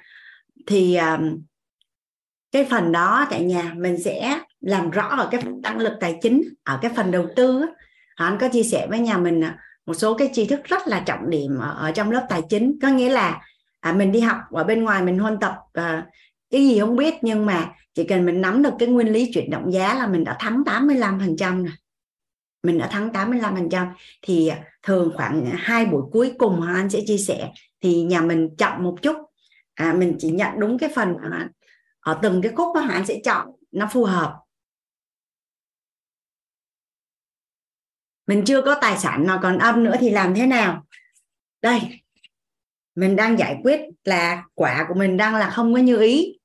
[0.67, 1.19] Thì à,
[2.53, 6.19] cái phần đó tại nhà mình sẽ làm rõ ở cái năng tăng lực tài
[6.23, 7.67] chính ở cái phần đầu tư
[8.15, 11.01] anh có chia sẻ với nhà mình à, một số cái tri thức rất là
[11.01, 12.79] trọng điểm ở, ở trong lớp tài chính.
[12.83, 13.41] Có nghĩa là
[13.81, 16.07] à, mình đi học ở bên ngoài mình huân tập à,
[16.51, 19.51] cái gì không biết nhưng mà chỉ cần mình nắm được cái nguyên lý chuyển
[19.51, 21.73] động giá là mình đã thắng 85% rồi
[22.63, 23.87] mình đã thắng 85%
[24.23, 28.49] thì à, thường khoảng hai buổi cuối cùng anh sẽ chia sẻ thì nhà mình
[28.59, 29.17] chậm một chút.
[29.75, 31.49] À, mình chỉ nhận đúng cái phần mà
[32.01, 34.37] ở từng cái khúc đó anh sẽ chọn nó phù hợp.
[38.27, 40.87] Mình chưa có tài sản nào còn âm nữa thì làm thế nào?
[41.63, 41.81] Đây
[42.95, 46.39] mình đang giải quyết là quả của mình đang là không có như ý.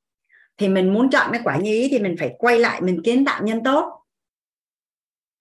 [0.58, 3.26] Thì mình muốn chọn cái quả như ý thì mình phải quay lại mình kiến
[3.26, 4.05] tạo nhân tốt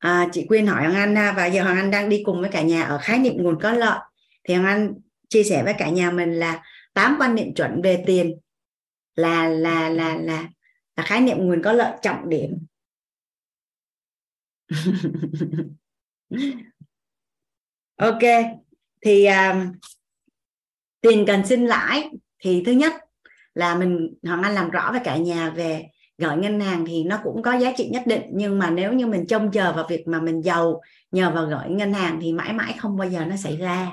[0.04, 2.62] à, chị quyên hỏi hoàng anh và giờ hoàng anh đang đi cùng với cả
[2.62, 3.98] nhà ở khái niệm nguồn có lợi.
[4.44, 4.94] Thì hoàng anh
[5.28, 6.62] chia sẻ với cả nhà mình là
[6.94, 8.38] tám quan niệm chuẩn về tiền
[9.14, 10.48] là là là là
[10.96, 12.66] là khái niệm nguồn có lợi trọng điểm.
[17.96, 18.22] Ok.
[19.00, 19.72] Thì um,
[21.00, 22.92] tiền cần sinh lãi thì thứ nhất
[23.54, 25.86] là mình hoàng anh làm rõ với cả nhà về
[26.18, 29.06] gửi ngân hàng thì nó cũng có giá trị nhất định nhưng mà nếu như
[29.06, 32.52] mình trông chờ vào việc mà mình giàu nhờ vào gửi ngân hàng thì mãi
[32.52, 33.90] mãi không bao giờ nó xảy ra.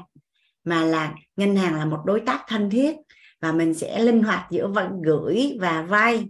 [0.64, 2.96] Mà là ngân hàng là một đối tác thân thiết
[3.40, 6.26] và mình sẽ linh hoạt giữa vận gửi và vay.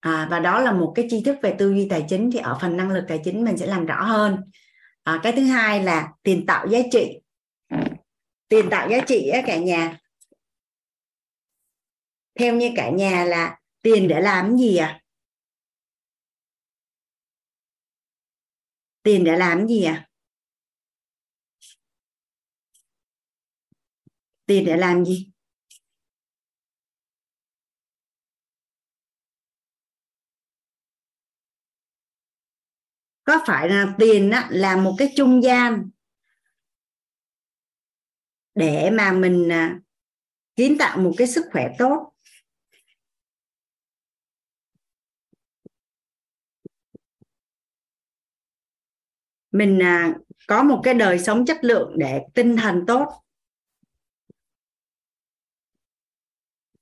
[0.00, 2.58] À, và đó là một cái tri thức về tư duy tài chính thì ở
[2.60, 4.36] phần năng lực tài chính mình sẽ làm rõ hơn.
[5.02, 7.20] À, cái thứ hai là tiền tạo giá trị.
[8.48, 9.98] Tiền tạo giá trị á, cả nhà
[12.38, 15.00] theo như cả nhà là tiền để làm gì à?
[19.02, 20.08] Tiền để làm gì à?
[24.46, 25.30] Tiền để làm gì?
[33.24, 35.90] Có phải là tiền á, là một cái trung gian
[38.54, 39.80] để mà mình à,
[40.56, 42.12] kiến tạo một cái sức khỏe tốt?
[49.58, 50.14] Mình à,
[50.46, 53.08] có một cái đời sống chất lượng để tinh thần tốt.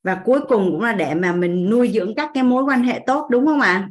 [0.03, 3.01] Và cuối cùng cũng là để mà mình nuôi dưỡng các cái mối quan hệ
[3.07, 3.91] tốt đúng không ạ?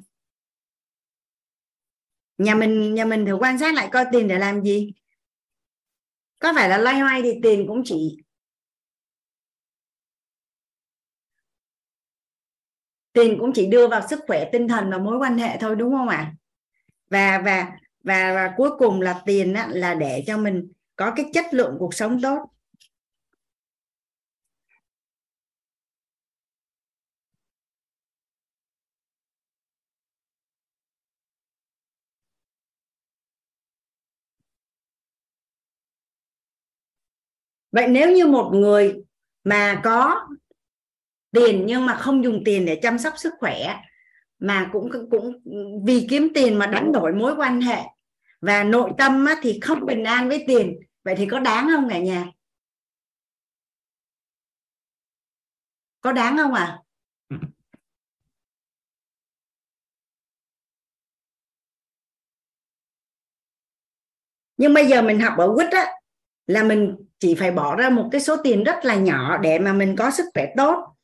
[2.37, 4.93] Nhà mình nhà mình thử quan sát lại coi tiền để làm gì.
[6.39, 8.17] Có phải là loay hoay thì tiền cũng chỉ.
[13.13, 15.93] Tiền cũng chỉ đưa vào sức khỏe tinh thần và mối quan hệ thôi đúng
[15.93, 16.33] không ạ?
[17.09, 17.71] Và và
[18.05, 21.75] và, và cuối cùng là tiền á, là để cho mình có cái chất lượng
[21.79, 22.39] cuộc sống tốt.
[37.71, 39.03] Vậy nếu như một người
[39.43, 40.27] mà có
[41.31, 43.75] tiền nhưng mà không dùng tiền để chăm sóc sức khỏe
[44.39, 45.33] mà cũng cũng
[45.85, 47.81] vì kiếm tiền mà đánh đổi mối quan hệ
[48.45, 50.79] và nội tâm á, thì không bình an với tiền.
[51.03, 52.25] Vậy thì có đáng không cả nhà?
[56.01, 56.79] Có đáng không à
[64.57, 65.87] nhưng bây giờ mình học ở quýt á
[66.47, 69.73] là mình chỉ phải bỏ ra một cái số tiền rất là nhỏ để mà
[69.73, 70.95] mình có sức khỏe tốt.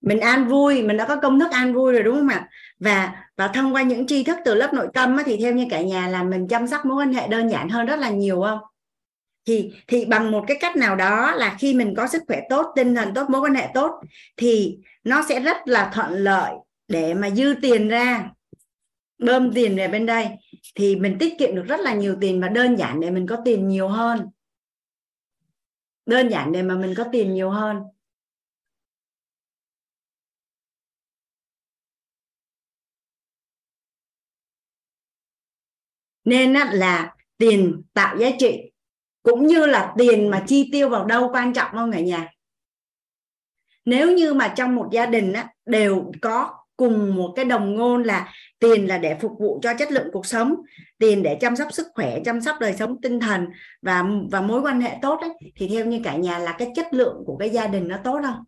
[0.00, 2.48] Mình an vui mình đã có công thức an vui rồi đúng không ạ?
[2.84, 5.82] Và và thông qua những tri thức từ lớp nội tâm thì theo như cả
[5.82, 8.58] nhà là mình chăm sóc mối quan hệ đơn giản hơn rất là nhiều, không?
[9.46, 12.72] Thì thì bằng một cái cách nào đó là khi mình có sức khỏe tốt,
[12.76, 13.90] tinh thần tốt, mối quan hệ tốt,
[14.36, 16.52] thì nó sẽ rất là thuận lợi
[16.88, 18.30] để mà dư tiền ra,
[19.18, 20.28] bơm tiền về bên đây.
[20.74, 23.36] Thì mình tiết kiệm được rất là nhiều tiền và đơn giản để mình có
[23.44, 24.26] tiền nhiều hơn.
[26.06, 27.82] Đơn giản để mà mình có tiền nhiều hơn.
[36.24, 38.72] Nên là tiền tạo giá trị
[39.22, 42.28] cũng như là tiền mà chi tiêu vào đâu quan trọng không cả nhà?
[43.84, 48.02] Nếu như mà trong một gia đình á, đều có cùng một cái đồng ngôn
[48.02, 50.54] là tiền là để phục vụ cho chất lượng cuộc sống
[50.98, 53.46] tiền để chăm sóc sức khỏe chăm sóc đời sống tinh thần
[53.82, 56.86] và và mối quan hệ tốt ấy, thì theo như cả nhà là cái chất
[56.94, 58.44] lượng của cái gia đình nó tốt không?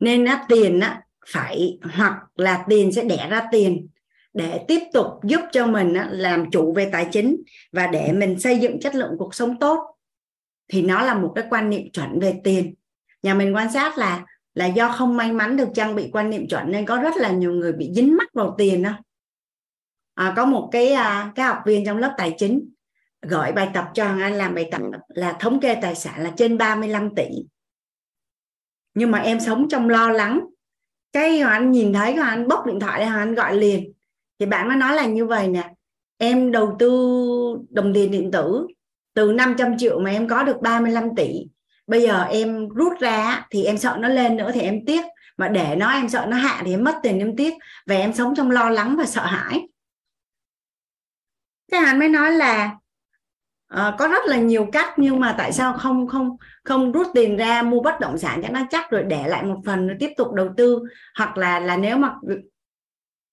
[0.00, 3.88] Nên á, tiền á, phải hoặc là tiền sẽ đẻ ra tiền
[4.34, 7.36] để tiếp tục giúp cho mình á, làm chủ về tài chính
[7.72, 9.78] và để mình xây dựng chất lượng cuộc sống tốt.
[10.68, 12.74] Thì nó là một cái quan niệm chuẩn về tiền.
[13.22, 16.48] Nhà mình quan sát là là do không may mắn được trang bị quan niệm
[16.48, 18.92] chuẩn nên có rất là nhiều người bị dính mắc vào tiền đó.
[20.14, 22.70] À, có một cái à, cái học viên trong lớp tài chính
[23.22, 26.58] gửi bài tập cho anh làm bài tập là thống kê tài sản là trên
[26.58, 27.26] 35 tỷ
[28.96, 30.40] nhưng mà em sống trong lo lắng.
[31.12, 33.92] Cái anh nhìn thấy anh bốc điện thoại anh gọi liền.
[34.38, 35.70] Thì bạn mới nói là như vậy nè.
[36.18, 36.88] Em đầu tư
[37.70, 38.66] đồng tiền điện tử
[39.14, 41.46] từ 500 triệu mà em có được 35 tỷ.
[41.86, 45.04] Bây giờ em rút ra thì em sợ nó lên nữa thì em tiếc.
[45.36, 47.54] Mà để nó em sợ nó hạ thì em mất tiền em tiếc.
[47.86, 49.68] Và em sống trong lo lắng và sợ hãi.
[51.72, 52.76] Cái anh mới nói là
[53.74, 57.36] uh, có rất là nhiều cách nhưng mà tại sao không không không rút tiền
[57.36, 60.10] ra mua bất động sản cho nó chắc rồi để lại một phần rồi tiếp
[60.16, 60.82] tục đầu tư.
[61.18, 62.14] Hoặc là là nếu mà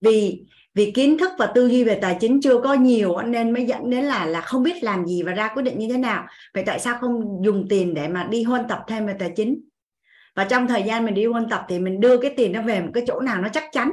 [0.02, 0.46] vì
[0.76, 3.90] vì kiến thức và tư duy về tài chính chưa có nhiều nên mới dẫn
[3.90, 6.26] đến là là không biết làm gì và ra quyết định như thế nào.
[6.54, 9.62] Vậy tại sao không dùng tiền để mà đi huân tập thêm về tài chính?
[10.36, 12.82] Và trong thời gian mình đi huân tập thì mình đưa cái tiền nó về
[12.82, 13.92] một cái chỗ nào nó chắc chắn.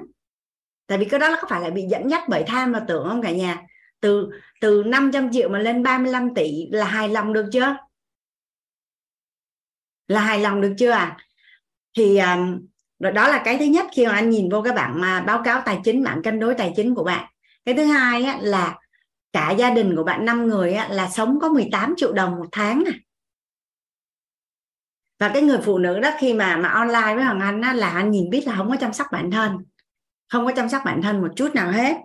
[0.86, 3.09] Tại vì cái đó nó có phải là bị dẫn dắt bởi tham và tưởng
[3.09, 3.62] không cả nhà?
[4.01, 4.28] Từ
[4.60, 7.77] từ 500 triệu mà lên 35 tỷ là hài lòng được chưa?
[10.11, 11.17] Là hài lòng được chưa à
[11.97, 12.67] thì um,
[12.99, 15.63] đó là cái thứ nhất khi mà anh nhìn vô cái bảng mà báo cáo
[15.65, 17.31] tài chính bảng cân đối tài chính của bạn.
[17.65, 18.79] Cái thứ hai á, là
[19.33, 22.47] cả gia đình của bạn 5 người á, là sống có 18 triệu đồng một
[22.53, 22.93] tháng à.
[25.19, 27.91] và cái người phụ nữ đó khi mà mà online với hoàng anh á, là
[27.91, 29.59] anh nhìn biết là không có chăm sóc bản thân.
[30.29, 31.97] Không có chăm sóc bản thân một chút nào hết.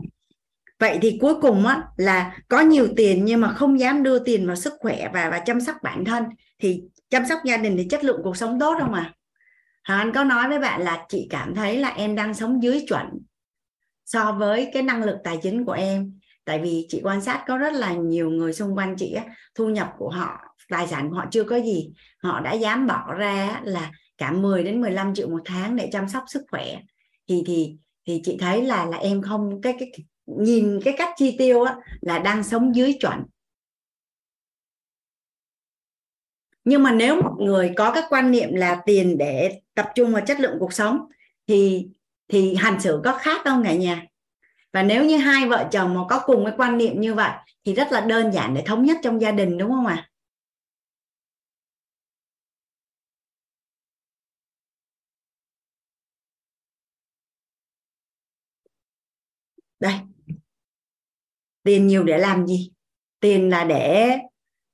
[0.80, 4.48] Vậy thì cuối cùng á, là có nhiều tiền nhưng mà không dám đưa tiền
[4.48, 6.24] vào sức khỏe và và chăm sóc bản thân
[6.60, 6.82] thì
[7.16, 9.14] chăm sóc gia đình thì chất lượng cuộc sống tốt không à
[9.84, 12.86] Hà Anh có nói với bạn là chị cảm thấy là em đang sống dưới
[12.88, 13.06] chuẩn
[14.06, 16.20] so với cái năng lực tài chính của em.
[16.46, 19.24] Tại vì chị quan sát có rất là nhiều người xung quanh chị á,
[19.56, 21.94] thu nhập của họ tài sản của họ chưa có gì.
[22.24, 26.10] Họ đã dám bỏ ra là cả 10 đến 15 triệu một tháng để chăm
[26.10, 26.78] sóc sức khỏe.
[27.30, 27.76] Thì thì
[28.08, 29.92] thì chị thấy là là em không cái cái
[30.26, 33.24] nhìn cái cách chi tiêu á, là đang sống dưới chuẩn.
[36.66, 40.22] Nhưng mà nếu một người có cái quan niệm là tiền để tập trung vào
[40.26, 41.00] chất lượng cuộc sống,
[41.48, 41.88] thì
[42.28, 44.06] thì hành xử có khác không cả nhà.
[44.74, 47.32] Và nếu như hai vợ chồng mà có cùng cái quan niệm như vậy,
[47.66, 49.96] thì rất là đơn giản để thống nhất trong gia đình, đúng không ạ?
[49.96, 50.10] À?
[59.80, 59.94] đây.
[61.64, 62.72] Tiền nhiều để làm gì?
[63.20, 64.18] Tiền là để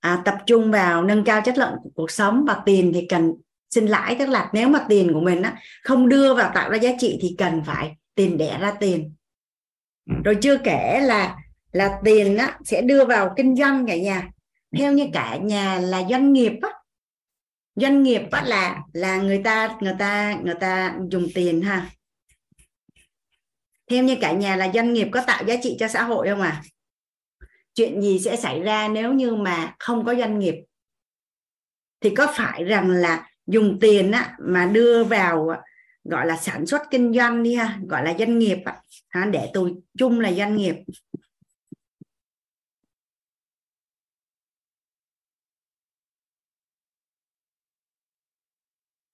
[0.02, 3.34] à, tập trung vào nâng cao chất lượng của cuộc sống và tiền thì cần
[3.70, 6.78] sinh lãi tức là nếu mà tiền của mình á, không đưa vào tạo ra
[6.78, 9.14] giá trị thì cần phải tiền đẻ ra tiền.
[10.10, 10.16] Ừ.
[10.26, 11.38] rồi chưa kể là
[11.72, 14.30] là tiền á, sẽ đưa vào kinh doanh cả nhà.
[14.78, 16.70] Theo như cả nhà là doanh nghiệp á,
[17.76, 21.90] doanh nghiệp á, là là người ta người ta người ta dùng tiền ha.
[23.90, 26.42] Theo như cả nhà là doanh nghiệp có tạo giá trị cho xã hội không
[26.42, 26.62] à
[27.76, 30.56] chuyện gì sẽ xảy ra nếu như mà không có doanh nghiệp?
[32.02, 35.50] Thì có phải rằng là dùng tiền á, mà đưa vào
[36.04, 38.58] gọi là sản xuất kinh doanh đi ha gọi là doanh nghiệp
[39.10, 40.76] ha, để tôi chung là doanh nghiệp.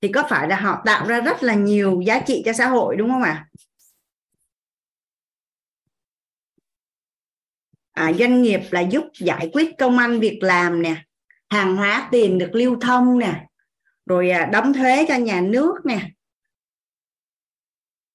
[0.02, 2.96] Thì có phải là họ tạo ra rất là nhiều giá trị cho xã hội
[2.96, 3.30] đúng không ạ?
[3.32, 3.67] à?
[7.98, 10.96] À, doanh nghiệp là giúp giải quyết công ăn việc làm nè
[11.50, 13.46] hàng hóa tiền được lưu thông nè
[14.06, 16.00] rồi à, đóng thuế cho nhà nước nè.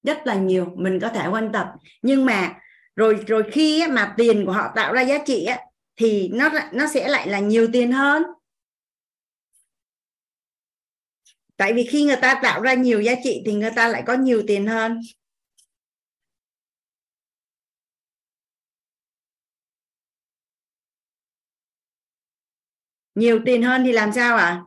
[0.03, 1.67] Rất là nhiều mình có thể quan tập
[2.01, 2.55] nhưng mà
[2.95, 5.59] rồi rồi khi mà tiền của họ tạo ra giá trị á,
[5.95, 8.23] thì nó nó sẽ lại là nhiều tiền hơn.
[11.57, 14.13] Tại vì khi người ta tạo ra nhiều giá trị thì người ta lại có
[14.13, 15.01] nhiều tiền hơn.
[23.15, 24.45] Nhiều tiền hơn thì làm sao ạ?
[24.45, 24.63] À?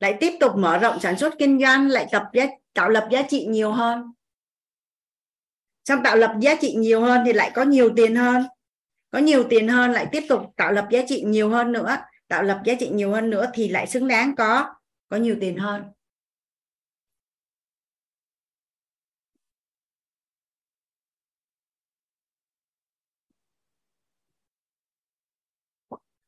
[0.00, 3.22] lại tiếp tục mở rộng sản xuất kinh doanh lại tập giá, tạo lập giá
[3.22, 4.12] trị nhiều hơn.
[5.84, 8.44] Xong tạo lập giá trị nhiều hơn thì lại có nhiều tiền hơn.
[9.10, 11.96] Có nhiều tiền hơn lại tiếp tục tạo lập giá trị nhiều hơn nữa.
[12.28, 14.74] Tạo lập giá trị nhiều hơn nữa thì lại xứng đáng có
[15.08, 15.82] có nhiều tiền hơn.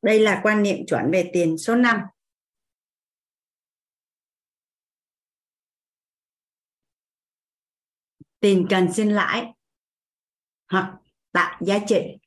[0.03, 2.01] Đây là quan niệm chuẩn về tiền số 5
[8.39, 9.53] tiền cần sinh lãi
[10.71, 10.93] hoặc
[11.31, 12.17] tạo giá trị.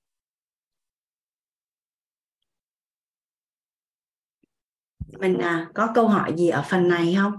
[5.18, 7.32] Mình à, có câu hỏi gì ở phần này không?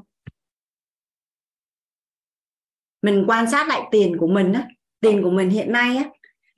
[3.01, 4.67] Mình quan sát lại tiền của mình á.
[4.99, 6.09] Tiền của mình hiện nay á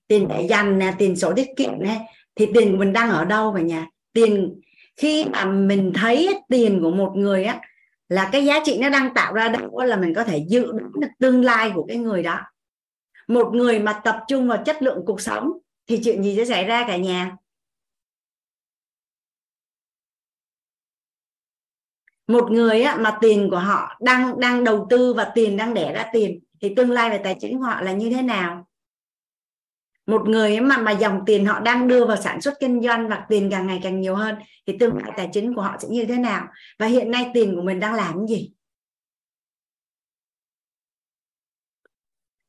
[0.09, 2.07] tiền để dành nè tiền sổ tiết kiệm nè
[2.39, 3.87] thì tiền của mình đang ở đâu cả nhà?
[4.13, 4.61] Tiền
[4.97, 7.61] khi mà mình thấy tiền của một người á
[8.09, 10.91] là cái giá trị nó đang tạo ra đâu là mình có thể dự đoán
[10.99, 12.39] được tương lai của cái người đó.
[13.27, 15.51] Một người mà tập trung vào chất lượng cuộc sống
[15.87, 17.35] thì chuyện gì sẽ xảy ra cả nhà?
[22.27, 25.93] Một người á, mà tiền của họ đang đang đầu tư và tiền đang đẻ
[25.93, 28.68] ra tiền thì tương lai về tài chính của họ là như thế nào?
[30.09, 33.25] Một người mà mà dòng tiền họ đang đưa vào sản xuất kinh doanh và
[33.29, 34.35] tiền càng ngày càng nhiều hơn
[34.67, 36.47] thì tương lai tài chính của họ sẽ như thế nào?
[36.79, 38.53] Và hiện nay tiền của mình đang làm gì?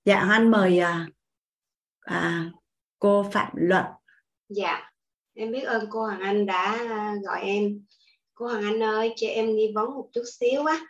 [0.05, 1.06] Dạ anh mời à,
[2.00, 2.50] à,
[2.98, 3.84] cô phạm luận.
[4.48, 4.90] Dạ
[5.34, 7.84] em biết ơn cô hoàng anh đã à, gọi em.
[8.34, 10.80] Cô hoàng anh ơi cho em nghi vấn một chút xíu á.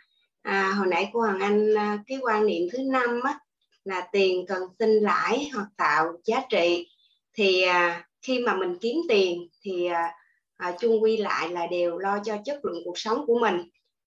[0.41, 3.39] À, hồi nãy cô hoàng anh à, cái quan niệm thứ năm á
[3.85, 6.87] là tiền cần sinh lãi hoặc tạo giá trị
[7.33, 10.13] thì à, khi mà mình kiếm tiền thì à,
[10.57, 13.61] à, chung quy lại là đều lo cho chất lượng cuộc sống của mình.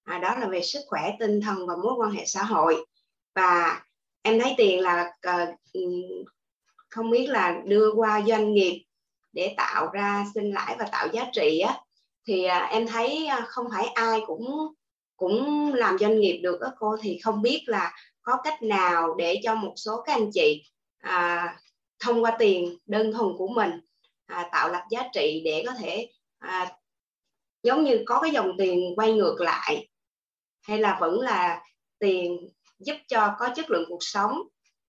[0.04, 2.84] À, đó là về sức khỏe tinh thần và mối quan hệ xã hội.
[3.34, 3.82] Và
[4.22, 5.46] em thấy tiền là ờ,
[6.90, 8.84] không biết là đưa qua doanh nghiệp
[9.32, 11.78] để tạo ra sinh lãi và tạo giá trị á
[12.26, 14.74] thì à, em thấy à, không phải ai cũng
[15.16, 17.92] cũng làm doanh nghiệp được á cô thì không biết là
[18.24, 20.64] có cách nào để cho một số các anh chị
[20.98, 21.56] à,
[21.98, 23.70] thông qua tiền đơn thuần của mình
[24.26, 26.76] à, tạo lập giá trị để có thể à,
[27.62, 29.88] giống như có cái dòng tiền quay ngược lại
[30.62, 31.62] hay là vẫn là
[31.98, 34.38] tiền giúp cho có chất lượng cuộc sống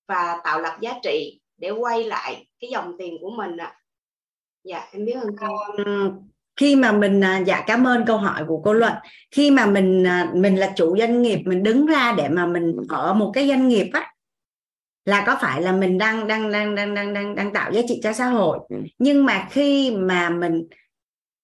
[0.07, 3.80] và tạo lập giá trị để quay lại cái dòng tiền của mình ạ à.
[4.64, 5.47] dạ em biết ơn cô
[6.58, 8.93] khi mà mình à, dạ cảm ơn câu hỏi của cô luận
[9.32, 12.75] khi mà mình à, mình là chủ doanh nghiệp mình đứng ra để mà mình
[12.90, 14.11] ở một cái doanh nghiệp á
[15.06, 18.00] là có phải là mình đang đang đang đang đang đang đang tạo giá trị
[18.03, 18.59] cho xã hội.
[19.00, 20.67] Nhưng mà khi mà mình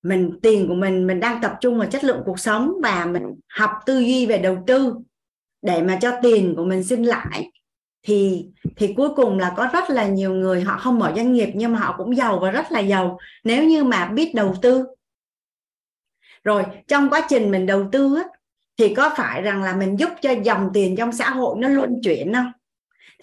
[0.04, 3.24] mình tiền của mình mình đang tập trung vào chất lượng cuộc sống và mình
[3.48, 4.96] học tư duy về đầu tư
[5.62, 7.52] để mà cho tiền của mình sinh lại
[8.04, 11.50] thì thì cuối cùng là có rất là nhiều người họ không mở doanh nghiệp
[11.54, 13.18] nhưng mà họ cũng giàu và rất là giàu.
[13.44, 14.86] Nếu như mà biết đầu tư
[16.44, 18.24] rồi trong quá trình mình đầu tư á,
[18.78, 22.00] thì có phải rằng là mình giúp cho dòng tiền trong xã hội nó luân
[22.04, 22.52] chuyển không?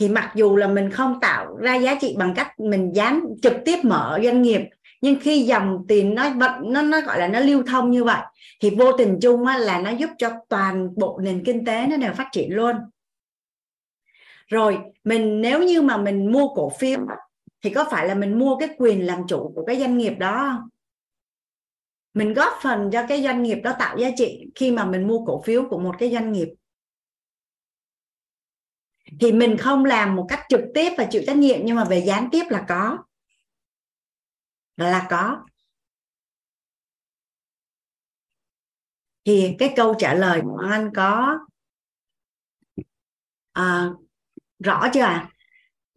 [0.00, 3.55] Thì mặc dù là mình không tạo ra giá trị bằng cách mình dán trực
[3.64, 4.60] tiếp mở doanh nghiệp
[5.00, 8.20] nhưng khi dòng tiền nó vận nó nó gọi là nó lưu thông như vậy
[8.60, 11.97] thì vô tình chung á, là nó giúp cho toàn bộ nền kinh tế nó
[11.97, 12.76] đều phát triển luôn.
[14.48, 16.98] Rồi mình nếu như mà mình mua cổ phiếu
[17.64, 20.50] thì có phải là mình mua cái quyền làm chủ của cái doanh nghiệp đó
[20.52, 20.68] không?
[22.18, 25.26] Mình góp phần cho cái doanh nghiệp đó tạo giá trị khi mà mình mua
[25.26, 26.48] cổ phiếu của một cái doanh nghiệp.
[29.20, 32.05] Thì mình không làm một cách trực tiếp và chịu trách nhiệm nhưng mà về
[32.06, 32.98] gián tiếp là có.
[34.76, 35.47] Là có.
[39.24, 41.38] Thì cái câu trả lời của anh có
[43.52, 43.90] à,
[44.58, 45.28] rõ chưa ạ?
[45.30, 45.38] à?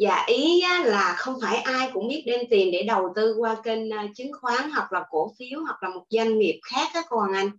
[0.02, 3.94] Dạ ý là không phải ai cũng biết đem tiền để đầu tư qua kênh
[3.94, 7.18] à, chứng khoán hoặc là cổ phiếu hoặc là một doanh nghiệp khác các cô
[7.18, 7.50] Hoàng Anh.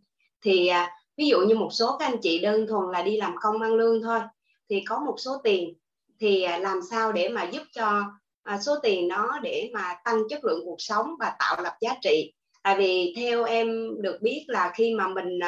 [0.42, 3.34] Thì à, ví dụ như một số các anh chị đơn thuần là đi làm
[3.40, 4.20] công ăn lương thôi
[4.70, 5.74] thì có một số tiền
[6.20, 8.02] thì à, làm sao để mà giúp cho
[8.60, 12.32] số tiền đó để mà tăng chất lượng cuộc sống và tạo lập giá trị.
[12.62, 15.38] Tại vì theo em được biết là khi mà mình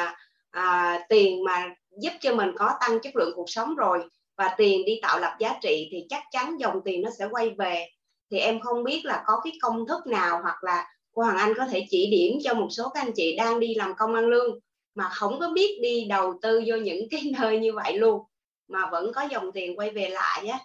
[0.51, 3.99] à, tiền mà giúp cho mình có tăng chất lượng cuộc sống rồi
[4.37, 7.49] và tiền đi tạo lập giá trị thì chắc chắn dòng tiền nó sẽ quay
[7.49, 7.89] về.
[8.31, 11.53] Thì em không biết là có cái công thức nào hoặc là cô Hoàng Anh
[11.57, 14.25] có thể chỉ điểm cho một số các anh chị đang đi làm công ăn
[14.25, 14.59] lương
[14.95, 18.23] mà không có biết đi đầu tư vô những cái nơi như vậy luôn,
[18.67, 20.59] mà vẫn có dòng tiền quay về lại á.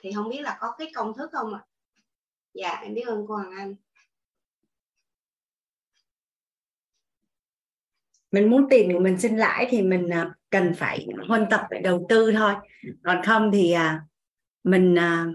[0.00, 1.60] Thì không biết là có cái công thức không ạ?
[1.62, 1.66] À?
[2.54, 3.74] dạ em biết ơn cô Hoàng Anh.
[8.32, 11.80] Mình muốn tiền của mình sinh lãi thì mình à, cần phải huân tập để
[11.80, 12.52] đầu tư thôi.
[13.04, 14.00] Còn không thì à,
[14.64, 15.26] mình à,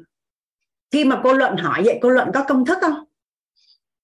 [0.91, 3.03] khi mà cô luận hỏi vậy cô luận có công thức không?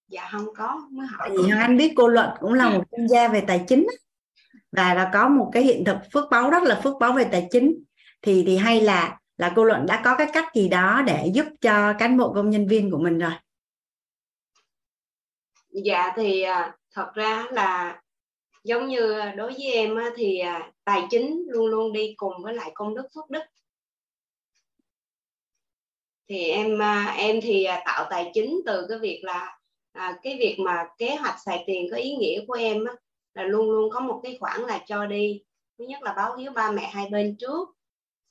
[0.07, 3.27] Dạ không có mới hỏi vì anh biết cô luận cũng là một chuyên gia
[3.27, 3.87] về tài chính
[4.71, 7.47] và là có một cái hiện thực phước báo rất là phước báo về tài
[7.51, 7.83] chính.
[8.21, 11.45] Thì thì hay là là cô luận đã có cái cách gì đó để giúp
[11.61, 13.31] cho cán bộ công nhân viên của mình rồi?
[15.69, 16.45] Dạ thì
[16.93, 18.01] thật ra là
[18.63, 22.53] giống như à, đối với em thì à, tài chính luôn luôn đi cùng với
[22.53, 23.43] lại công đức phước đức.
[26.29, 29.59] Thì em à, em thì tạo tài chính từ cái việc là
[29.95, 32.83] cái việc mà kế hoạch xài tiền có ý nghĩa của em
[33.33, 35.43] là luôn luôn có một cái khoản là cho đi.
[35.77, 37.69] Thứ nhất là báo hiếu ba mẹ hai bên trước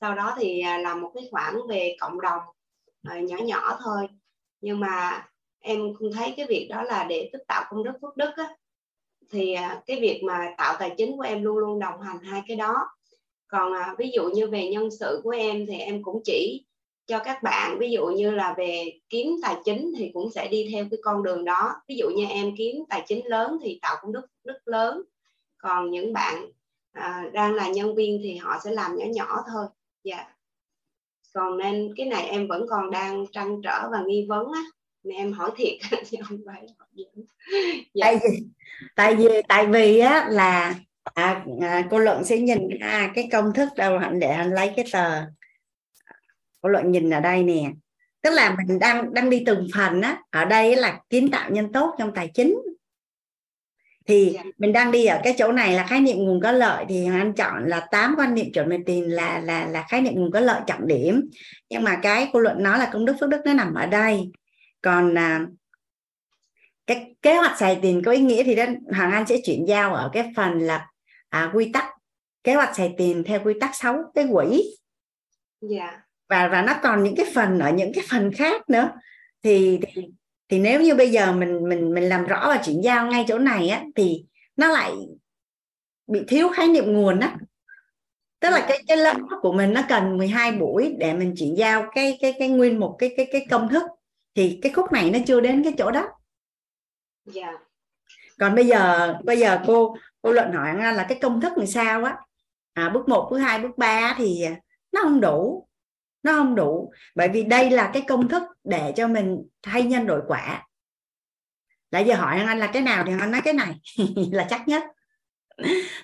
[0.01, 2.41] sau đó thì làm một cái khoản về cộng đồng
[3.03, 4.07] nhỏ nhỏ thôi.
[4.61, 5.27] Nhưng mà
[5.59, 8.55] em cũng thấy cái việc đó là để tích tạo công đức phước đức á,
[9.31, 12.41] thì à, cái việc mà tạo tài chính của em luôn luôn đồng hành hai
[12.47, 12.75] cái đó.
[13.47, 16.65] Còn à, ví dụ như về nhân sự của em thì em cũng chỉ
[17.05, 20.69] cho các bạn ví dụ như là về kiếm tài chính thì cũng sẽ đi
[20.71, 21.71] theo cái con đường đó.
[21.87, 25.01] Ví dụ như em kiếm tài chính lớn thì tạo công đức đức lớn.
[25.57, 26.51] Còn những bạn
[26.91, 29.65] à, đang là nhân viên thì họ sẽ làm nhỏ nhỏ thôi.
[30.03, 30.15] Dạ.
[30.15, 30.27] Yeah.
[31.33, 34.61] còn nên cái này em vẫn còn đang trăn trở và nghi vấn á.
[35.03, 35.73] Nên em hỏi thiệt
[36.09, 37.05] chứ không phải dạ.
[38.01, 38.47] tại vì
[38.95, 43.53] tại vì tại vì á là à, à, cô luận sẽ nhìn à, cái công
[43.53, 45.21] thức đâu hạnh để hạnh lấy cái tờ.
[46.61, 47.71] Cô luận nhìn ở đây nè.
[48.21, 50.17] Tức là mình đang đang đi từng phần á.
[50.29, 52.61] Ở đây là kiến tạo nhân tốt trong tài chính.
[54.05, 54.31] Thì.
[54.33, 54.43] Dạ.
[54.57, 57.33] mình đang đi ở cái chỗ này là khái niệm nguồn có lợi thì anh
[57.33, 60.39] chọn là tám quan niệm chuẩn về tiền là là là khái niệm nguồn có
[60.39, 61.29] lợi trọng điểm.
[61.69, 64.31] Nhưng mà cái cô luận nói là công đức phước đức nó nằm ở đây.
[64.81, 65.45] Còn à,
[66.87, 69.95] cái kế hoạch xài tiền có ý nghĩa thì đó hoàng anh sẽ chuyển giao
[69.95, 70.87] ở cái phần là
[71.29, 71.85] à, quy tắc
[72.43, 75.93] kế hoạch xài tiền theo quy tắc 6 cái quỹ yeah.
[75.93, 76.01] Dạ.
[76.29, 78.89] và và nó còn những cái phần ở những cái phần khác nữa
[79.43, 80.01] thì, thì
[80.49, 83.39] thì nếu như bây giờ mình mình mình làm rõ và chuyển giao ngay chỗ
[83.39, 84.91] này á thì nó lại
[86.07, 87.37] bị thiếu khái niệm nguồn á
[88.39, 91.85] tức là cái cái lớp của mình nó cần 12 buổi để mình chuyển giao
[91.95, 93.83] cái cái cái nguyên một cái cái cái công thức
[94.35, 96.07] thì cái khúc này nó chưa đến cái chỗ đó.
[97.25, 97.53] Dạ.
[98.39, 102.03] còn bây giờ bây giờ cô cô luận hỏi là cái công thức làm sao
[102.03, 102.17] á?
[102.73, 104.45] À, bước 1, bước 2, bước 3 thì
[104.91, 105.67] nó không đủ
[106.23, 106.93] nó không đủ.
[107.15, 110.67] Bởi vì đây là cái công thức để cho mình thay nhân đổi quả.
[111.91, 113.75] Lại giờ hỏi anh là cái nào thì anh nói cái này
[114.31, 114.83] là chắc nhất.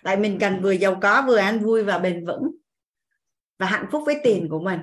[0.04, 2.52] Tại mình cần vừa giàu có vừa ăn vui và bền vững
[3.60, 4.80] và hạnh phúc với tiền của mình.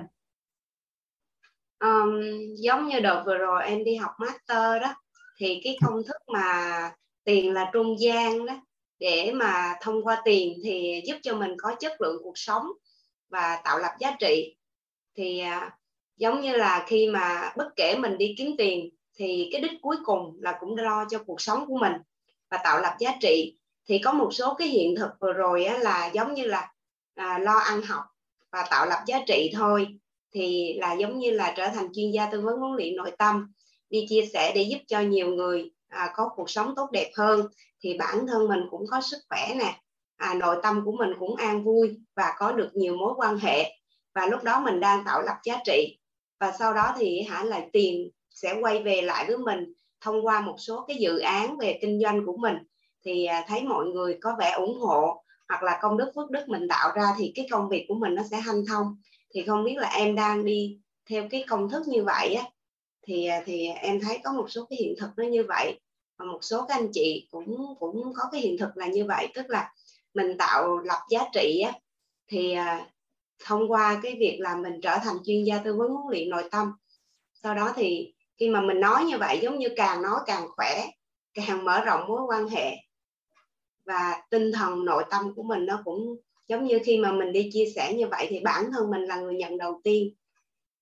[1.79, 2.21] Um,
[2.57, 4.95] giống như đợt vừa rồi em đi học master đó
[5.37, 6.91] thì cái công thức mà
[7.23, 8.61] tiền là trung gian đó
[8.99, 12.67] để mà thông qua tiền thì giúp cho mình có chất lượng cuộc sống
[13.29, 14.55] và tạo lập giá trị.
[15.15, 15.77] Thì à,
[16.17, 19.95] giống như là khi mà bất kể mình đi kiếm tiền thì cái đích cuối
[20.03, 21.93] cùng là cũng lo cho cuộc sống của mình
[22.49, 23.57] và tạo lập giá trị.
[23.87, 26.71] Thì có một số cái hiện thực vừa rồi á, là giống như là
[27.15, 28.03] à, lo ăn học
[28.51, 29.87] và tạo lập giá trị thôi.
[30.31, 33.53] Thì là giống như là trở thành chuyên gia tư vấn huấn luyện nội tâm
[33.89, 37.47] đi chia sẻ để giúp cho nhiều người à, có cuộc sống tốt đẹp hơn.
[37.83, 39.79] Thì bản thân mình cũng có sức khỏe nè
[40.17, 43.71] à, nội tâm của mình cũng an vui và có được nhiều mối quan hệ.
[44.15, 45.97] Và lúc đó mình đang tạo lập giá trị.
[46.39, 50.41] Và sau đó thì hả là tiền sẽ quay về lại với mình thông qua
[50.41, 52.55] một số cái dự án về kinh doanh của mình.
[53.05, 56.43] Thì à, thấy mọi người có vẻ ủng hộ hoặc là công đức phước đức
[56.47, 58.95] mình tạo ra thì cái công việc của mình nó sẽ hanh thông.
[59.33, 62.43] Thì không biết là em đang đi theo cái công thức như vậy á
[63.07, 65.79] thì à, thì em thấy có một số cái hiện thực nó như vậy.
[66.17, 69.27] Và một số các anh chị cũng cũng có cái hiện thực là như vậy.
[69.35, 69.73] Tức là
[70.13, 71.71] mình tạo lập giá trị á,
[72.27, 72.89] thì à,
[73.45, 76.43] thông qua cái việc là mình trở thành chuyên gia tư vấn huấn luyện nội
[76.51, 76.71] tâm.
[77.43, 80.87] Sau đó thì khi mà mình nói như vậy, giống như càng nói càng khỏe,
[81.33, 82.75] càng mở rộng mối quan hệ.
[83.85, 86.15] Và tinh thần nội tâm của mình nó cũng
[86.47, 89.15] giống như khi mà mình đi chia sẻ như vậy thì bản thân mình là
[89.15, 90.13] người nhận đầu tiên.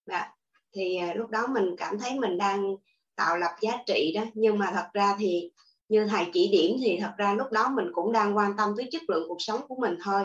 [0.05, 0.31] Và
[0.75, 2.75] thì à, lúc đó mình cảm thấy mình đang
[3.15, 4.21] tạo lập giá trị đó.
[4.33, 5.51] Nhưng mà thật ra thì
[5.89, 8.87] như thầy chỉ điểm thì thật ra lúc đó mình cũng đang quan tâm tới
[8.91, 10.23] chất lượng cuộc sống của mình thôi.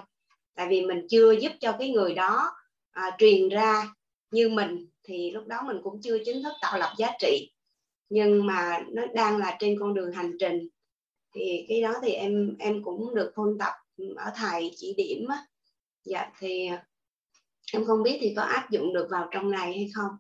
[0.54, 2.50] Tại vì mình chưa giúp cho cái người đó
[2.90, 3.94] à, truyền ra
[4.30, 7.52] như mình thì lúc đó mình cũng chưa chính thức tạo lập giá trị.
[8.08, 10.68] Nhưng mà nó đang là trên con đường hành trình.
[11.34, 13.72] Thì cái đó thì em em cũng được phân tập
[14.16, 15.46] ở thầy chỉ điểm á.
[16.04, 16.86] Dạ thì à,
[17.72, 20.10] em không biết thì có áp dụng được vào trong này hay không?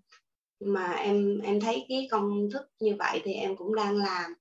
[0.60, 4.34] Mà em em thấy cái công thức như vậy thì em cũng đang làm.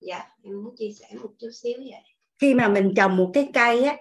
[0.00, 2.02] Dạ em muốn chia sẻ một chút xíu vậy.
[2.40, 3.96] Khi mà mình trồng một cái cây á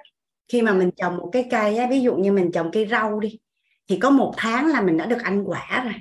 [0.47, 3.19] khi mà mình trồng một cái cây á, ví dụ như mình trồng cây rau
[3.19, 3.39] đi
[3.87, 5.93] thì có một tháng là mình đã được ăn quả rồi.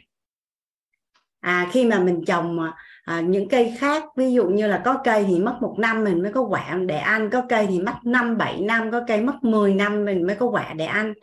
[1.41, 2.59] À khi mà mình trồng
[3.05, 6.23] à, những cây khác ví dụ như là có cây thì mất một năm mình
[6.23, 9.45] mới có quả để ăn có cây thì mất năm bảy năm có cây mất
[9.45, 11.15] 10 năm mình mới có quả để ăn.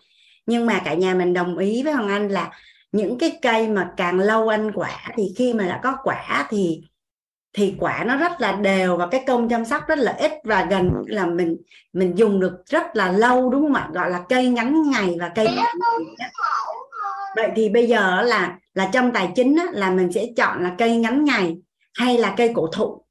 [0.45, 2.51] Nhưng mà cả nhà mình đồng ý với hoàng anh là
[2.91, 6.81] những cái cây mà càng lâu ăn quả thì khi mà đã có quả thì
[7.53, 10.67] thì quả nó rất là đều và cái công chăm sóc rất là ít và
[10.69, 11.57] gần là mình
[11.93, 13.89] mình dùng được rất là lâu đúng không ạ?
[13.93, 15.47] Gọi là cây ngắn ngày và cây
[17.35, 20.75] vậy thì bây giờ là là trong tài chính á, là mình sẽ chọn là
[20.77, 21.57] cây ngắn ngày
[21.93, 23.05] hay là cây cổ thụ.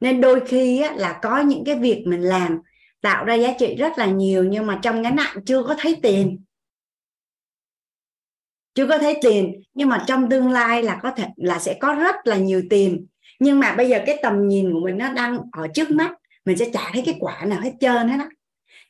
[0.00, 2.58] Nên đôi khi á, là có những cái việc mình làm
[3.02, 5.98] tạo ra giá trị rất là nhiều nhưng mà trong ngắn hạn chưa có thấy
[6.02, 6.44] tiền
[8.74, 11.94] chưa có thấy tiền nhưng mà trong tương lai là có thể là sẽ có
[11.94, 13.06] rất là nhiều tiền.
[13.40, 16.12] Nhưng mà bây giờ cái tầm nhìn của mình nó đang ở trước mắt
[16.44, 18.28] mình sẽ trả thấy cái quả nào hết trơn hết á.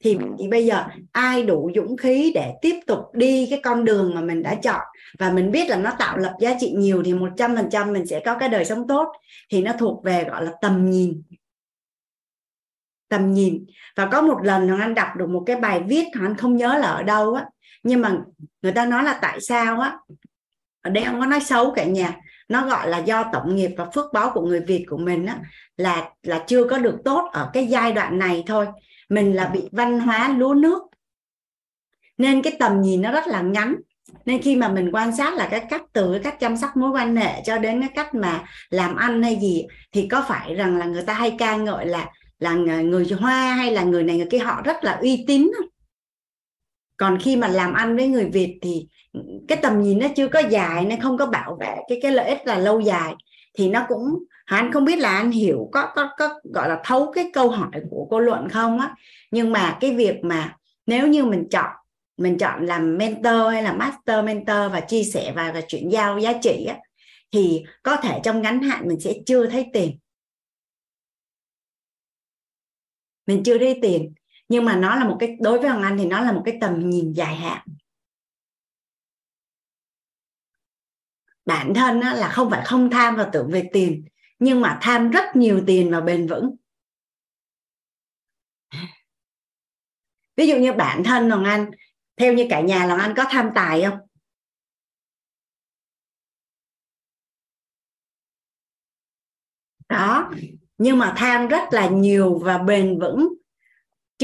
[0.05, 4.15] Thì, thì bây giờ ai đủ dũng khí để tiếp tục đi cái con đường
[4.15, 4.81] mà mình đã chọn?
[5.19, 7.93] Và mình biết là nó tạo lập giá trị nhiều thì một trăm phần trăm
[7.93, 9.13] mình sẽ có cái đời sống tốt.
[9.51, 11.23] Thì nó thuộc về gọi là tầm nhìn.
[13.09, 13.67] Tầm nhìn.
[13.97, 16.57] Và có một lần hoàng anh đọc được một cái bài viết hoàng anh không
[16.57, 17.45] nhớ là ở đâu á
[17.85, 18.17] nhưng mà
[18.63, 19.99] người ta nói là tại sao á?
[20.83, 22.17] Ở đây không có nói xấu cả nhà.
[22.49, 25.39] Nó gọi là do tổng nghiệp và phước báo của người Việt của mình á,
[25.77, 28.67] là là chưa có được tốt ở cái giai đoạn này thôi.
[29.09, 30.83] Mình là bị văn hóa lúa nước.
[32.19, 33.77] Nên cái tầm nhìn nó rất là ngắn.
[34.25, 36.91] Nên khi mà mình quan sát là cái cách từ cái cách chăm sóc mối
[36.91, 40.77] quan hệ cho đến cái cách mà làm ăn hay gì thì có phải rằng
[40.77, 44.29] là người ta hay ca ngợi là là người hoa hay là người này người
[44.31, 45.51] kia họ rất là uy tín
[46.97, 48.87] còn khi mà làm ăn với người Việt thì
[49.49, 52.29] cái tầm nhìn nó chưa có dài nên không có bảo vệ cái cái lợi
[52.29, 53.15] ích là lâu dài.
[53.55, 57.13] Thì nó cũng anh không biết là anh hiểu có có có gọi là thấu
[57.15, 58.95] cái câu hỏi của cô luận không á.
[59.31, 60.57] Nhưng mà cái việc mà
[60.87, 61.71] nếu như mình chọn
[62.17, 66.19] mình chọn làm mentor hay là master mentor và chia sẻ và và chuyển giao
[66.19, 66.79] giá trị á,
[67.33, 69.99] thì có thể trong ngắn hạn mình sẽ chưa thấy tiền.
[73.27, 74.13] Mình chưa thấy tiền
[74.55, 76.59] nhưng mà nó là một cái đối với hoàng anh thì nó là một cái
[76.61, 77.67] tầm nhìn dài hạn.
[81.45, 84.05] Bản thân á, là không phải không tham và tưởng về tiền
[84.39, 86.57] nhưng mà tham rất nhiều tiền và bền vững.
[90.37, 91.71] Ví dụ như bản thân hoàng anh
[92.17, 93.99] theo như cả nhà hoàng anh có tham tài không?
[99.89, 100.31] Đó
[100.79, 103.35] nhưng mà tham rất là nhiều và bền vững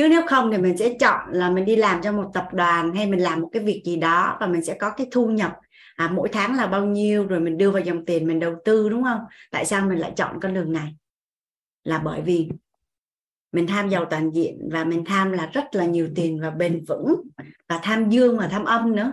[0.00, 2.94] chứ nếu không thì mình sẽ chọn là mình đi làm cho một tập đoàn
[2.94, 5.52] hay mình làm một cái việc gì đó và mình sẽ có cái thu nhập
[5.96, 8.88] à, mỗi tháng là bao nhiêu rồi mình đưa vào dòng tiền mình đầu tư
[8.88, 9.20] đúng không?
[9.50, 10.94] Tại sao mình lại chọn con đường này?
[11.84, 12.50] Là bởi vì
[13.52, 16.84] mình tham giàu toàn diện và mình tham là rất là nhiều tiền và bền
[16.88, 17.14] vững
[17.68, 19.12] và tham dương và tham âm nữa.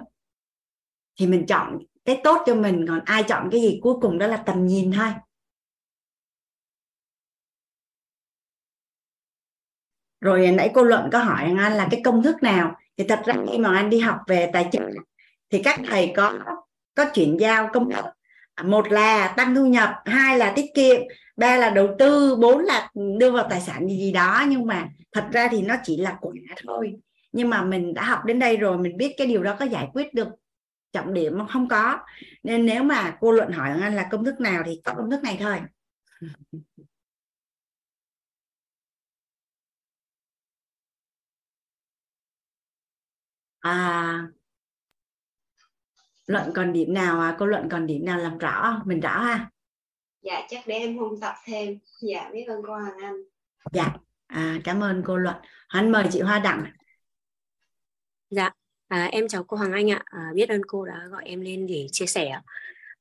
[1.19, 4.27] Thì mình chọn cái tốt cho mình còn ai chọn cái gì cuối cùng đó
[4.27, 5.09] là tầm nhìn thôi.
[10.21, 12.75] Rồi nãy cô luận có hỏi anh là cái công thức nào?
[12.97, 14.89] Thì thật ra khi mà anh đi học về tài chính,
[15.49, 16.33] thì các thầy có
[16.95, 18.05] có chuyển giao công thức.
[18.63, 21.01] Một là tăng thu nhập, hai là tiết kiệm,
[21.35, 22.89] ba là đầu tư, bốn là
[23.19, 24.45] đưa vào tài sản gì gì đó.
[24.49, 26.33] Nhưng mà thật ra thì nó chỉ là quả
[26.67, 26.93] thôi.
[27.31, 29.87] Nhưng mà mình đã học đến đây rồi, mình biết cái điều đó có giải
[29.93, 30.27] quyết được
[30.93, 31.99] trọng điểm không có.
[32.43, 35.23] Nên nếu mà cô luận hỏi anh là công thức nào thì có công thức
[35.23, 35.61] này thôi.
[43.71, 44.27] À
[46.27, 47.35] luận còn điểm nào à?
[47.39, 49.49] Cô luận còn điểm nào làm rõ mình rõ ha?
[50.21, 51.79] Dạ chắc để em hôm tập thêm.
[52.01, 53.15] Dạ biết ơn cô Hoàng Anh.
[53.73, 53.93] Dạ.
[54.27, 55.35] À, cảm ơn cô luận.
[55.67, 56.65] Anh mời chị Hoa Đặng.
[58.29, 58.51] Dạ.
[58.87, 60.01] À, em chào cô Hoàng Anh ạ.
[60.05, 62.39] À, biết ơn cô đã gọi em lên để chia sẻ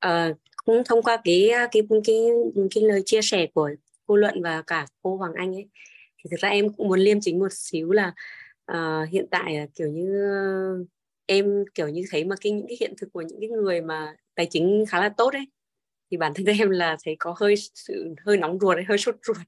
[0.00, 0.28] à,
[0.64, 2.16] cũng thông qua cái cái cái cái,
[2.74, 3.70] cái lời chia sẻ của
[4.06, 5.68] cô luận và cả cô Hoàng Anh ấy
[6.18, 8.12] thì thực ra em cũng muốn liêm chính một xíu là
[8.72, 10.28] uh, hiện tại kiểu như
[11.26, 14.16] em kiểu như thấy mà cái những cái hiện thực của những cái người mà
[14.34, 15.46] tài chính khá là tốt ấy
[16.10, 19.36] thì bản thân em là thấy có hơi sự hơi nóng ruột hơi sốt ruột.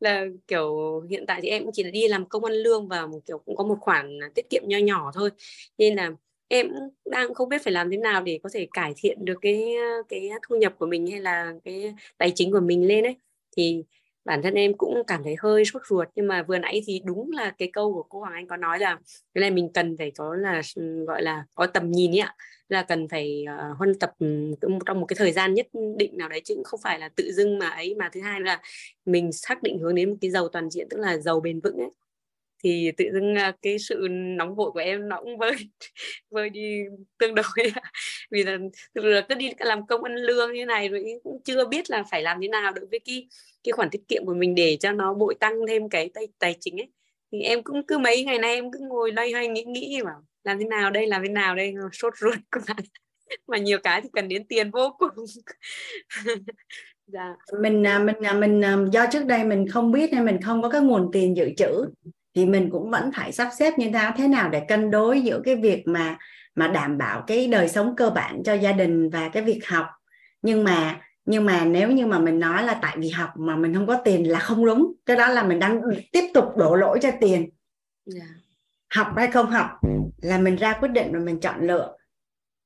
[0.00, 3.06] Là kiểu hiện tại thì em cũng chỉ là đi làm công ăn lương và
[3.26, 5.30] kiểu cũng có một khoản tiết kiệm nho nhỏ thôi.
[5.78, 6.10] Nên là
[6.48, 6.68] em
[7.04, 9.74] đang không biết phải làm thế nào để có thể cải thiện được cái
[10.08, 13.16] cái thu nhập của mình hay là cái tài chính của mình lên ấy.
[13.56, 13.84] Thì
[14.24, 17.30] bản thân em cũng cảm thấy hơi sốt ruột nhưng mà vừa nãy thì đúng
[17.30, 18.98] là cái câu của cô Hoàng Anh có nói là
[19.34, 20.62] cái này mình cần phải có là
[21.06, 22.34] gọi là có tầm nhìn ấy ạ
[22.68, 24.12] là cần phải uh, huân tập
[24.86, 27.58] trong một cái thời gian nhất định nào đấy chứ không phải là tự dưng
[27.58, 27.94] mà ấy.
[27.98, 28.60] Mà thứ hai là
[29.04, 31.76] mình xác định hướng đến một cái giàu toàn diện tức là giàu bền vững
[31.76, 31.90] ấy
[32.64, 35.52] thì tự dưng à, cái sự nóng vội của em nó cũng vơi
[36.30, 36.80] vơi đi
[37.18, 37.44] tương đối
[38.30, 38.58] vì là
[38.94, 42.04] thực là cứ đi làm công ăn lương như này rồi cũng chưa biết là
[42.10, 43.28] phải làm thế nào đối với cái
[43.64, 46.56] cái khoản tiết kiệm của mình để cho nó bội tăng thêm cái tài, tài
[46.60, 46.88] chính ấy.
[47.32, 50.10] Thì em cũng cứ mấy ngày nay em cứ ngồi loay hoay nghĩ nghĩ mà
[50.44, 52.74] làm thế nào đây làm thế nào đây sốt ruột mà
[53.46, 55.24] mà nhiều cái thì cần đến tiền vô cùng.
[57.06, 57.36] Dạ.
[57.60, 58.62] mình à, mình à, mình
[58.92, 61.84] do trước đây mình không biết nên mình không có cái nguồn tiền dự trữ
[62.34, 65.40] thì mình cũng vẫn phải sắp xếp như thế thế nào để cân đối giữa
[65.44, 66.18] cái việc mà
[66.54, 69.86] mà đảm bảo cái đời sống cơ bản cho gia đình và cái việc học
[70.42, 73.74] nhưng mà nhưng mà nếu như mà mình nói là tại vì học mà mình
[73.74, 75.80] không có tiền là không đúng cái đó là mình đang
[76.12, 77.50] tiếp tục đổ lỗi cho tiền yeah.
[78.06, 78.26] Dạ.
[78.94, 79.70] học hay không học
[80.22, 81.96] là mình ra quyết định và mình chọn lựa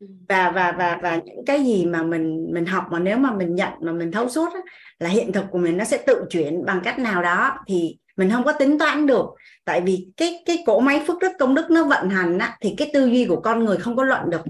[0.01, 0.07] ừ.
[0.29, 3.55] và và và và những cái gì mà mình mình học mà nếu mà mình
[3.55, 4.61] nhận mà mình thấu suốt á,
[4.99, 8.31] là hiện thực của mình nó sẽ tự chuyển bằng cách nào đó thì mình
[8.31, 9.27] không có tính toán được.
[9.65, 12.75] Tại vì cái cái cỗ máy phước đức công đức nó vận hành á, thì
[12.77, 14.41] cái tư duy của con người không có luận được.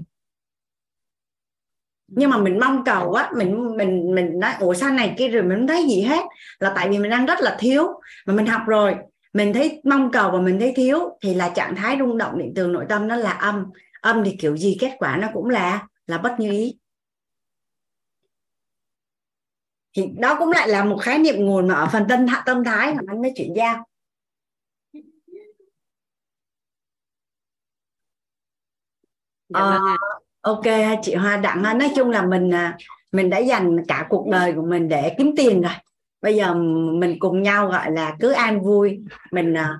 [2.07, 5.43] Nhưng mà mình mong cầu á mình mình mình nói ủa sao này kia rồi
[5.43, 6.21] mình không thấy gì hết.
[6.59, 7.87] Là tại vì mình đang rất là thiếu.
[8.25, 8.95] Mà mình học rồi
[9.33, 12.53] mình thấy mong cầu và mình thấy thiếu thì là trạng thái rung động điện
[12.55, 13.65] từ nội tâm nó là âm.
[14.01, 16.77] Âm thì kiểu gì kết quả nó cũng là là bất như ý
[19.93, 22.93] thì đó cũng lại là một khái niệm nguồn mà ở phần tân tâm thái
[22.93, 23.85] mà anh mới chuyển giao.
[29.49, 29.81] Dạ, vâng
[30.41, 30.63] ok
[31.01, 31.63] chị Hoa Đặng.
[31.63, 32.77] Nói chung là mình à,
[33.11, 35.71] mình đã dành cả cuộc đời của mình để kiếm tiền rồi.
[36.21, 36.53] Bây giờ
[36.99, 38.99] mình cùng nhau gọi là cứ an vui.
[39.31, 39.79] Mình à,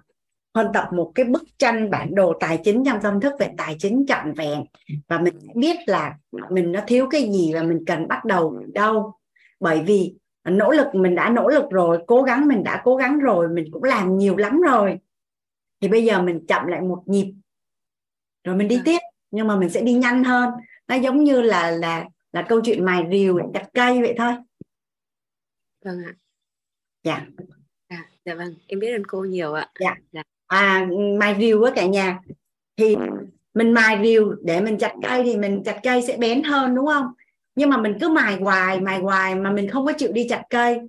[0.54, 3.76] huân tập một cái bức tranh bản đồ tài chính trong tâm thức về tài
[3.80, 4.66] chính trọn vẹn.
[5.08, 6.16] Và mình biết là
[6.50, 9.14] mình nó thiếu cái gì và mình cần bắt đầu đâu
[9.60, 13.20] bởi vì nỗ lực mình đã nỗ lực rồi cố gắng mình đã cố gắng
[13.20, 15.00] rồi mình cũng làm nhiều lắm rồi.
[15.82, 17.34] Thì bây giờ mình chậm lại một nhịp.
[18.44, 18.82] Rồi mình đi à.
[18.86, 19.00] tiếp
[19.32, 20.50] nhưng mà mình sẽ đi nhanh hơn.
[20.88, 24.34] Nó giống như là là là câu chuyện mài rìu chặt cây vậy thôi.
[25.86, 26.14] Vâng ạ.
[27.04, 27.26] Dạ.
[27.88, 28.56] À, dạ vâng.
[28.68, 29.70] Em biết ơn cô nhiều ạ.
[29.80, 30.24] Dạ, dạ.
[30.48, 30.88] à
[31.20, 32.20] mài rìu á cả nhà.
[32.78, 32.96] Thì
[33.54, 36.86] mình mài rìu để mình chặt cây thì mình chặt cây sẽ bén hơn đúng
[36.86, 37.06] không
[37.60, 40.44] nhưng mà mình cứ mài hoài mài hoài mà mình không có chịu đi chặt
[40.50, 40.80] cây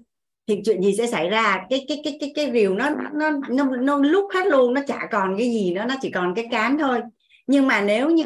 [0.47, 1.66] thì chuyện gì sẽ xảy ra?
[1.70, 5.08] Cái cái cái cái cái rìu nó nó nó nó lúc hết luôn nó chả
[5.12, 7.00] còn cái gì nữa nó chỉ còn cái cán thôi.
[7.47, 8.24] Nhưng mà nếu như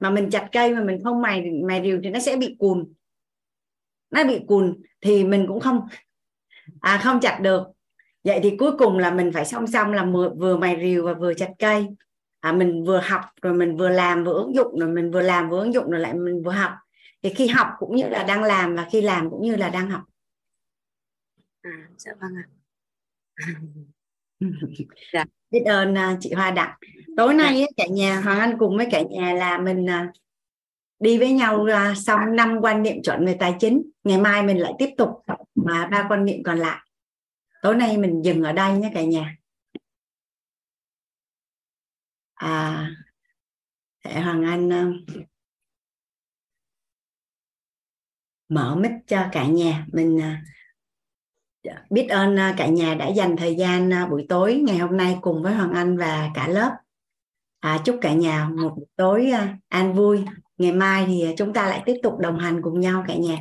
[0.00, 2.92] mà mình chặt cây mà mình không mài mài rìu thì nó sẽ bị cùn.
[4.10, 5.80] Nó bị cùn thì mình cũng không
[6.80, 7.62] à không chặt được.
[8.24, 11.34] Vậy thì cuối cùng là mình phải song song là vừa mài rìu và vừa
[11.34, 11.86] chặt cây.
[12.40, 15.50] À, mình vừa học rồi mình vừa làm vừa ứng dụng rồi mình vừa làm
[15.50, 16.72] vừa ứng dụng rồi lại mình vừa học
[17.26, 19.90] thì khi học cũng như là đang làm và khi làm cũng như là đang
[19.90, 20.02] học.
[21.62, 22.46] À dạ vâng ạ.
[25.12, 25.24] Dạ.
[25.50, 26.78] biết ơn uh, chị Hoa Đặng.
[27.16, 27.66] Tối nay dạ.
[27.76, 30.16] cả nhà Hoàng Anh cùng với cả nhà là mình uh,
[30.98, 33.90] đi với nhau uh, xong năm quan niệm chuẩn về tài chính.
[34.04, 35.10] Ngày mai mình lại tiếp tục
[35.54, 36.88] mà ba quan niệm còn lại.
[37.62, 39.36] Tối nay mình dừng ở đây nhé cả nhà.
[42.34, 42.90] À
[44.04, 45.26] để Hoàng Anh uh,
[48.48, 49.86] mở mic cho cả nhà.
[49.92, 50.42] Mình à,
[51.62, 54.96] dạ, biết ơn à, cả nhà đã dành thời gian à, buổi tối ngày hôm
[54.96, 56.70] nay cùng với Hoàng Anh và cả lớp.
[57.60, 59.32] À, chúc cả nhà một buổi tối
[59.68, 60.24] an vui.
[60.58, 63.36] Ngày mai thì chúng ta lại tiếp tục đồng hành cùng nhau cả nhà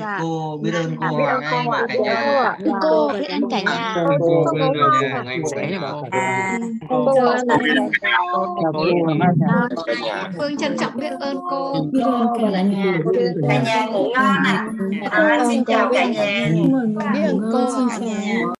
[0.00, 0.18] dạ.
[0.22, 4.44] cô biết ơn cô Hoàng Anh và cả nhà cô biết ơn cả nhà cô
[4.52, 5.78] biết ơn ngày sẽ
[6.88, 7.14] cô
[10.38, 12.98] Phương trân trọng biết ơn cô biết ơn cả nhà
[13.48, 14.68] cả nhà ngủ ngon ạ
[15.10, 16.48] à, xin chào cả nhà
[17.14, 18.40] biết ơn cô cả nhà